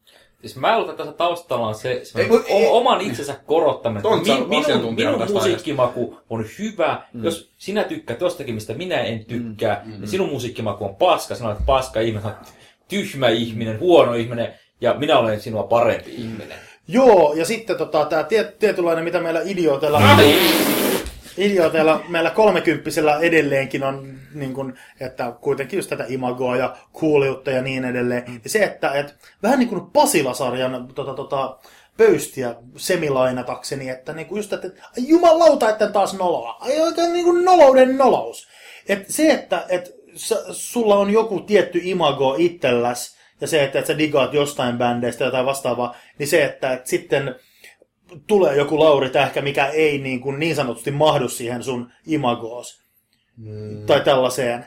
Siis 0.42 0.56
mä 0.56 0.78
luulen, 0.78 0.90
että 0.90 1.02
tässä 1.04 1.16
taustalla 1.16 1.66
on 1.66 1.74
se, 1.74 2.00
se 2.02 2.20
Ei, 2.20 2.28
ei- 2.46 2.68
oman 2.70 3.00
itsensä 3.00 3.34
korottaminen. 3.46 4.02
Tontsa 4.02 4.32
että 4.32 4.44
on 4.44 4.48
minun, 4.48 4.94
minun 4.94 5.18
tästä 5.18 5.34
musiikkimaku 5.34 6.18
on 6.30 6.44
hyvä. 6.58 7.02
Mm. 7.12 7.24
Jos 7.24 7.52
sinä 7.58 7.84
tykkäät 7.84 8.20
jostakin, 8.20 8.54
mistä 8.54 8.74
minä 8.74 9.00
en 9.00 9.24
tykkää, 9.24 9.82
mm. 9.84 9.90
niin 9.90 10.08
sinun 10.08 10.28
musiikkimaku 10.28 10.84
on 10.84 10.96
paska. 10.96 11.34
Sinä 11.34 11.48
olet 11.48 11.66
paska 11.66 12.00
ihminen, 12.00 12.32
tyhmä 12.88 13.28
ihminen, 13.28 13.80
huono 13.80 14.14
ihminen, 14.14 14.54
ja 14.80 14.94
minä 14.94 15.18
olen 15.18 15.40
sinua 15.40 15.62
parempi 15.62 16.14
ihminen. 16.14 16.58
Joo, 16.88 17.34
ja 17.36 17.44
sitten 17.44 17.76
tota, 17.76 18.04
tämä 18.04 18.24
tiet, 18.24 18.58
tietynlainen, 18.58 19.04
mitä 19.04 19.20
meillä 19.20 19.40
idiootella, 19.44 20.02
idiootella 21.36 22.04
meillä 22.08 22.30
kolmekymppisellä 22.30 23.18
edelleenkin 23.18 23.84
on, 23.84 24.18
niin 24.34 24.54
kuin, 24.54 24.78
että 25.00 25.32
kuitenkin 25.40 25.76
just 25.76 25.90
tätä 25.90 26.04
imagoa 26.08 26.56
ja 26.56 26.76
kuuliutta 26.92 27.50
ja 27.50 27.62
niin 27.62 27.84
edelleen. 27.84 28.24
Ja 28.44 28.50
se, 28.50 28.64
että 28.64 28.92
et, 28.92 29.14
vähän 29.42 29.58
niin 29.58 29.68
kuin 29.68 29.86
Pasila-sarjan 29.86 30.88
tota, 30.94 31.14
tota, 31.14 31.58
pöystiä 31.96 32.54
semilainatakseni, 32.76 33.88
että 33.88 34.12
niin 34.12 34.26
kuin 34.26 34.36
just, 34.36 34.52
että 34.52 34.68
jumalauta, 34.96 35.70
että 35.70 35.88
taas 35.88 36.14
noloa. 36.14 36.56
Ai 36.60 36.80
oikein 36.80 37.12
niin 37.12 37.24
kuin 37.24 37.44
nolouden 37.44 37.98
nolous. 37.98 38.48
Et 38.88 39.04
se, 39.08 39.30
että 39.30 39.66
et, 39.68 40.01
sulla 40.52 40.96
on 40.96 41.10
joku 41.10 41.40
tietty 41.40 41.80
imago 41.82 42.34
itselläs, 42.38 43.16
ja 43.40 43.46
se, 43.46 43.64
että, 43.64 43.78
että 43.78 43.92
sä 43.92 43.98
digaat 43.98 44.34
jostain 44.34 44.78
bändeistä 44.78 45.30
tai 45.30 45.44
vastaavaa, 45.44 45.96
niin 46.18 46.28
se, 46.28 46.44
että, 46.44 46.72
että 46.72 46.90
sitten 46.90 47.34
tulee 48.26 48.56
joku 48.56 48.78
Lauri 48.78 49.10
Tähkä, 49.10 49.42
mikä 49.42 49.66
ei 49.66 49.98
niin, 49.98 50.20
kuin 50.20 50.38
niin 50.38 50.56
sanotusti 50.56 50.90
mahdu 50.90 51.28
siihen 51.28 51.62
sun 51.62 51.92
imagoos. 52.06 52.82
Mm. 53.36 53.86
Tai 53.86 54.00
tällaiseen. 54.00 54.66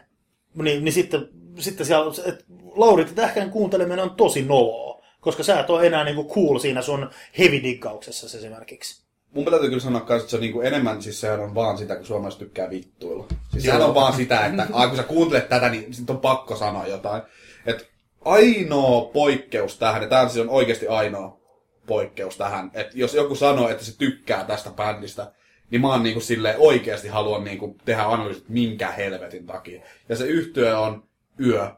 Niin, 0.55 0.83
niin 0.83 0.93
sitten, 0.93 1.29
sitten 1.59 1.85
siellä, 1.85 2.11
että 2.25 2.43
Lauri 2.75 3.05
Tähkän 3.05 3.51
kuunteleminen 3.51 3.99
on 3.99 4.15
tosi 4.15 4.41
noloa. 4.41 5.05
Koska 5.19 5.43
sä 5.43 5.59
et 5.59 5.69
ole 5.69 5.87
enää 5.87 6.03
niin 6.03 6.15
kuin 6.15 6.27
cool 6.27 6.59
siinä 6.59 6.81
sun 6.81 7.09
heavy 7.37 7.63
diggauksessa 7.63 8.37
esimerkiksi. 8.37 9.04
Mun 9.33 9.45
täytyy 9.45 9.69
kyllä 9.69 9.81
sanoa 9.81 10.01
että 10.01 10.19
se 10.19 10.35
on 10.35 10.41
niinku 10.41 10.61
enemmän, 10.61 11.01
siis 11.01 11.21
sehän 11.21 11.39
on 11.39 11.55
vaan 11.55 11.77
sitä, 11.77 11.95
kun 11.95 12.05
suomalaiset 12.05 12.39
tykkää 12.39 12.69
vittuilla. 12.69 13.25
Siis 13.51 13.63
sehän 13.63 13.81
on 13.81 13.95
vaan 13.95 14.13
sitä, 14.13 14.45
että 14.45 14.67
ai, 14.73 14.87
kun 14.87 14.97
sä 14.97 15.03
kuuntelet 15.03 15.49
tätä, 15.49 15.69
niin 15.69 15.93
sit 15.93 16.09
on 16.09 16.19
pakko 16.19 16.55
sanoa 16.55 16.87
jotain. 16.87 17.21
Et 17.65 17.89
ainoa 18.25 19.05
poikkeus 19.05 19.77
tähän, 19.77 20.01
ja 20.01 20.07
tämä 20.07 20.29
siis 20.29 20.45
on 20.45 20.49
oikeasti 20.49 20.87
ainoa 20.87 21.39
poikkeus 21.87 22.37
tähän, 22.37 22.71
että 22.73 22.97
jos 22.97 23.13
joku 23.13 23.35
sanoo, 23.35 23.69
että 23.69 23.85
se 23.85 23.97
tykkää 23.97 24.43
tästä 24.43 24.69
bändistä, 24.69 25.31
niin 25.69 25.81
mä 25.81 25.87
oon 25.87 26.03
niinku 26.03 26.19
silleen 26.19 26.55
oikeasti 26.57 27.07
haluan 27.07 27.43
niinku 27.43 27.77
tehdä 27.85 28.03
analyysit 28.03 28.49
minkä 28.49 28.91
helvetin 28.91 29.45
takia. 29.45 29.81
Ja 30.09 30.15
se 30.15 30.25
yhtyö 30.25 30.79
on 30.79 31.03
Yö, 31.39 31.71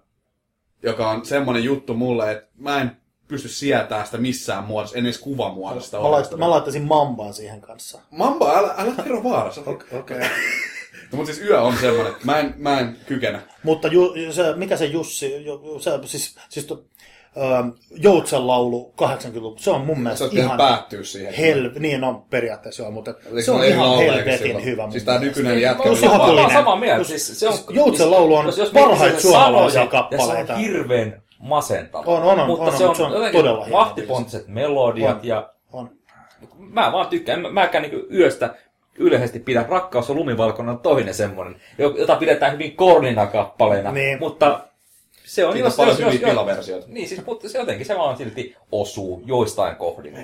joka 0.83 1.09
on 1.09 1.25
semmonen 1.25 1.63
juttu 1.63 1.93
mulle, 1.93 2.31
että 2.31 2.49
mä 2.57 2.81
en 2.81 2.97
pysty 3.27 3.49
sietää 3.49 4.05
sitä 4.05 4.17
missään 4.17 4.63
muodossa, 4.63 4.97
en 4.97 5.05
edes 5.05 5.17
kuvamuodosta. 5.19 6.01
Mä, 6.01 6.11
lait, 6.11 6.37
mä 6.37 6.49
laittaisin 6.49 6.83
mambaan 6.83 7.33
siihen 7.33 7.61
kanssa. 7.61 7.99
Mamba, 8.11 8.53
älä, 8.57 8.73
älä 8.77 8.91
kerro 9.03 9.23
vaarassa. 9.23 9.61
Okei. 9.65 9.99
Okay. 9.99 10.19
no, 11.11 11.17
mutta 11.17 11.33
siis 11.33 11.47
yö 11.47 11.61
on 11.61 11.77
semmoinen, 11.81 12.11
että 12.13 12.25
mä 12.25 12.39
en, 12.39 12.53
mä 12.57 12.79
en 12.79 12.97
kykene. 13.05 13.39
Mutta 13.63 13.87
ju, 13.87 14.13
se, 14.31 14.55
mikä 14.55 14.77
se 14.77 14.85
Jussi, 14.85 15.45
ju- 15.45 15.79
se, 15.79 15.91
siis, 16.05 16.35
siis 16.49 16.65
to, 16.65 16.83
ö, 17.37 17.41
Joutsen 17.91 18.47
laulu 18.47 18.93
80-luvulta, 19.01 19.63
se 19.63 19.71
on 19.71 19.81
mun 19.85 19.95
Se 19.95 20.01
mielestä 20.01 20.25
on 20.25 20.31
ihan 20.33 20.45
ihan 20.45 20.57
päättyä 20.57 21.03
siihen. 21.03 21.33
hel, 21.33 21.71
niin 21.79 22.03
on 22.03 22.21
periaatteessa 22.21 22.83
joo, 22.83 22.91
mutta 22.91 23.13
Eikö 23.25 23.41
se 23.41 23.51
on 23.51 23.63
ihan 23.65 23.97
helvetin 23.97 24.63
hyvä. 24.65 24.81
mun 24.83 24.91
Siis 24.91 25.03
tää 25.03 25.19
nykyinen 25.19 25.61
jätkä 25.61 25.83
on 25.83 25.97
ihan 25.97 26.03
Mä 26.09 26.11
oon 26.11 26.19
Suhollinen. 26.21 26.51
samaa 26.51 26.75
mieltä. 26.75 27.03
Siis, 27.03 27.39
se 27.39 27.47
on, 27.47 27.57
Joutsen 27.69 28.11
laulu 28.11 28.35
on 28.35 28.45
jos- 28.45 28.57
jos 28.57 28.69
parhaita 28.69 29.19
suomalaisia 29.19 29.87
kappaleita. 29.87 30.33
Ja 30.39 30.45
se 30.47 30.53
on 30.53 30.59
hirveän 30.59 31.21
masentava. 31.39 32.03
On, 32.05 32.23
on, 32.23 32.39
on, 32.39 32.47
Mutta 32.47 32.63
on, 32.63 32.69
on, 32.71 32.77
se 32.77 32.83
on, 32.83 32.89
mutta 32.89 32.97
se 32.97 33.03
on 33.03 33.11
jotenkin 33.13 33.39
todella 33.41 33.65
melodiat 34.47 35.17
On. 35.17 35.27
ja 35.27 35.49
On. 35.73 35.89
mä 36.57 36.91
vaan 36.91 37.07
tykkään. 37.07 37.41
Mä, 37.41 37.49
mäkään 37.49 37.81
niin 37.81 38.05
yöstä 38.13 38.55
yleisesti 38.99 39.39
pidän 39.39 39.65
Rakkaus 39.69 40.09
on 40.09 40.15
lumivalkoinen 40.15 40.75
on 40.75 40.79
toinen 40.79 41.13
semmoinen, 41.13 41.55
jota 41.77 42.15
pidetään 42.15 42.53
hyvin 42.53 42.75
kornina 42.75 43.25
kappaleena. 43.27 43.91
Niin. 43.91 44.19
Mutta 44.19 44.59
se 45.23 45.45
on, 45.45 45.53
Siitä 45.53 45.67
on 45.67 45.73
paljon 45.77 45.97
hyviä 45.97 46.29
pilaversioita. 46.29 46.87
Niin, 46.89 47.07
siis, 47.07 47.25
mutta 47.25 47.49
se 47.49 47.57
jotenkin 47.57 47.85
se 47.85 47.97
vaan 47.97 48.17
silti 48.17 48.55
osuu 48.71 49.21
joistain 49.25 49.75
kohdin. 49.75 50.13
Mä, 50.13 50.19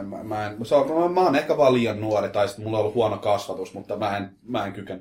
en- 0.00 0.06
mä, 0.06 0.22
mä, 0.22 0.46
en, 0.46 0.64
se 0.64 0.74
on, 0.74 1.00
mä, 1.00 1.08
mä 1.08 1.20
oon 1.20 1.36
ehkä 1.36 1.56
vaan 1.56 1.74
liian 1.74 2.00
nuori, 2.00 2.28
tai 2.28 2.48
sitten 2.48 2.64
mulla 2.64 2.78
on 2.78 2.80
ollut 2.80 2.94
huono 2.94 3.18
kasvatus, 3.18 3.74
mutta 3.74 3.96
mä 3.96 4.16
en, 4.16 4.30
mä 4.42 4.66
en 4.66 4.72
kykene. 4.72 5.00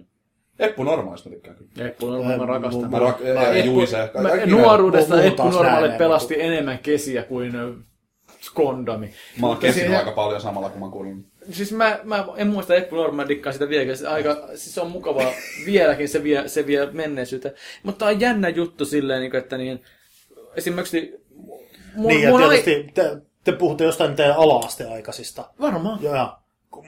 Eppu 0.59 0.83
normaalista 0.83 1.29
mä 1.29 1.35
tykkään 1.35 1.57
kyllä. 1.57 1.87
Eppu 1.89 2.07
Normaali 2.07 2.37
mä 2.37 2.45
rakastan. 2.45 2.91
Mä 2.91 2.97
rak- 2.97 3.33
Mä- 3.33 3.51
Eppu- 3.53 3.65
Juise. 3.65 3.97
mä- 3.97 4.45
Nuoruudesta 4.45 5.21
Eppu 5.23 5.43
Normaali 5.49 5.87
näin, 5.87 5.97
pelasti 5.97 6.41
enemmän 6.41 6.79
kesiä 6.79 7.23
kuin 7.23 7.55
ö, 7.55 7.73
kondomi. 8.53 9.13
Mä 9.41 9.47
oon 9.47 9.57
kesinyt 9.57 9.97
aika 9.97 10.11
paljon 10.11 10.41
samalla, 10.41 10.69
kun 10.69 10.79
mä 10.81 10.91
kuulin. 10.91 11.25
Siis 11.51 11.71
mä, 11.71 11.99
mä 12.03 12.25
en 12.35 12.47
muista 12.47 12.75
Eppu 12.75 12.95
Norman 12.95 13.27
dikkaa 13.29 13.53
sitä 13.53 13.69
vieläkin. 13.69 13.97
Se, 13.97 14.07
aika, 14.07 14.35
siis 14.47 14.75
se 14.75 14.81
on 14.81 14.91
mukavaa 14.91 15.31
vieläkin, 15.65 16.09
se 16.09 16.23
vie, 16.23 16.47
se 16.47 16.67
vie 16.67 16.85
menneisyyteen. 16.91 17.53
Mutta 17.83 18.05
on 18.05 18.19
jännä 18.19 18.49
juttu 18.49 18.85
silleen, 18.85 19.19
niin 19.21 19.31
kuin, 19.31 19.39
että 19.41 19.57
niin, 19.57 19.83
esimerkiksi... 20.55 21.13
Mun, 21.95 22.07
Niin, 22.07 22.21
ja 22.23 22.29
mun 22.29 22.43
ai- 22.43 22.49
tietysti 22.61 22.91
te, 22.93 23.17
te 23.43 23.51
puhutte 23.51 23.83
jostain 23.83 24.15
teidän 24.15 24.35
ala-asteaikaisista. 24.35 25.45
Varmaan. 25.61 25.99
Joo, 26.03 26.15
ja 26.15 26.37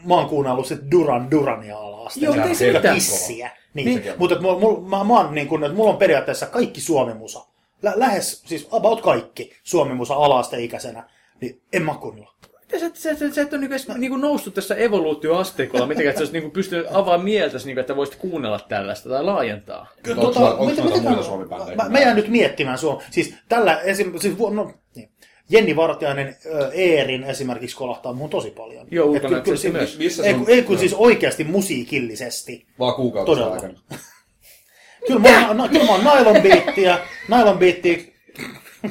mä 0.06 0.14
oon 0.14 0.30
kuunnellut 0.30 0.68
sit 0.68 0.80
Duran 0.92 1.32
Durania 1.32 1.78
ala-asteella. 2.02 2.36
Joo, 2.36 2.46
ei 2.46 2.56
se 2.56 2.68
Ja 2.68 2.74
mitään. 2.74 2.96
Kissiä. 2.96 3.52
Niin, 3.74 3.86
Niin. 3.86 4.14
mutta 4.18 4.42
mulla, 4.42 4.60
mulla, 4.60 4.82
mä, 4.90 5.04
mä 5.04 5.14
oon 5.18 5.36
niin 5.36 5.48
kuin, 5.48 5.64
että 5.64 5.76
mulla 5.78 5.92
on 5.92 5.98
periaatteessa 5.98 6.46
kaikki 6.46 6.82
suomimusa. 6.82 7.46
Lä, 7.84 7.94
lähes, 7.96 8.42
siis 8.46 8.68
about 8.72 9.02
kaikki 9.02 9.52
suomimusa 9.64 10.14
ala-asteikäisenä. 10.16 11.04
Niin 11.42 11.62
en 11.74 11.84
mä 11.84 11.94
kuunnella. 12.02 12.34
Ja 12.72 12.80
sä, 12.80 12.90
sä, 12.94 13.16
sä, 13.16 13.32
sä 13.34 13.42
et 13.42 13.54
ole 13.54 13.62
niinku, 13.62 13.94
niinku 13.98 14.18
noussut 14.18 14.54
tässä 14.54 14.76
evoluutioasteikolla 14.76 15.86
mitenkään, 15.86 16.10
että 16.10 16.18
sä 16.20 16.22
olisit 16.22 16.34
niinku 16.34 16.50
pystynyt 16.50 16.86
avaamaan 16.90 17.24
mieltäsi, 17.24 17.66
niinku, 17.66 17.80
että 17.80 17.96
voisit 17.96 18.16
kuunnella 18.16 18.60
tällaista 18.60 19.10
tai 19.10 19.24
laajentaa. 19.24 19.88
Onko 20.10 20.22
Tota, 20.22 20.40
noita- 20.40 20.52
onko 20.54 20.66
mitä- 20.66 20.84
mitä 20.84 21.02
muita 21.10 21.24
suomibändejä? 21.24 21.76
Mä, 21.76 21.90
mä 21.90 22.00
jään 22.00 22.16
nyt 22.16 22.28
miettimään 22.28 22.78
sua. 22.78 23.02
Siis 23.12 23.34
tällä 23.50 23.80
esim, 23.80 24.20
siis, 24.20 24.38
no, 24.38 24.72
niin. 24.96 25.10
Jenni 25.52 25.76
Vartiainen 25.76 26.36
ö, 26.46 26.72
Eerin 26.74 27.24
esimerkiksi 27.24 27.76
kolahtaa 27.76 28.14
mun 28.14 28.30
tosi 28.30 28.52
paljon. 28.52 28.88
Joo, 28.92 29.16
Et 29.16 29.24
ulkonäköisesti 29.24 29.68
kyllä- 29.68 29.80
myös. 29.80 29.98
Missä 29.98 30.24
se 30.24 30.28
Ei, 30.30 30.34
on? 30.34 30.40
kun- 30.40 30.50
ei 30.50 30.62
kun 30.64 30.78
siis 30.78 30.94
oikeasti 30.94 31.44
musiikillisesti. 31.44 32.66
Vaan 32.80 32.94
kuukautisen 32.96 33.36
Todella. 33.38 33.54
aikana. 33.56 33.74
Kyllä 35.08 35.20
mä, 35.20 35.48
oon- 35.48 35.58
no, 35.58 35.68
kyllä 35.68 35.86
mä 35.86 35.92
oon 35.92 36.02
nylon 36.20 36.42
beattiä, 36.42 36.98
nylon 37.28 37.58
beattiä 37.58 37.98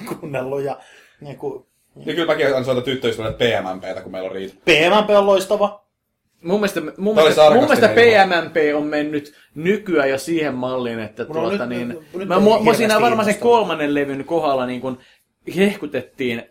kuunnellut 0.08 0.62
ja 0.62 0.78
niin 1.20 1.36
kuin, 1.36 1.64
Niin 1.94 2.04
kyllä 2.16 2.26
mäkin 2.26 2.46
aina 2.46 2.64
soitan 2.64 2.84
tyttöystävälle 2.84 3.36
PMMPtä, 3.36 4.00
kun 4.02 4.12
meillä 4.12 4.26
on 4.28 4.34
riita. 4.34 4.54
PMMP 4.64 5.10
on 5.10 5.26
loistava. 5.26 5.84
Mun 6.42 6.60
mielestä, 6.60 6.80
mun 6.96 7.14
mielestä, 7.14 7.50
mun 7.50 7.64
mielestä 7.64 7.88
PMMP 7.88 8.56
on 8.76 8.86
mennyt 8.86 9.34
nykyään 9.54 10.10
jo 10.10 10.18
siihen 10.18 10.54
malliin, 10.54 11.00
että 11.00 11.24
tuota, 11.24 11.66
nyt- 11.66 11.78
niin, 11.78 11.88
nyt 12.14 12.28
mä, 12.28 12.34
mua, 12.34 12.40
mua 12.40 12.56
hirveästi 12.58 12.76
siinä 12.78 13.00
varmaan 13.00 13.24
sen 13.24 13.38
kolmannen 13.38 13.94
levyn 13.94 14.24
kohdalla 14.24 14.66
niin 14.66 14.80
kun 14.80 14.98
hehkutettiin 15.56 16.42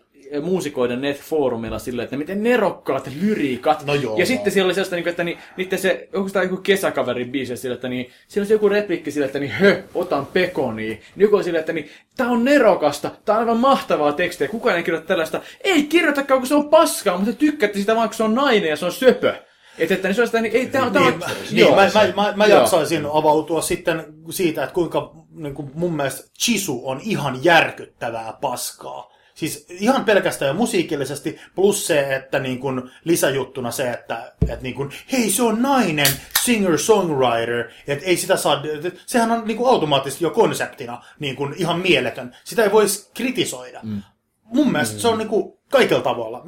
muusikoiden 0.42 1.02
net-foorumilla 1.02 1.80
silleen, 1.80 2.04
että 2.04 2.18
miten 2.18 2.44
nerokkaat 2.44 3.10
lyriikat. 3.22 3.86
No 3.86 3.94
joo. 3.94 4.18
ja 4.18 4.26
sitten 4.26 4.54
siellä 4.54 4.68
oli 4.68 4.74
sellaista, 4.74 4.96
niin 4.96 5.04
kuin, 5.04 5.12
että 5.12 5.24
niin, 5.24 5.38
niiden 5.58 5.80
se, 5.80 6.10
onko 6.14 6.30
tämä 6.30 6.44
joku 6.44 6.58
kesäkaverin 6.58 7.32
biisi 7.32 7.58
sillä, 7.58 7.76
että 7.76 7.90
niin, 7.90 8.12
siellä 8.28 8.44
oli 8.44 8.48
se 8.48 8.54
joku 8.54 8.70
replikki 8.70 9.12
sillä, 9.12 9.26
että 9.26 9.40
niin, 9.40 9.52
hö, 9.52 9.84
otan 9.96 10.26
pekonia. 10.26 10.90
Niin 10.90 11.02
joku 11.18 11.36
oli 11.36 11.44
sillä, 11.44 11.60
että 11.60 11.74
niin, 11.74 11.90
tää 12.18 12.30
on 12.30 12.46
nerokasta, 12.46 13.12
tää 13.26 13.36
on 13.36 13.42
aivan 13.42 13.60
mahtavaa 13.60 14.14
tekstiä, 14.14 14.48
kukaan 14.48 14.78
ei 14.78 14.84
kirjoita 14.84 15.08
tällaista. 15.08 15.42
Ei 15.62 15.84
kirjoitakaan, 15.84 16.40
kun 16.40 16.48
se 16.48 16.56
on 16.56 16.70
paskaa, 16.70 17.18
mutta 17.18 17.32
te 17.32 17.38
tykkäätte 17.38 17.80
sitä 17.80 17.96
vaan, 17.96 18.10
kun 18.10 18.18
se 18.18 18.24
on 18.24 18.36
nainen 18.36 18.70
ja 18.70 18.76
se 18.76 18.86
on 18.86 18.92
söpö. 18.92 19.34
Että, 19.80 19.94
että 19.96 20.08
niin 20.08 20.16
se 20.16 20.22
on 20.22 20.28
sitä, 20.28 20.42
niin, 20.42 20.56
ei, 20.56 20.66
tää 20.66 20.84
on, 20.84 20.94
Niin, 20.94 21.20
mä, 21.20 21.26
niin, 21.52 21.76
mä, 21.76 21.90
mä, 21.94 22.24
mä, 22.24 22.34
mä 22.36 22.46
Joo. 22.46 22.60
jaksaisin 22.60 23.06
avautua 23.14 23.62
sitten 23.62 24.06
siitä, 24.30 24.64
että 24.64 24.74
kuinka 24.74 25.16
niin 25.32 25.54
kuin 25.54 25.72
mun 25.74 25.96
mielestä 25.96 26.32
Chisu 26.40 26.82
on 26.84 27.02
ihan 27.04 27.44
järkyttävää 27.44 28.38
paskaa. 28.42 29.10
Siis 29.36 29.66
ihan 29.70 30.06
pelkästään 30.06 30.48
jo 30.48 30.54
musiikillisesti, 30.54 31.40
plus 31.56 31.88
se, 31.88 32.16
että 32.16 32.40
niin 32.40 32.60
kuin 32.60 32.92
lisäjuttuna 33.04 33.72
se, 33.72 33.92
että, 33.92 34.34
että 34.42 34.64
niin 34.64 34.76
kuin, 34.76 34.90
hei 35.12 35.32
se 35.32 35.44
on 35.44 35.62
nainen, 35.62 36.08
singer-songwriter, 36.46 37.72
että 37.88 38.06
ei 38.06 38.18
sitä 38.18 38.38
saa, 38.38 38.64
että 38.74 38.92
sehän 39.06 39.32
on 39.32 39.44
niin 39.46 39.58
kuin 39.58 39.70
automaattisesti 39.70 40.24
jo 40.24 40.30
konseptina 40.30 41.04
niin 41.20 41.36
kuin 41.36 41.54
ihan 41.58 41.80
mieletön. 41.80 42.36
Sitä 42.44 42.64
ei 42.64 42.72
voisi 42.72 43.12
kritisoida. 43.14 43.80
Mm. 43.84 44.02
Mun 44.44 44.72
mielestä 44.72 44.96
mm. 44.96 45.00
se 45.00 45.08
on 45.08 45.18
niin 45.18 45.28
kuin 45.28 45.59
Kaikilla 45.72 46.02
tavalla. 46.02 46.42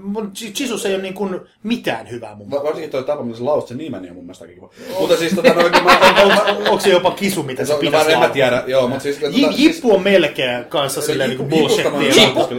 Jesus 0.59 0.85
ei 0.85 0.93
ole 0.95 1.01
niin 1.01 1.13
kuin 1.13 1.39
mitään 1.63 2.09
hyvää 2.11 2.35
mun 2.35 2.51
Va- 2.51 2.63
Varsinkin 2.63 2.89
tuo 2.91 3.01
tapa, 3.03 3.23
millä 3.23 3.37
sä 3.37 3.45
lausit 3.45 3.67
sen 3.67 3.77
nimen, 3.77 4.01
niin 4.01 4.09
on 4.11 4.15
mun 4.15 4.25
mielestä 4.25 4.47
kiva. 4.47 4.69
Mutta 4.99 5.17
siis 5.17 5.33
tota 5.33 5.53
noin, 5.53 5.71
kun 5.71 5.83
mä... 5.83 5.99
mielestä. 6.15 6.43
Onko 6.51 6.79
se 6.79 6.89
jopa 6.89 7.11
kisu, 7.11 7.43
mitä 7.43 7.65
se 7.65 7.73
No, 7.73 7.79
pitäisi 7.79 8.05
mä 8.07 8.11
en 8.13 8.17
mä 8.17 8.19
laulaa? 8.19 8.33
tiedä, 8.33 8.63
joo, 8.67 8.87
mutta 8.87 9.03
siis... 9.03 9.19
J- 9.21 9.45
Jippu 9.63 9.93
on 9.95 10.01
melkein 10.03 10.65
kanssa 10.65 11.01
silleen 11.01 11.29
niin 11.29 11.37
kuin 11.37 11.49
bullshittia. 11.49 11.91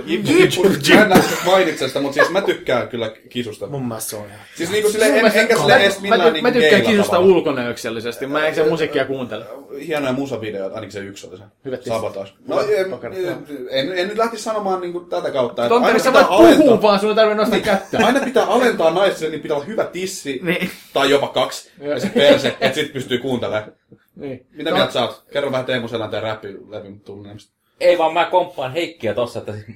Jippu, 0.07 0.63
mä 1.09 1.15
en 1.15 1.23
mainitse 1.47 1.89
sitä, 1.89 2.01
mutta 2.01 2.15
siis 2.15 2.31
mä 2.31 2.41
tykkään 2.43 2.89
kyllä 2.89 3.11
kisusta. 3.29 3.67
Mun 3.67 3.89
mielestä 3.89 4.11
se 4.11 4.17
on 4.17 4.27
ihan... 4.27 4.41
Siis 4.57 4.71
niinku 4.71 4.91
silleen, 4.91 5.15
en, 5.27 5.33
enkä 5.35 5.57
silleen 5.57 5.81
edes 5.81 5.97
Mä, 5.97 6.03
millään 6.03 6.21
mä, 6.21 6.31
niinku 6.31 6.49
mä 6.49 6.53
tykkään 6.53 6.83
kisusta 6.83 7.19
ulkonäöksellisesti. 7.19 8.27
Mä 8.27 8.47
en 8.47 8.55
se 8.55 8.69
musiikkia 8.69 9.05
kuuntele. 9.05 9.45
Hienoja 9.87 10.13
musavideoita, 10.13 10.75
ainakin 10.75 10.93
se 10.93 10.99
yksi 11.01 11.27
oli 11.27 11.37
se. 11.37 11.43
Hyvät. 11.65 11.83
Sabotage. 11.85 12.31
No, 12.47 12.61
en, 12.61 12.87
en, 13.71 13.99
en, 13.99 14.09
nyt 14.09 14.19
lähtisi 14.19 14.43
sanomaan 14.43 14.81
niinku 14.81 15.01
tätä 15.01 15.31
kautta. 15.31 15.63
että 15.65 15.75
Tonteri, 15.75 16.01
sä 16.01 16.13
voit 16.13 16.27
alentaa- 16.57 16.83
vaan, 16.83 17.01
sun 17.01 17.09
ei 17.09 17.15
tarvitse 17.15 17.37
nostaa 17.41 17.61
kättä. 17.61 18.07
Aina 18.07 18.21
pitää 18.21 18.45
alentaa 18.47 18.91
naiselle, 18.91 19.31
niin 19.31 19.41
pitää 19.41 19.57
olla 19.57 19.67
hyvä 19.67 19.85
tissi, 19.85 20.41
Niin. 20.43 20.71
tai 20.93 21.11
jopa 21.11 21.29
kaksi, 21.29 21.71
ja 21.81 22.01
sit 22.01 22.15
perse, 22.15 22.49
että 22.61 22.75
sit 22.75 22.93
pystyy 22.93 23.19
kuuntelemaan. 23.19 23.73
Niin. 24.17 24.47
Mitä 24.53 24.71
mieltä 24.71 24.93
sä 24.93 25.03
oot? 25.03 25.25
Kerro 25.33 25.53
vähän 25.53 25.67
Teemu 25.67 25.89
Selänteen 25.89 26.23
räppilevyn 26.23 27.01
tunnemista. 27.01 27.53
Ei 27.81 27.99
vaan 27.99 28.13
mä 28.15 28.25
komppaan 28.25 28.73
Heikkiä 28.73 29.15
tossa, 29.15 29.39
että 29.39 29.53
siis, 29.53 29.67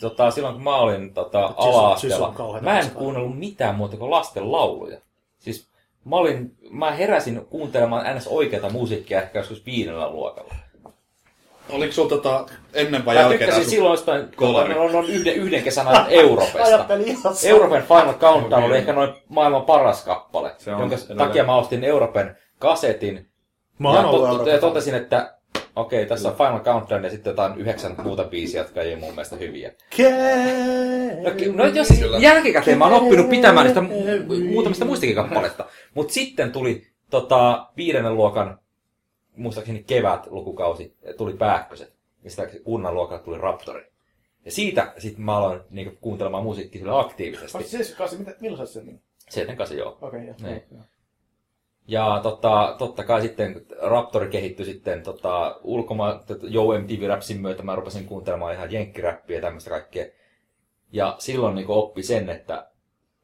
tota, 0.00 0.30
silloin 0.30 0.54
kun 0.54 0.64
mä 0.64 0.76
olin 0.76 1.14
tota, 1.14 1.54
ala-asteella, 1.56 2.60
mä 2.60 2.80
en 2.80 2.90
kuunnellut 2.90 3.38
mitään 3.38 3.74
muuta 3.74 3.96
kuin 3.96 4.10
lasten 4.10 4.52
lauluja. 4.52 4.98
Siis 5.38 5.68
mä, 6.04 6.16
olin, 6.16 6.56
mä 6.70 6.90
heräsin 6.90 7.46
kuuntelemaan 7.50 8.16
ns. 8.16 8.26
oikeata 8.26 8.70
musiikkia 8.70 9.22
ehkä 9.22 9.38
joskus 9.38 9.66
viidellä 9.66 10.10
luokalla. 10.10 10.54
Oliko 11.70 11.92
sulla 11.92 12.08
tota 12.08 12.46
ennen 12.74 13.04
vai 13.04 13.14
Mä 13.14 13.20
jälkeen? 13.20 13.38
tykkäsin 13.40 13.62
asu- 13.64 13.70
silloin 13.70 13.92
jostain, 13.92 14.28
kolari? 14.36 14.74
on, 14.74 14.94
on 14.94 15.06
yhden, 15.10 15.34
yhden 15.34 15.62
kesän 15.62 15.88
ajan 15.88 16.06
Europesta. 16.08 16.62
Ajattelin 16.62 17.08
ihan 17.08 17.34
sama. 17.34 17.50
Europen 17.50 17.82
Final 17.82 18.14
Countdown 18.14 18.64
oli 18.64 18.76
ehkä 18.76 18.92
noin 18.92 19.14
maailman 19.28 19.62
paras 19.62 20.04
kappale, 20.04 20.52
Se 20.58 20.70
on 20.74 20.80
jonka 20.80 20.96
edelleen. 20.96 21.18
takia 21.18 21.44
mä 21.44 21.56
ostin 21.56 21.84
Europen 21.84 22.36
kasetin. 22.58 23.26
Mä 23.78 23.88
ja, 23.94 24.02
tot- 24.02 24.04
Euroopan 24.14 24.46
ja 24.48 24.58
totesin, 24.58 24.94
että 24.94 25.34
okei, 25.76 26.06
tässä 26.06 26.28
on 26.28 26.34
Final 26.36 26.60
Countdown 26.60 27.04
ja 27.04 27.10
sitten 27.10 27.30
jotain 27.30 27.58
yhdeksän 27.58 27.94
muuta 28.02 28.24
biisiä, 28.24 28.60
jotka 28.60 28.80
ei 28.82 28.92
ole 28.92 29.00
mun 29.00 29.10
mielestä 29.10 29.36
hyviä. 29.36 29.72
No, 31.22 31.30
no 31.64 31.66
jos 31.66 31.88
siis 31.88 32.00
Kyllä. 32.00 32.18
jälkikäteen 32.18 32.78
mä 32.78 32.84
oon 32.84 32.94
oppinut 32.94 33.28
pitämään 33.30 33.66
niistä 33.66 33.80
mu- 33.80 34.52
muutamista 34.52 34.84
muistakin 34.84 35.14
kappaleista. 35.16 35.64
Mutta 35.94 36.12
sitten 36.14 36.52
tuli 36.52 36.86
tota, 37.10 37.66
viidennen 37.76 38.14
luokan, 38.14 38.58
muistaakseni 39.36 39.84
kevät 39.86 40.26
lukukausi, 40.26 40.96
tuli 41.16 41.32
Pääkköset. 41.32 41.94
Ja 42.24 42.30
sitä 42.30 42.46
kunnan 42.64 42.94
luokalla 42.94 43.22
tuli 43.22 43.38
Raptori. 43.38 43.86
Ja 44.44 44.52
siitä 44.52 44.92
sitten 44.98 45.24
mä 45.24 45.36
aloin 45.36 45.60
niinku, 45.70 45.96
kuuntelemaan 46.00 46.42
musiikkia 46.42 46.78
sille 46.78 47.00
aktiivisesti. 47.00 47.62
78, 47.64 48.18
mitä, 48.18 48.34
milloin 48.40 48.66
sä 48.66 48.72
sen 48.72 48.86
nimi? 48.86 49.00
78 49.30 49.78
joo. 49.78 49.98
Okei, 50.00 50.26
joo. 50.26 50.34
Niin. 50.42 50.62
Ja 51.86 52.20
tota, 52.22 52.74
totta 52.78 53.04
kai 53.04 53.22
sitten 53.22 53.66
Raptori 53.80 54.28
kehittyi 54.28 54.66
sitten 54.66 55.02
tota, 55.02 55.60
ulkomaan, 55.62 56.20
tota, 56.26 56.46
Joe 56.46 56.78
MTV 56.78 57.08
Rapsin 57.08 57.40
myötä 57.40 57.62
mä 57.62 57.74
rupesin 57.74 58.06
kuuntelemaan 58.06 58.54
ihan 58.54 58.72
jenkkiräppiä 58.72 59.36
ja 59.36 59.42
tämmöistä 59.42 59.70
kaikkea. 59.70 60.06
Ja 60.92 61.16
silloin 61.18 61.54
niin 61.54 61.68
oppi 61.68 62.02
sen, 62.02 62.30
että 62.30 62.70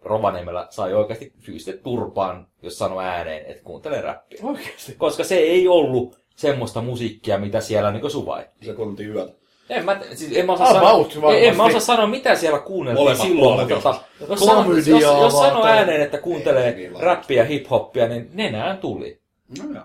Rovaniemellä 0.03 0.67
sai 0.71 0.95
oikeasti 0.95 1.33
fyysisesti 1.41 1.83
turpaan, 1.83 2.47
jos 2.63 2.79
sanoi 2.79 3.05
ääneen, 3.05 3.47
että 3.47 3.65
kuuntelee 3.65 4.01
räppiä. 4.01 4.39
Oikeesti? 4.43 4.95
Koska 4.99 5.25
se 5.25 5.37
ei 5.37 5.69
ollut 5.69 6.21
semmoista 6.37 6.83
musiikkia, 6.83 7.39
mitä 7.39 7.61
siellä 7.61 7.91
niin 7.93 8.11
suvaittiin. 8.11 8.67
Se 8.67 8.73
kuunneltiin 8.73 9.11
yötä. 9.11 9.33
En 9.71 9.85
mä, 9.85 10.01
siis 10.15 10.37
en 10.37 10.47
mä 10.47 10.53
osaa, 10.53 10.79
About 10.79 11.13
sanoa, 11.13 11.35
en, 11.35 11.49
en 11.49 11.57
mä 11.57 11.65
osaa 11.65 11.81
sanoa, 11.81 12.07
mitä 12.07 12.35
siellä 12.35 12.59
kuunneltiin 12.59 13.05
Molemmat 13.05 13.27
silloin, 13.27 13.61
mutta 13.61 13.75
tota, 13.75 14.01
jos, 14.31 14.41
sano, 14.41 14.75
jos, 14.75 14.87
jos, 14.87 15.03
jos 15.03 15.33
sanoo 15.33 15.65
ääneen, 15.65 16.01
että 16.01 16.19
kuuntelee 16.19 16.69
Ei 16.69 16.75
niin 16.75 17.01
räppiä, 17.01 17.45
hip-hoppia, 17.45 18.09
niin 18.09 18.31
nenään 18.33 18.79
tuli. 18.79 19.21
No 19.59 19.75
joo. 19.75 19.85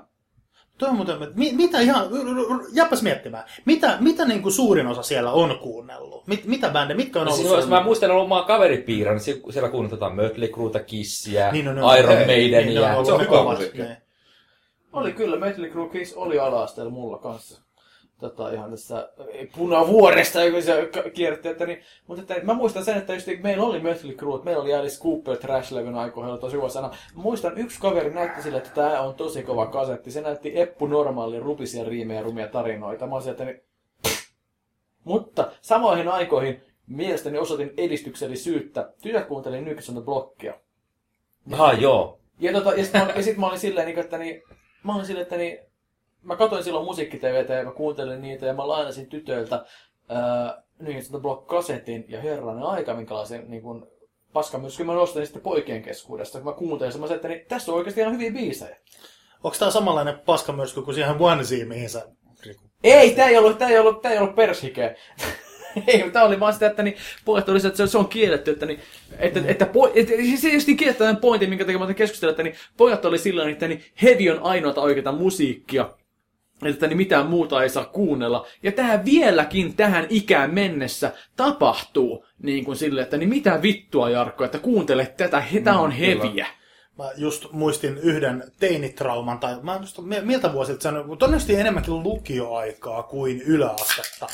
Toi 0.78 0.90
on 0.90 0.96
muuten, 0.96 1.18
mitä 1.36 1.80
ihan, 1.80 2.08
jäpäs 2.74 3.02
miettimään, 3.04 3.44
mitä, 3.66 3.98
mitä 4.00 4.26
niin 4.26 4.42
kuin 4.42 4.52
suurin 4.54 4.88
osa 4.88 5.04
siellä 5.04 5.32
on 5.32 5.60
kuunnellut? 5.60 6.28
Mit, 6.28 6.46
mitä 6.46 6.70
bändejä, 6.70 6.98
mitkä 6.98 7.20
on 7.20 7.26
No, 7.28 7.34
ollut 7.34 7.48
siis, 7.50 7.68
mä 7.68 7.84
muistelen 7.84 8.16
omaa 8.16 8.44
kaveripiirää, 8.44 9.14
niin 9.14 9.22
siellä- 9.54 9.70
kuunnetaan 9.70 10.16
Mötley 10.16 10.48
Crueta, 10.50 10.80
Kissiä, 10.80 11.52
Niin, 11.52 11.66
no, 11.66 11.74
ne 11.74 11.84
on- 11.84 11.98
Iron 11.98 12.12
ei, 12.18 12.26
Maidenia. 12.26 12.62
niin, 12.66 12.82
ne 12.82 12.92
ollut 12.94 13.06
Se 13.06 13.14
on 13.14 13.26
kovat, 13.26 13.60
niin. 13.60 13.98
Oli 14.94 15.14
kyllä, 15.14 15.38
Metal 15.38 15.66
Crew 15.66 15.90
Kiss 15.90 16.14
oli 16.14 16.40
ala-asteella 16.40 16.92
mulla 16.92 17.18
kanssa. 17.18 17.62
Tota, 18.20 18.52
ihan 18.52 18.70
tässä 18.70 19.10
punavuoresta, 19.58 20.40
kun 20.94 21.12
kierrätti, 21.12 21.48
että 21.48 21.66
niin, 21.66 21.82
mutta 22.08 22.22
että, 22.22 22.46
mä 22.46 22.54
muistan 22.54 22.86
sen, 22.86 22.98
että 22.98 23.14
just, 23.14 23.28
meillä 23.44 23.64
oli 23.64 23.82
Crew, 24.18 24.36
että 24.36 24.46
meillä 24.46 24.62
oli 24.62 24.74
Alice 24.74 25.04
Cooper 25.04 25.38
Trash-levyn 25.38 25.96
aikoina 25.96 26.38
tosi 26.38 26.58
hyvä 26.58 26.70
sana. 26.70 26.92
Muistan, 27.14 27.58
yksi 27.58 27.80
kaveri 27.80 28.14
näytti 28.14 28.42
sille, 28.42 28.58
että 28.58 28.70
tämä 28.70 29.02
on 29.02 29.16
tosi 29.16 29.44
kova 29.44 29.66
kasetti. 29.66 30.12
Se 30.12 30.22
näytti 30.22 30.60
Eppu 30.60 30.88
Normaalin 30.88 31.42
rupisia 31.42 31.84
riimejä 31.84 32.22
rumia 32.22 32.48
tarinoita. 32.48 33.08
Mä 33.08 33.16
olisin, 33.16 33.32
että 33.32 33.46
niin, 33.46 33.62
mutta 35.04 35.52
samoihin 35.62 36.08
aikoihin 36.08 36.62
mielestäni 36.88 37.38
osoitin 37.38 37.74
edistyksellisyyttä. 37.78 38.94
Tytöt 39.02 39.26
kuunteli 39.26 39.62
Nyks 39.62 39.90
on 39.90 39.96
the 39.96 40.04
Blockia. 40.04 40.54
Ah, 41.52 41.82
joo. 41.82 42.20
Ja, 42.40 42.54
tota, 42.54 42.74
ja 42.74 42.84
sitten 42.84 43.06
mä, 43.06 43.14
ja 43.16 43.24
sit 43.24 43.38
mä 43.38 43.48
olin 43.48 43.60
silleen, 43.60 43.88
niin, 43.88 44.00
että 44.00 44.18
niin, 44.18 44.42
mä 44.84 44.96
olin 44.96 45.06
silleen, 45.06 45.24
että 45.24 45.38
niin, 45.38 45.58
mä 46.26 46.36
katsoin 46.36 46.64
silloin 46.64 46.86
musiikki-TVtä 46.86 47.54
ja 47.54 47.64
mä 47.64 47.72
kuuntelin 47.72 48.22
niitä 48.22 48.46
ja 48.46 48.54
mä 48.54 48.68
lainasin 48.68 49.08
tytöiltä 49.08 49.66
ää, 50.10 50.64
niin 50.80 51.04
sanotun 51.04 51.22
block-kasetin 51.22 52.06
ja 52.08 52.22
herranen 52.22 52.64
aika, 52.64 52.94
minkälaisen 52.94 53.46
niin 53.48 53.62
kuin, 53.62 53.86
paskamyrskyn 54.34 54.86
mä 54.86 54.94
nostin 54.94 55.26
sitten 55.26 55.42
poikien 55.42 55.82
keskuudesta, 55.82 56.38
kun 56.40 56.52
mä 56.52 56.58
kuuntelin 56.58 56.92
sen, 56.92 57.02
mä 57.02 57.08
sanoin, 57.08 57.16
että 57.16 57.28
niin, 57.28 57.46
tässä 57.48 57.72
on 57.72 57.78
oikeasti 57.78 58.02
ihan 58.02 58.14
hyviä 58.14 58.32
biisejä. 58.32 58.78
Onko 59.44 59.58
tää 59.60 59.72
samanlainen 59.72 60.20
paskamyrsky 60.20 60.82
kuin 60.82 60.96
siihen 60.96 61.16
Onesie, 61.20 61.66
mihin 61.66 61.90
sä... 61.90 62.08
Ei, 62.84 63.16
tää 63.16 63.28
ei 63.28 63.38
ollut, 63.38 63.58
tää 63.58 63.70
ei 63.70 63.80
ollut, 63.80 64.02
tää 64.02 64.12
ei 64.12 64.18
ollut 64.18 64.36
pershike. 64.36 64.96
ei, 65.88 66.12
tää 66.12 66.24
oli 66.24 66.40
vaan 66.40 66.54
sitä, 66.54 66.68
että 66.68 66.84
niin, 66.84 66.98
pojat 67.26 67.50
oli 67.50 67.60
että 67.68 67.88
se, 67.88 67.98
on 67.98 68.08
kielletty, 68.08 68.52
että, 68.52 68.66
niin, 68.66 68.80
että, 69.20 69.40
että, 69.40 69.52
että 69.52 69.66
po, 69.66 69.92
että 69.96 70.14
se 70.42 70.50
just 70.50 70.68
niin 70.68 70.78
kielletty 70.78 71.04
tämän 71.04 71.18
pointin, 71.18 71.50
minkä 71.50 71.66
takia 71.66 71.80
mä 71.80 71.94
keskustella, 71.94 72.32
että 72.32 72.44
niin, 72.44 72.56
pojat 72.78 73.06
oli 73.06 73.18
silloin, 73.18 73.50
että 73.50 73.68
niin, 73.68 73.84
heavy 74.02 74.30
on 74.30 74.44
ainoata 74.44 74.82
oikeata 74.82 75.12
musiikkia, 75.12 75.90
että 76.64 76.88
niin 76.88 76.98
mitään 76.98 77.26
muuta 77.26 77.64
ei 77.64 77.70
saa 77.70 77.86
kuunnella. 77.86 78.48
Ja 78.64 78.72
tämä 78.72 79.06
vieläkin 79.06 79.76
tähän 79.76 80.08
ikään 80.10 80.54
mennessä 80.54 81.12
tapahtuu 81.36 82.26
niin 82.44 82.66
kuin 82.66 82.78
sille, 82.78 83.02
että 83.02 83.18
niin 83.18 83.30
mitä 83.30 83.62
vittua 83.62 84.10
Jarkko, 84.10 84.44
että 84.46 84.60
kuuntele 84.60 85.14
tätä, 85.18 85.44
tämä 85.64 85.80
on 85.80 85.92
heviä. 85.92 86.48
Mä 86.98 87.12
just 87.18 87.52
muistin 87.52 87.98
yhden 87.98 88.44
teinitrauman, 88.60 89.40
tai 89.40 89.58
mä 89.62 89.80
mi- 90.02 90.22
miltä 90.22 90.54
vuosilta 90.54 90.82
se 90.82 90.90
on, 90.90 91.18
todennäköisesti 91.18 91.56
enemmänkin 91.56 92.04
lukioaikaa 92.04 93.04
kuin 93.04 93.42
yläastetta. 93.42 94.28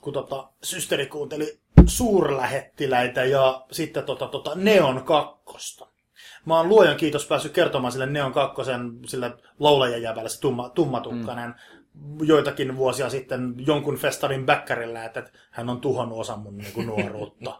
Kun 0.00 0.12
tota, 0.12 0.48
systeri 0.62 1.06
kuunteli 1.06 1.58
suurlähettiläitä 1.86 3.24
ja 3.24 3.64
sitten 3.72 4.04
tota, 4.04 4.26
tota 4.26 4.54
Neon 4.54 5.04
kakkosta. 5.04 5.87
Mä 6.46 6.56
oon 6.56 6.68
luojan 6.68 6.96
kiitos 6.96 7.26
päässyt 7.26 7.52
kertomaan 7.52 7.92
sille 7.92 8.06
Neon 8.06 8.32
kakkosen, 8.32 8.98
sille 9.06 9.32
laulajan 9.58 10.02
jävälle, 10.02 10.28
se 10.28 10.40
tumma, 10.40 10.68
tummatukkainen, 10.68 11.54
mm. 11.94 12.26
joitakin 12.26 12.76
vuosia 12.76 13.10
sitten 13.10 13.54
jonkun 13.58 13.96
festarin 13.96 14.46
bäkkärillä, 14.46 15.04
että 15.04 15.20
että 15.20 15.32
hän 15.50 15.70
on 15.70 15.80
tuhonnut 15.80 16.18
osan 16.18 16.38
mun 16.38 16.58
niin 16.58 16.72
kuin, 16.72 16.86
nuoruutta. 16.86 17.58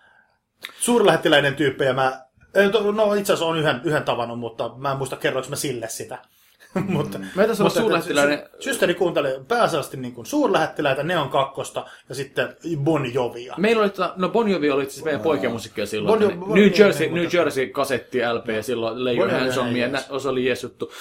Suurlähettiläiden 0.80 1.54
tyyppejä 1.54 1.92
mä, 1.92 2.20
ei, 2.54 2.70
to- 2.70 2.92
no 2.92 3.14
itse 3.14 3.32
asiassa 3.32 3.46
on 3.46 3.58
yhden, 3.58 3.80
yhden 3.84 4.04
tavannut, 4.04 4.38
mutta 4.38 4.74
mä 4.76 4.90
en 4.90 4.96
muista 4.96 5.16
kerroinko 5.16 5.50
mä 5.50 5.56
sille 5.56 5.88
sitä. 5.88 6.18
mutta, 6.88 7.18
on 7.18 7.64
mutta 7.64 7.80
suurlähettiläinen- 7.80 8.38
sy- 8.60 8.62
Systeri 8.70 8.94
kuunteli 8.94 9.28
pääasiallisesti 9.48 9.96
niin 9.96 10.14
kuin 10.14 10.26
suurlähettiläitä, 10.26 11.02
Neon 11.02 11.28
kakkosta 11.28 11.86
ja 12.08 12.14
sitten 12.14 12.56
Bon 12.76 13.14
Jovia. 13.14 13.54
Meillä 13.58 13.82
oli, 13.82 13.90
no 14.16 14.28
Bon 14.28 14.48
Jovi 14.48 14.70
oli 14.70 14.90
siis 14.90 15.04
meidän 15.04 15.20
poikien 15.20 15.52
musiikkia 15.52 15.86
silloin. 15.86 16.20
Bon 16.20 16.38
Bon 16.40 16.54
New 16.58 16.70
Jersey, 16.78 17.06
niin, 17.06 17.14
New 17.14 17.22
mutta- 17.24 17.36
Jersey 17.36 17.66
kasetti 17.66 18.18
LP 18.32 18.48
ja 18.48 18.62
silloin 18.62 18.98
Your 19.16 19.28
Bon 19.28 19.34
Jovi 19.36 19.40
Hands 19.40 19.58
on 19.58 19.66
on 19.66 19.72
Me, 19.72 19.78
ja 19.78 19.86
jees. 19.88 20.08
nä- 20.10 20.18
se 20.18 20.28
oli 20.28 20.44
jees 20.46 20.62
juttu. 20.62 20.92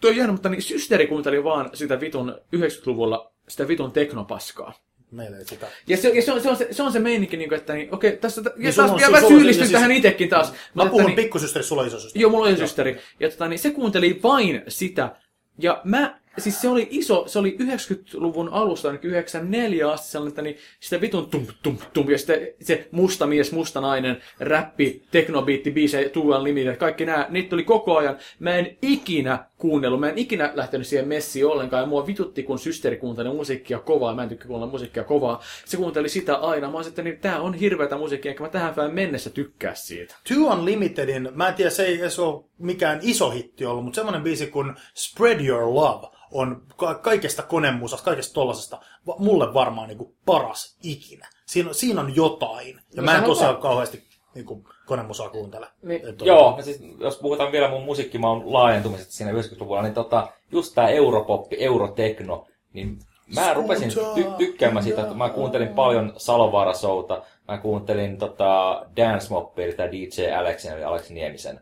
Tuo 0.00 0.10
on 0.10 0.16
jännä, 0.16 0.32
mutta 0.32 0.48
niin 0.48 0.62
systeri 0.62 1.06
kuunteli 1.06 1.44
vaan 1.44 1.70
sitä 1.74 2.00
vitun 2.00 2.34
90-luvulla 2.56 3.32
sitä 3.48 3.68
vitun 3.68 3.92
teknopaskaa. 3.92 4.72
Meillä 5.14 5.38
ei 5.38 5.44
sitä. 5.44 5.66
Ja 5.86 5.96
se, 5.96 6.08
ja 6.08 6.22
se, 6.22 6.32
on, 6.32 6.40
se, 6.40 6.48
on, 6.50 6.56
se, 6.56 6.68
se 6.70 6.82
on 6.82 6.92
se 6.92 6.98
meininki, 6.98 7.36
niin 7.36 7.48
kuin, 7.48 7.58
että 7.58 7.72
niin, 7.74 7.94
okei, 7.94 8.16
tässä, 8.16 8.42
ja 8.44 8.50
Niin 8.56 8.74
taas, 8.74 8.90
on- 8.90 9.00
ja 9.00 9.10
mä 9.10 9.16
on- 9.16 9.28
syyllistyn 9.28 9.62
ja 9.62 9.66
siis- 9.66 9.72
tähän 9.72 9.92
itsekin 9.92 10.28
taas. 10.28 10.50
Mä 10.52 10.56
mutta 10.74 10.90
puhun 10.90 11.06
niin, 11.06 11.16
pikkusysteri, 11.16 11.64
sulla 11.64 11.82
on 11.82 11.88
isosysteri. 11.88 12.22
Joo, 12.22 12.30
mulla 12.30 12.46
oli 12.48 12.56
systeri. 12.56 12.98
Ja 13.20 13.30
tota, 13.30 13.48
niin 13.48 13.58
se 13.58 13.70
kuunteli 13.70 14.20
vain 14.22 14.62
sitä. 14.68 15.16
Ja 15.58 15.80
mä 15.84 16.18
siis 16.38 16.60
se 16.60 16.68
oli 16.68 16.88
iso, 16.90 17.24
se 17.26 17.38
oli 17.38 17.56
90-luvun 17.60 18.48
alusta, 18.48 18.88
ainakin 18.88 19.10
94 19.10 19.90
asti 19.90 20.10
sellainen, 20.10 20.44
niin 20.44 20.56
sitä 20.80 21.00
vitun 21.00 21.30
tum 21.30 21.46
tum 21.62 21.78
tum, 21.92 22.10
ja 22.10 22.18
sitten 22.18 22.40
se 22.62 22.88
musta 22.90 23.26
mies, 23.26 23.52
musta 23.52 23.80
nainen, 23.80 24.20
räppi, 24.40 25.02
teknobiitti, 25.10 25.70
biisejä, 25.70 26.08
Two 26.08 26.22
Unlimited, 26.22 26.76
kaikki 26.76 27.06
nämä, 27.06 27.26
niitä 27.30 27.48
tuli 27.48 27.64
koko 27.64 27.96
ajan. 27.96 28.16
Mä 28.38 28.54
en 28.54 28.76
ikinä 28.82 29.44
kuunnellut, 29.58 30.00
mä 30.00 30.08
en 30.08 30.18
ikinä 30.18 30.52
lähtenyt 30.54 30.86
siihen 30.86 31.08
messiin 31.08 31.46
ollenkaan, 31.46 31.82
ja 31.82 31.86
mua 31.86 32.06
vitutti, 32.06 32.42
kun 32.42 32.58
systeri 32.58 32.96
kuunteli 32.96 33.34
musiikkia 33.34 33.78
kovaa, 33.78 34.14
mä 34.14 34.22
en 34.22 34.28
tykkää 34.28 34.48
kuunnella 34.48 34.72
musiikkia 34.72 35.04
kovaa, 35.04 35.42
se 35.64 35.76
kuunteli 35.76 36.08
sitä 36.08 36.34
aina, 36.34 36.70
mä 36.70 36.78
että 36.88 37.02
niin, 37.02 37.18
tää 37.18 37.40
on 37.40 37.54
hirveätä 37.54 37.96
musiikkia, 37.96 38.30
enkä 38.30 38.42
mä 38.42 38.48
tähän 38.48 38.74
päivän 38.74 38.94
mennessä 38.94 39.30
tykkää 39.30 39.74
siitä. 39.74 40.14
Two 40.28 40.52
Unlimitedin, 40.52 41.28
mä 41.34 41.48
en 41.48 41.54
tiedä, 41.54 41.70
se 41.70 41.84
ei 41.84 42.10
se 42.10 42.22
ole 42.22 42.44
mikään 42.58 42.98
iso 43.02 43.30
hitti 43.30 43.66
ollut, 43.66 43.84
mutta 43.84 43.96
semmoinen 43.96 44.22
biisi 44.22 44.46
kuin 44.46 44.74
Spread 44.94 45.40
Your 45.40 45.74
Love 45.74 46.06
on 46.32 46.62
ka- 46.76 46.94
kaikesta 46.94 47.42
konemusasta, 47.42 48.04
kaikesta 48.04 48.34
tollasesta, 48.34 48.78
va- 49.06 49.16
mulle 49.18 49.54
varmaan 49.54 49.88
niin 49.88 49.98
kuin 49.98 50.14
paras 50.26 50.76
ikinä. 50.82 51.28
Siinä, 51.46 51.68
on- 51.68 51.74
siinä 51.74 52.00
on 52.00 52.16
jotain. 52.16 52.68
Ja 52.76 52.82
No 52.96 53.02
mä 53.02 53.10
en 53.10 53.16
sehän 53.16 53.24
tosiaan 53.30 53.54
on. 53.54 53.62
kauheasti 53.62 54.04
niin 54.34 54.46
kuin, 54.46 54.64
konemusaa 54.86 55.28
kuuntele. 55.28 55.66
Niin. 55.82 56.08
Et 56.08 56.22
on- 56.22 56.28
Joo, 56.28 56.54
ja 56.56 56.62
siis, 56.62 56.80
jos 57.00 57.18
puhutaan 57.18 57.52
vielä 57.52 57.68
mun 57.68 57.84
musiikkimaan 57.84 58.52
laajentumisesta 58.52 59.12
siinä 59.12 59.32
90-luvulla, 59.32 59.82
niin 59.82 59.94
tota, 59.94 60.28
just 60.52 60.74
tää 60.74 60.88
europoppi, 60.88 61.56
eurotekno, 61.58 62.46
niin 62.72 62.98
mä 63.34 63.54
rupesin 63.54 63.90
ty- 63.90 64.36
tykkäämään 64.38 64.84
siitä, 64.84 65.02
että 65.02 65.14
mä 65.14 65.28
kuuntelin 65.28 65.68
paljon 65.68 66.12
Salovaara 66.16 66.72
Showta, 66.74 67.22
mä 67.48 67.58
kuuntelin 67.58 68.18
tota 68.18 68.82
Dance 68.96 69.26
Moppia, 69.30 69.64
eli 69.64 69.72
tää 69.72 69.92
DJ 69.92 70.32
Alexin, 70.32 70.72
eli 70.72 70.84
Alex 70.84 71.10
Niemisen. 71.10 71.60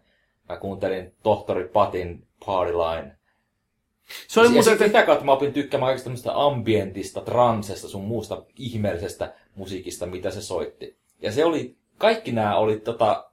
Mä 0.49 0.57
kuuntelin 0.57 1.15
Tohtori 1.23 1.69
Patin 1.69 2.27
Party 2.47 2.73
Line. 2.73 3.17
Se 4.29 4.41
oli 4.41 4.49
ja 4.49 4.53
muuten, 4.53 4.79
sit 4.79 4.87
sitä 4.87 5.03
kautta 5.03 5.25
mä 5.25 5.33
opin 5.33 5.53
tykkäämään 5.53 5.89
kaikista 5.89 6.05
tämmöistä 6.05 6.45
ambientista, 6.47 7.21
transesta, 7.21 7.89
sun 7.89 8.05
muusta 8.05 8.43
ihmeellisestä 8.57 9.35
musiikista, 9.55 10.07
mitä 10.07 10.31
se 10.31 10.43
soitti. 10.43 10.97
Ja 11.23 11.33
se 11.33 11.45
oli, 11.45 11.77
kaikki 11.99 12.33
nämä 12.33 12.57
oli 12.57 12.81
tota, 12.81 13.31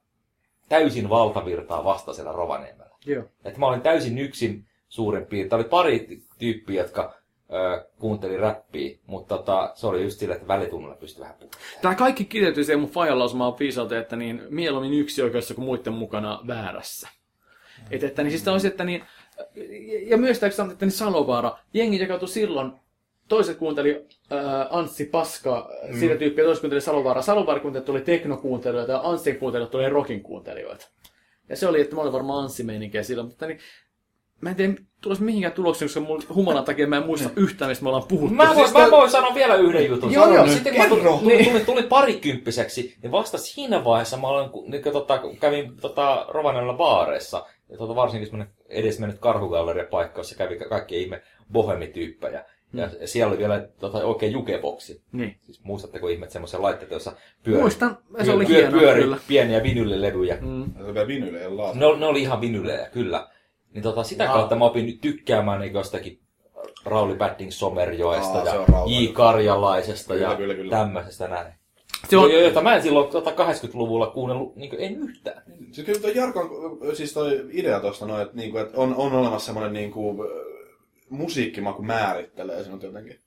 täysin 0.69 1.09
valtavirtaa 1.09 1.83
vasta 1.83 2.13
siellä 2.13 2.31
Rovaniemellä. 2.31 2.95
Joo. 3.05 3.23
Että 3.45 3.59
mä 3.59 3.67
olin 3.67 3.81
täysin 3.81 4.17
yksin 4.17 4.65
suurin 4.89 5.25
piirtein. 5.25 5.59
Oli 5.59 5.69
pari 5.69 6.07
tyyppiä, 6.39 6.81
jotka 6.81 7.13
ö, 7.53 7.87
kuunteli 7.99 8.37
räppiä, 8.37 8.97
mutta 9.05 9.37
tota, 9.37 9.71
se 9.75 9.87
oli 9.87 10.03
just 10.03 10.19
sillä, 10.19 10.35
että 10.35 10.47
välitunnilla 10.47 10.95
pystyi 10.95 11.21
vähän 11.21 11.35
puhumaan. 11.35 11.61
Tämä 11.81 11.95
kaikki 11.95 12.25
kiteytyy 12.25 12.63
siihen 12.63 12.79
mun 12.79 12.89
fajan 12.89 13.19
lausumaan 13.19 13.59
viisalta, 13.59 13.97
että 13.97 14.15
niin 14.15 14.41
mieluummin 14.49 14.93
yksi 14.93 15.21
oikeassa 15.21 15.53
kuin 15.53 15.65
muiden 15.65 15.93
mukana 15.93 16.39
väärässä. 16.47 17.09
Et, 17.91 18.03
että 18.03 18.23
niin 18.23 18.31
siis 18.31 18.47
on 18.47 18.61
se, 18.61 18.67
että 18.67 18.83
niin, 18.83 19.03
ja 20.05 20.17
myös 20.17 20.39
tämä, 20.39 20.71
että 20.71 20.85
niin 20.85 20.91
Salovaara, 20.91 21.57
jengi 21.73 21.99
jakautui 21.99 22.27
silloin, 22.27 22.71
toiset 23.27 23.57
kuunteli 23.57 24.05
ää, 24.29 24.67
Anssi 24.69 25.05
Paska, 25.05 25.69
mm. 25.87 25.99
siitä 25.99 26.15
tyyppiä, 26.15 26.45
toiset 26.45 26.61
kuunteli 26.61 26.81
Salovaara. 26.81 27.21
Salovaara 27.21 27.61
kuuntelijat 27.61 27.89
oli 27.89 28.01
teknokuuntelijoita 28.01 28.91
ja 28.91 29.01
Anssin 29.03 29.35
kuuntelijat 29.39 29.75
oli 29.75 29.89
rockin 29.89 30.23
kuuntelijoita. 30.23 30.87
Ja 31.49 31.55
se 31.55 31.67
oli, 31.67 31.81
että 31.81 31.95
mä 31.95 32.01
olin 32.01 32.13
varmaan 32.13 32.43
Anssi-meininkiä 32.43 33.03
silloin, 33.03 33.27
mutta 33.27 33.47
niin, 33.47 33.59
mä 34.41 34.49
en 34.49 34.55
tiedä, 34.55 34.73
tulos 35.01 35.19
mihinkään 35.19 35.53
tulokseen, 35.53 35.89
koska 35.89 35.99
mun 35.99 36.23
humalan 36.35 36.63
takia 36.63 36.87
mä 36.87 36.97
en 36.97 37.05
muista 37.05 37.29
yhtään, 37.35 37.69
mistä 37.69 37.83
me 37.83 37.89
ollaan 37.89 38.07
puhuttu. 38.07 38.35
Mä 38.35 38.47
voin, 38.47 38.57
Siis 38.57 38.73
mä 38.73 38.79
tää- 38.79 38.91
voin 38.91 39.11
sanoa 39.11 39.35
vielä 39.35 39.55
yhden 39.55 39.87
jutun. 39.87 40.13
Joo, 40.13 40.33
joo. 40.33 40.47
Sitten 40.47 40.73
kun 40.73 40.81
mä 40.83 40.89
tulin, 40.89 41.19
tulin, 41.19 41.45
tulin, 41.45 41.65
tulin 41.65 41.83
parikymppiseksi, 41.83 42.95
niin 43.03 43.11
vasta 43.11 43.37
siinä 43.37 43.83
vaiheessa 43.83 44.17
mä 44.17 44.27
olen, 44.27 44.49
kun 44.49 44.71
niin, 44.71 44.83
tota, 44.83 45.21
kävin 45.39 45.77
tota, 45.81 46.25
Rovaniemellä 46.29 46.73
baareissa, 46.73 47.45
ja 47.69 47.77
tota, 47.77 47.95
varsinkin 47.95 48.27
semmoinen 48.27 48.53
edesmennyt 48.69 49.19
karhugalleria-paikka, 49.19 50.19
jossa 50.19 50.35
kävi 50.35 50.57
ka- 50.57 50.69
kaikki 50.69 51.01
ihme 51.03 51.21
bohemityyppejä. 51.51 52.45
Ja 52.73 52.89
ja 53.01 53.07
siellä 53.07 53.29
oli 53.31 53.37
vielä 53.37 53.67
tota, 53.79 53.97
oikein 54.05 54.31
jukeboksi. 54.31 55.01
Niin. 55.11 55.35
Siis 55.43 55.63
muistatteko 55.63 56.07
ihmet 56.07 56.31
semmoisia 56.31 56.61
laitteita, 56.61 56.93
joissa 56.93 57.13
pyöri, 57.43 57.61
Muistan, 57.61 57.97
se 58.23 58.31
oli 58.31 58.45
pyö- 58.45 58.55
hienoa 58.57 58.79
pyöri 58.79 59.01
kyllä. 59.01 59.17
pieniä 59.27 59.63
vinylilevyjä. 59.63 60.37
Mm. 60.41 60.65
Vielä 60.93 61.07
vinylejä. 61.07 61.47
Ne, 61.73 61.85
oli- 61.85 61.99
ne 61.99 62.05
oli 62.05 62.21
ihan 62.21 62.41
vinylejä, 62.41 62.89
kyllä. 62.89 63.27
Niin 63.73 63.83
tota, 63.83 64.03
sitä 64.03 64.23
Wow. 64.23 64.33
kautta 64.33 64.55
mä 64.55 64.65
opin 64.65 64.85
nyt 64.85 65.01
tykkäämään 65.01 65.59
niin 65.61 65.73
jostakin 65.73 66.19
Rauli 66.85 67.15
Badding 67.15 67.51
Somerjoesta 67.51 68.37
Aa, 68.39 68.45
ja. 68.45 68.53
J. 68.85 69.07
Karjalaisesta 69.13 70.13
Kyllä, 70.13 70.27
ja 70.27 70.35
kyllä, 70.35 70.53
kyllä. 70.53 70.77
tämmöisestä 70.77 71.27
näin. 71.27 71.53
Se 72.09 72.17
on, 72.17 72.33
Jo- 72.33 72.39
Jota 72.39 72.61
mä 72.61 72.75
en 72.75 72.81
silloin 72.81 73.11
tota 73.11 73.29
80-luvulla 73.31 74.07
kuunnellut, 74.07 74.55
niin 74.55 74.75
en 74.79 74.95
yhtään. 74.95 75.43
Siis 75.71 75.85
kyllä 75.85 75.99
toi 75.99 76.15
Jarkon, 76.15 76.49
siis 76.93 77.13
toi 77.13 77.45
idea 77.51 77.79
tosta 77.79 78.05
noin, 78.05 78.21
että, 78.21 78.35
niinku, 78.35 78.57
että 78.57 78.77
on, 78.77 78.95
on 78.95 79.13
olemassa 79.13 79.45
semmoinen 79.45 79.73
niinku, 79.73 80.25
musiikkimaku 81.09 81.81
määrittelee 81.81 82.63
sinut 82.63 82.83
jotenkin. 82.83 83.19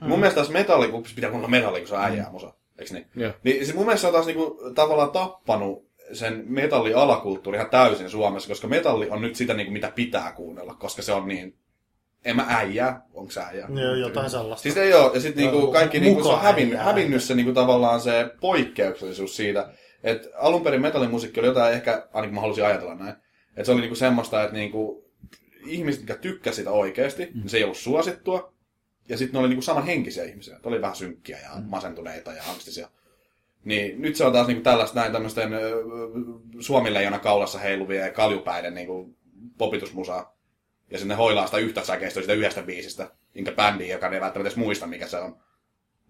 Mm. 0.00 0.08
Mun 0.08 0.18
mielestä 0.18 0.40
taas 0.40 0.50
metalli, 0.50 0.88
kun 0.88 1.04
pitää 1.14 1.30
kuunnella 1.30 1.50
metalli, 1.50 1.78
kun 1.78 1.88
se 1.88 1.94
on 1.94 2.04
äijää 2.04 2.30
musa, 2.30 2.52
eikö 2.78 2.94
niin? 2.94 3.06
Joo. 3.16 3.32
Niin 3.44 3.64
siis 3.64 3.74
mun 3.74 3.86
mielestä 3.86 4.00
se 4.00 4.06
on 4.06 4.12
taas 4.12 4.26
niinku, 4.26 4.60
tavallaan 4.74 5.10
tappanut 5.10 5.86
sen 6.12 6.44
metalli 6.48 6.94
alakulttuuri 6.94 7.58
ihan 7.58 7.70
täysin 7.70 8.10
Suomessa, 8.10 8.48
koska 8.48 8.68
metalli 8.68 9.10
on 9.10 9.20
nyt 9.20 9.36
sitä, 9.36 9.54
niinku, 9.54 9.72
mitä 9.72 9.92
pitää 9.94 10.32
kuunnella, 10.32 10.74
koska 10.74 11.02
se 11.02 11.12
on 11.12 11.28
niin, 11.28 11.54
en 12.26 12.36
mä 12.36 12.46
äijää, 12.48 13.02
onko 13.14 13.30
se 13.30 13.40
äijää? 13.40 13.68
Joo, 13.74 13.94
jotain 13.94 14.30
sellaista. 14.30 14.62
Siis 14.62 14.76
ei 14.76 14.94
oo, 14.94 15.14
ja 15.14 15.20
sitten 15.20 15.42
niinku 15.44 15.72
kaikki 15.72 16.00
niinku, 16.00 16.22
se 16.22 16.28
on 16.28 16.40
hävin, 16.40 16.76
hävinnyt 16.76 17.22
se 17.22 17.34
niinku 17.34 17.52
tavallaan 17.52 18.00
se 18.00 18.30
poikkeuksellisuus 18.40 19.36
siitä, 19.36 19.68
että 20.02 20.28
alun 20.38 20.62
perin 20.62 20.82
metallimusiikki 20.82 21.40
oli 21.40 21.46
jotain 21.46 21.74
ehkä, 21.74 22.08
ainakin 22.12 22.34
mä 22.34 22.40
halusin 22.40 22.64
ajatella 22.64 22.94
näin, 22.94 23.14
että 23.48 23.64
se 23.64 23.72
oli 23.72 23.80
niinku 23.80 23.96
semmoista, 23.96 24.42
että 24.42 24.56
niinku, 24.56 25.10
ihmiset, 25.66 26.00
jotka 26.00 26.22
tykkäsivät 26.22 26.56
sitä 26.56 26.70
oikeasti, 26.70 27.26
mm. 27.26 27.40
niin 27.40 27.48
se 27.48 27.56
ei 27.56 27.64
ollut 27.64 27.76
suosittua, 27.76 28.52
ja 29.08 29.18
sitten 29.18 29.32
ne 29.32 29.38
oli 29.38 29.48
niinku 29.48 29.62
samanhenkisiä 29.62 30.24
ihmisiä, 30.24 30.56
että 30.56 30.68
oli 30.68 30.80
vähän 30.80 30.96
synkkiä 30.96 31.38
ja 31.38 31.50
masentuneita 31.64 32.32
ja 32.32 32.42
angstisia. 32.50 32.88
Niin 33.64 34.02
nyt 34.02 34.16
se 34.16 34.24
on 34.24 34.32
taas 34.32 34.46
niinku 34.46 34.62
tällaista 34.62 35.00
näin 35.00 35.12
tämmöisten 35.12 35.50
suomileijona 36.60 37.18
kaulassa 37.18 37.58
heiluvia 37.58 38.06
ja 38.06 38.12
kaljupäiden 38.12 38.74
niinku 38.74 39.16
popitusmusaa. 39.58 40.35
Ja 40.90 40.98
sinne 40.98 41.14
hoilaa 41.14 41.46
sitä 41.46 41.58
yhtä 41.58 41.84
säkeistä 41.84 42.20
sitä 42.20 42.32
yhdestä 42.32 42.62
biisistä, 42.62 43.10
minkä 43.34 43.52
bändiin, 43.52 43.90
joka 43.90 44.06
ei 44.06 44.20
välttämättä 44.20 44.40
edes 44.40 44.56
muista, 44.56 44.86
mikä 44.86 45.06
se 45.06 45.16
on. 45.18 45.36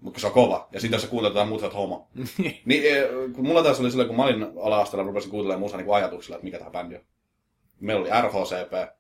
Mutta 0.01 0.21
se 0.21 0.27
on 0.27 0.33
kova. 0.33 0.69
Ja 0.73 0.81
sitten 0.81 0.97
jos 0.97 1.03
sä 1.03 1.09
kuuntelet 1.09 1.31
jotain 1.35 1.49
muuta, 1.49 1.71
homo. 1.71 2.09
niin, 2.65 2.85
eh, 2.97 3.09
kun 3.33 3.47
mulla 3.47 3.63
taas 3.63 3.81
oli 3.81 3.91
silloin, 3.91 4.09
kun 4.09 4.17
mä 4.17 4.25
olin 4.25 4.43
ala-asteella, 4.63 5.07
rupesin 5.07 5.31
kuuntelemaan 5.31 5.61
musaa 5.61 5.81
niin 5.81 5.95
ajatuksilla, 5.95 6.37
että 6.37 6.45
mikä 6.45 6.59
tämä 6.59 6.71
bändi 6.71 6.95
on. 6.97 7.03
Meillä 7.81 8.01
oli 8.03 8.11
RHCP, 8.29 8.97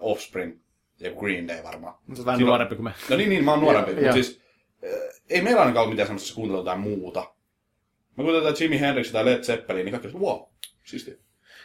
Offspring 0.00 0.60
ja 1.00 1.10
Green 1.10 1.48
Day 1.48 1.62
varmaan. 1.62 1.94
on 1.94 2.00
vähän 2.08 2.38
Silloin- 2.38 2.40
nuorempi 2.40 2.74
kuin 2.74 2.84
me. 2.84 2.92
No 3.10 3.16
niin, 3.16 3.28
niin, 3.28 3.44
mä 3.44 3.50
oon 3.50 3.60
nuorempi. 3.60 3.94
Mutta 3.94 4.12
siis, 4.12 4.40
eh, 4.82 4.92
ei 5.30 5.42
meillä 5.42 5.60
ainakaan 5.60 5.82
ollut 5.82 5.92
mitään 5.94 6.06
semmoista, 6.06 6.26
että 6.28 6.34
kuuntelut 6.36 6.60
jotain 6.60 6.80
muuta. 6.80 7.20
Mä 7.20 8.24
kuuntelin 8.24 8.44
jotain 8.46 8.56
Jimi 8.64 8.80
Hendrix 8.80 9.12
tai 9.12 9.24
Led 9.24 9.42
Zeppelin, 9.42 9.84
niin 9.84 9.92
kaikki 9.92 10.08
oli, 10.08 10.24
wow, 10.26 10.40
siistiä. 10.84 11.14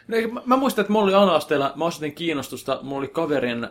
No, 0.08 0.16
mä, 0.46 0.56
muistan, 0.56 0.82
että 0.82 0.92
mulla 0.92 1.04
oli 1.04 1.14
ala-asteella, 1.14 1.72
mä 1.76 1.84
osoitin 1.84 2.14
kiinnostusta, 2.14 2.78
mulla 2.82 2.98
oli 2.98 3.08
kaverin, 3.08 3.68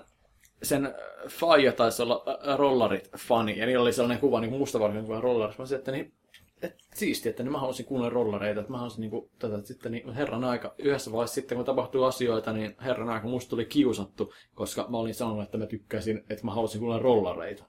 sen 0.64 0.94
faija 1.30 1.72
taisi 1.72 2.02
olla 2.02 2.24
äh, 2.28 2.58
rollarit-fani, 2.58 3.60
ja 3.60 3.66
niillä 3.66 3.82
oli 3.82 3.94
sellainen 3.94 4.20
kuva, 4.20 4.42
niin 4.42 4.54
mustavalkoinen 4.54 5.06
kuva 5.06 5.22
rollarissa. 5.22 5.64
Mä 5.64 5.66
sanoin, 5.66 5.80
että 5.80 5.92
niin, 5.92 6.14
et, 6.62 6.76
siistiä, 6.94 7.30
että 7.30 7.44
niin 7.44 7.52
mä 7.52 7.58
haluaisin 7.58 7.86
kuunnella 7.86 8.14
rollareita, 8.14 8.60
että 8.60 8.72
mä 8.72 8.78
haluaisin 8.78 9.02
niin 9.02 9.12
kuin, 9.12 9.30
tätä, 9.40 9.56
että 9.56 9.68
sitten 9.68 9.92
niin, 9.92 10.14
herran 10.14 10.44
aika, 10.44 10.76
yhdessä 10.78 11.12
vaiheessa 11.12 11.36
sitten 11.36 11.56
kun 11.56 11.66
tapahtuu 11.66 12.04
asioita, 12.04 12.54
niin 12.54 12.76
herran 12.82 13.10
aika 13.10 13.28
musta 13.28 13.50
tuli 13.50 13.66
kiusattu, 13.66 14.34
koska 14.54 14.88
mä 14.90 14.98
olin 14.98 15.14
sanonut, 15.14 15.44
että 15.44 15.58
mä 15.58 15.66
tykkäisin, 15.66 16.24
että 16.30 16.46
mä 16.46 16.52
haluaisin 16.52 16.80
kuunnella 16.80 17.04
rollareita. 17.04 17.64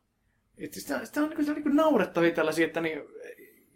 Siis 0.59 0.75
sitä, 0.75 1.05
sitä 1.05 1.21
on, 1.21 1.29
niin 1.29 1.37
kuin, 1.37 1.45
se 1.45 1.51
on 1.51 1.55
niin 1.55 1.63
kuin 1.63 1.77
naurettavia 1.77 2.31
tällaisia, 2.31 2.67
että 2.67 2.81
niin, 2.81 3.03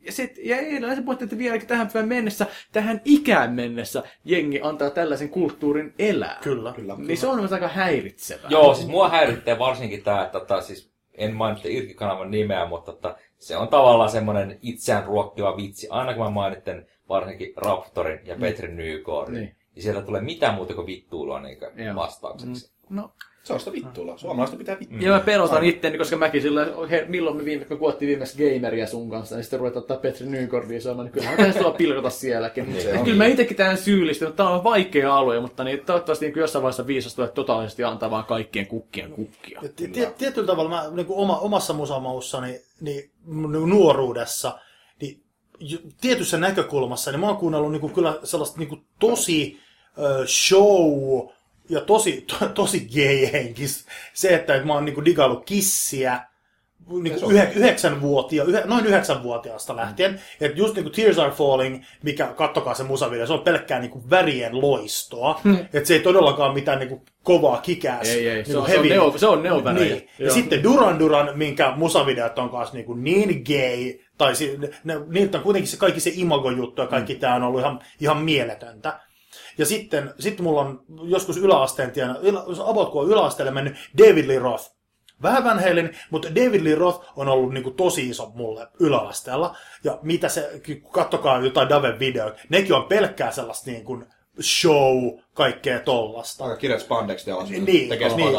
ja, 0.06 0.12
sit, 0.12 0.38
ja 0.42 0.56
ei 0.56 0.80
se 0.96 1.02
puhutte, 1.02 1.24
että 1.24 1.38
vieläkin 1.38 1.68
tähän 1.68 1.86
päivään 1.86 2.08
mennessä, 2.08 2.46
tähän 2.72 3.00
ikään 3.04 3.52
mennessä 3.52 4.02
jengi 4.24 4.60
antaa 4.62 4.90
tällaisen 4.90 5.28
kulttuurin 5.28 5.94
elää. 5.98 6.38
Kyllä. 6.42 6.72
Kyllä. 6.72 6.94
Niin 6.98 7.18
se 7.18 7.26
on 7.26 7.38
myös 7.38 7.52
aika 7.52 7.68
häiritsevää. 7.68 8.50
Joo, 8.50 8.74
siis 8.74 8.88
mua 8.88 9.08
häiritsee 9.08 9.58
varsinkin 9.58 10.02
tämä, 10.02 10.24
että 10.24 10.40
tota, 10.40 10.60
siis 10.60 10.90
en 11.14 11.34
mainitse 11.34 11.68
Irkki-kanavan 11.70 12.30
nimeä, 12.30 12.66
mutta 12.66 12.92
tota, 12.92 13.16
se 13.38 13.56
on 13.56 13.68
tavallaan 13.68 14.10
semmoinen 14.10 14.58
itseään 14.62 15.04
ruokkiva 15.04 15.56
vitsi. 15.56 15.88
Aina 15.90 16.14
kun 16.14 16.24
mä 16.24 16.30
mainitten 16.30 16.86
varsinkin 17.08 17.52
Raptorin 17.56 18.20
ja 18.24 18.36
Petri 18.40 18.68
Nykoorin, 18.68 19.34
Niin. 19.34 19.44
niin. 19.44 19.56
niin 19.74 19.82
sieltä 19.82 20.02
tulee 20.02 20.20
mitään 20.20 20.54
muuta 20.54 20.74
kuin 20.74 20.86
vittuilua 20.86 21.40
niin 21.40 21.94
vastaukseksi. 21.94 22.70
No, 22.90 23.10
Se 23.46 23.52
on 23.52 23.60
sitä 23.60 23.72
vittuilla. 23.72 24.18
Suomalaista 24.18 24.56
pitää 24.56 24.80
vittuilla. 24.80 25.06
ja 25.06 25.12
mä 25.12 25.20
pelotan 25.20 25.64
itteeni, 25.64 25.98
koska 25.98 26.16
mäkin 26.16 26.42
sillä, 26.42 26.66
he, 26.90 27.04
milloin 27.08 27.36
me 27.36 27.44
viime, 27.44 27.64
kun 27.64 27.78
kuottiin 27.78 28.08
viimeksi 28.08 28.38
gameria 28.38 28.86
sun 28.86 29.10
kanssa, 29.10 29.34
niin 29.34 29.44
sitten 29.44 29.58
ruvetaan 29.58 29.82
ottaa 29.82 29.96
Petri 29.96 30.26
Nykordia 30.26 30.80
soimaan, 30.80 31.04
niin 31.04 31.12
kyllähän 31.12 31.36
täytyy 31.36 31.62
tulla 31.62 31.74
pilkota 31.74 32.10
sielläkin. 32.10 32.76
On. 32.98 33.04
kyllä 33.04 33.16
mä 33.16 33.26
itsekin 33.26 33.56
tähän 33.56 33.78
syyllistyn, 33.78 34.32
tämä 34.32 34.50
on 34.50 34.64
vaikea 34.64 35.16
alue, 35.16 35.40
mutta 35.40 35.64
niin, 35.64 35.80
toivottavasti 35.80 36.26
niin 36.26 36.38
jossain 36.38 36.62
vaiheessa 36.62 36.86
viisastuu, 36.86 37.24
että 37.24 37.34
totaalisesti 37.34 37.84
antaa 37.84 38.10
vaan 38.10 38.24
kaikkien 38.24 38.66
kukkien 38.66 39.10
kukkia. 39.10 39.62
Tietyllä 40.18 40.46
tavalla 40.46 40.70
mä 40.70 40.84
niin 40.90 41.06
kuin 41.06 41.18
oma, 41.18 41.38
omassa 41.38 41.72
musamaussani 41.72 42.60
niin, 42.80 43.10
niin 43.26 43.68
nuoruudessa, 43.68 44.58
niin 45.00 45.22
tietyssä 46.00 46.38
näkökulmassa, 46.38 47.10
niin 47.10 47.20
mä 47.20 47.26
oon 47.26 47.36
kuunnellut 47.36 47.72
niin 47.72 47.80
kuin, 47.80 47.92
kyllä 47.92 48.18
sellaista 48.24 48.58
niin 48.58 48.68
kuin, 48.68 48.84
tosi 48.98 49.58
show 50.26 51.28
ja 51.68 51.80
tosi, 51.80 52.24
to, 52.38 52.48
tosi 52.48 52.88
gay-henkis. 52.94 53.86
Se, 54.14 54.34
että 54.34 54.62
mä 54.64 54.74
oon 54.74 54.84
niinku 54.84 55.04
digailut 55.04 55.44
kissiä, 55.44 56.20
niinku 57.02 57.30
yhe, 57.30 57.52
yhdeksänvuotia, 57.56 58.44
yhe, 58.44 58.62
noin 58.64 58.86
yhdeksänvuotiaasta 58.86 59.76
lähtien. 59.76 60.20
Että 60.40 60.58
just 60.58 60.74
niinku 60.74 60.90
Tears 60.90 61.18
Are 61.18 61.30
Falling, 61.30 61.84
mikä, 62.02 62.26
kattokaa 62.26 62.74
se 62.74 62.82
musavideo, 62.82 63.26
se 63.26 63.32
on 63.32 63.40
pelkkää 63.40 63.80
niinku 63.80 64.02
värien 64.10 64.60
loistoa. 64.60 65.40
että 65.72 65.84
se 65.88 65.94
ei 65.94 66.00
todellakaan 66.00 66.54
mitään 66.54 66.78
niinku 66.78 67.02
kovaa 67.22 67.60
kikääs. 67.60 68.08
Ei, 68.08 68.28
ei, 68.28 68.34
niinku 68.34 68.50
se 68.52 68.58
on- 68.58 68.66
se 68.66 68.78
on 68.78 68.86
neo- 68.88 69.18
se 69.18 69.26
on 69.26 69.42
neovärejä. 69.42 69.94
Niin. 69.94 70.08
Ja 70.18 70.24
Joo. 70.26 70.34
sitten 70.34 70.62
Duran 70.62 70.98
Duran, 70.98 71.30
minkä 71.38 71.72
musavideot 71.76 72.38
on 72.38 72.50
kanssa 72.50 72.74
niinku 72.74 72.94
niin 72.94 73.42
gay, 73.46 73.94
tai 74.18 74.34
si, 74.36 74.58
ne, 74.84 74.94
niiltä 75.06 75.38
on 75.38 75.44
kuitenkin 75.44 75.70
se, 75.70 75.76
kaikki 75.76 76.00
se 76.00 76.10
imago-juttu 76.14 76.82
ja 76.82 76.88
kaikki 76.88 77.14
mm. 77.14 77.20
tämä 77.20 77.34
on 77.34 77.42
ollut 77.42 77.60
ihan, 77.60 77.80
ihan 78.00 78.16
mieletöntä. 78.18 79.00
Ja 79.58 79.66
sitten, 79.66 80.14
sitten 80.18 80.44
mulla 80.44 80.60
on 80.60 80.84
joskus 81.02 81.36
yläasteen 81.36 81.90
tienä, 81.90 82.16
ylä, 82.22 82.42
about 82.64 82.92
kun 82.92 83.02
on 83.02 83.08
yläasteelle 83.08 83.52
mennyt 83.52 83.74
David 83.98 84.26
Lee 84.26 84.38
Roth. 84.38 84.76
Vähän 85.22 85.44
Van 85.44 85.58
Halen, 85.58 85.96
mutta 86.10 86.28
David 86.28 86.64
Lee 86.64 86.74
Roth 86.74 87.12
on 87.16 87.28
ollut 87.28 87.54
niin 87.54 87.64
kuin, 87.64 87.76
tosi 87.76 88.08
iso 88.08 88.32
mulle 88.34 88.68
yläasteella. 88.80 89.56
Ja 89.84 89.98
mitä 90.02 90.28
se, 90.28 90.60
kattokaa 90.90 91.40
jotain 91.40 91.68
Daven 91.68 91.98
videoita, 91.98 92.38
nekin 92.48 92.74
on 92.74 92.84
pelkkää 92.84 93.30
sellaista 93.30 93.70
niin 93.70 93.84
kuin 93.84 94.06
show, 94.42 95.18
kaikkea 95.34 95.80
tollasta. 95.80 96.44
Aika 96.44 96.56
kirjat 96.56 96.80
spandex. 96.80 97.26
Niin, 97.26 97.64
niin 97.64 97.92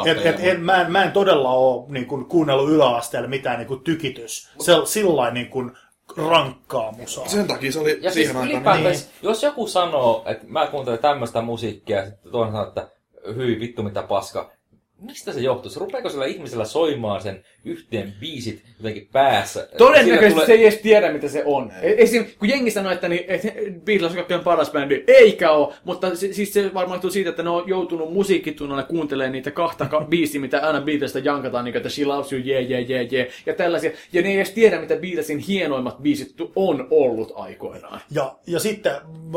et, 0.05 0.25
et, 0.25 0.35
en, 0.39 0.61
mä, 0.61 0.81
en, 0.81 0.91
mä 0.91 1.03
en 1.03 1.11
todella 1.11 1.49
ole 1.49 1.85
niin 1.89 2.05
kuin, 2.05 2.25
kuunnellut 2.25 2.69
yläasteella 2.69 3.29
mitään 3.29 3.57
niin 3.57 3.67
kuin, 3.67 3.79
tykitys. 3.83 4.49
Se, 4.59 4.73
sillain 4.85 5.33
niin 5.33 5.49
kuin, 5.49 5.71
rankkaa 6.17 6.91
musaa. 6.91 7.27
Sen 7.27 7.47
takia 7.47 7.71
se 7.71 7.79
oli 7.79 7.89
Ja 8.01 8.11
siis 8.11 8.13
siihen 8.13 8.35
aikaan. 8.37 8.51
ylipäätään, 8.51 8.91
Niin. 8.91 9.03
jos 9.21 9.43
joku 9.43 9.67
sanoo, 9.67 10.23
että 10.25 10.45
mä 10.47 10.67
kuuntelen 10.67 10.99
tämmöistä 10.99 11.41
musiikkia, 11.41 11.97
ja 11.97 12.05
sitten 12.05 12.31
toinen 12.31 12.51
sanoo, 12.53 12.67
että 12.67 12.87
hyi 13.35 13.59
vittu 13.59 13.83
mitä 13.83 14.03
paska. 14.03 14.51
Mistä 15.01 15.33
se 15.33 15.39
johtuisi? 15.39 15.79
Rupeeko 15.79 16.09
sillä 16.09 16.25
ihmisellä 16.25 16.65
soimaan 16.65 17.21
sen 17.21 17.43
yhteen 17.65 18.13
biisit 18.19 18.63
jotenkin 18.79 19.09
päässä? 19.11 19.67
Todennäköisesti 19.77 20.29
Sillä 20.29 20.45
se 20.45 20.53
ei 20.53 20.61
edes 20.63 20.79
tiedä, 20.81 21.13
mitä 21.13 21.27
se 21.27 21.43
on. 21.45 21.71
Esim, 21.81 22.25
kun 22.39 22.49
jengi 22.49 22.71
sanoo, 22.71 22.91
että 22.91 23.09
niin, 23.09 23.25
et 23.27 23.41
Beatles 23.85 24.11
on 24.11 24.15
kaikkein 24.15 24.41
paras 24.41 24.71
bändi, 24.71 25.03
eikä 25.07 25.51
ole, 25.51 25.73
mutta 25.83 26.15
se, 26.15 26.33
siis 26.33 26.53
se 26.53 26.73
varmaan 26.73 26.95
johtuu 26.95 27.11
siitä, 27.11 27.29
että 27.29 27.43
ne 27.43 27.49
on 27.49 27.63
joutunut 27.67 28.13
musiikkitunnalle 28.13 28.83
kuuntelemaan 28.83 29.31
niitä 29.31 29.51
kahta 29.51 29.85
ka- 29.85 30.05
biisiä, 30.09 30.41
mitä 30.41 30.67
aina 30.67 30.81
Beatlesista 30.81 31.19
jankataan, 31.19 31.65
niin 31.65 31.73
kuin, 31.73 31.79
että 31.79 31.89
She 31.89 32.05
Loves 32.05 32.33
You, 32.33 32.41
yeah, 32.45 32.71
yeah, 32.71 32.89
yeah, 32.89 33.13
yeah, 33.13 33.27
ja 33.45 33.53
tällaisia. 33.53 33.91
Ja 34.13 34.21
ne 34.21 34.29
ei 34.29 34.35
edes 34.35 34.51
tiedä, 34.51 34.81
mitä 34.81 34.95
Beatlesin 34.95 35.39
hienoimmat 35.39 35.97
biisit 36.01 36.35
tu- 36.35 36.51
on 36.55 36.87
ollut 36.91 37.31
aikoinaan. 37.35 38.01
Ja, 38.11 38.35
ja 38.47 38.59
sitten 38.59 38.91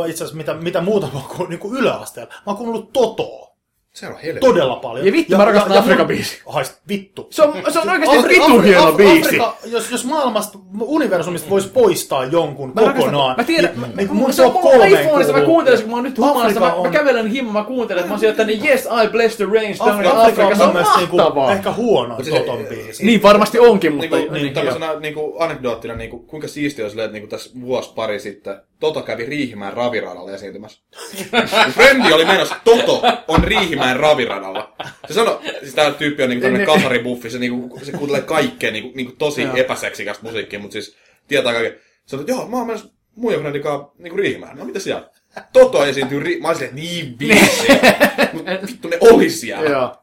itse 0.08 0.24
asiassa 0.24 0.36
mitä, 0.36 0.54
mitä 0.54 0.80
muuta 0.80 1.08
mä 1.14 1.20
oon 1.38 1.48
niin 1.50 1.60
kuin 1.60 1.78
yläasteella. 1.78 2.32
Mä 2.32 2.42
oon 2.46 2.56
kuunnellut 2.56 2.92
Totoa. 2.92 3.49
Se 3.92 4.06
on 4.06 4.14
helvetti. 4.22 4.46
Todella 4.46 4.76
paljon. 4.76 5.06
Ja 5.06 5.12
vittu, 5.12 5.36
mä 5.36 5.44
rakastan 5.44 5.78
Afrika-biisi. 5.78 6.42
Haist, 6.46 6.74
vittu. 6.88 7.26
Se 7.30 7.42
on, 7.42 7.54
se 7.72 7.78
on 7.78 7.90
oikeasti 7.90 8.16
Afri- 8.18 8.28
vitu 8.28 8.44
Afri- 8.58 8.62
hieno 8.64 8.90
Af- 8.90 8.96
biisi. 8.96 9.20
Afrika, 9.20 9.56
jos, 9.64 9.90
jos 9.90 10.04
maailmasta, 10.04 10.58
universumista 10.80 11.50
voisi 11.50 11.68
poistaa 11.68 12.24
jonkun 12.24 12.72
Mä 12.74 12.92
kokonaan. 12.92 13.36
Mä 13.36 13.44
tiedän, 13.44 13.70
niin, 13.70 13.80
mä, 13.80 13.86
niin, 13.96 14.14
mun, 14.14 14.32
se 14.32 14.42
on 14.42 14.52
kolmeen 14.52 15.00
iPhoneissa, 15.02 15.32
mä 15.32 15.40
kuuntelen, 15.40 15.80
kun 15.80 15.90
mä 15.90 15.96
oon 15.96 16.04
nyt 16.04 16.18
humalassa, 16.18 16.60
mä, 16.60 16.66
mä 16.66 16.74
on- 16.74 16.90
kävelen 16.90 17.26
himma, 17.26 17.52
mä 17.52 17.64
kuuntelen, 17.64 18.00
että 18.00 18.08
mä 18.08 18.12
oon 18.14 18.20
sieltä, 18.20 18.44
niin 18.44 18.64
yes, 18.64 18.88
I 19.04 19.08
bless 19.08 19.36
the 19.36 19.44
rains 19.54 19.78
down 19.78 19.90
in 19.90 20.06
Afrika, 20.06 20.22
Afrika 20.22 20.46
Africa, 20.46 20.64
on 20.64 20.84
se 20.84 20.90
on 20.90 20.98
niinku, 20.98 21.16
mahtavaa. 21.16 21.52
ehkä 21.52 21.72
huono 21.72 22.16
Toton 22.30 22.66
biisi. 22.68 23.06
Niin 23.06 23.22
varmasti 23.22 23.58
onkin, 23.58 23.94
mutta... 23.94 24.16
Niinku, 24.16 24.32
niin, 24.32 24.42
niin, 24.42 24.54
tämmöisenä 24.54 24.94
niinku, 25.00 25.36
anekdoottina, 25.38 25.94
niinku, 25.94 26.18
kuinka 26.18 26.48
siistiä 26.48 26.84
on 26.84 26.90
silleen, 26.90 27.06
että 27.06 27.12
niinku, 27.12 27.30
tässä 27.30 27.50
vuosi 27.60 27.92
pari 27.94 28.20
sitten 28.20 28.56
Toto 28.80 29.02
kävi 29.02 29.26
Riihimäen 29.26 29.72
raviradalla 29.72 30.32
esiintymässä. 30.32 30.80
Frendi 31.70 32.12
oli 32.12 32.24
menossa, 32.24 32.54
Toto 32.64 33.02
on 33.28 33.44
Riihimäen 33.44 34.00
raviradalla. 34.00 34.74
Se 35.08 35.14
sanoi, 35.14 35.38
siis 35.60 35.74
tää 35.74 35.90
tyyppi 35.90 36.22
on 36.22 36.28
niinku 36.28 36.42
tämmönen 36.42 36.66
kasaribuffi, 36.66 37.30
se, 37.30 37.38
niinku, 37.38 37.78
se 37.82 37.92
kuuntelee 37.92 38.22
kaikkea 38.22 38.70
niinku, 38.70 38.92
niinku 38.94 39.14
tosi 39.18 39.46
epäseksikästä 39.54 40.22
musiikkia, 40.22 40.58
mutta 40.58 40.72
siis 40.72 40.96
tietää 41.28 41.52
kaiken. 41.52 41.72
Se 41.72 41.80
sanoi, 42.06 42.22
että 42.22 42.32
joo, 42.32 42.48
mä 42.48 42.56
oon 42.56 42.66
menossa 42.66 42.88
muijan 43.16 43.40
frendi 43.40 43.60
kanssa 43.60 43.92
niinku 43.98 44.16
Riihimäen. 44.16 44.56
No 44.56 44.64
mitä 44.64 44.78
siellä? 44.78 45.10
Toto 45.52 45.84
esiintyy, 45.84 46.20
ri... 46.20 46.40
mä 46.40 46.48
olisin, 46.48 46.64
että 46.64 46.76
niin 46.76 47.18
biisiä. 47.18 47.78
Mut 48.32 48.46
vittu 48.66 48.88
ne 48.88 48.98
oli 49.00 49.30
siellä. 49.30 49.70
Joo. 49.70 49.96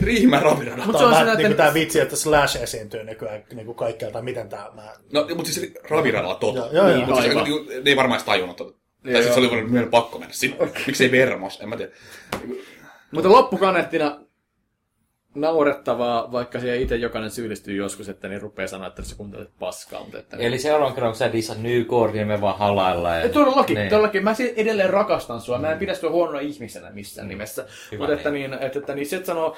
Riihimäen 0.00 0.42
raviradalla. 0.42 0.86
Mut 0.86 0.96
Tämä 0.96 0.98
se 0.98 1.04
on 1.04 1.12
on 1.12 1.20
vähän 1.20 1.36
sitä, 1.36 1.48
niin 1.48 1.56
tämä 1.56 1.74
vitsi, 1.74 2.00
että 2.00 2.16
Slash 2.16 2.62
esiintyy 2.62 3.04
nykyään 3.04 3.44
niin 3.54 3.66
kuin 3.66 3.76
kaikkialla, 3.76 4.12
tai 4.12 4.22
miten 4.22 4.48
tämä... 4.48 4.70
Mä... 4.74 4.92
No, 5.12 5.26
mutta 5.34 5.52
siis 5.52 5.74
raviradalla 5.90 6.34
Toto. 6.34 6.58
Joo, 6.58 6.72
joo, 6.72 6.88
joo. 6.88 7.06
Mutta 7.06 7.22
siis, 7.22 7.34
niinku, 7.34 7.70
ne 7.84 7.90
ei 7.90 7.96
varmaan 7.96 8.18
edes 8.18 8.26
tajunnut 8.26 8.56
tota. 8.56 8.78
Tai 9.02 9.12
Joo, 9.12 9.22
siis 9.22 9.34
se 9.34 9.40
oli 9.40 9.62
meidän 9.62 9.90
pakko 9.90 10.18
mennä 10.18 10.34
sinne. 10.34 10.56
Miksi 10.86 11.04
ei 11.04 11.10
Vermos? 11.12 11.60
En 11.60 11.68
mä 11.68 11.76
tiedä. 11.76 11.92
Mutta 13.10 13.32
loppukaneettina 13.32 14.20
naurettavaa, 15.34 16.32
vaikka 16.32 16.60
siihen 16.60 16.80
itse 16.80 16.96
jokainen 16.96 17.30
syyllistyy 17.30 17.76
joskus, 17.76 18.08
että 18.08 18.28
niin 18.28 18.42
rupeaa 18.42 18.66
sanoa, 18.66 18.88
että 18.88 19.02
sä 19.02 19.16
kuuntelet 19.16 19.50
paskaa. 19.58 20.00
Mutta 20.00 20.18
että 20.18 20.36
niin... 20.36 20.46
Eli 20.46 20.58
seuraavan 20.58 20.94
kerran, 20.94 21.12
kun 21.12 21.18
sä 21.18 21.32
dissat 21.32 21.58
Newcordia, 21.58 22.26
me 22.26 22.40
vaan 22.40 22.58
halaillaan. 22.58 23.20
Ja 23.20 23.28
todellakin, 23.28 23.74
Niin. 23.74 23.88
todellakin. 23.88 24.24
Mä 24.24 24.34
si- 24.34 24.54
edelleen 24.56 24.90
rakastan 24.90 25.40
sua. 25.40 25.58
Mä 25.58 25.72
en 25.72 25.78
pidä 25.78 25.94
sua 25.94 26.10
huonona 26.10 26.40
ihmisenä 26.40 26.90
missään 26.90 27.28
nimessä. 27.28 27.66
Hyvä 27.92 28.02
Mutta 28.02 28.14
että, 28.16 28.30
niin, 28.30 28.52
että, 28.54 28.78
että 28.78 28.94
niin 28.94 29.06
se, 29.06 29.16
että 29.16 29.26
sanoo, 29.26 29.56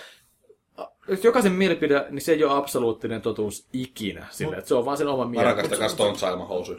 että 1.09 1.27
jokaisen 1.27 1.53
mielipide, 1.53 2.07
niin 2.11 2.21
se 2.23 2.33
ei 2.33 2.45
ole 2.45 2.59
absoluuttinen 2.59 3.23
totuus 3.23 3.67
ikinä. 3.73 4.27
Sille, 4.31 4.57
että 4.57 4.69
se 4.69 4.75
on 4.75 4.85
vaan 4.85 4.97
sen 4.97 5.09
oma 5.09 5.25
Mä 5.25 5.31
mielipide. 5.31 5.63
rakastakaa 5.63 5.89
Stone 5.89 6.33
ilman 6.33 6.49
housuja. 6.49 6.79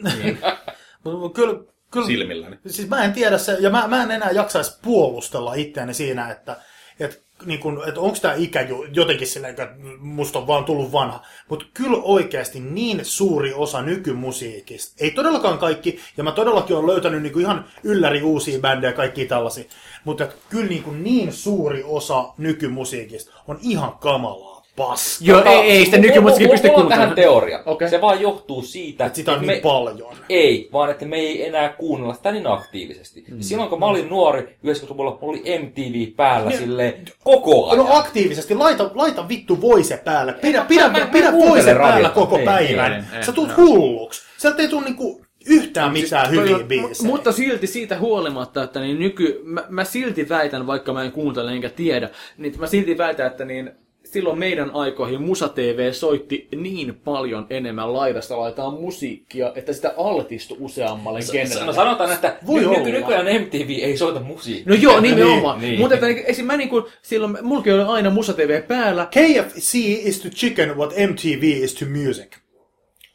Mut 1.03 1.33
kyllä, 1.33 1.63
kyllä, 1.91 2.07
Silmilläni. 2.07 2.59
Siis 2.67 2.89
mä 2.89 3.03
en 3.03 3.13
tiedä 3.13 3.37
se, 3.37 3.57
ja 3.59 3.69
mä, 3.69 3.87
mä 3.87 4.03
en 4.03 4.11
enää 4.11 4.31
jaksaisi 4.31 4.79
puolustella 4.81 5.53
itseäni 5.53 5.93
siinä, 5.93 6.31
että 6.31 6.57
et, 6.99 7.23
niin 7.45 7.59
kun, 7.59 7.83
et 7.89 7.97
onko 7.97 8.17
tämä 8.21 8.33
ikä 8.33 8.61
jo, 8.61 8.85
jotenkin 8.93 9.27
silleen, 9.27 9.49
että 9.49 9.75
musta 9.99 10.39
on 10.39 10.47
vaan 10.47 10.65
tullut 10.65 10.91
vanha. 10.91 11.25
Mutta 11.49 11.65
kyllä 11.73 11.97
oikeasti 11.97 12.59
niin 12.59 13.05
suuri 13.05 13.53
osa 13.53 13.81
nykymusiikista, 13.81 14.95
ei 15.03 15.11
todellakaan 15.11 15.57
kaikki, 15.57 15.99
ja 16.17 16.23
mä 16.23 16.31
todellakin 16.31 16.75
olen 16.75 16.87
löytänyt 16.87 17.21
niin 17.21 17.39
ihan 17.39 17.65
ylläri 17.83 18.21
uusia 18.21 18.59
bändejä 18.59 18.91
ja 18.91 18.95
kaikki 18.95 19.25
tällaisia, 19.25 19.63
mutta 20.05 20.27
kyllä 20.49 20.65
niin, 20.69 20.83
kuin 20.83 21.03
niin 21.03 21.33
suuri 21.33 21.83
osa 21.87 22.25
nykymusiikista 22.37 23.31
on 23.47 23.59
ihan 23.61 23.93
kamalaa 23.99 24.59
paskaa. 24.75 25.27
Joo, 25.27 25.43
ei, 25.45 25.71
ei 25.71 25.85
sitä 25.85 25.97
nykymusiikki 25.97 26.51
pysty 26.51 26.67
Mulla 26.67 26.81
on 26.83 26.89
tähän 26.89 27.07
kuuntelemaan. 27.07 27.39
teoria. 27.39 27.63
Okei. 27.65 27.89
Se 27.89 28.01
vaan 28.01 28.21
johtuu 28.21 28.61
siitä, 28.61 29.05
Että 29.05 29.15
sitä 29.15 29.31
on 29.31 29.37
että 29.39 29.51
niin 29.51 29.61
paljon. 29.61 30.15
Ei, 30.29 30.69
vaan 30.73 30.91
että 30.91 31.05
me 31.05 31.17
ei 31.17 31.47
enää 31.47 31.69
kuunnella 31.69 32.13
sitä 32.13 32.31
niin 32.31 32.47
aktiivisesti. 32.47 33.23
Mm. 33.31 33.41
Silloin 33.41 33.69
kun 33.69 33.79
mä 33.79 33.85
olin 33.85 34.09
nuori, 34.09 34.41
90-luvulla 34.41 35.17
mulla 35.21 35.39
oli 35.39 35.59
MTV 35.59 36.15
päällä 36.15 36.49
Niin. 36.49 36.59
silleen 36.59 37.05
koko 37.23 37.69
ajan. 37.69 37.85
No 37.85 37.95
aktiivisesti, 37.97 38.55
laita, 38.55 38.91
laita 38.95 39.27
vittu 39.29 39.61
voise 39.61 39.97
päälle. 39.97 40.33
Pidä, 40.33 40.65
pidä, 40.67 40.81
mä- 40.87 40.89
mä- 40.89 40.99
mä 40.99 41.05
pidä 41.05 41.31
kuuntelen 41.31 41.49
voise 41.51 41.75
päällä 41.75 42.09
koko 42.09 42.37
Ei, 42.37 42.45
päivän. 42.45 42.93
ei, 43.13 43.17
ei, 43.17 43.23
Sä 43.25 43.31
tulet 43.31 43.57
hulluksi. 43.57 44.21
Sieltä 44.37 44.61
ei 44.61 44.67
tule 44.67 44.85
niinku 44.85 45.21
yhtään 45.45 45.93
mitään 45.93 46.35
Toi 46.35 46.49
hyviä 46.49 46.65
biisejä. 46.67 46.91
mu- 47.09 47.11
Mutta 47.11 47.31
silti 47.31 47.67
siitä 47.67 47.99
huolimatta, 47.99 48.63
että 48.63 48.79
niin 48.79 48.99
nyky, 48.99 49.41
mä, 49.43 49.63
mä 49.69 49.83
silti 49.83 50.29
väitän, 50.29 50.67
vaikka 50.67 50.93
mä 50.93 51.03
en 51.03 51.11
kuuntele 51.11 51.51
enkä 51.51 51.69
tiedä, 51.69 52.09
niin 52.37 52.53
mä 52.59 52.67
silti 52.67 52.97
väitän, 52.97 53.27
että 53.27 53.45
niin 53.45 53.71
silloin 54.03 54.39
meidän 54.39 54.71
aikoihin 54.73 55.21
Musa 55.21 55.47
TV 55.49 55.91
soitti 55.91 56.47
niin 56.55 56.95
paljon 57.03 57.45
enemmän 57.49 57.93
laidasta 57.93 58.39
laitaan 58.39 58.73
musiikkia, 58.73 59.51
että 59.55 59.73
sitä 59.73 59.93
altistui 59.97 60.57
useammalle 60.59 61.19
genrelle. 61.31 61.65
No 61.65 61.73
sanotaan, 61.73 62.13
että 62.13 62.35
Voi 62.47 62.59
ny- 62.59 62.65
olla. 62.67 62.79
nyky- 62.79 62.91
nykyään 62.91 63.25
MTV 63.41 63.69
ei 63.81 63.97
soita 63.97 64.19
musiikkia. 64.19 64.73
No 64.73 64.75
joo, 64.81 64.99
nimenomaan. 64.99 65.57
Niin, 65.59 65.61
niin, 65.61 65.69
niin. 65.71 65.79
Mutta 65.79 65.95
että 65.95 66.07
niin, 66.07 66.23
esim. 66.25 66.45
mä 66.45 66.57
niinku, 66.57 66.87
silloin, 67.01 67.37
mulki 67.41 67.71
oli 67.71 67.81
aina 67.83 68.09
Musa 68.09 68.33
TV 68.33 68.63
päällä. 68.63 69.07
KFC 69.11 69.75
is 69.75 70.19
to 70.21 70.29
chicken 70.29 70.77
what 70.77 70.93
MTV 71.11 71.43
is 71.43 71.73
to 71.73 71.85
music. 71.85 72.27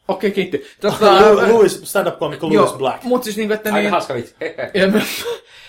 Okei, 0.08 0.30
kiitti. 0.30 0.64
Lu- 0.82 0.90
Tota, 0.90 1.34
Louis, 1.48 1.80
stand-up 1.84 2.18
comic 2.18 2.42
Louis 2.42 2.54
joo, 2.54 2.78
Black. 2.78 3.02
Mutta 3.02 3.24
siis 3.24 3.36
niinku, 3.36 3.54
että 3.54 3.68
Aika 3.68 3.78
niin, 3.80 3.90
hauska 3.90 4.14
vitsi. 4.14 4.34
Ja 4.74 4.88
mä, 4.88 5.00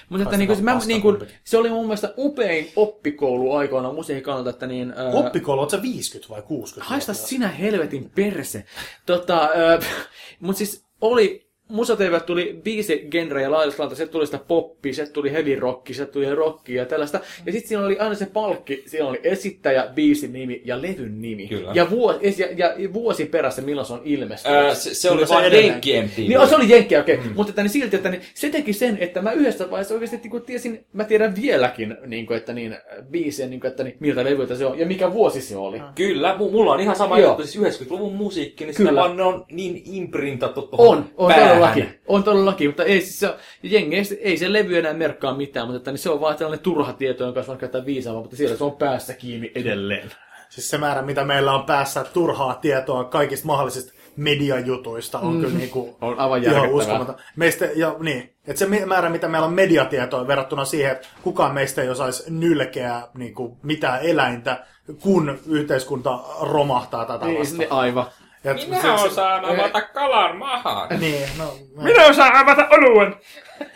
mutta 0.09 0.23
että 0.23 0.37
niinku, 0.37 0.55
se, 0.55 0.61
mä, 0.61 0.79
niinku, 0.85 1.17
se 1.43 1.57
oli 1.57 1.69
mun 1.69 1.85
mielestä 1.85 2.13
upein 2.17 2.71
oppikoulu 2.75 3.55
aikoina 3.55 3.93
musiikin 3.93 4.23
kannalta, 4.23 4.49
että 4.49 4.67
niin... 4.67 4.93
ää, 4.97 5.09
Oppikoulu, 5.09 5.61
oot 5.61 5.69
sä 5.69 5.81
50 5.81 6.33
vai 6.33 6.41
60? 6.41 6.89
Haista 6.89 7.13
sinä 7.13 7.47
helvetin 7.47 8.11
perse. 8.15 8.65
Tota, 9.05 9.49
mutta 10.39 10.57
siis 10.57 10.85
oli, 11.01 11.44
Musa 11.67 11.95
TV 11.95 12.21
tuli 12.25 12.61
viisi 12.65 13.07
genrejä 13.11 13.51
laidastalta, 13.51 13.95
se 13.95 14.07
tuli 14.07 14.25
sitä 14.25 14.39
poppia, 14.47 14.93
se 14.93 15.05
tuli 15.05 15.31
heavy 15.31 15.55
rocki, 15.55 15.93
se 15.93 16.05
tuli 16.05 16.35
rockia 16.35 16.81
ja 16.81 16.85
tällaista. 16.85 17.19
Ja 17.45 17.51
sitten 17.51 17.69
siinä 17.69 17.85
oli 17.85 17.99
aina 17.99 18.15
se 18.15 18.25
palkki, 18.25 18.83
siinä 18.85 19.07
oli 19.07 19.19
esittäjä, 19.23 19.87
biisin 19.95 20.33
nimi 20.33 20.61
ja 20.65 20.81
levyn 20.81 21.21
nimi. 21.21 21.47
Kyllä. 21.47 21.71
Ja, 21.73 21.89
vuosi, 21.89 22.41
ja, 22.57 22.73
ja 22.77 22.93
vuosi 22.93 23.25
perässä, 23.25 23.61
milloin 23.61 23.87
se 23.87 23.93
on 23.93 24.01
ilmestynyt. 24.03 24.59
Öö, 24.59 24.75
se, 24.75 24.93
se 24.93 25.09
oli 25.11 25.21
edelleen. 25.21 25.65
Jenkki 25.65 26.01
MTV. 26.01 26.17
Niin, 26.17 26.47
se 26.49 26.55
oli 26.55 26.69
jenkkiä, 26.69 26.99
okei. 26.99 27.15
Okay. 27.15 27.27
Mm. 27.27 27.35
Mutta 27.35 27.49
että, 27.49 27.61
niin 27.61 27.69
silti, 27.69 27.95
että 27.95 28.09
niin, 28.09 28.21
se 28.33 28.49
teki 28.49 28.73
sen, 28.73 28.97
että 28.99 29.21
mä 29.21 29.31
yhdessä 29.31 29.71
vaiheessa 29.71 29.93
oikeasti 29.93 30.17
niin 30.17 30.31
kuin, 30.31 30.43
tiesin, 30.43 30.85
mä 30.93 31.03
tiedän 31.03 31.35
vieläkin, 31.35 31.97
niin 32.05 32.25
kuin, 32.25 32.37
että 32.37 32.53
niin, 32.53 32.77
biisiä, 33.11 33.47
niin 33.47 33.59
kuin, 33.59 33.71
että 33.71 33.83
niin, 33.83 33.97
miltä 33.99 34.23
levyiltä 34.23 34.55
se 34.55 34.65
on 34.65 34.79
ja 34.79 34.85
mikä 34.85 35.13
vuosi 35.13 35.41
se 35.41 35.57
oli. 35.57 35.81
Kyllä, 35.95 36.35
mu- 36.35 36.51
mulla 36.51 36.73
on 36.73 36.79
ihan 36.79 36.95
sama 36.95 37.19
juttu, 37.19 37.47
siis 37.47 37.81
90-luvun 37.81 38.15
musiikki, 38.15 38.65
niin 38.65 38.73
sitä 38.73 38.89
Kyllä. 38.89 39.01
vaan 39.01 39.17
ne 39.17 39.23
on 39.23 39.45
niin 39.51 39.81
imprintattu 39.85 40.61
tuohon 40.61 40.97
On, 40.97 41.05
on. 41.17 41.54
Todellakin, 41.59 41.99
on 42.07 42.23
todellakin, 42.23 42.69
mutta 42.69 42.83
ei, 42.83 43.01
siis 43.01 43.19
se, 43.19 43.35
jengi, 43.63 43.95
ei, 44.21 44.37
se 44.37 44.53
levy 44.53 44.77
enää 44.77 44.93
merkkaa 44.93 45.37
mitään, 45.37 45.67
mutta 45.67 45.77
että, 45.77 45.91
niin 45.91 45.99
se 45.99 46.09
on 46.09 46.21
vaan 46.21 46.37
sellainen 46.37 46.63
turha 46.63 46.93
tieto, 46.93 47.23
jonka 47.23 47.35
kanssa 47.35 47.55
käyttää 47.55 47.85
viisaava, 47.85 48.19
mutta 48.19 48.35
siellä 48.35 48.57
se 48.57 48.63
on 48.63 48.75
päässä 48.75 49.13
kiinni 49.13 49.51
edelleen. 49.55 50.11
Siis 50.49 50.69
se 50.69 50.77
määrä, 50.77 51.01
mitä 51.01 51.23
meillä 51.23 51.53
on 51.53 51.65
päässä 51.65 52.05
turhaa 52.13 52.53
tietoa 52.53 53.03
kaikista 53.03 53.47
mahdollisista 53.47 53.93
mediajutuista 54.15 55.19
on 55.19 55.33
mm. 55.33 55.41
kyllä 55.41 55.57
niinku 55.57 55.97
On 56.01 56.19
aivan 56.19 56.43
ihan 56.43 56.69
uskomaton. 56.69 57.15
Meistä, 57.35 57.65
ja, 57.75 57.95
niin, 57.99 58.33
että 58.47 58.59
se 58.59 58.85
määrä, 58.85 59.09
mitä 59.09 59.27
meillä 59.27 59.47
on 59.47 59.53
mediatietoa 59.53 60.27
verrattuna 60.27 60.65
siihen, 60.65 60.91
että 60.91 61.07
kukaan 61.23 61.53
meistä 61.53 61.81
ei 61.81 61.89
osaisi 61.89 62.23
nylkeä 62.29 63.01
niinku, 63.17 63.57
mitään 63.63 64.01
eläintä, 64.01 64.65
kun 65.01 65.39
yhteiskunta 65.49 66.19
romahtaa 66.41 67.05
tätä 67.05 67.25
Niin, 67.25 67.39
vastaan. 67.39 67.59
niin, 67.59 67.71
aivan. 67.71 68.05
Et 68.45 68.67
Minä 68.67 68.75
se- 68.81 68.81
se- 68.81 68.91
osaan 68.91 69.45
avata 69.45 69.81
kalan 69.81 70.37
mahan. 70.37 70.99
Niin, 70.99 71.29
no, 71.37 71.57
mä- 71.75 71.83
Minä 71.83 72.05
osaan 72.05 72.35
avata 72.35 72.67
oluen! 72.69 73.15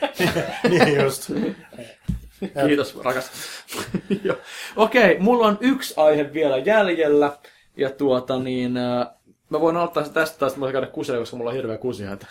niin 0.69 1.01
just. 1.03 1.31
Kiitos, 2.67 2.99
rakas. 3.03 3.31
Joo. 4.23 4.37
Okei, 4.75 5.19
mulla 5.19 5.47
on 5.47 5.57
yksi 5.61 5.93
aihe 5.97 6.33
vielä 6.33 6.57
jäljellä. 6.57 7.31
Ja 7.77 7.89
tuota 7.89 8.39
niin, 8.39 8.77
äh, 8.77 9.07
mä 9.49 9.61
voin 9.61 9.77
aloittaa 9.77 10.03
se 10.03 10.13
tästä, 10.13 10.39
tai 10.39 10.49
sitten 10.49 10.59
mä 10.59 10.63
voin 10.63 10.73
käydä 10.73 10.87
kuselle, 10.87 11.19
koska 11.19 11.37
mulla 11.37 11.49
on 11.49 11.55
hirveä 11.55 11.77
kusiääntä. 11.77 12.25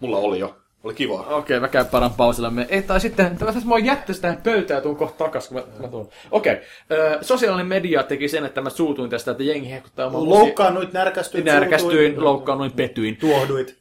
Mulla 0.00 0.16
oli 0.18 0.38
jo. 0.38 0.56
Oli 0.84 0.94
kiva. 0.94 1.20
Okei, 1.20 1.60
mä 1.60 1.68
käyn 1.68 1.86
paran 1.86 2.14
pausilla. 2.14 2.50
Me, 2.50 2.66
ei, 2.70 2.82
tai 2.82 3.00
sitten, 3.00 3.38
tässä 3.38 3.60
mä 3.60 3.68
voin 3.68 3.84
jättää 3.84 4.14
sitä 4.14 4.28
tähän 4.28 4.42
pöytään 4.42 4.82
tuun 4.82 4.96
kohta 4.96 5.24
takas, 5.24 5.48
kun 5.48 5.56
mä, 5.56 5.64
mä 5.80 5.88
tuun. 5.88 6.08
Okei, 6.30 6.60
ö, 6.92 7.18
sosiaalinen 7.20 7.66
media 7.66 8.02
teki 8.02 8.28
sen, 8.28 8.44
että 8.44 8.60
mä 8.60 8.70
suutuin 8.70 9.10
tästä, 9.10 9.30
että 9.30 9.42
jengi 9.42 9.70
hehkuttaa 9.70 10.10
mua. 10.10 10.28
Loukkaannuit, 10.28 10.92
Närkästyin, 10.92 11.44
suutuit, 11.78 12.18
loukkaannuin, 12.18 12.72
petyin. 12.72 13.16
tuohduit. 13.16 13.78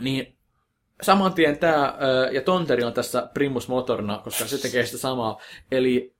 Niin 0.00 0.36
saman 1.02 1.32
tien 1.34 1.58
tämä, 1.58 1.94
ja 2.32 2.40
Tonteri 2.42 2.84
on 2.84 2.92
tässä 2.92 3.28
primus 3.34 3.68
motorina, 3.68 4.18
koska 4.24 4.44
se 4.44 4.62
tekee 4.62 4.86
sitä 4.86 4.98
samaa. 4.98 5.40
Eli 5.72 6.14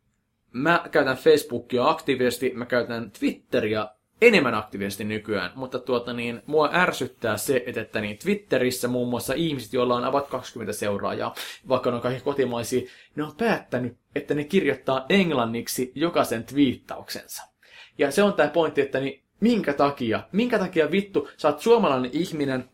mä 0.52 0.84
käytän 0.90 1.16
Facebookia 1.16 1.88
aktiivisesti, 1.88 2.52
mä 2.54 2.66
käytän 2.66 3.10
Twitteriä 3.10 3.86
enemmän 4.22 4.54
aktiivisesti 4.54 5.04
nykyään, 5.04 5.50
mutta 5.54 5.78
tuota 5.78 6.12
niin, 6.12 6.42
mua 6.46 6.70
ärsyttää 6.72 7.36
se, 7.36 7.62
että, 7.66 7.80
että 7.80 8.00
niin 8.00 8.18
Twitterissä 8.18 8.88
muun 8.88 9.08
muassa 9.08 9.34
ihmiset, 9.34 9.72
joilla 9.72 9.96
on 9.96 10.04
about 10.04 10.28
20 10.28 10.72
seuraajaa, 10.72 11.34
vaikka 11.68 11.90
ne 11.90 11.96
on 11.96 12.02
kaikki 12.02 12.24
kotimaisia, 12.24 12.90
ne 13.16 13.22
on 13.22 13.36
päättänyt, 13.36 13.96
että 14.14 14.34
ne 14.34 14.44
kirjoittaa 14.44 15.06
englanniksi 15.08 15.92
jokaisen 15.94 16.44
twiittauksensa. 16.44 17.42
Ja 17.98 18.10
se 18.10 18.22
on 18.22 18.34
tämä 18.34 18.48
pointti, 18.48 18.80
että 18.80 19.00
niin, 19.00 19.22
minkä 19.40 19.72
takia, 19.72 20.22
minkä 20.32 20.58
takia 20.58 20.90
vittu, 20.90 21.28
sä 21.36 21.48
oot 21.48 21.60
suomalainen 21.60 22.10
ihminen, 22.14 22.68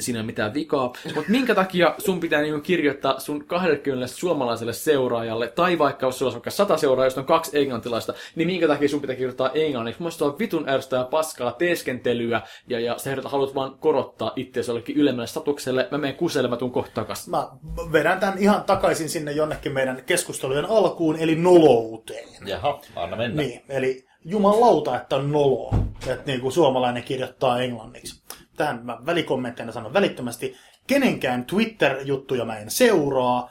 siinä 0.00 0.18
ei 0.18 0.20
ole 0.20 0.26
mitään 0.26 0.54
vikaa, 0.54 0.92
mutta 1.14 1.30
minkä 1.30 1.54
takia 1.54 1.94
sun 1.98 2.20
pitää 2.20 2.42
niinku 2.42 2.60
kirjoittaa 2.60 3.20
sun 3.20 3.44
20 3.44 4.06
suomalaiselle 4.06 4.72
seuraajalle, 4.72 5.48
tai 5.48 5.78
vaikka 5.78 6.06
jos 6.06 6.18
sulla 6.18 6.30
on 6.30 6.34
vaikka 6.34 6.50
100 6.50 6.76
seuraajaa, 6.76 7.06
josta 7.06 7.20
on 7.20 7.26
kaksi 7.26 7.58
englantilaista, 7.58 8.14
niin 8.34 8.48
minkä 8.48 8.68
takia 8.68 8.88
sun 8.88 9.00
pitää 9.00 9.16
kirjoittaa 9.16 9.50
englanniksi? 9.50 10.02
Mun 10.02 10.12
on 10.20 10.38
vitun 10.38 10.68
ärsyttävää 10.68 11.04
paskaa 11.04 11.52
teeskentelyä, 11.52 12.42
ja, 12.68 12.80
ja 12.80 12.98
sä 12.98 13.10
herrat 13.10 13.32
haluat 13.32 13.54
vaan 13.54 13.78
korottaa 13.78 14.32
itseäsi 14.36 14.70
jollekin 14.70 14.96
ylemmälle 14.96 15.26
statukselle, 15.26 15.88
mä 15.90 15.98
menen 15.98 16.16
kuselle, 16.16 16.48
mä 16.48 16.56
tuun 16.56 16.72
kohta 16.72 16.94
takas. 16.94 17.28
Mä 17.28 17.48
vedän 17.92 18.20
tämän 18.20 18.38
ihan 18.38 18.64
takaisin 18.64 19.08
sinne 19.08 19.32
jonnekin 19.32 19.72
meidän 19.72 20.02
keskustelujen 20.06 20.70
alkuun, 20.70 21.16
eli 21.16 21.34
nolouteen. 21.34 22.28
Jaha, 22.46 22.80
anna 22.96 23.16
mennä. 23.16 23.42
Niin, 23.42 23.62
eli 23.68 24.04
jumalauta, 24.24 24.96
että 24.96 25.16
on 25.16 25.32
noloa, 25.32 25.74
että 26.06 26.26
niin 26.26 26.40
kuin 26.40 26.52
suomalainen 26.52 27.02
kirjoittaa 27.02 27.62
englanniksi. 27.62 28.22
Tähän 28.56 28.86
mä 28.86 28.98
välikommentteina 29.06 29.72
sanon 29.72 29.92
välittömästi, 29.92 30.56
kenenkään 30.86 31.44
Twitter-juttuja 31.44 32.44
mä 32.44 32.58
en 32.58 32.70
seuraa, 32.70 33.50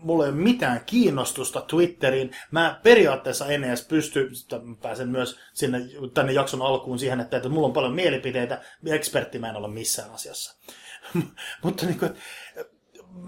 mulla 0.00 0.24
ei 0.24 0.30
ole 0.30 0.38
mitään 0.38 0.80
kiinnostusta 0.86 1.60
Twitteriin. 1.60 2.30
Mä 2.50 2.80
periaatteessa 2.82 3.46
en 3.46 3.64
edes 3.64 3.86
pysty, 3.86 4.30
pääsen 4.82 5.08
myös 5.08 5.38
sinne, 5.52 5.80
tänne 6.14 6.32
jakson 6.32 6.62
alkuun 6.62 6.98
siihen, 6.98 7.20
että, 7.20 7.36
että 7.36 7.48
mulla 7.48 7.66
on 7.66 7.72
paljon 7.72 7.94
mielipiteitä, 7.94 8.62
ekspertti 8.86 9.38
mä 9.38 9.50
en 9.50 9.56
ole 9.56 9.68
missään 9.68 10.10
asiassa. 10.10 10.56
Mutta 11.62 11.86
niin 11.86 11.98
kuin, 11.98 12.10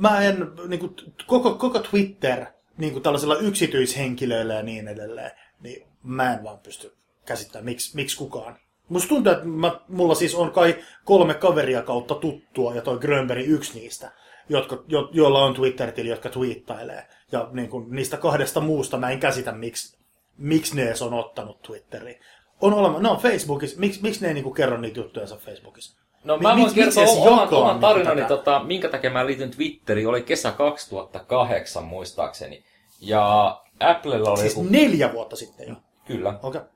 mä 0.00 0.20
en, 0.20 0.36
niin 0.68 0.80
kuin, 0.80 0.94
koko, 1.26 1.54
koko 1.54 1.78
Twitter 1.78 2.46
niin 2.78 2.92
kuin 2.92 3.02
tällaisilla 3.02 3.36
yksityishenkilöillä 3.36 4.54
ja 4.54 4.62
niin 4.62 4.88
edelleen, 4.88 5.30
niin 5.60 5.86
mä 6.02 6.34
en 6.34 6.44
vaan 6.44 6.58
pysty 6.58 6.96
käsittämään, 7.24 7.64
miksi, 7.64 7.96
miksi 7.96 8.16
kukaan. 8.16 8.58
Musta 8.88 9.08
tuntuu, 9.08 9.32
että 9.32 9.44
mä, 9.44 9.80
mulla 9.88 10.14
siis 10.14 10.34
on 10.34 10.50
kai 10.50 10.76
kolme 11.04 11.34
kaveria 11.34 11.82
kautta 11.82 12.14
tuttua, 12.14 12.74
ja 12.74 12.82
toi 12.82 12.98
Grönberg 12.98 13.48
yksi 13.48 13.80
niistä, 13.80 14.12
jotka, 14.48 14.84
jo, 14.88 15.08
joilla 15.12 15.44
on 15.44 15.54
Twitter-tili, 15.54 16.08
jotka 16.08 16.28
twiittailee. 16.28 17.06
Ja 17.32 17.48
niin 17.52 17.68
kuin, 17.68 17.86
niistä 17.90 18.16
kahdesta 18.16 18.60
muusta 18.60 18.98
mä 18.98 19.10
en 19.10 19.20
käsitä, 19.20 19.52
miksi, 19.52 19.98
miksi 20.38 20.76
ne 20.76 20.82
edes 20.82 21.02
on 21.02 21.14
ottanut 21.14 21.62
Twitteriin. 21.62 22.20
On 22.60 22.74
olema, 22.74 22.98
no 22.98 23.16
Facebookissa, 23.16 23.80
miksi, 23.80 24.02
miksi 24.02 24.20
ne 24.20 24.28
ei 24.28 24.34
niin 24.34 24.54
kerro 24.54 24.76
niitä 24.76 25.00
juttuja 25.00 25.26
Facebookissa? 25.26 25.98
No 26.24 26.38
mä 26.38 26.56
voin 26.56 26.74
kertoa 26.74 27.04
oman, 27.04 27.48
oman 27.48 27.68
niinku 27.68 27.80
tarinani, 27.80 28.20
tätä? 28.20 28.28
tota, 28.28 28.64
minkä 28.64 28.88
takia 28.88 29.10
mä 29.10 29.26
liityn 29.26 29.50
Twitteriin, 29.50 30.08
oli 30.08 30.22
kesä 30.22 30.52
2008 30.52 31.84
muistaakseni. 31.84 32.64
Ja 33.00 33.56
Applella 33.80 34.30
oli 34.30 34.40
Siis 34.40 34.56
joku... 34.56 34.68
neljä 34.70 35.12
vuotta 35.12 35.36
sitten 35.36 35.68
jo. 35.68 35.74
Kyllä. 36.06 36.28
Okei. 36.28 36.60
Okay. 36.60 36.75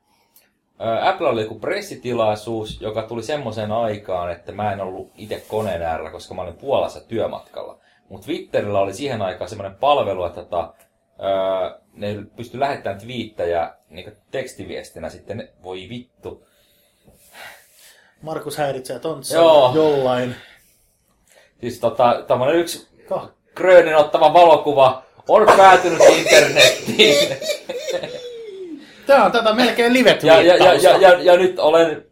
Apple 1.01 1.27
oli 1.27 1.41
joku 1.41 1.59
pressitilaisuus, 1.59 2.81
joka 2.81 3.03
tuli 3.03 3.23
semmoiseen 3.23 3.71
aikaan, 3.71 4.31
että 4.31 4.51
mä 4.51 4.73
en 4.73 4.81
ollut 4.81 5.11
itse 5.15 5.43
koneen 5.47 5.81
äärellä, 5.81 6.09
koska 6.11 6.33
mä 6.33 6.41
olin 6.41 6.57
Puolassa 6.57 7.01
työmatkalla. 7.01 7.77
Mutta 8.09 8.25
Twitterillä 8.25 8.79
oli 8.79 8.93
siihen 8.93 9.21
aikaan 9.21 9.49
semmoinen 9.49 9.77
palvelu, 9.77 10.25
että 10.25 10.41
tota, 10.41 10.73
ää, 11.19 11.79
ne 11.93 12.15
pystyi 12.35 12.59
lähettämään 12.59 13.01
twiittejä 13.01 13.73
niin 13.89 14.17
tekstiviestinä 14.31 15.09
sitten, 15.09 15.37
ne- 15.37 15.49
voi 15.63 15.87
vittu. 15.89 16.45
Markus 18.21 18.57
häiritsee 18.57 18.99
tontsa 18.99 19.35
Joo. 19.35 19.71
jollain. 19.75 20.35
Siis 21.61 21.79
tota, 21.79 22.23
tämmönen 22.27 22.55
yksi 22.55 22.87
Kah. 23.09 23.29
Grönin 23.55 23.95
ottava 23.95 24.33
valokuva 24.33 25.03
on 25.27 25.47
päätynyt 25.57 25.99
internettiin. 26.17 27.37
Tää 29.05 29.25
on 29.25 29.31
tätä 29.31 29.53
melkein 29.53 29.93
live 29.93 30.19
ja, 30.23 30.41
ja, 30.41 30.55
ja, 30.55 30.73
ja, 30.73 30.97
ja, 30.97 31.21
ja, 31.21 31.37
nyt 31.37 31.59
olen 31.59 32.05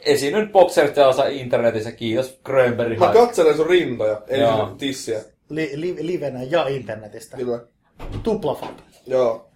esiinnyt 0.00 0.52
boxerteossa 0.52 1.26
internetissä, 1.26 1.92
kiitos 1.92 2.38
Grönberg. 2.44 2.98
Mä 2.98 3.12
katselen 3.12 3.56
sun 3.56 3.66
rintoja, 3.66 4.22
ei 4.28 4.40
Joo. 4.40 4.56
sun 4.56 4.78
tissiä. 4.78 5.20
li, 5.48 5.70
li, 5.74 5.96
livenä 6.00 6.42
ja 6.42 6.68
internetistä. 6.68 7.36
Kyllä. 7.36 7.60
Tuplafab. 8.22 8.78
Joo. 9.06 9.48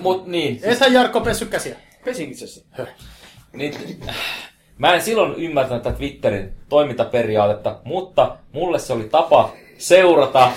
Mut 0.00 0.26
niin, 0.26 0.60
Ei 0.62 0.74
sitä 0.74 0.86
Jarkko 0.86 1.20
pessy 1.20 1.46
käsiä. 1.46 1.76
Pesin 2.04 2.30
itse 2.30 2.44
asiassa. 2.44 2.86
niin, 3.52 4.00
mä 4.78 4.94
en 4.94 5.02
silloin 5.02 5.34
ymmärtänyt 5.34 5.82
tätä 5.82 5.96
Twitterin 5.96 6.52
toimintaperiaatetta, 6.68 7.80
mutta 7.84 8.36
mulle 8.52 8.78
se 8.78 8.92
oli 8.92 9.04
tapa 9.04 9.52
seurata, 9.78 10.50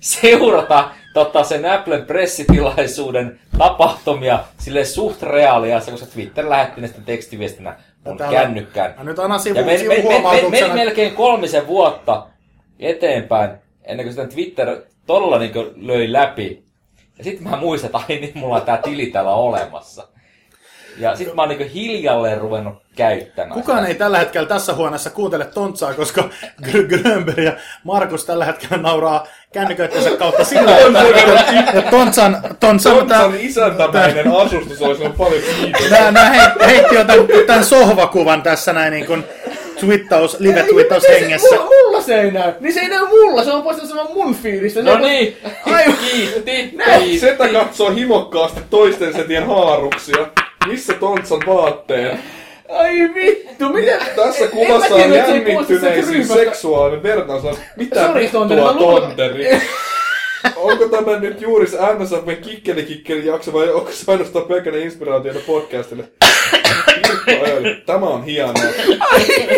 seurata 0.00 0.90
tota, 1.24 1.44
sen 1.44 1.64
Applen 1.64 2.04
pressitilaisuuden 2.06 3.40
tapahtumia 3.58 4.38
sille 4.58 4.84
suht 4.84 5.22
reaaliassa, 5.22 5.90
koska 5.90 6.06
Twitter 6.06 6.48
lähetti 6.48 6.80
ne 6.80 6.86
sitten 6.86 7.04
tekstiviestinä 7.04 7.76
mun 8.04 8.16
täällä- 8.16 8.40
kännykkään. 8.40 8.94
Mä 8.98 9.04
nyt 9.04 9.18
annan 9.18 9.40
sivu, 9.40 9.58
Ja 9.58 9.64
meni, 9.64 9.88
meni, 9.88 10.02
meni, 10.02 10.50
meni, 10.50 10.72
melkein 10.74 11.14
kolmisen 11.14 11.66
vuotta 11.66 12.26
eteenpäin, 12.78 13.50
ennen 13.84 14.06
kuin 14.06 14.12
sitten 14.14 14.28
Twitter 14.34 14.80
todella 15.06 15.38
niin 15.38 15.52
löi 15.76 16.12
läpi. 16.12 16.64
Ja 17.18 17.24
sitten 17.24 17.50
mä 17.50 17.56
muistan, 17.56 17.88
että 17.88 17.98
ai 17.98 18.20
niin, 18.20 18.32
mulla 18.38 18.56
on 18.56 18.62
tää 18.62 18.76
tili 18.76 19.06
täällä 19.06 19.34
olemassa. 19.34 20.08
Ja 20.98 21.16
sitten 21.16 21.36
mä 21.36 21.42
oon 21.42 21.48
niin 21.48 21.70
hiljalleen 21.70 22.40
ruvennut 22.40 22.74
käyttämään 22.96 23.50
Kukaan 23.60 23.78
sitä. 23.78 23.88
ei 23.88 23.94
tällä 23.94 24.18
hetkellä 24.18 24.48
tässä 24.48 24.74
huoneessa 24.74 25.10
kuuntele 25.10 25.44
Tontsaa, 25.44 25.94
koska 25.94 26.24
Gr- 26.62 26.86
Grönberg 27.02 27.38
ja 27.38 27.52
Markus 27.84 28.24
tällä 28.24 28.44
hetkellä 28.44 28.76
nauraa 28.76 29.26
kännyköittensä 29.52 30.10
kautta 30.10 30.44
sillä, 30.44 30.78
että, 30.78 31.04
että 31.74 31.90
Tontsan, 31.90 32.36
Tontsan, 32.60 32.92
tää, 33.06 33.20
Tontsan 33.20 33.40
isäntämäinen 33.40 34.32
asustus 34.32 34.82
olisi 34.82 35.02
ollut 35.02 35.16
paljon 35.16 35.42
kiitos. 35.60 35.90
nää, 35.90 36.10
nää 36.10 36.32
heit- 36.32 36.64
heitti 36.66 36.94
jo 36.94 37.04
tämän, 37.04 37.26
tämän 37.46 37.64
sohvakuvan 37.64 38.42
tässä 38.42 38.72
näin 38.72 38.92
niin 38.92 39.06
kuin 39.06 39.24
twittaus, 39.80 40.40
live-twittaus 40.40 41.08
hengessä. 41.08 41.56
Mulla, 41.56 41.64
mulla 41.70 42.02
se 42.02 42.20
ei 42.20 42.30
näy. 42.30 42.52
Niin 42.60 42.74
se 42.74 42.80
ei 42.80 42.88
näy 42.88 43.06
mulla, 43.08 43.44
se 43.44 43.52
on 43.52 43.62
poistanut 43.62 43.90
saman 43.90 44.12
mun 44.14 44.34
fiilistä. 44.34 44.80
Se 44.80 44.86
No 44.86 44.98
niin, 44.98 45.36
Aivan. 45.66 45.96
kiitti, 46.10 46.74
Setä 47.18 47.36
kiitti. 47.44 47.52
katsoo 47.64 47.90
himokkaasti 47.90 48.60
toisten 48.70 49.14
setien 49.14 49.46
haaruksia. 49.46 50.26
Missä 50.66 50.92
Tontsan 50.92 51.40
vaatteet? 51.46 52.18
Ai 52.68 53.14
vittu, 53.14 53.68
miten? 53.68 54.00
Tässä 54.16 54.46
kuvassa 54.48 54.94
on 54.94 55.00
ryhmästä. 56.08 56.34
seksuaalinen 56.34 57.02
vertaus. 57.02 57.58
Mitä 57.76 58.00
Tonteri, 58.00 58.22
vittua 58.22 58.74
Tonteri? 58.74 59.60
Onko 60.56 60.88
tämä 60.88 61.18
nyt 61.18 61.40
juuri 61.40 61.66
se 61.66 61.76
MSF 61.76 62.42
kikkeli 62.42 62.82
kikkeli 62.82 63.26
jakso 63.26 63.52
vai 63.52 63.68
onko 63.68 63.90
se 63.92 64.12
ainoastaan 64.12 64.44
pelkänä 64.44 64.76
inspiraationa 64.76 65.40
podcastille? 65.46 66.04
Tämä 67.86 68.06
on 68.06 68.24
hienoa. 68.24 68.54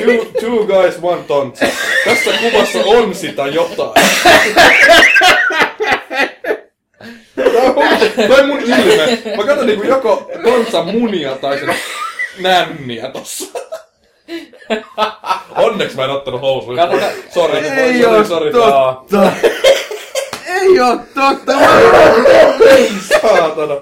Two, 0.04 0.24
two 0.40 0.66
guys, 0.66 0.94
one 1.02 1.22
tontsa. 1.26 1.66
Tässä 2.04 2.30
kuvassa 2.40 2.78
on 2.84 3.14
sitä 3.14 3.46
jotain. 3.46 4.04
Toi 8.28 8.46
mun 8.46 8.60
ilme. 8.60 9.18
Mä 9.36 9.44
katson 9.46 9.66
niinku 9.66 9.86
joko 9.86 10.30
kansan 10.44 10.86
munia 10.86 11.36
tai 11.36 11.58
sen 11.58 11.74
nänniä 12.38 13.10
tossa. 13.10 13.58
Onneksi 15.56 15.96
mä 15.96 16.04
en 16.04 16.10
ottanut 16.10 16.40
housuja. 16.40 16.82
Katsotaan. 16.86 17.12
Sori, 17.34 17.58
Ei 17.68 18.02
sori, 18.02 18.16
oo 18.18 18.24
sori. 18.24 18.52
totta. 18.52 19.32
Ei 20.46 20.80
oo 20.80 20.96
totta. 21.14 21.52
Saatana. 23.22 23.74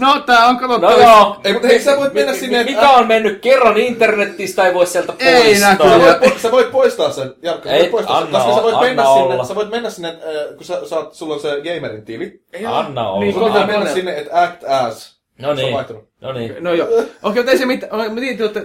No, 0.00 0.20
tää 0.26 0.46
on 0.46 0.56
kato 0.58 0.78
No 0.78 0.96
joo. 0.98 1.36
Ei, 1.44 1.52
mutta 1.52 1.68
hei, 1.68 1.80
sä 1.80 1.96
voit 1.96 2.14
mennä 2.14 2.32
Mi- 2.32 2.38
sinne... 2.38 2.64
mi- 2.64 2.70
Mikä 2.70 2.90
on 2.90 3.06
mennyt 3.06 3.40
kerran 3.40 3.76
internetistä, 3.76 4.66
ei 4.66 4.74
voi 4.74 4.86
sieltä 4.86 5.12
Ei 5.18 5.42
poistaa. 5.44 5.70
näkyy. 5.70 5.88
Sä 5.90 6.00
voit, 6.00 6.34
po- 6.34 6.38
sä 6.38 6.50
voit 6.52 6.70
poistaa 6.72 7.10
sen, 7.12 7.34
Jarkko, 7.42 7.68
sä 7.68 7.74
Ei, 7.74 7.80
voit 7.80 7.90
poistaa 7.90 8.16
sen, 8.18 8.26
anna 8.26 8.38
koska 8.38 8.54
sä 8.56 8.62
voit 8.62 8.74
olla, 8.74 8.86
mennä 8.86 9.04
sinne, 9.04 9.44
sä 9.44 9.54
voit 9.54 9.70
mennä 9.70 9.90
sinne, 9.90 10.08
äh, 10.08 10.56
kun 10.56 10.64
sä, 10.64 10.88
saat, 10.88 11.14
sulla 11.14 11.34
on 11.34 11.40
se 11.40 11.48
gamerin 11.48 12.04
tili, 12.04 12.42
Anna 12.68 13.08
olla. 13.10 13.20
Niin, 13.24 13.34
pitää 13.34 13.52
Anna 13.52 13.66
mennä 13.66 13.92
sinne, 13.92 14.16
että 14.18 14.42
act 14.42 14.64
as. 14.68 15.18
No 15.42 15.54
niin. 15.54 15.76
No 16.20 16.32
niin. 16.32 16.56
No 16.60 16.72
joo. 16.72 16.88
Okei, 16.88 17.06
mutta 17.22 17.50
ei 17.50 17.58
se 17.58 17.66
mitään. 17.66 17.92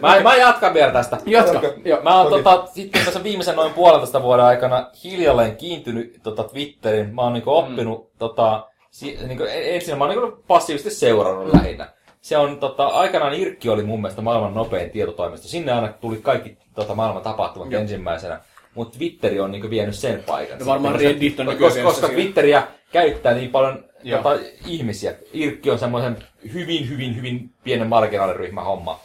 Mä. 0.01 0.15
Mä, 0.15 0.19
mä 0.23 0.35
jatkan 0.35 0.73
vielä 0.73 0.91
tästä. 0.91 1.17
Jatka. 1.25 1.53
Jatka. 1.53 1.67
Joo. 1.85 2.01
Mä 2.01 2.17
oon 2.21 2.29
tota, 2.29 2.63
sitten 2.73 3.05
tässä 3.05 3.23
viimeisen 3.23 3.55
noin 3.55 3.73
puolentoista 3.73 4.21
vuoden 4.23 4.45
aikana 4.45 4.87
hiljalleen 5.03 5.55
kiintynyt 5.57 6.19
tota, 6.23 6.43
Twitterin. 6.43 7.15
Mä 7.15 7.21
oon 7.21 7.33
niinku 7.33 7.51
oppinut, 7.51 8.11
tota, 8.17 8.67
si, 8.93 9.17
niinku, 9.27 9.43
e- 9.43 9.75
ensin 9.75 9.97
mä 9.97 10.03
oon 10.03 10.15
niinku 10.15 10.43
passiivisesti 10.47 10.99
seurannut 10.99 11.53
lähinnä. 11.53 11.89
Se 12.21 12.37
on, 12.37 12.59
tota, 12.59 12.85
aikanaan 12.85 13.33
Irkki 13.33 13.69
oli 13.69 13.83
mun 13.83 14.01
mielestä 14.01 14.21
maailman 14.21 14.53
nopein 14.53 14.91
tietotoimisto. 14.91 15.47
Sinne 15.47 15.71
aina 15.71 15.87
tuli 15.87 16.17
kaikki 16.17 16.57
tota, 16.75 16.95
maailman 16.95 17.23
tapahtumat 17.23 17.71
Joo. 17.71 17.81
ensimmäisenä. 17.81 18.39
Mutta 18.75 18.97
Twitteri 18.97 19.39
on 19.39 19.51
niinku 19.51 19.69
vienyt 19.69 19.95
sen 19.95 20.23
paikan. 20.23 20.59
No 20.59 20.65
varmaan 20.65 20.95
Reddit 20.95 21.39
on 21.39 21.57
koska, 21.57 21.83
koska, 21.83 22.07
Twitteriä 22.07 22.67
käyttää 22.91 23.33
niin 23.33 23.49
paljon 23.49 23.85
Joo. 24.03 24.23
tota, 24.23 24.39
ihmisiä. 24.67 25.13
Irkki 25.33 25.71
on 25.71 25.79
semmoisen 25.79 26.17
hyvin, 26.53 26.89
hyvin, 26.89 27.15
hyvin 27.15 27.49
pienen 27.63 27.87
marginaaliryhmän 27.87 28.65
homma. 28.65 28.99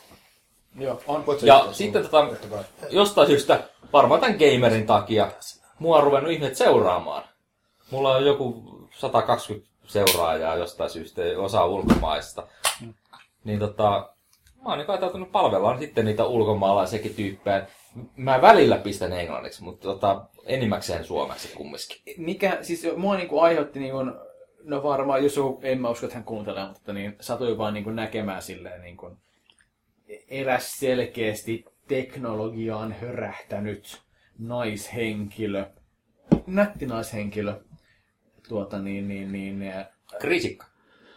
Joo, 0.78 1.02
on. 1.06 1.26
Voit 1.26 1.42
Ja 1.42 1.68
sitten 1.72 2.02
tota, 2.02 2.26
jostain 2.90 3.28
syystä, 3.28 3.60
varmaan 3.92 4.20
tämän 4.20 4.36
gamerin 4.38 4.86
takia, 4.86 5.28
mua 5.78 5.96
on 5.96 6.04
ruvennut 6.04 6.32
ihmiset 6.32 6.56
seuraamaan. 6.56 7.22
Mulla 7.90 8.14
on 8.14 8.26
joku 8.26 8.62
120 8.90 9.67
seuraajaa 9.88 10.56
jostain 10.56 10.90
syystä, 10.90 11.22
osa 11.36 11.66
ulkomaista. 11.66 12.46
Niin 13.44 13.58
tota, 13.58 14.10
mä 14.62 14.68
oon 14.68 14.78
niin 14.78 14.90
ajatellut 14.90 15.32
palvellaan 15.32 15.78
sitten 15.78 16.04
niitä 16.04 16.24
ulkomaalaisiakin 16.24 17.14
tyyppejä. 17.14 17.66
Mä 18.16 18.42
välillä 18.42 18.76
pistän 18.76 19.12
englanniksi, 19.12 19.62
mutta 19.62 19.82
tota, 19.82 20.24
enimmäkseen 20.44 21.04
suomeksi 21.04 21.56
kumminkin. 21.56 22.14
Mikä, 22.16 22.58
siis 22.62 22.86
mua 22.96 23.16
niinku 23.16 23.40
aiheutti 23.40 23.80
niinku, 23.80 23.98
no 24.64 24.82
varmaan, 24.82 25.22
jos 25.22 25.36
joku, 25.36 25.60
en 25.62 25.80
mä 25.80 25.88
usko, 25.88 26.06
että 26.06 26.16
hän 26.16 26.24
kuuntelee, 26.24 26.68
mutta 26.68 26.92
niin 26.92 27.16
satui 27.20 27.58
vaan 27.58 27.74
niinku 27.74 27.90
näkemään 27.90 28.42
silleen 28.42 28.80
niinku, 28.80 29.10
eräs 30.28 30.78
selkeästi 30.78 31.64
teknologiaan 31.88 32.92
hörähtänyt 32.92 34.02
naishenkilö, 34.38 35.66
nätti 36.46 36.86
naishenkilö, 36.86 37.60
tuota 38.48 38.78
niin, 38.78 39.08
niin, 39.08 39.32
niin, 39.32 39.62
eh, 39.62 39.86
Kriisikka. 40.18 40.66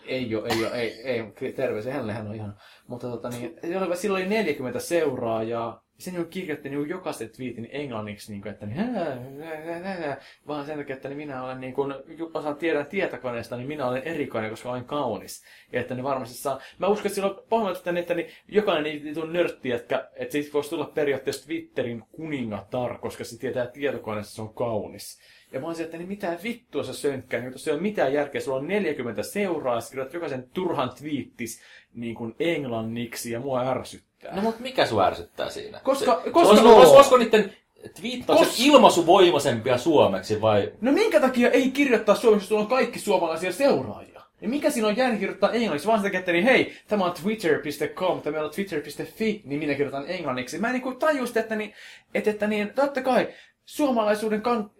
ei 0.05 0.35
ole, 0.35 0.49
ei 0.49 0.65
ole, 0.65 0.71
ei, 0.75 1.01
ei, 1.03 1.53
terveisiä 1.53 1.93
hänelle, 1.93 2.13
hän 2.13 2.27
on 2.27 2.35
ihan, 2.35 2.57
mutta 2.87 3.07
tota 3.07 3.29
niin, 3.29 3.55
sillä 3.95 4.17
oli 4.17 4.27
40 4.27 4.79
seuraajaa, 4.79 5.83
se 6.01 6.11
niin 6.11 6.27
kirjoitti 6.27 6.69
niin 6.69 6.89
jokaisen 6.89 7.29
twiitin 7.29 7.69
englanniksi, 7.71 8.31
niin 8.31 8.41
kuin, 8.41 8.51
että 8.51 8.65
niin, 8.65 8.77
hää, 8.77 9.19
hää, 9.65 9.93
hää, 9.93 10.21
vaan 10.47 10.65
sen 10.65 10.77
takia, 10.77 10.95
että 10.95 11.09
niin 11.09 11.17
minä 11.17 11.43
olen, 11.43 11.59
niin 11.59 11.73
kuin, 11.73 11.93
osaan 12.33 12.55
tiedän 12.55 12.85
tietokoneesta, 12.85 13.57
niin 13.57 13.67
minä 13.67 13.87
olen 13.87 14.03
erikoinen, 14.03 14.49
koska 14.49 14.69
olen 14.69 14.85
kaunis. 14.85 15.43
Ja 15.71 15.81
että 15.81 15.95
niin 15.95 16.03
varmasti 16.03 16.37
saa, 16.37 16.61
mä 16.79 16.87
uskon, 16.87 17.07
että 17.07 17.15
silloin 17.15 17.39
pohjalta, 17.49 17.79
että, 17.79 17.91
niin, 17.91 18.01
että 18.01 18.13
niin, 18.13 18.29
jokainen 18.47 19.03
niitä 19.03 19.21
on 19.21 19.33
nörtti, 19.33 19.71
että, 19.71 20.09
että 20.15 20.31
siitä 20.31 20.53
voisi 20.53 20.69
tulla 20.69 20.85
periaatteessa 20.85 21.45
Twitterin 21.45 22.03
kuningatar, 22.11 22.97
koska 22.97 23.23
se 23.23 23.39
tietää 23.39 23.67
tietokoneessa, 23.67 24.35
se 24.35 24.41
on 24.41 24.53
kaunis. 24.53 25.19
Ja 25.51 25.59
mä 25.59 25.67
olisin, 25.67 25.85
että 25.85 25.97
niin 25.97 26.07
mitä 26.07 26.39
vittua 26.43 26.83
sä 26.83 26.93
sönkkää, 26.93 27.39
niin 27.39 27.51
tuossa 27.51 27.71
ei 27.71 27.75
ole 27.75 27.81
mitään 27.81 28.13
järkeä, 28.13 28.41
sulla 28.41 28.57
on 28.57 28.67
40 28.67 29.23
seuraa, 29.23 29.81
sä 29.81 30.07
jokaisen 30.13 30.49
turhan 30.53 30.91
twiittis 30.99 31.61
niin 31.93 32.15
kuin 32.15 32.35
englanniksi, 32.39 33.31
ja 33.31 33.39
mua 33.39 33.69
ärsyttää. 33.69 34.10
No 34.31 34.41
mut 34.41 34.59
mikä 34.59 34.85
sua 34.85 35.05
ärsyttää 35.05 35.49
siinä? 35.49 35.79
Koska- 35.83 36.21
se, 36.23 36.29
koska- 36.31 36.49
olisiko, 36.49 36.69
no. 36.69 36.75
olisiko, 36.75 36.95
olisiko 36.95 37.17
niiden 37.17 37.53
twiittaukset 37.99 38.47
Kos- 38.47 38.65
ilmaisuvoimaisempia 38.65 39.77
suomeksi 39.77 40.41
vai 40.41 40.71
No 40.81 40.91
minkä 40.91 41.19
takia 41.19 41.49
ei 41.49 41.71
kirjoittaa 41.71 42.15
suomeksi, 42.15 42.53
jos 42.53 42.61
on 42.61 42.67
kaikki 42.67 42.99
suomalaisia 42.99 43.51
seuraajia? 43.51 44.21
Ja 44.41 44.49
mikä 44.49 44.69
siinä 44.69 44.87
on 44.87 44.97
jäänyt 44.97 45.19
kirjoittaa 45.19 45.51
englanniksi? 45.51 45.87
Vaan 45.87 46.01
takia, 46.01 46.19
että 46.19 46.31
niin, 46.31 46.43
hei, 46.43 46.73
tämä 46.87 47.05
on 47.05 47.11
twitter.com, 47.11 48.21
tämä 48.21 48.41
on 48.41 48.51
twitter.fi, 48.51 49.41
niin 49.45 49.59
minä 49.59 49.73
kirjoitan 49.73 50.05
englanniksi. 50.07 50.57
Mä 50.57 50.67
en 50.67 50.73
niin 50.73 50.97
taju 50.97 51.27
sitä, 51.27 51.39
että, 51.39 51.55
niin, 51.55 51.73
että, 52.13 52.29
että 52.29 52.47
niin, 52.47 52.73
totta 52.75 53.01
kai 53.01 53.27
suomalaisuuden 53.65 54.41
kan... 54.41 54.71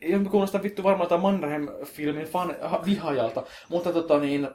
Ja 0.00 0.18
kuulostaa 0.30 0.62
vittu 0.62 0.82
varmaan 0.82 1.08
tämän 1.08 1.22
Mannerheim-filmin 1.22 2.26
fan, 2.26 2.56
ha- 2.62 2.82
vihaajalta, 2.86 3.44
mutta 3.68 3.92
tota 3.92 4.18
niin... 4.18 4.48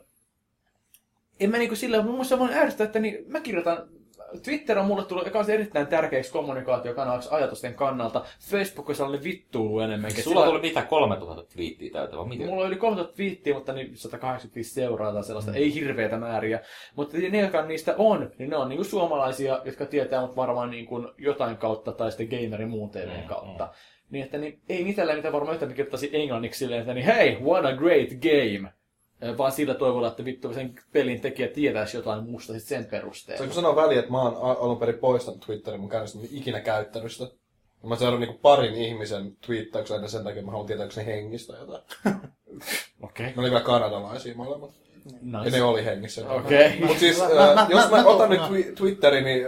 En 1.39 1.49
mä 1.49 1.57
niinku 1.57 1.75
sillä, 1.75 2.01
mun 2.01 2.11
mielestä 2.11 2.39
vaan 2.39 2.53
ärsyttää, 2.53 2.85
että 2.85 2.99
niin, 2.99 3.17
mä 3.27 3.39
kirjoitan 3.39 3.87
Twitter 4.43 4.79
on 4.79 4.85
mulle 4.85 5.05
tullut 5.05 5.29
kanssa 5.29 5.53
erittäin 5.53 5.87
tärkeäksi 5.87 6.31
kommunikaatiokanavaksi 6.31 7.29
ajatusten 7.31 7.73
kannalta. 7.73 8.25
Facebook 8.39 8.89
on 8.89 8.95
sellainen 8.95 9.23
vittuulu 9.23 9.79
enemmänkin. 9.79 10.23
Sulla 10.23 10.45
tuli 10.45 10.61
mitä 10.61 10.81
3000 10.81 11.43
twiittiä 11.53 11.91
täytävä? 11.91 12.25
Miten? 12.25 12.47
Mulla 12.47 12.67
oli 12.67 12.75
3000 12.75 13.15
twiittiä, 13.15 13.53
mutta 13.53 13.73
niin 13.73 13.97
185 13.97 14.73
seuraa 14.73 15.13
tai 15.13 15.23
sellaista, 15.23 15.51
mm. 15.51 15.57
ei 15.57 15.73
hirveätä 15.73 16.17
määriä. 16.17 16.59
Mutta 16.95 17.17
ne, 17.17 17.39
jotka 17.39 17.65
niistä 17.65 17.95
on, 17.97 18.31
niin 18.37 18.49
ne 18.49 18.57
on 18.57 18.69
niinku 18.69 18.83
suomalaisia, 18.83 19.61
jotka 19.65 19.85
tietää 19.85 20.21
mut 20.21 20.35
varmaan 20.35 20.69
niinku 20.69 21.11
jotain 21.17 21.57
kautta 21.57 21.91
tai 21.91 22.11
sitten 22.11 22.39
gamerin 22.41 22.69
muun 22.69 22.89
TVn 22.89 23.19
Mm, 23.19 23.27
kautta. 23.27 23.63
Mm. 23.63 23.71
Niin, 24.09 24.25
että 24.25 24.37
niin, 24.37 24.59
ei 24.69 24.83
mitään 24.83 25.15
mitä 25.15 25.31
varmaan 25.31 25.53
yhtä 25.53 25.67
kirjoittaisi 25.67 26.09
englanniksi 26.13 26.59
silleen, 26.59 26.81
että 26.81 26.93
niin 26.93 27.05
hei, 27.05 27.37
what 27.41 27.65
a 27.65 27.73
great 27.73 28.09
game! 28.09 28.73
Vaan 29.37 29.51
sillä 29.51 29.73
toivolla, 29.73 30.07
että 30.07 30.25
vittu 30.25 30.53
sen 30.53 30.75
pelin 30.93 31.21
tekijä 31.21 31.47
tietäisi 31.47 31.97
jotain 31.97 32.23
muusta 32.23 32.53
sit 32.53 32.63
sen 32.63 32.85
perusteella. 32.85 33.37
Saanko 33.37 33.55
sanoa 33.55 33.75
väliin, 33.75 33.99
että 33.99 34.11
mä 34.11 34.21
oon 34.21 34.57
alun 34.61 34.77
perin 34.77 34.97
poistanut 34.99 35.39
Twitterin 35.45 35.79
mun 35.79 35.89
käynnissä 35.89 36.19
ikinä 36.31 36.59
käyttänyt 36.59 37.11
sitä. 37.11 37.23
Ja 37.83 37.89
Mä 37.89 37.95
seuraan 37.95 38.21
niinku 38.21 38.39
parin 38.41 38.75
ihmisen 38.75 39.37
twiittauksen 39.45 39.95
aina 39.95 40.07
sen 40.07 40.23
takia, 40.23 40.39
että 40.39 40.45
mä 40.45 40.51
haluan 40.51 40.67
tietää, 40.67 40.83
onko 40.83 40.95
ne 40.97 41.05
hengistä 41.05 41.53
jotain. 41.57 41.83
Okei. 43.03 43.25
Ne 43.25 43.33
oli 43.37 43.49
vielä 43.49 43.63
kanadalaisia 43.63 44.35
molemmat. 44.35 44.71
Ja 45.31 45.39
Nice. 45.43 45.57
ne 45.57 45.63
oli 45.63 45.85
hengissä. 45.85 46.29
Okei. 46.31 46.79
Mut 46.85 46.97
siis, 46.97 47.19
Mä- 47.19 47.27
mä- 47.27 47.55
mä- 47.55 47.67
jos 47.69 47.89
mä- 47.91 47.97
mä, 47.97 48.03
mä 48.03 48.09
otan 48.09 48.29
tuun- 48.29 48.51
nyt 48.53 48.65
twi- 48.67 48.73
Twitterin, 48.75 49.23
niin 49.23 49.47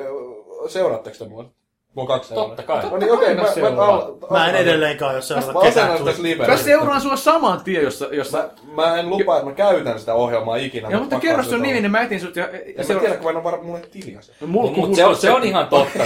seuraatteko 0.67 1.15
te 1.19 1.25
mua? 1.27 1.51
On 1.95 2.07
kaksi 2.07 2.29
seuraa. 2.29 2.47
Totta 2.47 2.63
kai. 2.63 2.89
No 2.89 2.97
niin, 2.97 3.11
okei, 3.11 3.35
kai 3.35 3.61
mä, 3.61 3.69
mä 3.69 3.75
mä, 3.75 3.81
al- 3.81 4.13
Mä 4.29 4.49
en 4.49 4.55
edelleenkaan, 4.55 5.15
jos 5.15 5.29
Mä 5.29 5.41
seuraat 5.41 5.63
ketään 5.65 5.85
asennan 5.87 6.05
tässä 6.05 6.17
tuli. 6.17 6.29
live. 6.29 6.47
Mä 6.47 6.57
seuraan 6.57 7.01
sua 7.01 7.15
saman 7.15 7.63
tien, 7.63 7.83
jossa... 7.83 8.07
jossa... 8.11 8.37
Mä, 8.63 8.73
mä 8.75 8.99
en 8.99 9.09
lupaa, 9.09 9.37
että 9.37 9.49
mä 9.49 9.55
käytän 9.55 9.99
sitä 9.99 10.13
ohjelmaa 10.13 10.55
ikinä. 10.55 10.89
ja, 10.89 10.99
mutta 10.99 11.19
kerro 11.19 11.43
sun 11.43 11.61
nimi, 11.61 11.81
niin 11.81 11.91
mä 11.91 12.01
etin 12.01 12.19
sut 12.21 12.35
ja... 12.35 12.47
En 12.49 12.87
mä 12.87 12.99
tiedä, 12.99 13.15
kun 13.15 13.23
mä 13.23 13.29
en 13.29 13.37
ole 13.37 13.79
ei 13.83 13.89
tiliä 13.89 14.19
Mutta 14.45 14.95
se 14.95 15.05
on, 15.05 15.15
se 15.15 15.31
on 15.31 15.43
ihan 15.43 15.67
totta. 15.67 15.99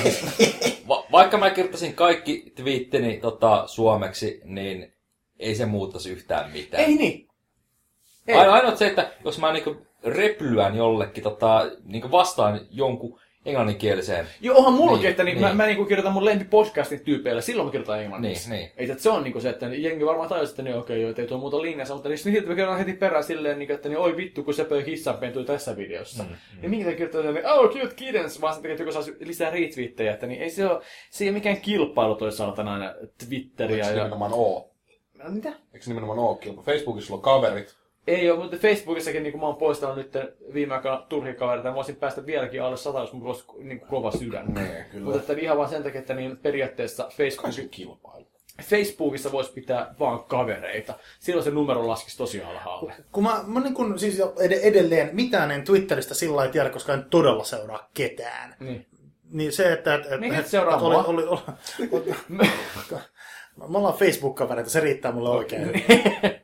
Va- 0.87 1.05
vaikka 1.11 1.37
mä 1.37 1.49
kirjoittaisin 1.49 1.93
kaikki 1.95 2.53
twiittini 2.55 3.17
tota, 3.17 3.63
suomeksi, 3.67 4.41
niin 4.43 4.93
ei 5.39 5.55
se 5.55 5.65
muuttaisi 5.65 6.11
yhtään 6.11 6.51
mitään. 6.51 6.83
Ei 6.83 6.95
niin. 6.95 7.27
Ei. 8.27 8.35
Aino, 8.35 8.51
ainoa 8.51 8.75
se, 8.75 8.87
että 8.87 9.11
jos 9.25 9.39
mä 9.39 9.53
niinku 9.53 9.75
replyän 10.03 10.75
jollekin 10.75 11.23
tota, 11.23 11.65
niinku 11.83 12.11
vastaan 12.11 12.61
jonkun 12.69 13.19
englanninkieliseen, 13.45 14.27
Joo, 14.41 14.57
onhan 14.57 14.73
mullakin, 14.73 15.01
Niin, 15.01 15.11
että 15.11 15.23
niin, 15.23 15.37
niin. 15.37 15.47
mä, 15.47 15.53
mä 15.53 15.65
niinku 15.65 15.85
kirjoitan 15.85 16.13
mun 16.13 16.25
lempipodcastin 16.25 16.99
tyypeillä, 16.99 17.41
silloin 17.41 17.67
mä 17.67 17.71
kirjoitan 17.71 18.01
englanniksi. 18.01 18.49
Niin, 18.49 18.59
niin. 18.59 18.71
Ei, 18.77 18.91
että 18.91 19.03
se 19.03 19.09
on 19.09 19.23
niinku 19.23 19.39
se, 19.41 19.49
että 19.49 19.65
jengi 19.65 20.05
varmaan 20.05 20.29
tajusi, 20.29 20.51
että 20.51 20.61
niin 20.63 20.75
okei, 20.75 21.01
joo, 21.01 21.09
että 21.09 21.21
ei 21.21 21.27
tuo 21.27 21.37
muuta 21.37 21.61
linjassa, 21.61 21.93
mutta 21.93 22.09
niin 22.09 22.17
sitten 22.17 22.43
mä 22.43 22.55
kirjoitan 22.55 22.77
heti 22.77 22.93
perään 22.93 23.23
silleen, 23.23 23.59
niin, 23.59 23.71
että 23.71 23.89
niin, 23.89 23.97
oi 23.99 24.17
vittu, 24.17 24.43
kun 24.43 24.53
se 24.53 24.63
pöi 24.63 24.85
hissanpentui 24.85 25.45
tässä 25.45 25.77
videossa. 25.77 26.23
Mm, 26.23 26.29
mm. 26.29 26.63
Ja 26.63 26.69
minkä 26.69 26.91
kirjoittaa, 26.91 27.21
että 27.21 27.53
oh, 27.53 27.69
cute 27.69 27.95
kittens, 27.95 28.41
vaan 28.41 28.55
takia, 28.55 28.71
että 28.71 28.83
joku 28.83 28.91
saisi 28.93 29.17
lisää 29.19 29.49
retweettejä, 29.49 30.13
että 30.13 30.27
niin 30.27 30.41
ei 30.41 30.49
se 30.49 30.65
ole, 30.65 30.81
se 31.09 31.23
ei 31.23 31.29
ole 31.29 31.33
mikään 31.37 31.57
kilpailu 31.61 32.15
toi 32.15 32.31
saatana 32.31 32.93
Twitteriä. 33.27 33.75
Eikö 33.77 33.87
se 33.87 33.91
Ja... 33.91 34.03
nimenomaan 34.03 34.31
oo? 34.33 34.71
Mitä? 35.29 35.49
Eikö 35.49 35.85
se 35.85 35.89
nimenomaan 35.89 36.19
oo 36.19 36.35
kilpa? 36.35 36.61
Facebookissa 36.61 37.07
sulla 37.07 37.17
on 37.19 37.23
kaverit. 37.23 37.75
Ei 38.07 38.31
ole, 38.31 38.39
mutta 38.39 38.57
Facebookissakin 38.57 39.23
niin 39.23 39.39
mä 39.39 39.45
oon 39.45 39.55
poistanut 39.55 39.95
nyt 39.95 40.13
viime 40.53 40.73
aikoina 40.75 41.05
turhia 41.09 41.33
kavereita, 41.33 41.69
mä 41.69 41.75
voisin 41.75 41.95
päästä 41.95 42.25
vieläkin 42.25 42.63
alle 42.63 42.77
sata, 42.77 42.99
jos 42.99 43.13
mulla 43.13 43.29
olisi 43.29 43.45
niin 43.57 43.79
kova 43.79 44.11
sydän. 44.11 44.53
Nee, 44.53 44.85
kyllä. 44.91 45.05
Mutta 45.05 45.19
että 45.19 45.33
ihan 45.33 45.57
vaan 45.57 45.69
sen 45.69 45.83
takia, 45.83 45.99
että 45.99 46.13
niin 46.13 46.37
periaatteessa 46.37 47.09
Facebook, 47.17 47.71
kilpailu. 47.71 48.27
Facebookissa 48.63 49.31
voisi 49.31 49.51
pitää 49.53 49.95
vaan 49.99 50.23
kavereita. 50.23 50.93
Silloin 51.19 51.43
se 51.43 51.51
numero 51.51 51.87
laskisi 51.87 52.17
tosi 52.17 52.41
alhaalle. 52.43 52.93
Kun 53.11 53.23
mä, 53.23 53.43
mä 53.47 53.59
niin 53.59 53.73
kun, 53.73 53.99
siis 53.99 54.19
ed- 54.19 54.59
edelleen 54.63 55.09
mitään 55.13 55.51
en 55.51 55.63
Twitteristä 55.63 56.13
sillä 56.13 56.35
lailla 56.35 56.51
tiedä, 56.51 56.69
koska 56.69 56.93
en 56.93 57.05
todella 57.09 57.43
seuraa 57.43 57.89
ketään. 57.93 58.55
Niin. 58.59 58.85
Niin 59.31 59.51
se, 59.51 59.73
että... 59.73 59.95
että 59.95 60.17
Mikä 60.17 60.39
että, 60.39 60.51
seuraa 60.51 60.77
oli, 60.77 60.95
mua? 60.95 61.03
oli, 61.03 61.23
oli, 61.91 62.15
Me 63.69 63.77
ollaan 63.77 63.97
Facebook-kavereita, 63.97 64.69
se 64.69 64.79
riittää 64.79 65.11
mulle 65.11 65.29
oikein. 65.29 65.71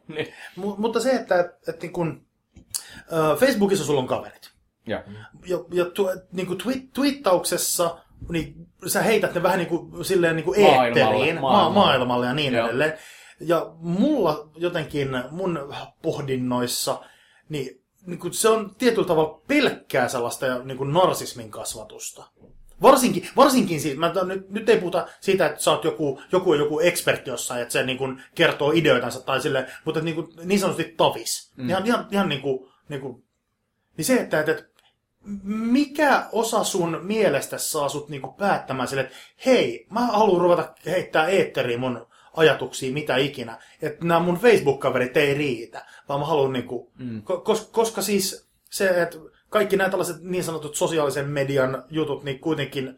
niin. 0.08 0.34
Mu- 0.62 0.76
mutta 0.78 1.00
se, 1.00 1.12
että, 1.12 1.40
että, 1.40 1.72
että 1.72 1.82
niin 1.86 1.94
kun, 1.94 2.26
ö, 3.14 3.36
Facebookissa 3.36 3.86
sulla 3.86 4.00
on 4.02 4.08
kaverit. 4.08 4.52
Ja. 4.88 5.04
Ja, 5.48 5.58
ja 5.74 5.86
tu, 5.86 6.10
niin 6.32 6.48
kuin 6.48 6.62
twi- 6.62 6.90
twiittauksessa 6.94 7.98
niin 8.30 8.56
sä 8.88 9.02
heität 9.02 9.34
ne 9.36 9.44
vähän 9.44 9.58
niin 9.60 9.70
kuin, 9.70 10.06
silleen 10.06 10.36
niin 10.36 10.44
kuin 10.44 10.62
Maailmalle, 10.62 10.88
eetteriin, 11.00 11.36
ma- 11.36 11.42
maailmalle. 11.42 11.74
maailmalle 11.86 12.26
ja 12.26 12.34
niin 12.34 12.54
Joo. 12.54 12.66
edelleen. 12.66 12.94
Ja 13.40 13.72
mulla 13.76 14.50
jotenkin 14.56 15.10
mun 15.32 15.60
pohdinnoissa, 16.02 17.02
niin, 17.50 17.82
niin 18.06 18.20
kuin 18.20 18.34
se 18.34 18.50
on 18.50 18.76
tietyllä 18.78 19.08
tavalla 19.08 19.42
pelkkää 19.48 20.08
sellaista 20.08 20.64
niin 20.64 20.78
kuin 20.78 20.94
narsismin 20.94 21.52
kasvatusta. 21.52 22.24
Varsinkin, 22.82 23.28
varsinkin 23.36 23.82
siitä, 23.82 24.00
mä, 24.00 24.14
nyt, 24.26 24.50
nyt 24.50 24.70
ei 24.70 24.80
puhuta 24.80 25.08
siitä, 25.20 25.46
että 25.46 25.62
sä 25.62 25.72
oot 25.72 25.84
joku, 25.84 26.22
joku, 26.32 26.54
joku 26.54 26.80
ekspertti 26.80 27.30
jossain, 27.30 27.62
että 27.62 27.72
se 27.72 27.84
niin 27.84 27.98
kuin 27.98 28.24
kertoo 28.36 28.72
ideoitansa 28.72 29.22
tai 29.22 29.42
sille, 29.42 29.68
mutta 29.86 30.00
että 30.00 30.06
niin, 30.06 30.16
kuin, 30.16 30.28
niin 30.44 30.60
sanotusti 30.60 30.94
tavis. 30.98 31.52
Mm. 31.58 31.70
Ihan, 31.70 31.86
ihan, 31.86 32.08
ihan 32.12 32.30
niin 32.30 32.42
kuin, 32.42 32.72
niin 32.90 33.02
kuin, 33.02 33.24
niin 33.98 34.06
se, 34.06 34.16
että, 34.16 34.40
että, 34.40 34.64
mikä 35.44 36.28
osa 36.32 36.64
sun 36.64 37.00
mielestä 37.02 37.58
saa 37.58 37.90
sut 37.90 38.10
niinku 38.10 38.32
päättämään 38.32 38.88
sille, 38.88 39.02
että 39.02 39.16
hei, 39.46 39.88
mä 39.90 40.00
haluan 40.00 40.42
ruveta 40.42 40.74
heittää 40.86 41.28
eetteriin 41.28 41.80
mun 41.80 42.08
ajatuksia, 42.38 42.94
mitä 42.94 43.18
ikinä. 43.18 43.58
Että 43.82 44.06
nämä 44.06 44.20
mun 44.20 44.40
Facebook-kaverit 44.40 45.18
ei 45.18 45.34
riitä, 45.34 45.86
vaan 46.10 46.20
mä 46.20 46.26
haluan 46.26 46.54
niinku, 46.54 46.92
mm. 46.98 47.22
koska, 47.44 47.72
koska 47.72 48.02
siis 48.02 48.50
se, 48.70 49.02
että 49.02 49.18
kaikki 49.52 49.78
nämä 49.78 49.90
tällaiset 49.90 50.22
niin 50.22 50.44
sanotut 50.44 50.76
sosiaalisen 50.76 51.30
median 51.30 51.84
jutut, 51.90 52.24
niin 52.24 52.40
kuitenkin 52.40 52.96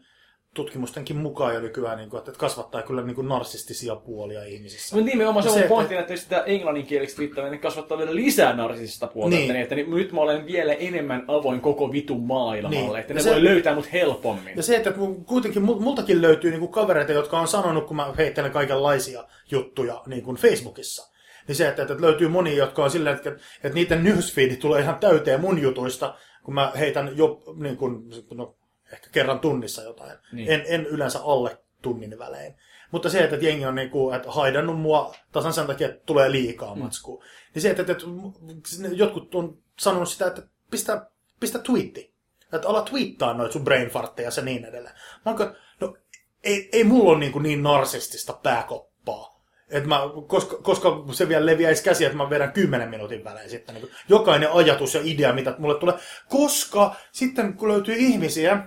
tutkimustenkin 0.54 1.16
mukaan 1.16 1.54
jo 1.54 1.60
nykyään, 1.60 1.98
niin 1.98 2.10
kuin, 2.10 2.18
että 2.18 2.32
kasvattaa 2.38 2.82
kyllä 2.82 3.02
niin 3.02 3.14
kuin 3.14 3.28
narsistisia 3.28 3.96
puolia 3.96 4.44
ihmisissä. 4.44 4.96
Mutta 4.96 5.10
nimenomaan 5.10 5.42
se 5.42 5.48
Se, 5.48 5.52
on 5.52 5.58
että- 5.58 5.68
pointti, 5.68 5.94
että 5.94 6.12
jos 6.12 6.22
sitä 6.22 6.42
englanninkieliksi 6.46 7.16
twiittää, 7.16 7.50
niin 7.50 7.60
kasvattaa 7.60 7.98
vielä 7.98 8.14
lisää 8.14 8.56
narsisista 8.56 9.06
puolta. 9.06 9.30
Niin. 9.36 9.42
Että, 9.42 9.52
niin, 9.52 9.62
että 9.62 9.74
niin, 9.74 9.90
nyt 9.90 10.12
mä 10.12 10.20
olen 10.20 10.46
vielä 10.46 10.72
enemmän 10.72 11.24
avoin 11.28 11.60
koko 11.60 11.92
vitun 11.92 12.26
maailmalle. 12.26 12.76
Niin. 12.80 12.96
Että 12.96 13.12
Ja 13.12 13.14
ne 13.14 13.22
se- 13.22 13.30
voi 13.30 13.44
löytää 13.44 13.74
mut 13.74 13.92
helpommin. 13.92 14.56
Ja 14.56 14.62
se, 14.62 14.76
että 14.76 14.92
kuitenkin 15.26 15.62
mul- 15.62 15.80
multakin 15.80 16.22
löytyy 16.22 16.50
niin 16.50 16.60
kuin 16.60 16.72
kavereita, 16.72 17.12
jotka 17.12 17.40
on 17.40 17.48
sanonut, 17.48 17.86
kun 17.86 17.96
mä 17.96 18.12
heittelen 18.18 18.50
kaikenlaisia 18.52 19.24
juttuja 19.50 20.02
niin 20.06 20.22
kuin 20.22 20.36
Facebookissa. 20.36 21.14
Niin 21.48 21.56
se, 21.56 21.68
että, 21.68 21.82
että 21.82 21.96
löytyy 22.00 22.28
monia, 22.28 22.54
jotka 22.56 22.84
on 22.84 22.90
silleen, 22.90 23.16
että, 23.16 23.30
että 23.64 23.74
niiden 23.74 24.04
newsfeed 24.04 24.56
tulee 24.56 24.80
ihan 24.82 24.98
täyteen 24.98 25.40
mun 25.40 25.62
jutuista, 25.62 26.14
kun 26.44 26.54
mä 26.54 26.72
heitän 26.78 27.16
jo 27.16 27.42
niin 27.56 27.76
kuin, 27.76 28.10
no, 28.34 28.56
ehkä 28.92 29.10
kerran 29.12 29.40
tunnissa 29.40 29.82
jotain. 29.82 30.18
Niin. 30.32 30.50
En, 30.50 30.64
en 30.66 30.86
yleensä 30.86 31.20
alle 31.22 31.58
tunnin 31.82 32.18
välein. 32.18 32.54
Mutta 32.90 33.10
se, 33.10 33.24
että 33.24 33.36
jengi 33.36 33.66
on 33.66 33.74
niin 33.74 33.90
kuin, 33.90 34.16
että 34.16 34.30
haidannut 34.30 34.80
mua 34.80 35.14
tasan 35.32 35.52
sen 35.52 35.66
takia, 35.66 35.88
että 35.88 36.02
tulee 36.06 36.30
liikaa 36.30 36.74
matskua. 36.74 37.24
Niin 37.54 37.62
se, 37.62 37.70
että, 37.70 37.82
että, 37.82 37.92
että 37.92 38.88
jotkut 38.92 39.34
on 39.34 39.58
sanonut 39.80 40.08
sitä, 40.08 40.26
että 40.26 40.42
pistä, 40.70 41.10
pistä 41.40 41.58
twiitti. 41.58 42.14
Että 42.52 42.68
ala 42.68 42.82
twiittaa 42.82 43.34
noita 43.34 43.52
sun 43.52 43.64
brainfartteja 43.64 44.30
ja 44.36 44.42
niin 44.42 44.64
edelleen. 44.64 44.94
Mä 45.24 45.32
oon, 45.32 45.56
no 45.80 45.96
ei, 46.44 46.68
ei 46.72 46.84
mulla 46.84 47.10
ole 47.10 47.18
niin, 47.18 47.32
kuin 47.32 47.42
niin 47.42 47.62
narsistista 47.62 48.32
pääkoppaa. 48.32 49.33
Et 49.70 49.86
mä, 49.86 50.00
koska, 50.26 50.56
koska 50.56 51.04
se 51.12 51.28
vielä 51.28 51.46
leviäisi 51.46 51.84
käsiä, 51.84 52.06
että 52.06 52.16
mä 52.16 52.30
vedän 52.30 52.52
10 52.52 52.88
minuutin 52.88 53.24
välein 53.24 53.50
sitten. 53.50 53.74
Niin 53.74 53.90
jokainen 54.08 54.52
ajatus 54.52 54.94
ja 54.94 55.00
idea, 55.04 55.32
mitä 55.32 55.54
mulle 55.58 55.78
tulee. 55.78 55.94
Koska 56.28 56.94
sitten 57.12 57.54
kun 57.54 57.68
löytyy 57.68 57.94
ihmisiä, 57.98 58.58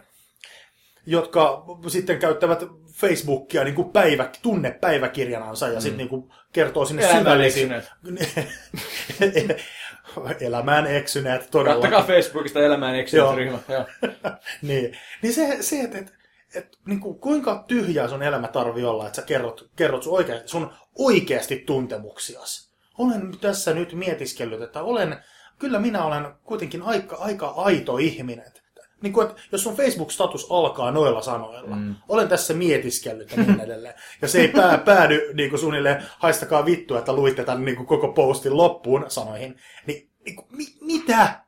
jotka 1.05 1.65
sitten 1.87 2.19
käyttävät 2.19 2.63
Facebookia 2.93 3.63
niin 3.63 3.75
kuin 3.75 3.89
päivä, 3.89 4.29
tunnepäiväkirjanansa 4.41 5.67
ja 5.67 5.73
mm. 5.73 5.81
sitten 5.81 5.97
niin 5.97 6.09
kuin 6.09 6.33
kertoo 6.53 6.85
sinne 6.85 7.03
Elämään 7.03 7.23
syvällisiin... 7.23 7.73
Elämään 10.39 10.87
eksyneet, 10.87 11.51
todella. 11.51 11.81
Kattokaa 11.81 12.07
Facebookista 12.07 12.59
elämään 12.59 12.95
eksyneet 12.95 13.35
ryhmä. 13.35 13.59
Joo. 13.69 13.85
niin, 14.61 14.97
niin 15.21 15.33
se, 15.33 15.57
se 15.61 15.81
että 15.81 15.97
et, 15.97 16.13
et, 16.55 16.77
niin 16.85 16.99
kuin, 16.99 17.19
kuinka 17.19 17.63
tyhjää 17.67 18.07
sun 18.07 18.23
elämä 18.23 18.47
tarvii 18.47 18.85
olla, 18.85 19.05
että 19.05 19.15
sä 19.15 19.21
kerrot, 19.21 19.69
kerrot 19.75 20.03
sun, 20.03 20.13
oikeasti, 20.13 20.47
sun 20.47 20.73
oikeasti 20.97 21.63
tuntemuksias. 21.65 22.71
Olen 22.97 23.37
tässä 23.41 23.73
nyt 23.73 23.93
mietiskellyt, 23.93 24.61
että 24.61 24.83
olen, 24.83 25.17
kyllä 25.59 25.79
minä 25.79 26.05
olen 26.05 26.27
kuitenkin 26.43 26.81
aika, 26.81 27.15
aika 27.15 27.47
aito 27.47 27.97
ihminen. 27.97 28.51
Niin 29.01 29.13
kuin, 29.13 29.27
että 29.27 29.41
jos 29.51 29.63
sun 29.63 29.75
Facebook-status 29.75 30.47
alkaa 30.49 30.91
noilla 30.91 31.21
sanoilla, 31.21 31.75
mm. 31.75 31.95
olen 32.09 32.27
tässä 32.27 32.53
mietiskellyt 32.53 33.31
ja 33.31 33.43
niin 33.43 33.59
edelleen, 33.59 33.93
ja 34.21 34.27
se 34.27 34.41
ei 34.41 34.47
pää, 34.47 34.77
päädy 34.85 35.33
niin 35.33 35.49
kuin 35.49 35.59
suunnilleen, 35.59 36.03
haistakaa 36.19 36.65
vittua, 36.65 36.99
että 36.99 37.13
luitte 37.13 37.43
tämän 37.43 37.65
niin 37.65 37.75
kuin 37.75 37.87
koko 37.87 38.13
postin 38.13 38.57
loppuun 38.57 39.05
sanoihin, 39.07 39.57
niin, 39.85 40.09
niin 40.25 40.35
kuin, 40.35 40.47
mi, 40.49 40.65
mitä? 40.81 41.39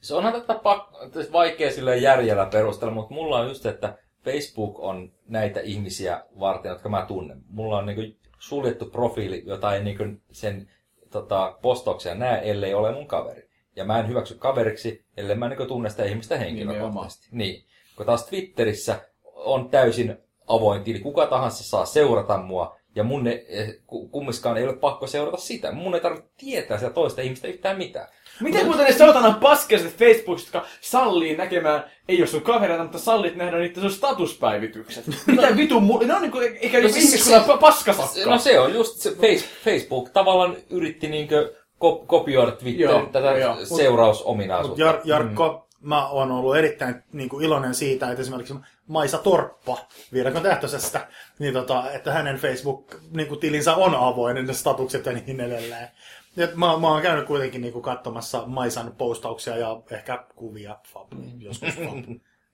Se 0.00 0.14
onhan 0.14 0.32
tätä 0.32 0.54
pak- 0.54 1.32
vaikea 1.32 1.72
sille 1.72 1.96
järjellä 1.96 2.46
perustella, 2.46 2.94
mutta 2.94 3.14
mulla 3.14 3.38
on 3.38 3.48
just, 3.48 3.66
että 3.66 3.98
Facebook 4.24 4.80
on 4.80 5.12
näitä 5.28 5.60
ihmisiä 5.60 6.24
varten, 6.40 6.70
jotka 6.70 6.88
mä 6.88 7.04
tunnen. 7.08 7.42
Mulla 7.48 7.78
on 7.78 7.86
niinku 7.86 8.02
suljettu 8.38 8.86
profiili, 8.86 9.42
jota 9.46 9.74
ei 9.74 9.84
niinku 9.84 10.04
sen 10.32 10.68
tota, 11.10 11.58
postauksia 11.62 12.14
näe, 12.14 12.50
ellei 12.50 12.74
ole 12.74 12.92
mun 12.92 13.06
kaveri. 13.06 13.50
Ja 13.76 13.84
mä 13.84 13.98
en 13.98 14.08
hyväksy 14.08 14.34
kaveriksi, 14.34 15.04
ellei 15.16 15.36
mä 15.36 15.48
niinku 15.48 15.66
tunne 15.66 15.90
sitä 15.90 16.04
ihmistä 16.04 16.36
henkilökohtaisesti. 16.36 17.28
Niin. 17.32 17.64
Kun 17.96 18.06
taas 18.06 18.26
Twitterissä 18.26 19.00
on 19.24 19.68
täysin 19.68 20.18
avoin 20.46 20.84
tili. 20.84 20.98
Kuka 20.98 21.26
tahansa 21.26 21.64
saa 21.64 21.84
seurata 21.84 22.38
mua, 22.38 22.76
ja 22.94 23.02
mun 23.04 23.24
ne, 23.24 23.44
eh, 23.48 23.74
ku- 23.86 24.08
kummiskaan 24.08 24.56
ei 24.56 24.64
ole 24.64 24.76
pakko 24.76 25.06
seurata 25.06 25.36
sitä. 25.36 25.72
Mun 25.72 25.94
ei 25.94 26.00
tarvitse 26.00 26.30
tietää 26.36 26.78
sitä 26.78 26.90
toista 26.90 27.20
ihmistä 27.22 27.48
yhtään 27.48 27.78
mitään. 27.78 28.08
Miten 28.40 28.66
muuten 28.66 28.86
ne 28.86 28.92
saatanan 28.92 29.34
paskaiset 29.34 29.96
Facebookista, 29.96 30.56
jotka 30.58 30.68
sallii 30.80 31.36
näkemään, 31.36 31.84
ei 32.08 32.18
ole 32.18 32.26
sun 32.26 32.42
kavereita, 32.42 32.82
mutta 32.82 32.98
sallit 32.98 33.36
nähdä 33.36 33.58
niitä 33.58 33.80
sun 33.80 33.90
statuspäivitykset. 33.90 35.04
Mitä 35.26 35.56
vitun 35.56 35.82
mu... 35.82 35.98
Ne 35.98 36.14
on 36.14 36.22
niinku, 36.22 36.38
eikä 36.38 36.78
No 36.78 36.82
no, 36.82 36.88
siis 36.92 37.04
ihmiskunnan 37.04 37.44
se- 37.44 37.52
pa- 37.52 37.58
paskasakka. 37.58 38.30
No 38.30 38.38
se 38.38 38.60
on 38.60 38.74
just 38.74 38.96
se 38.96 39.10
face, 39.10 39.44
Facebook 39.64 40.10
tavallaan 40.10 40.56
yritti 40.70 41.08
niinkö 41.08 41.54
ko- 41.84 42.04
kopioida 42.06 42.52
Twitter 42.52 42.90
Joo, 42.90 43.06
tätä 43.12 43.32
joo. 43.38 43.56
seurausominaisuutta. 43.64 44.82
Jar, 44.84 45.00
Jarkko, 45.04 45.66
mm. 45.80 45.88
mä 45.88 46.08
oon 46.08 46.30
ollut 46.32 46.56
erittäin 46.56 47.02
niin 47.12 47.28
kuin, 47.28 47.44
iloinen 47.44 47.74
siitä, 47.74 48.10
että 48.10 48.22
esimerkiksi 48.22 48.54
Maisa 48.90 49.18
Torppa 49.18 49.78
Viidakon 50.12 50.42
tähtöisestä, 50.42 51.08
niin 51.38 51.54
tota, 51.54 51.90
että 51.92 52.12
hänen 52.12 52.36
Facebook-tilinsä 52.36 53.74
on 53.74 53.94
avoin, 53.94 54.46
ne 54.46 54.52
statukset 54.52 55.06
ja 55.06 55.12
niin 55.12 55.40
edelleen. 55.40 55.88
Ja 56.36 56.48
mä, 56.54 56.78
mä 56.78 56.88
oon 56.88 57.02
käynyt 57.02 57.26
kuitenkin 57.26 57.60
niin 57.60 57.72
kuin, 57.72 57.82
katsomassa 57.82 58.46
Maisan 58.46 58.92
postauksia 58.98 59.56
ja 59.56 59.82
ehkä 59.90 60.24
kuvia, 60.34 60.78
fab, 60.92 61.12
joskus 61.38 61.74
fab. 61.74 62.04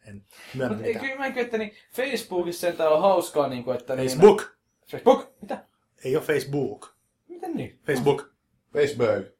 En 0.08 0.24
myönnä 0.54 0.76
mitään. 0.76 1.04
kyllä 1.04 1.16
mä 1.16 1.26
että 1.26 1.58
niin 1.58 1.72
Facebookissa 1.92 2.60
sentään 2.60 2.92
on 2.92 3.00
hauskaa, 3.00 3.48
niin 3.48 3.64
kuin, 3.64 3.76
että... 3.76 3.96
Niin, 3.96 4.08
Facebook! 4.08 4.56
Facebook? 4.90 5.32
Mitä? 5.40 5.64
Ei 6.04 6.16
ole 6.16 6.24
Facebook. 6.24 6.94
Miten 7.28 7.56
niin? 7.56 7.80
Facebook. 7.86 8.30
Facebook. 8.72 9.35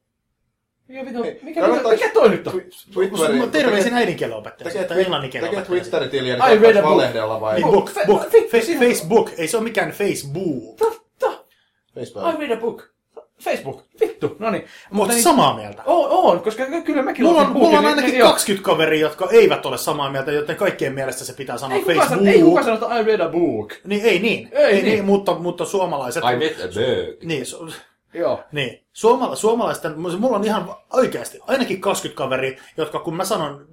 Mikä, 0.87 1.05
vitu, 1.05 1.19
mikä, 1.23 1.67
mikä, 1.67 1.89
mikä 1.91 2.09
toi 2.13 2.29
nyt 2.29 2.47
on? 2.47 2.61
Twitteri, 2.93 3.37
Mä 3.39 3.47
terveisin 3.47 3.93
äidinkielen 3.93 4.37
opettaja. 4.37 4.69
Tekee, 4.69 4.87
Tai 4.87 5.01
englanninkielen 5.01 5.49
tekee 5.49 5.61
opettaja. 5.63 5.81
Twitter-tiliä, 5.81 6.33
niin 6.37 6.57
I 6.57 6.61
read 6.61 6.75
a 6.75 6.81
kannattaisi 6.81 6.81
book. 6.81 6.95
valehdella 6.95 7.41
vai? 7.41 7.55
Niin, 7.55 7.71
book, 7.71 7.91
book. 8.07 8.23
Facebook. 8.51 9.31
Ei 9.37 9.47
se 9.47 9.57
ole 9.57 9.63
mikään 9.63 9.91
Facebook. 9.91 10.77
Totta! 10.77 11.43
Facebook. 11.95 12.33
I 12.35 12.37
read 12.37 12.51
a 12.57 12.61
book. 12.61 12.83
Facebook. 13.43 13.83
Vittu. 13.99 14.35
No 14.39 14.49
niin. 14.51 14.65
Mutta 14.91 15.13
samaa 15.21 15.55
mieltä. 15.55 15.83
On, 15.85 16.09
on, 16.09 16.39
koska 16.39 16.63
kyllä 16.85 17.01
mäkin 17.01 17.25
Mulla 17.25 17.41
on, 17.41 17.51
mulla 17.51 17.79
on 17.79 17.85
ainakin 17.85 18.09
niin- 18.11 18.19
joo. 18.19 18.29
20 18.29 18.65
kaveria, 18.65 19.01
jotka 19.01 19.27
eivät 19.31 19.65
ole 19.65 19.77
samaa 19.77 20.11
mieltä, 20.11 20.31
joten 20.31 20.55
kaikkien 20.55 20.93
mielestä 20.93 21.23
se 21.25 21.33
pitää 21.33 21.57
sanoa 21.57 21.75
Ei 21.77 21.81
kukaan, 21.83 21.97
Facebook. 21.99 22.19
sano, 22.25 22.31
ei 22.31 22.41
kukaan 22.41 22.65
sano, 22.65 22.75
että 22.77 22.99
I 22.99 23.03
read 23.03 23.19
a 23.19 23.29
book. 23.29 23.73
Niin, 23.83 24.05
ei 24.05 24.19
niin. 24.19 24.49
Ei 24.51 24.63
Ei, 24.65 24.73
niin. 24.73 24.85
niin. 24.85 25.05
mutta, 25.05 25.33
mutta 25.35 25.65
suomalaiset... 25.65 26.23
I 26.33 26.35
met 26.35 26.57
a 26.59 26.67
bug. 26.67 27.23
Niin, 27.23 27.45
su, 27.45 27.69
Joo. 28.13 28.43
niin. 28.51 28.83
Suomala, 28.93 29.35
suomalaisten, 29.35 29.99
mulla 29.99 30.35
on 30.37 30.43
ihan 30.43 30.75
oikeasti 30.93 31.39
ainakin 31.47 31.81
20 31.81 32.17
kaveria, 32.17 32.61
jotka 32.77 32.99
kun 32.99 33.15
mä 33.15 33.25
sanon, 33.25 33.67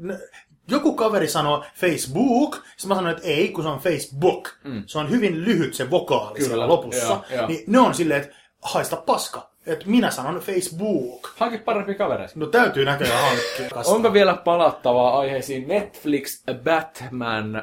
joku 0.69 0.95
kaveri 0.95 1.29
sanoo 1.29 1.65
Facebook, 1.75 2.55
sitten 2.77 2.89
mä 2.89 2.95
sanon, 2.95 3.11
että 3.11 3.27
ei, 3.27 3.49
kun 3.49 3.65
se 3.65 3.71
on 3.71 3.79
Facebook. 3.79 4.49
Mm. 4.65 4.83
Se 4.87 4.99
on 4.99 5.11
hyvin 5.11 5.45
lyhyt 5.45 5.75
se 5.75 5.91
vokaali 5.91 6.35
Kyllä, 6.35 6.49
siellä 6.49 6.69
lopussa. 6.69 7.07
joo, 7.07 7.25
joo. 7.31 7.47
Niin 7.47 7.65
ne 7.67 7.79
on 7.79 7.95
silleen, 7.95 8.23
että 8.23 8.37
haista 8.63 8.97
paska. 8.97 9.54
Et 9.67 9.87
minä 9.87 10.11
sanon 10.11 10.41
Facebook. 10.41 11.31
Hanki 11.37 11.59
parempi 11.59 11.95
kavereita. 11.95 12.33
No 12.37 12.47
täytyy 12.47 12.85
näköjään 12.85 13.23
hankkia. 13.25 13.81
Onko 13.95 14.13
vielä 14.13 14.35
palattavaa 14.35 15.19
aiheisiin 15.19 15.69
Netflix, 15.69 16.43
Batman, 16.65 17.57
öö, 17.57 17.63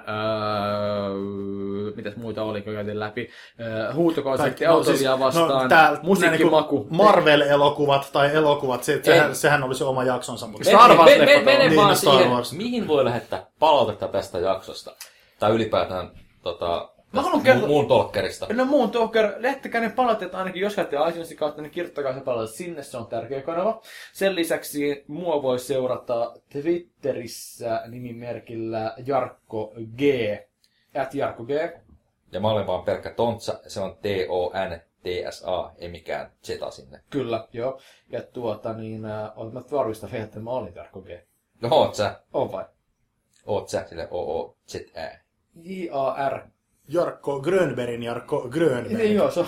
mitäs 1.95 2.15
muita 2.15 2.43
oli, 2.43 2.61
kun 2.61 2.73
käytiin 2.73 2.99
läpi, 2.99 3.29
öö, 3.59 3.93
huutokonsepti, 3.93 4.65
no, 4.65 4.73
autolia 4.73 5.19
vastaan, 5.19 5.63
no, 5.63 5.69
tää, 5.69 5.97
musiikkimaku. 6.03 6.77
Niinku 6.79 6.95
Marvel-elokuvat 6.95 8.09
tai 8.13 8.35
elokuvat, 8.35 8.83
se, 8.83 8.99
sehän, 9.03 9.35
sehän 9.35 9.63
oli 9.63 9.75
se 9.75 9.83
oma 9.83 10.03
jaksonsa. 10.03 10.47
Mutta 10.47 10.69
Star 10.69 10.91
Wars 10.97 11.11
me- 11.19 11.25
me-. 11.25 11.41
Mene 11.43 11.67
Niin, 11.67 11.75
vaan 11.75 11.89
no 11.89 11.95
Star 11.95 12.13
siihen, 12.15 12.31
Wars. 12.31 12.53
mihin 12.53 12.87
voi 12.87 13.05
lähettää 13.05 13.45
palautetta 13.59 14.07
tästä 14.07 14.39
jaksosta. 14.39 14.91
Tai 15.39 15.51
ylipäätään 15.51 16.11
tota, 16.43 16.89
Mä 17.13 17.21
haluan 17.21 17.41
kertoa- 17.43 17.65
mu- 17.65 17.67
muun 17.67 17.87
talkkerista. 17.87 18.47
No 18.53 18.65
muun 18.65 18.91
Talker, 18.91 19.33
lähettäkää 19.37 19.81
ne 19.81 19.89
palautteet 19.89 20.35
ainakin, 20.35 20.61
jos 20.61 20.75
käytte 20.75 20.97
iTunesin 21.09 21.37
kautta, 21.37 21.61
niin 21.61 21.71
kirjoittakaa 21.71 22.13
se 22.13 22.21
palaute 22.21 22.51
sinne, 22.53 22.83
se 22.83 22.97
on 22.97 23.07
tärkeä 23.07 23.41
kanava. 23.41 23.81
Sen 24.13 24.35
lisäksi 24.35 25.03
mua 25.07 25.41
voi 25.43 25.59
seurata 25.59 26.33
Twitterissä 26.49 27.81
nimimerkillä 27.87 28.93
Jarkko 29.05 29.73
G. 29.97 30.01
At 31.01 31.13
Jarkko 31.13 31.43
G. 31.43 31.49
Ja 32.31 32.39
mä 32.39 32.51
olen 32.51 32.67
vaan 32.67 32.83
pelkkä 32.83 33.09
tontsa, 33.09 33.59
se 33.67 33.79
on 33.79 33.97
T-O-N-T-S-A, 34.01 35.71
ei 35.77 35.89
mikään 35.89 36.31
zeta 36.43 36.71
sinne. 36.71 36.99
Kyllä, 37.09 37.47
joo. 37.53 37.79
Ja 38.09 38.21
tuota 38.21 38.73
niin, 38.73 39.05
äh, 39.05 39.31
olet 39.35 39.53
mä 39.53 39.61
varmistan 39.71 40.11
vielä, 40.11 40.23
että 40.23 40.39
mä 40.39 40.49
olin 40.51 40.75
Jarkko 40.75 41.01
G. 41.01 41.07
No 41.61 41.69
oot 41.71 41.95
sä, 41.95 42.19
On 42.33 42.51
vai? 42.51 42.65
oot 43.45 43.69
sä, 43.69 43.85
sille 43.89 44.07
O-O-Z-Ä. 44.11 45.19
J-A-R. 45.55 46.41
Jarkko 46.93 47.39
Grönbergin 47.39 48.03
Jarkko 48.03 48.47
Grönberg. 48.49 48.97
Niin 48.97 49.15
joo, 49.15 49.31
se 49.31 49.39
on 49.39 49.47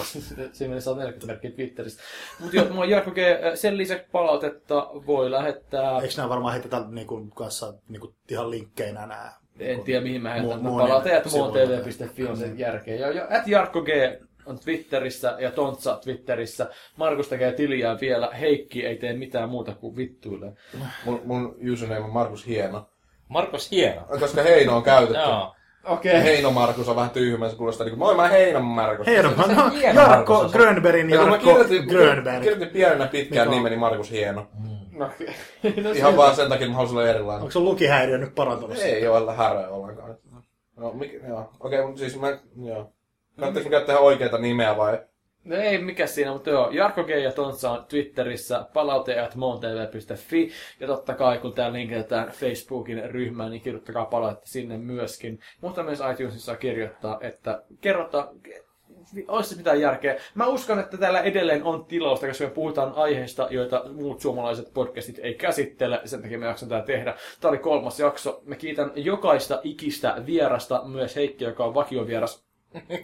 se 0.52 0.68
meni 0.68 0.82
140 0.82 1.28
merkkiä 1.28 1.52
Twitteristä. 1.52 2.04
Mutta 2.40 2.56
joo, 2.56 2.66
mulla 2.70 2.86
Jarkko 2.86 3.12
G. 3.12 3.18
Sen 3.56 3.78
lisäksi 3.78 4.06
palautetta 4.12 4.90
voi 5.08 5.32
lähettää... 5.32 6.00
Eikö 6.02 6.14
nämä 6.18 6.30
varmaan 6.30 6.54
heitetä 6.54 6.86
niinku 6.90 7.26
kanssa 7.36 7.74
niinku 7.90 8.14
ihan 8.32 8.52
linkkeinä 8.52 9.00
nämä? 9.00 9.32
En 9.60 9.82
tiedä 9.82 10.02
mihin 10.02 10.22
mä 10.22 10.34
heitän, 10.34 10.60
Mu- 10.60 11.08
että 11.18 11.30
muontv.fi 11.30 12.26
on 12.26 12.38
sen 12.38 12.60
järkeä. 12.60 12.96
Ja, 12.96 13.12
ja 13.12 13.28
at 13.30 13.48
Jarkko 13.48 13.82
G 13.82 13.88
on 14.46 14.60
Twitterissä 14.60 15.36
ja 15.40 15.52
Tontsa 15.52 16.00
Twitterissä. 16.04 16.70
Markus 16.96 17.28
tekee 17.28 17.52
tiliään 17.52 18.00
vielä. 18.02 18.30
Heikki 18.40 18.86
ei 18.86 18.96
tee 18.96 19.14
mitään 19.14 19.50
muuta 19.50 19.76
kuin 19.76 19.96
vittuille. 19.96 20.54
Mun, 21.06 21.22
mun 21.26 21.56
username 21.74 22.06
on 22.06 22.14
Markus 22.14 22.48
Hieno. 22.48 22.90
Markus 23.28 23.72
Hieno. 23.72 24.02
Koska 24.20 24.44
Heino 24.44 24.76
on 24.76 24.84
käytetty. 24.84 25.22
Joo. 25.22 25.56
Okei. 25.86 26.24
Heino 26.24 26.52
Markus 26.52 26.90
on 26.90 26.96
vähän 26.96 27.10
tyhmä, 27.10 27.50
se 27.50 27.56
kuulostaa 27.56 27.86
niinku, 27.86 28.00
moi 28.00 28.16
mä 28.16 28.28
Heino 28.28 28.60
Markus. 28.62 29.08
Hei, 29.08 29.24
no, 29.24 29.30
Se 29.30 29.42
on 29.52 29.56
no, 29.56 29.70
hieno 29.70 30.02
Jarkko 30.02 30.34
Markus. 30.34 30.52
Grönbergin 30.52 31.10
Ja 31.10 31.16
Jarkko 31.16 31.38
kirjoitin, 31.38 31.84
Grönberg. 31.88 32.42
kirjoitin 32.42 32.70
pienenä 32.70 33.08
pitkään 33.08 33.48
Mikä 33.48 33.50
on? 33.52 33.58
nimeni 33.58 33.76
Markus 33.76 34.12
Hieno. 34.12 34.48
No, 34.92 35.06
no, 35.84 35.92
Ihan 35.92 36.12
se- 36.12 36.18
vaan 36.18 36.36
sen 36.36 36.50
takia, 36.50 36.66
että 36.66 36.70
mä 36.72 36.74
haluaisin 36.76 36.98
olla 36.98 37.10
erilainen. 37.10 37.42
Onko 37.42 37.52
sun 37.52 37.66
lukihäiriö 37.66 38.18
nyt 38.18 38.36
parantunut? 38.36 38.78
Ei 38.78 39.08
ole 39.08 39.34
häröä 39.36 39.68
ollenkaan. 39.70 40.16
No, 40.78 40.92
mikä, 40.94 41.28
joo. 41.28 41.50
Okei, 41.60 41.86
mutta 41.86 42.00
siis 42.00 42.20
mä, 42.20 42.38
joo. 42.64 42.90
Kannattaisi 43.40 43.70
mä 43.70 43.72
käyttää 43.72 43.94
ihan 43.94 44.06
oikeita 44.06 44.38
nimeä 44.38 44.78
vai? 44.78 44.98
No 45.46 45.56
ei 45.56 45.78
mikä 45.78 46.08
siinä, 46.08 46.34
mutta 46.34 46.50
joo, 46.50 46.70
Jarkko 46.72 47.04
G 47.04 47.10
ja 47.10 47.32
Tontsa 47.32 47.72
on 47.72 47.86
Twitterissä, 47.86 48.66
palaute 48.74 49.20
at 49.20 49.36
moontv.fi, 49.36 50.52
ja 50.80 50.88
totta 50.88 51.14
kai 51.14 51.38
kun 51.38 51.54
tää 51.54 51.74
linkitetään 51.74 52.30
Facebookin 52.32 53.12
ryhmään, 53.12 53.52
niin 53.52 53.62
kirjoittakaa 53.62 54.06
palautetta 54.06 54.50
sinne 54.50 54.78
myöskin. 54.78 55.40
Mutta 55.62 55.84
myös 55.84 56.00
iTunesissa 56.12 56.56
kirjoittaa, 56.56 57.18
että 57.22 57.64
kerrota, 57.82 58.34
olisi 59.28 59.56
mitään 59.56 59.82
järkeä. 59.82 60.18
Mä 60.36 60.48
uskon, 60.48 60.80
että 60.80 60.98
täällä 60.98 61.22
edelleen 61.22 61.64
on 61.64 61.86
tilausta, 61.86 62.28
koska 62.28 62.44
me 62.44 62.50
puhutaan 62.50 62.94
aiheista, 62.96 63.48
joita 63.52 63.84
muut 63.94 64.20
suomalaiset 64.20 64.74
podcastit 64.74 65.20
ei 65.20 65.34
käsittele, 65.34 66.02
sen 66.06 66.22
takia 66.22 66.40
me 66.40 66.46
jaksan 66.46 66.70
tää 66.70 66.82
tehdä. 66.82 67.16
Tää 67.42 67.50
oli 67.50 67.58
kolmas 67.58 68.00
jakso. 68.00 68.42
Mä 68.46 68.56
kiitän 68.56 68.92
jokaista 68.96 69.62
ikistä 69.64 70.16
vierasta, 70.26 70.82
myös 70.86 71.16
Heikki, 71.16 71.44
joka 71.44 71.66
on 71.66 71.74
vakiovieras 71.74 72.53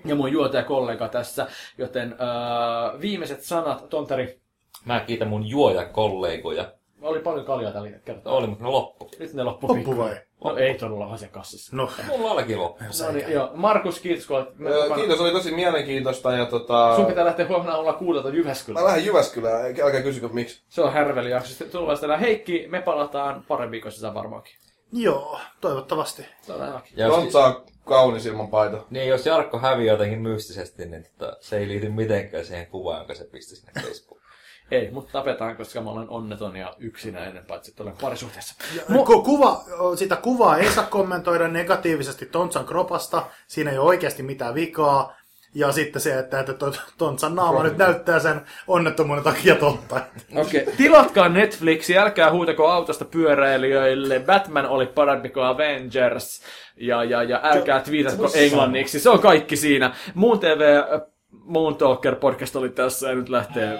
ja 0.05 0.15
mun 0.15 0.31
juotajakollega 0.31 1.07
tässä, 1.07 1.47
joten 1.77 2.11
äh, 2.13 3.01
viimeiset 3.01 3.41
sanat, 3.43 3.89
Tontari, 3.89 4.39
Mä 4.85 4.99
kiitän 4.99 5.27
mun 5.27 5.47
juojakollegoja. 5.47 6.71
oli 7.01 7.19
paljon 7.19 7.45
kaljaa 7.45 7.71
tällä 7.71 7.89
kertaa. 7.89 8.33
Oli, 8.33 8.47
mutta 8.47 8.63
ne 8.63 8.69
loppu. 8.69 9.09
Nyt 9.19 9.33
ne 9.33 9.43
loppu 9.43 9.67
Loppu 9.67 9.97
vai? 9.97 10.15
No 10.43 10.57
ei 10.57 10.75
todella 10.75 11.05
asiakassissa. 11.13 11.75
No, 11.75 11.89
Mulla 12.07 12.31
olikin 12.31 12.59
loppu. 12.59 12.83
No 13.05 13.11
niin, 13.11 13.31
joo. 13.31 13.49
Markus, 13.53 13.99
kiitos 13.99 14.25
kun 14.27 14.37
olet 14.37 14.49
Öö. 14.65 14.95
Kiitos, 14.95 15.19
oli 15.21 15.31
tosi 15.31 15.51
mielenkiintoista 15.51 16.33
ja 16.33 16.45
tota... 16.45 16.95
Sun 16.95 17.05
pitää 17.05 17.25
lähteä 17.25 17.47
huomenna 17.47 17.77
olla 17.77 17.93
kuudelta 17.93 18.29
Mä 18.29 18.35
Jyväskylään. 18.35 18.85
lähden 18.85 19.05
Jyväskylään, 19.05 19.65
älkää 19.83 20.01
kysykö 20.01 20.29
miksi. 20.31 20.63
Se 20.69 20.81
on 20.81 20.93
härveli 20.93 21.31
jakso. 21.31 21.49
Sitten 21.49 21.69
tulevaisuudessa 21.69 22.17
Heikki, 22.17 22.65
me 22.69 22.81
palataan 22.81 23.43
viikon 23.71 23.91
sisään 23.91 24.13
varmaankin. 24.13 24.53
joo, 24.93 25.39
toivottavasti. 25.61 26.25
Todellakin. 26.47 26.93
Ja 26.97 27.05
jos, 27.07 27.15
Tontsa 27.15 27.43
on 27.45 27.65
kaunis 27.89 28.25
ilman 28.25 28.47
paita. 28.47 28.77
niin, 28.89 29.07
jos 29.07 29.25
Jarkko 29.25 29.59
häviää 29.59 29.93
jotenkin 29.93 30.19
mystisesti, 30.19 30.85
niin 30.85 31.05
tota, 31.17 31.37
se 31.41 31.57
ei 31.57 31.67
liity 31.67 31.89
mitenkään 31.89 32.45
siihen 32.45 32.67
kuvaan, 32.67 32.97
jonka 32.97 33.15
se 33.15 33.23
pisti 33.23 33.55
sinne 33.55 33.71
Facebookiin. 33.81 34.19
Ei, 34.71 34.91
mutta 34.91 35.11
tapetaan, 35.11 35.57
koska 35.57 35.81
mä 35.81 35.89
olen 35.89 36.09
onneton 36.09 36.55
ja 36.55 36.75
yksinäinen, 36.79 37.45
paitsi 37.45 37.71
että 37.71 37.83
olen 37.83 37.95
parisuhteessa. 38.01 38.55
Mu- 38.89 39.05
Ku- 39.05 39.23
kuva, 39.23 39.63
sitä 39.95 40.15
kuvaa 40.15 40.57
ei 40.57 40.71
saa 40.71 40.83
kommentoida 40.85 41.47
negatiivisesti 41.47 42.25
Tontsan 42.25 42.65
kropasta. 42.65 43.25
Siinä 43.47 43.71
ei 43.71 43.77
ole 43.77 43.87
oikeasti 43.87 44.23
mitään 44.23 44.55
vikaa. 44.55 45.15
Ja 45.55 45.71
sitten 45.71 46.01
se, 46.01 46.19
että, 46.19 46.39
että 46.39 46.53
to- 46.53 46.73
Tontsan 46.97 47.35
naama 47.35 47.63
nyt 47.63 47.77
näyttää 47.77 48.19
sen 48.19 48.41
onnettomuuden 48.67 49.23
takia 49.23 49.55
totta. 49.55 50.01
Okei. 50.35 50.61
Okay. 50.61 50.73
Tilatkaa 50.77 51.30
Netflixi, 51.30 51.97
älkää 51.97 52.31
huutako 52.31 52.67
autosta 52.67 53.05
pyöräilijöille. 53.05 54.19
Batman 54.19 54.65
oli 54.65 54.85
parempi 54.85 55.30
kuin 55.30 55.45
Avengers. 55.45 56.41
Ja, 56.77 57.03
ja, 57.03 57.23
ja 57.23 57.39
älkää 57.43 57.80
twiitatko 57.80 58.31
englanniksi. 58.34 58.99
Se 58.99 59.09
on 59.09 59.19
kaikki 59.19 59.55
siinä. 59.55 59.93
Muun 60.13 60.39
TV 60.39 60.61
äh, 60.77 61.01
Moon 61.31 61.76
Talker 61.76 62.15
podcast 62.15 62.55
oli 62.55 62.69
tässä 62.69 63.09
ja 63.09 63.15
nyt 63.15 63.30
lähtee 63.30 63.80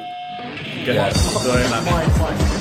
elämä. 0.88 2.59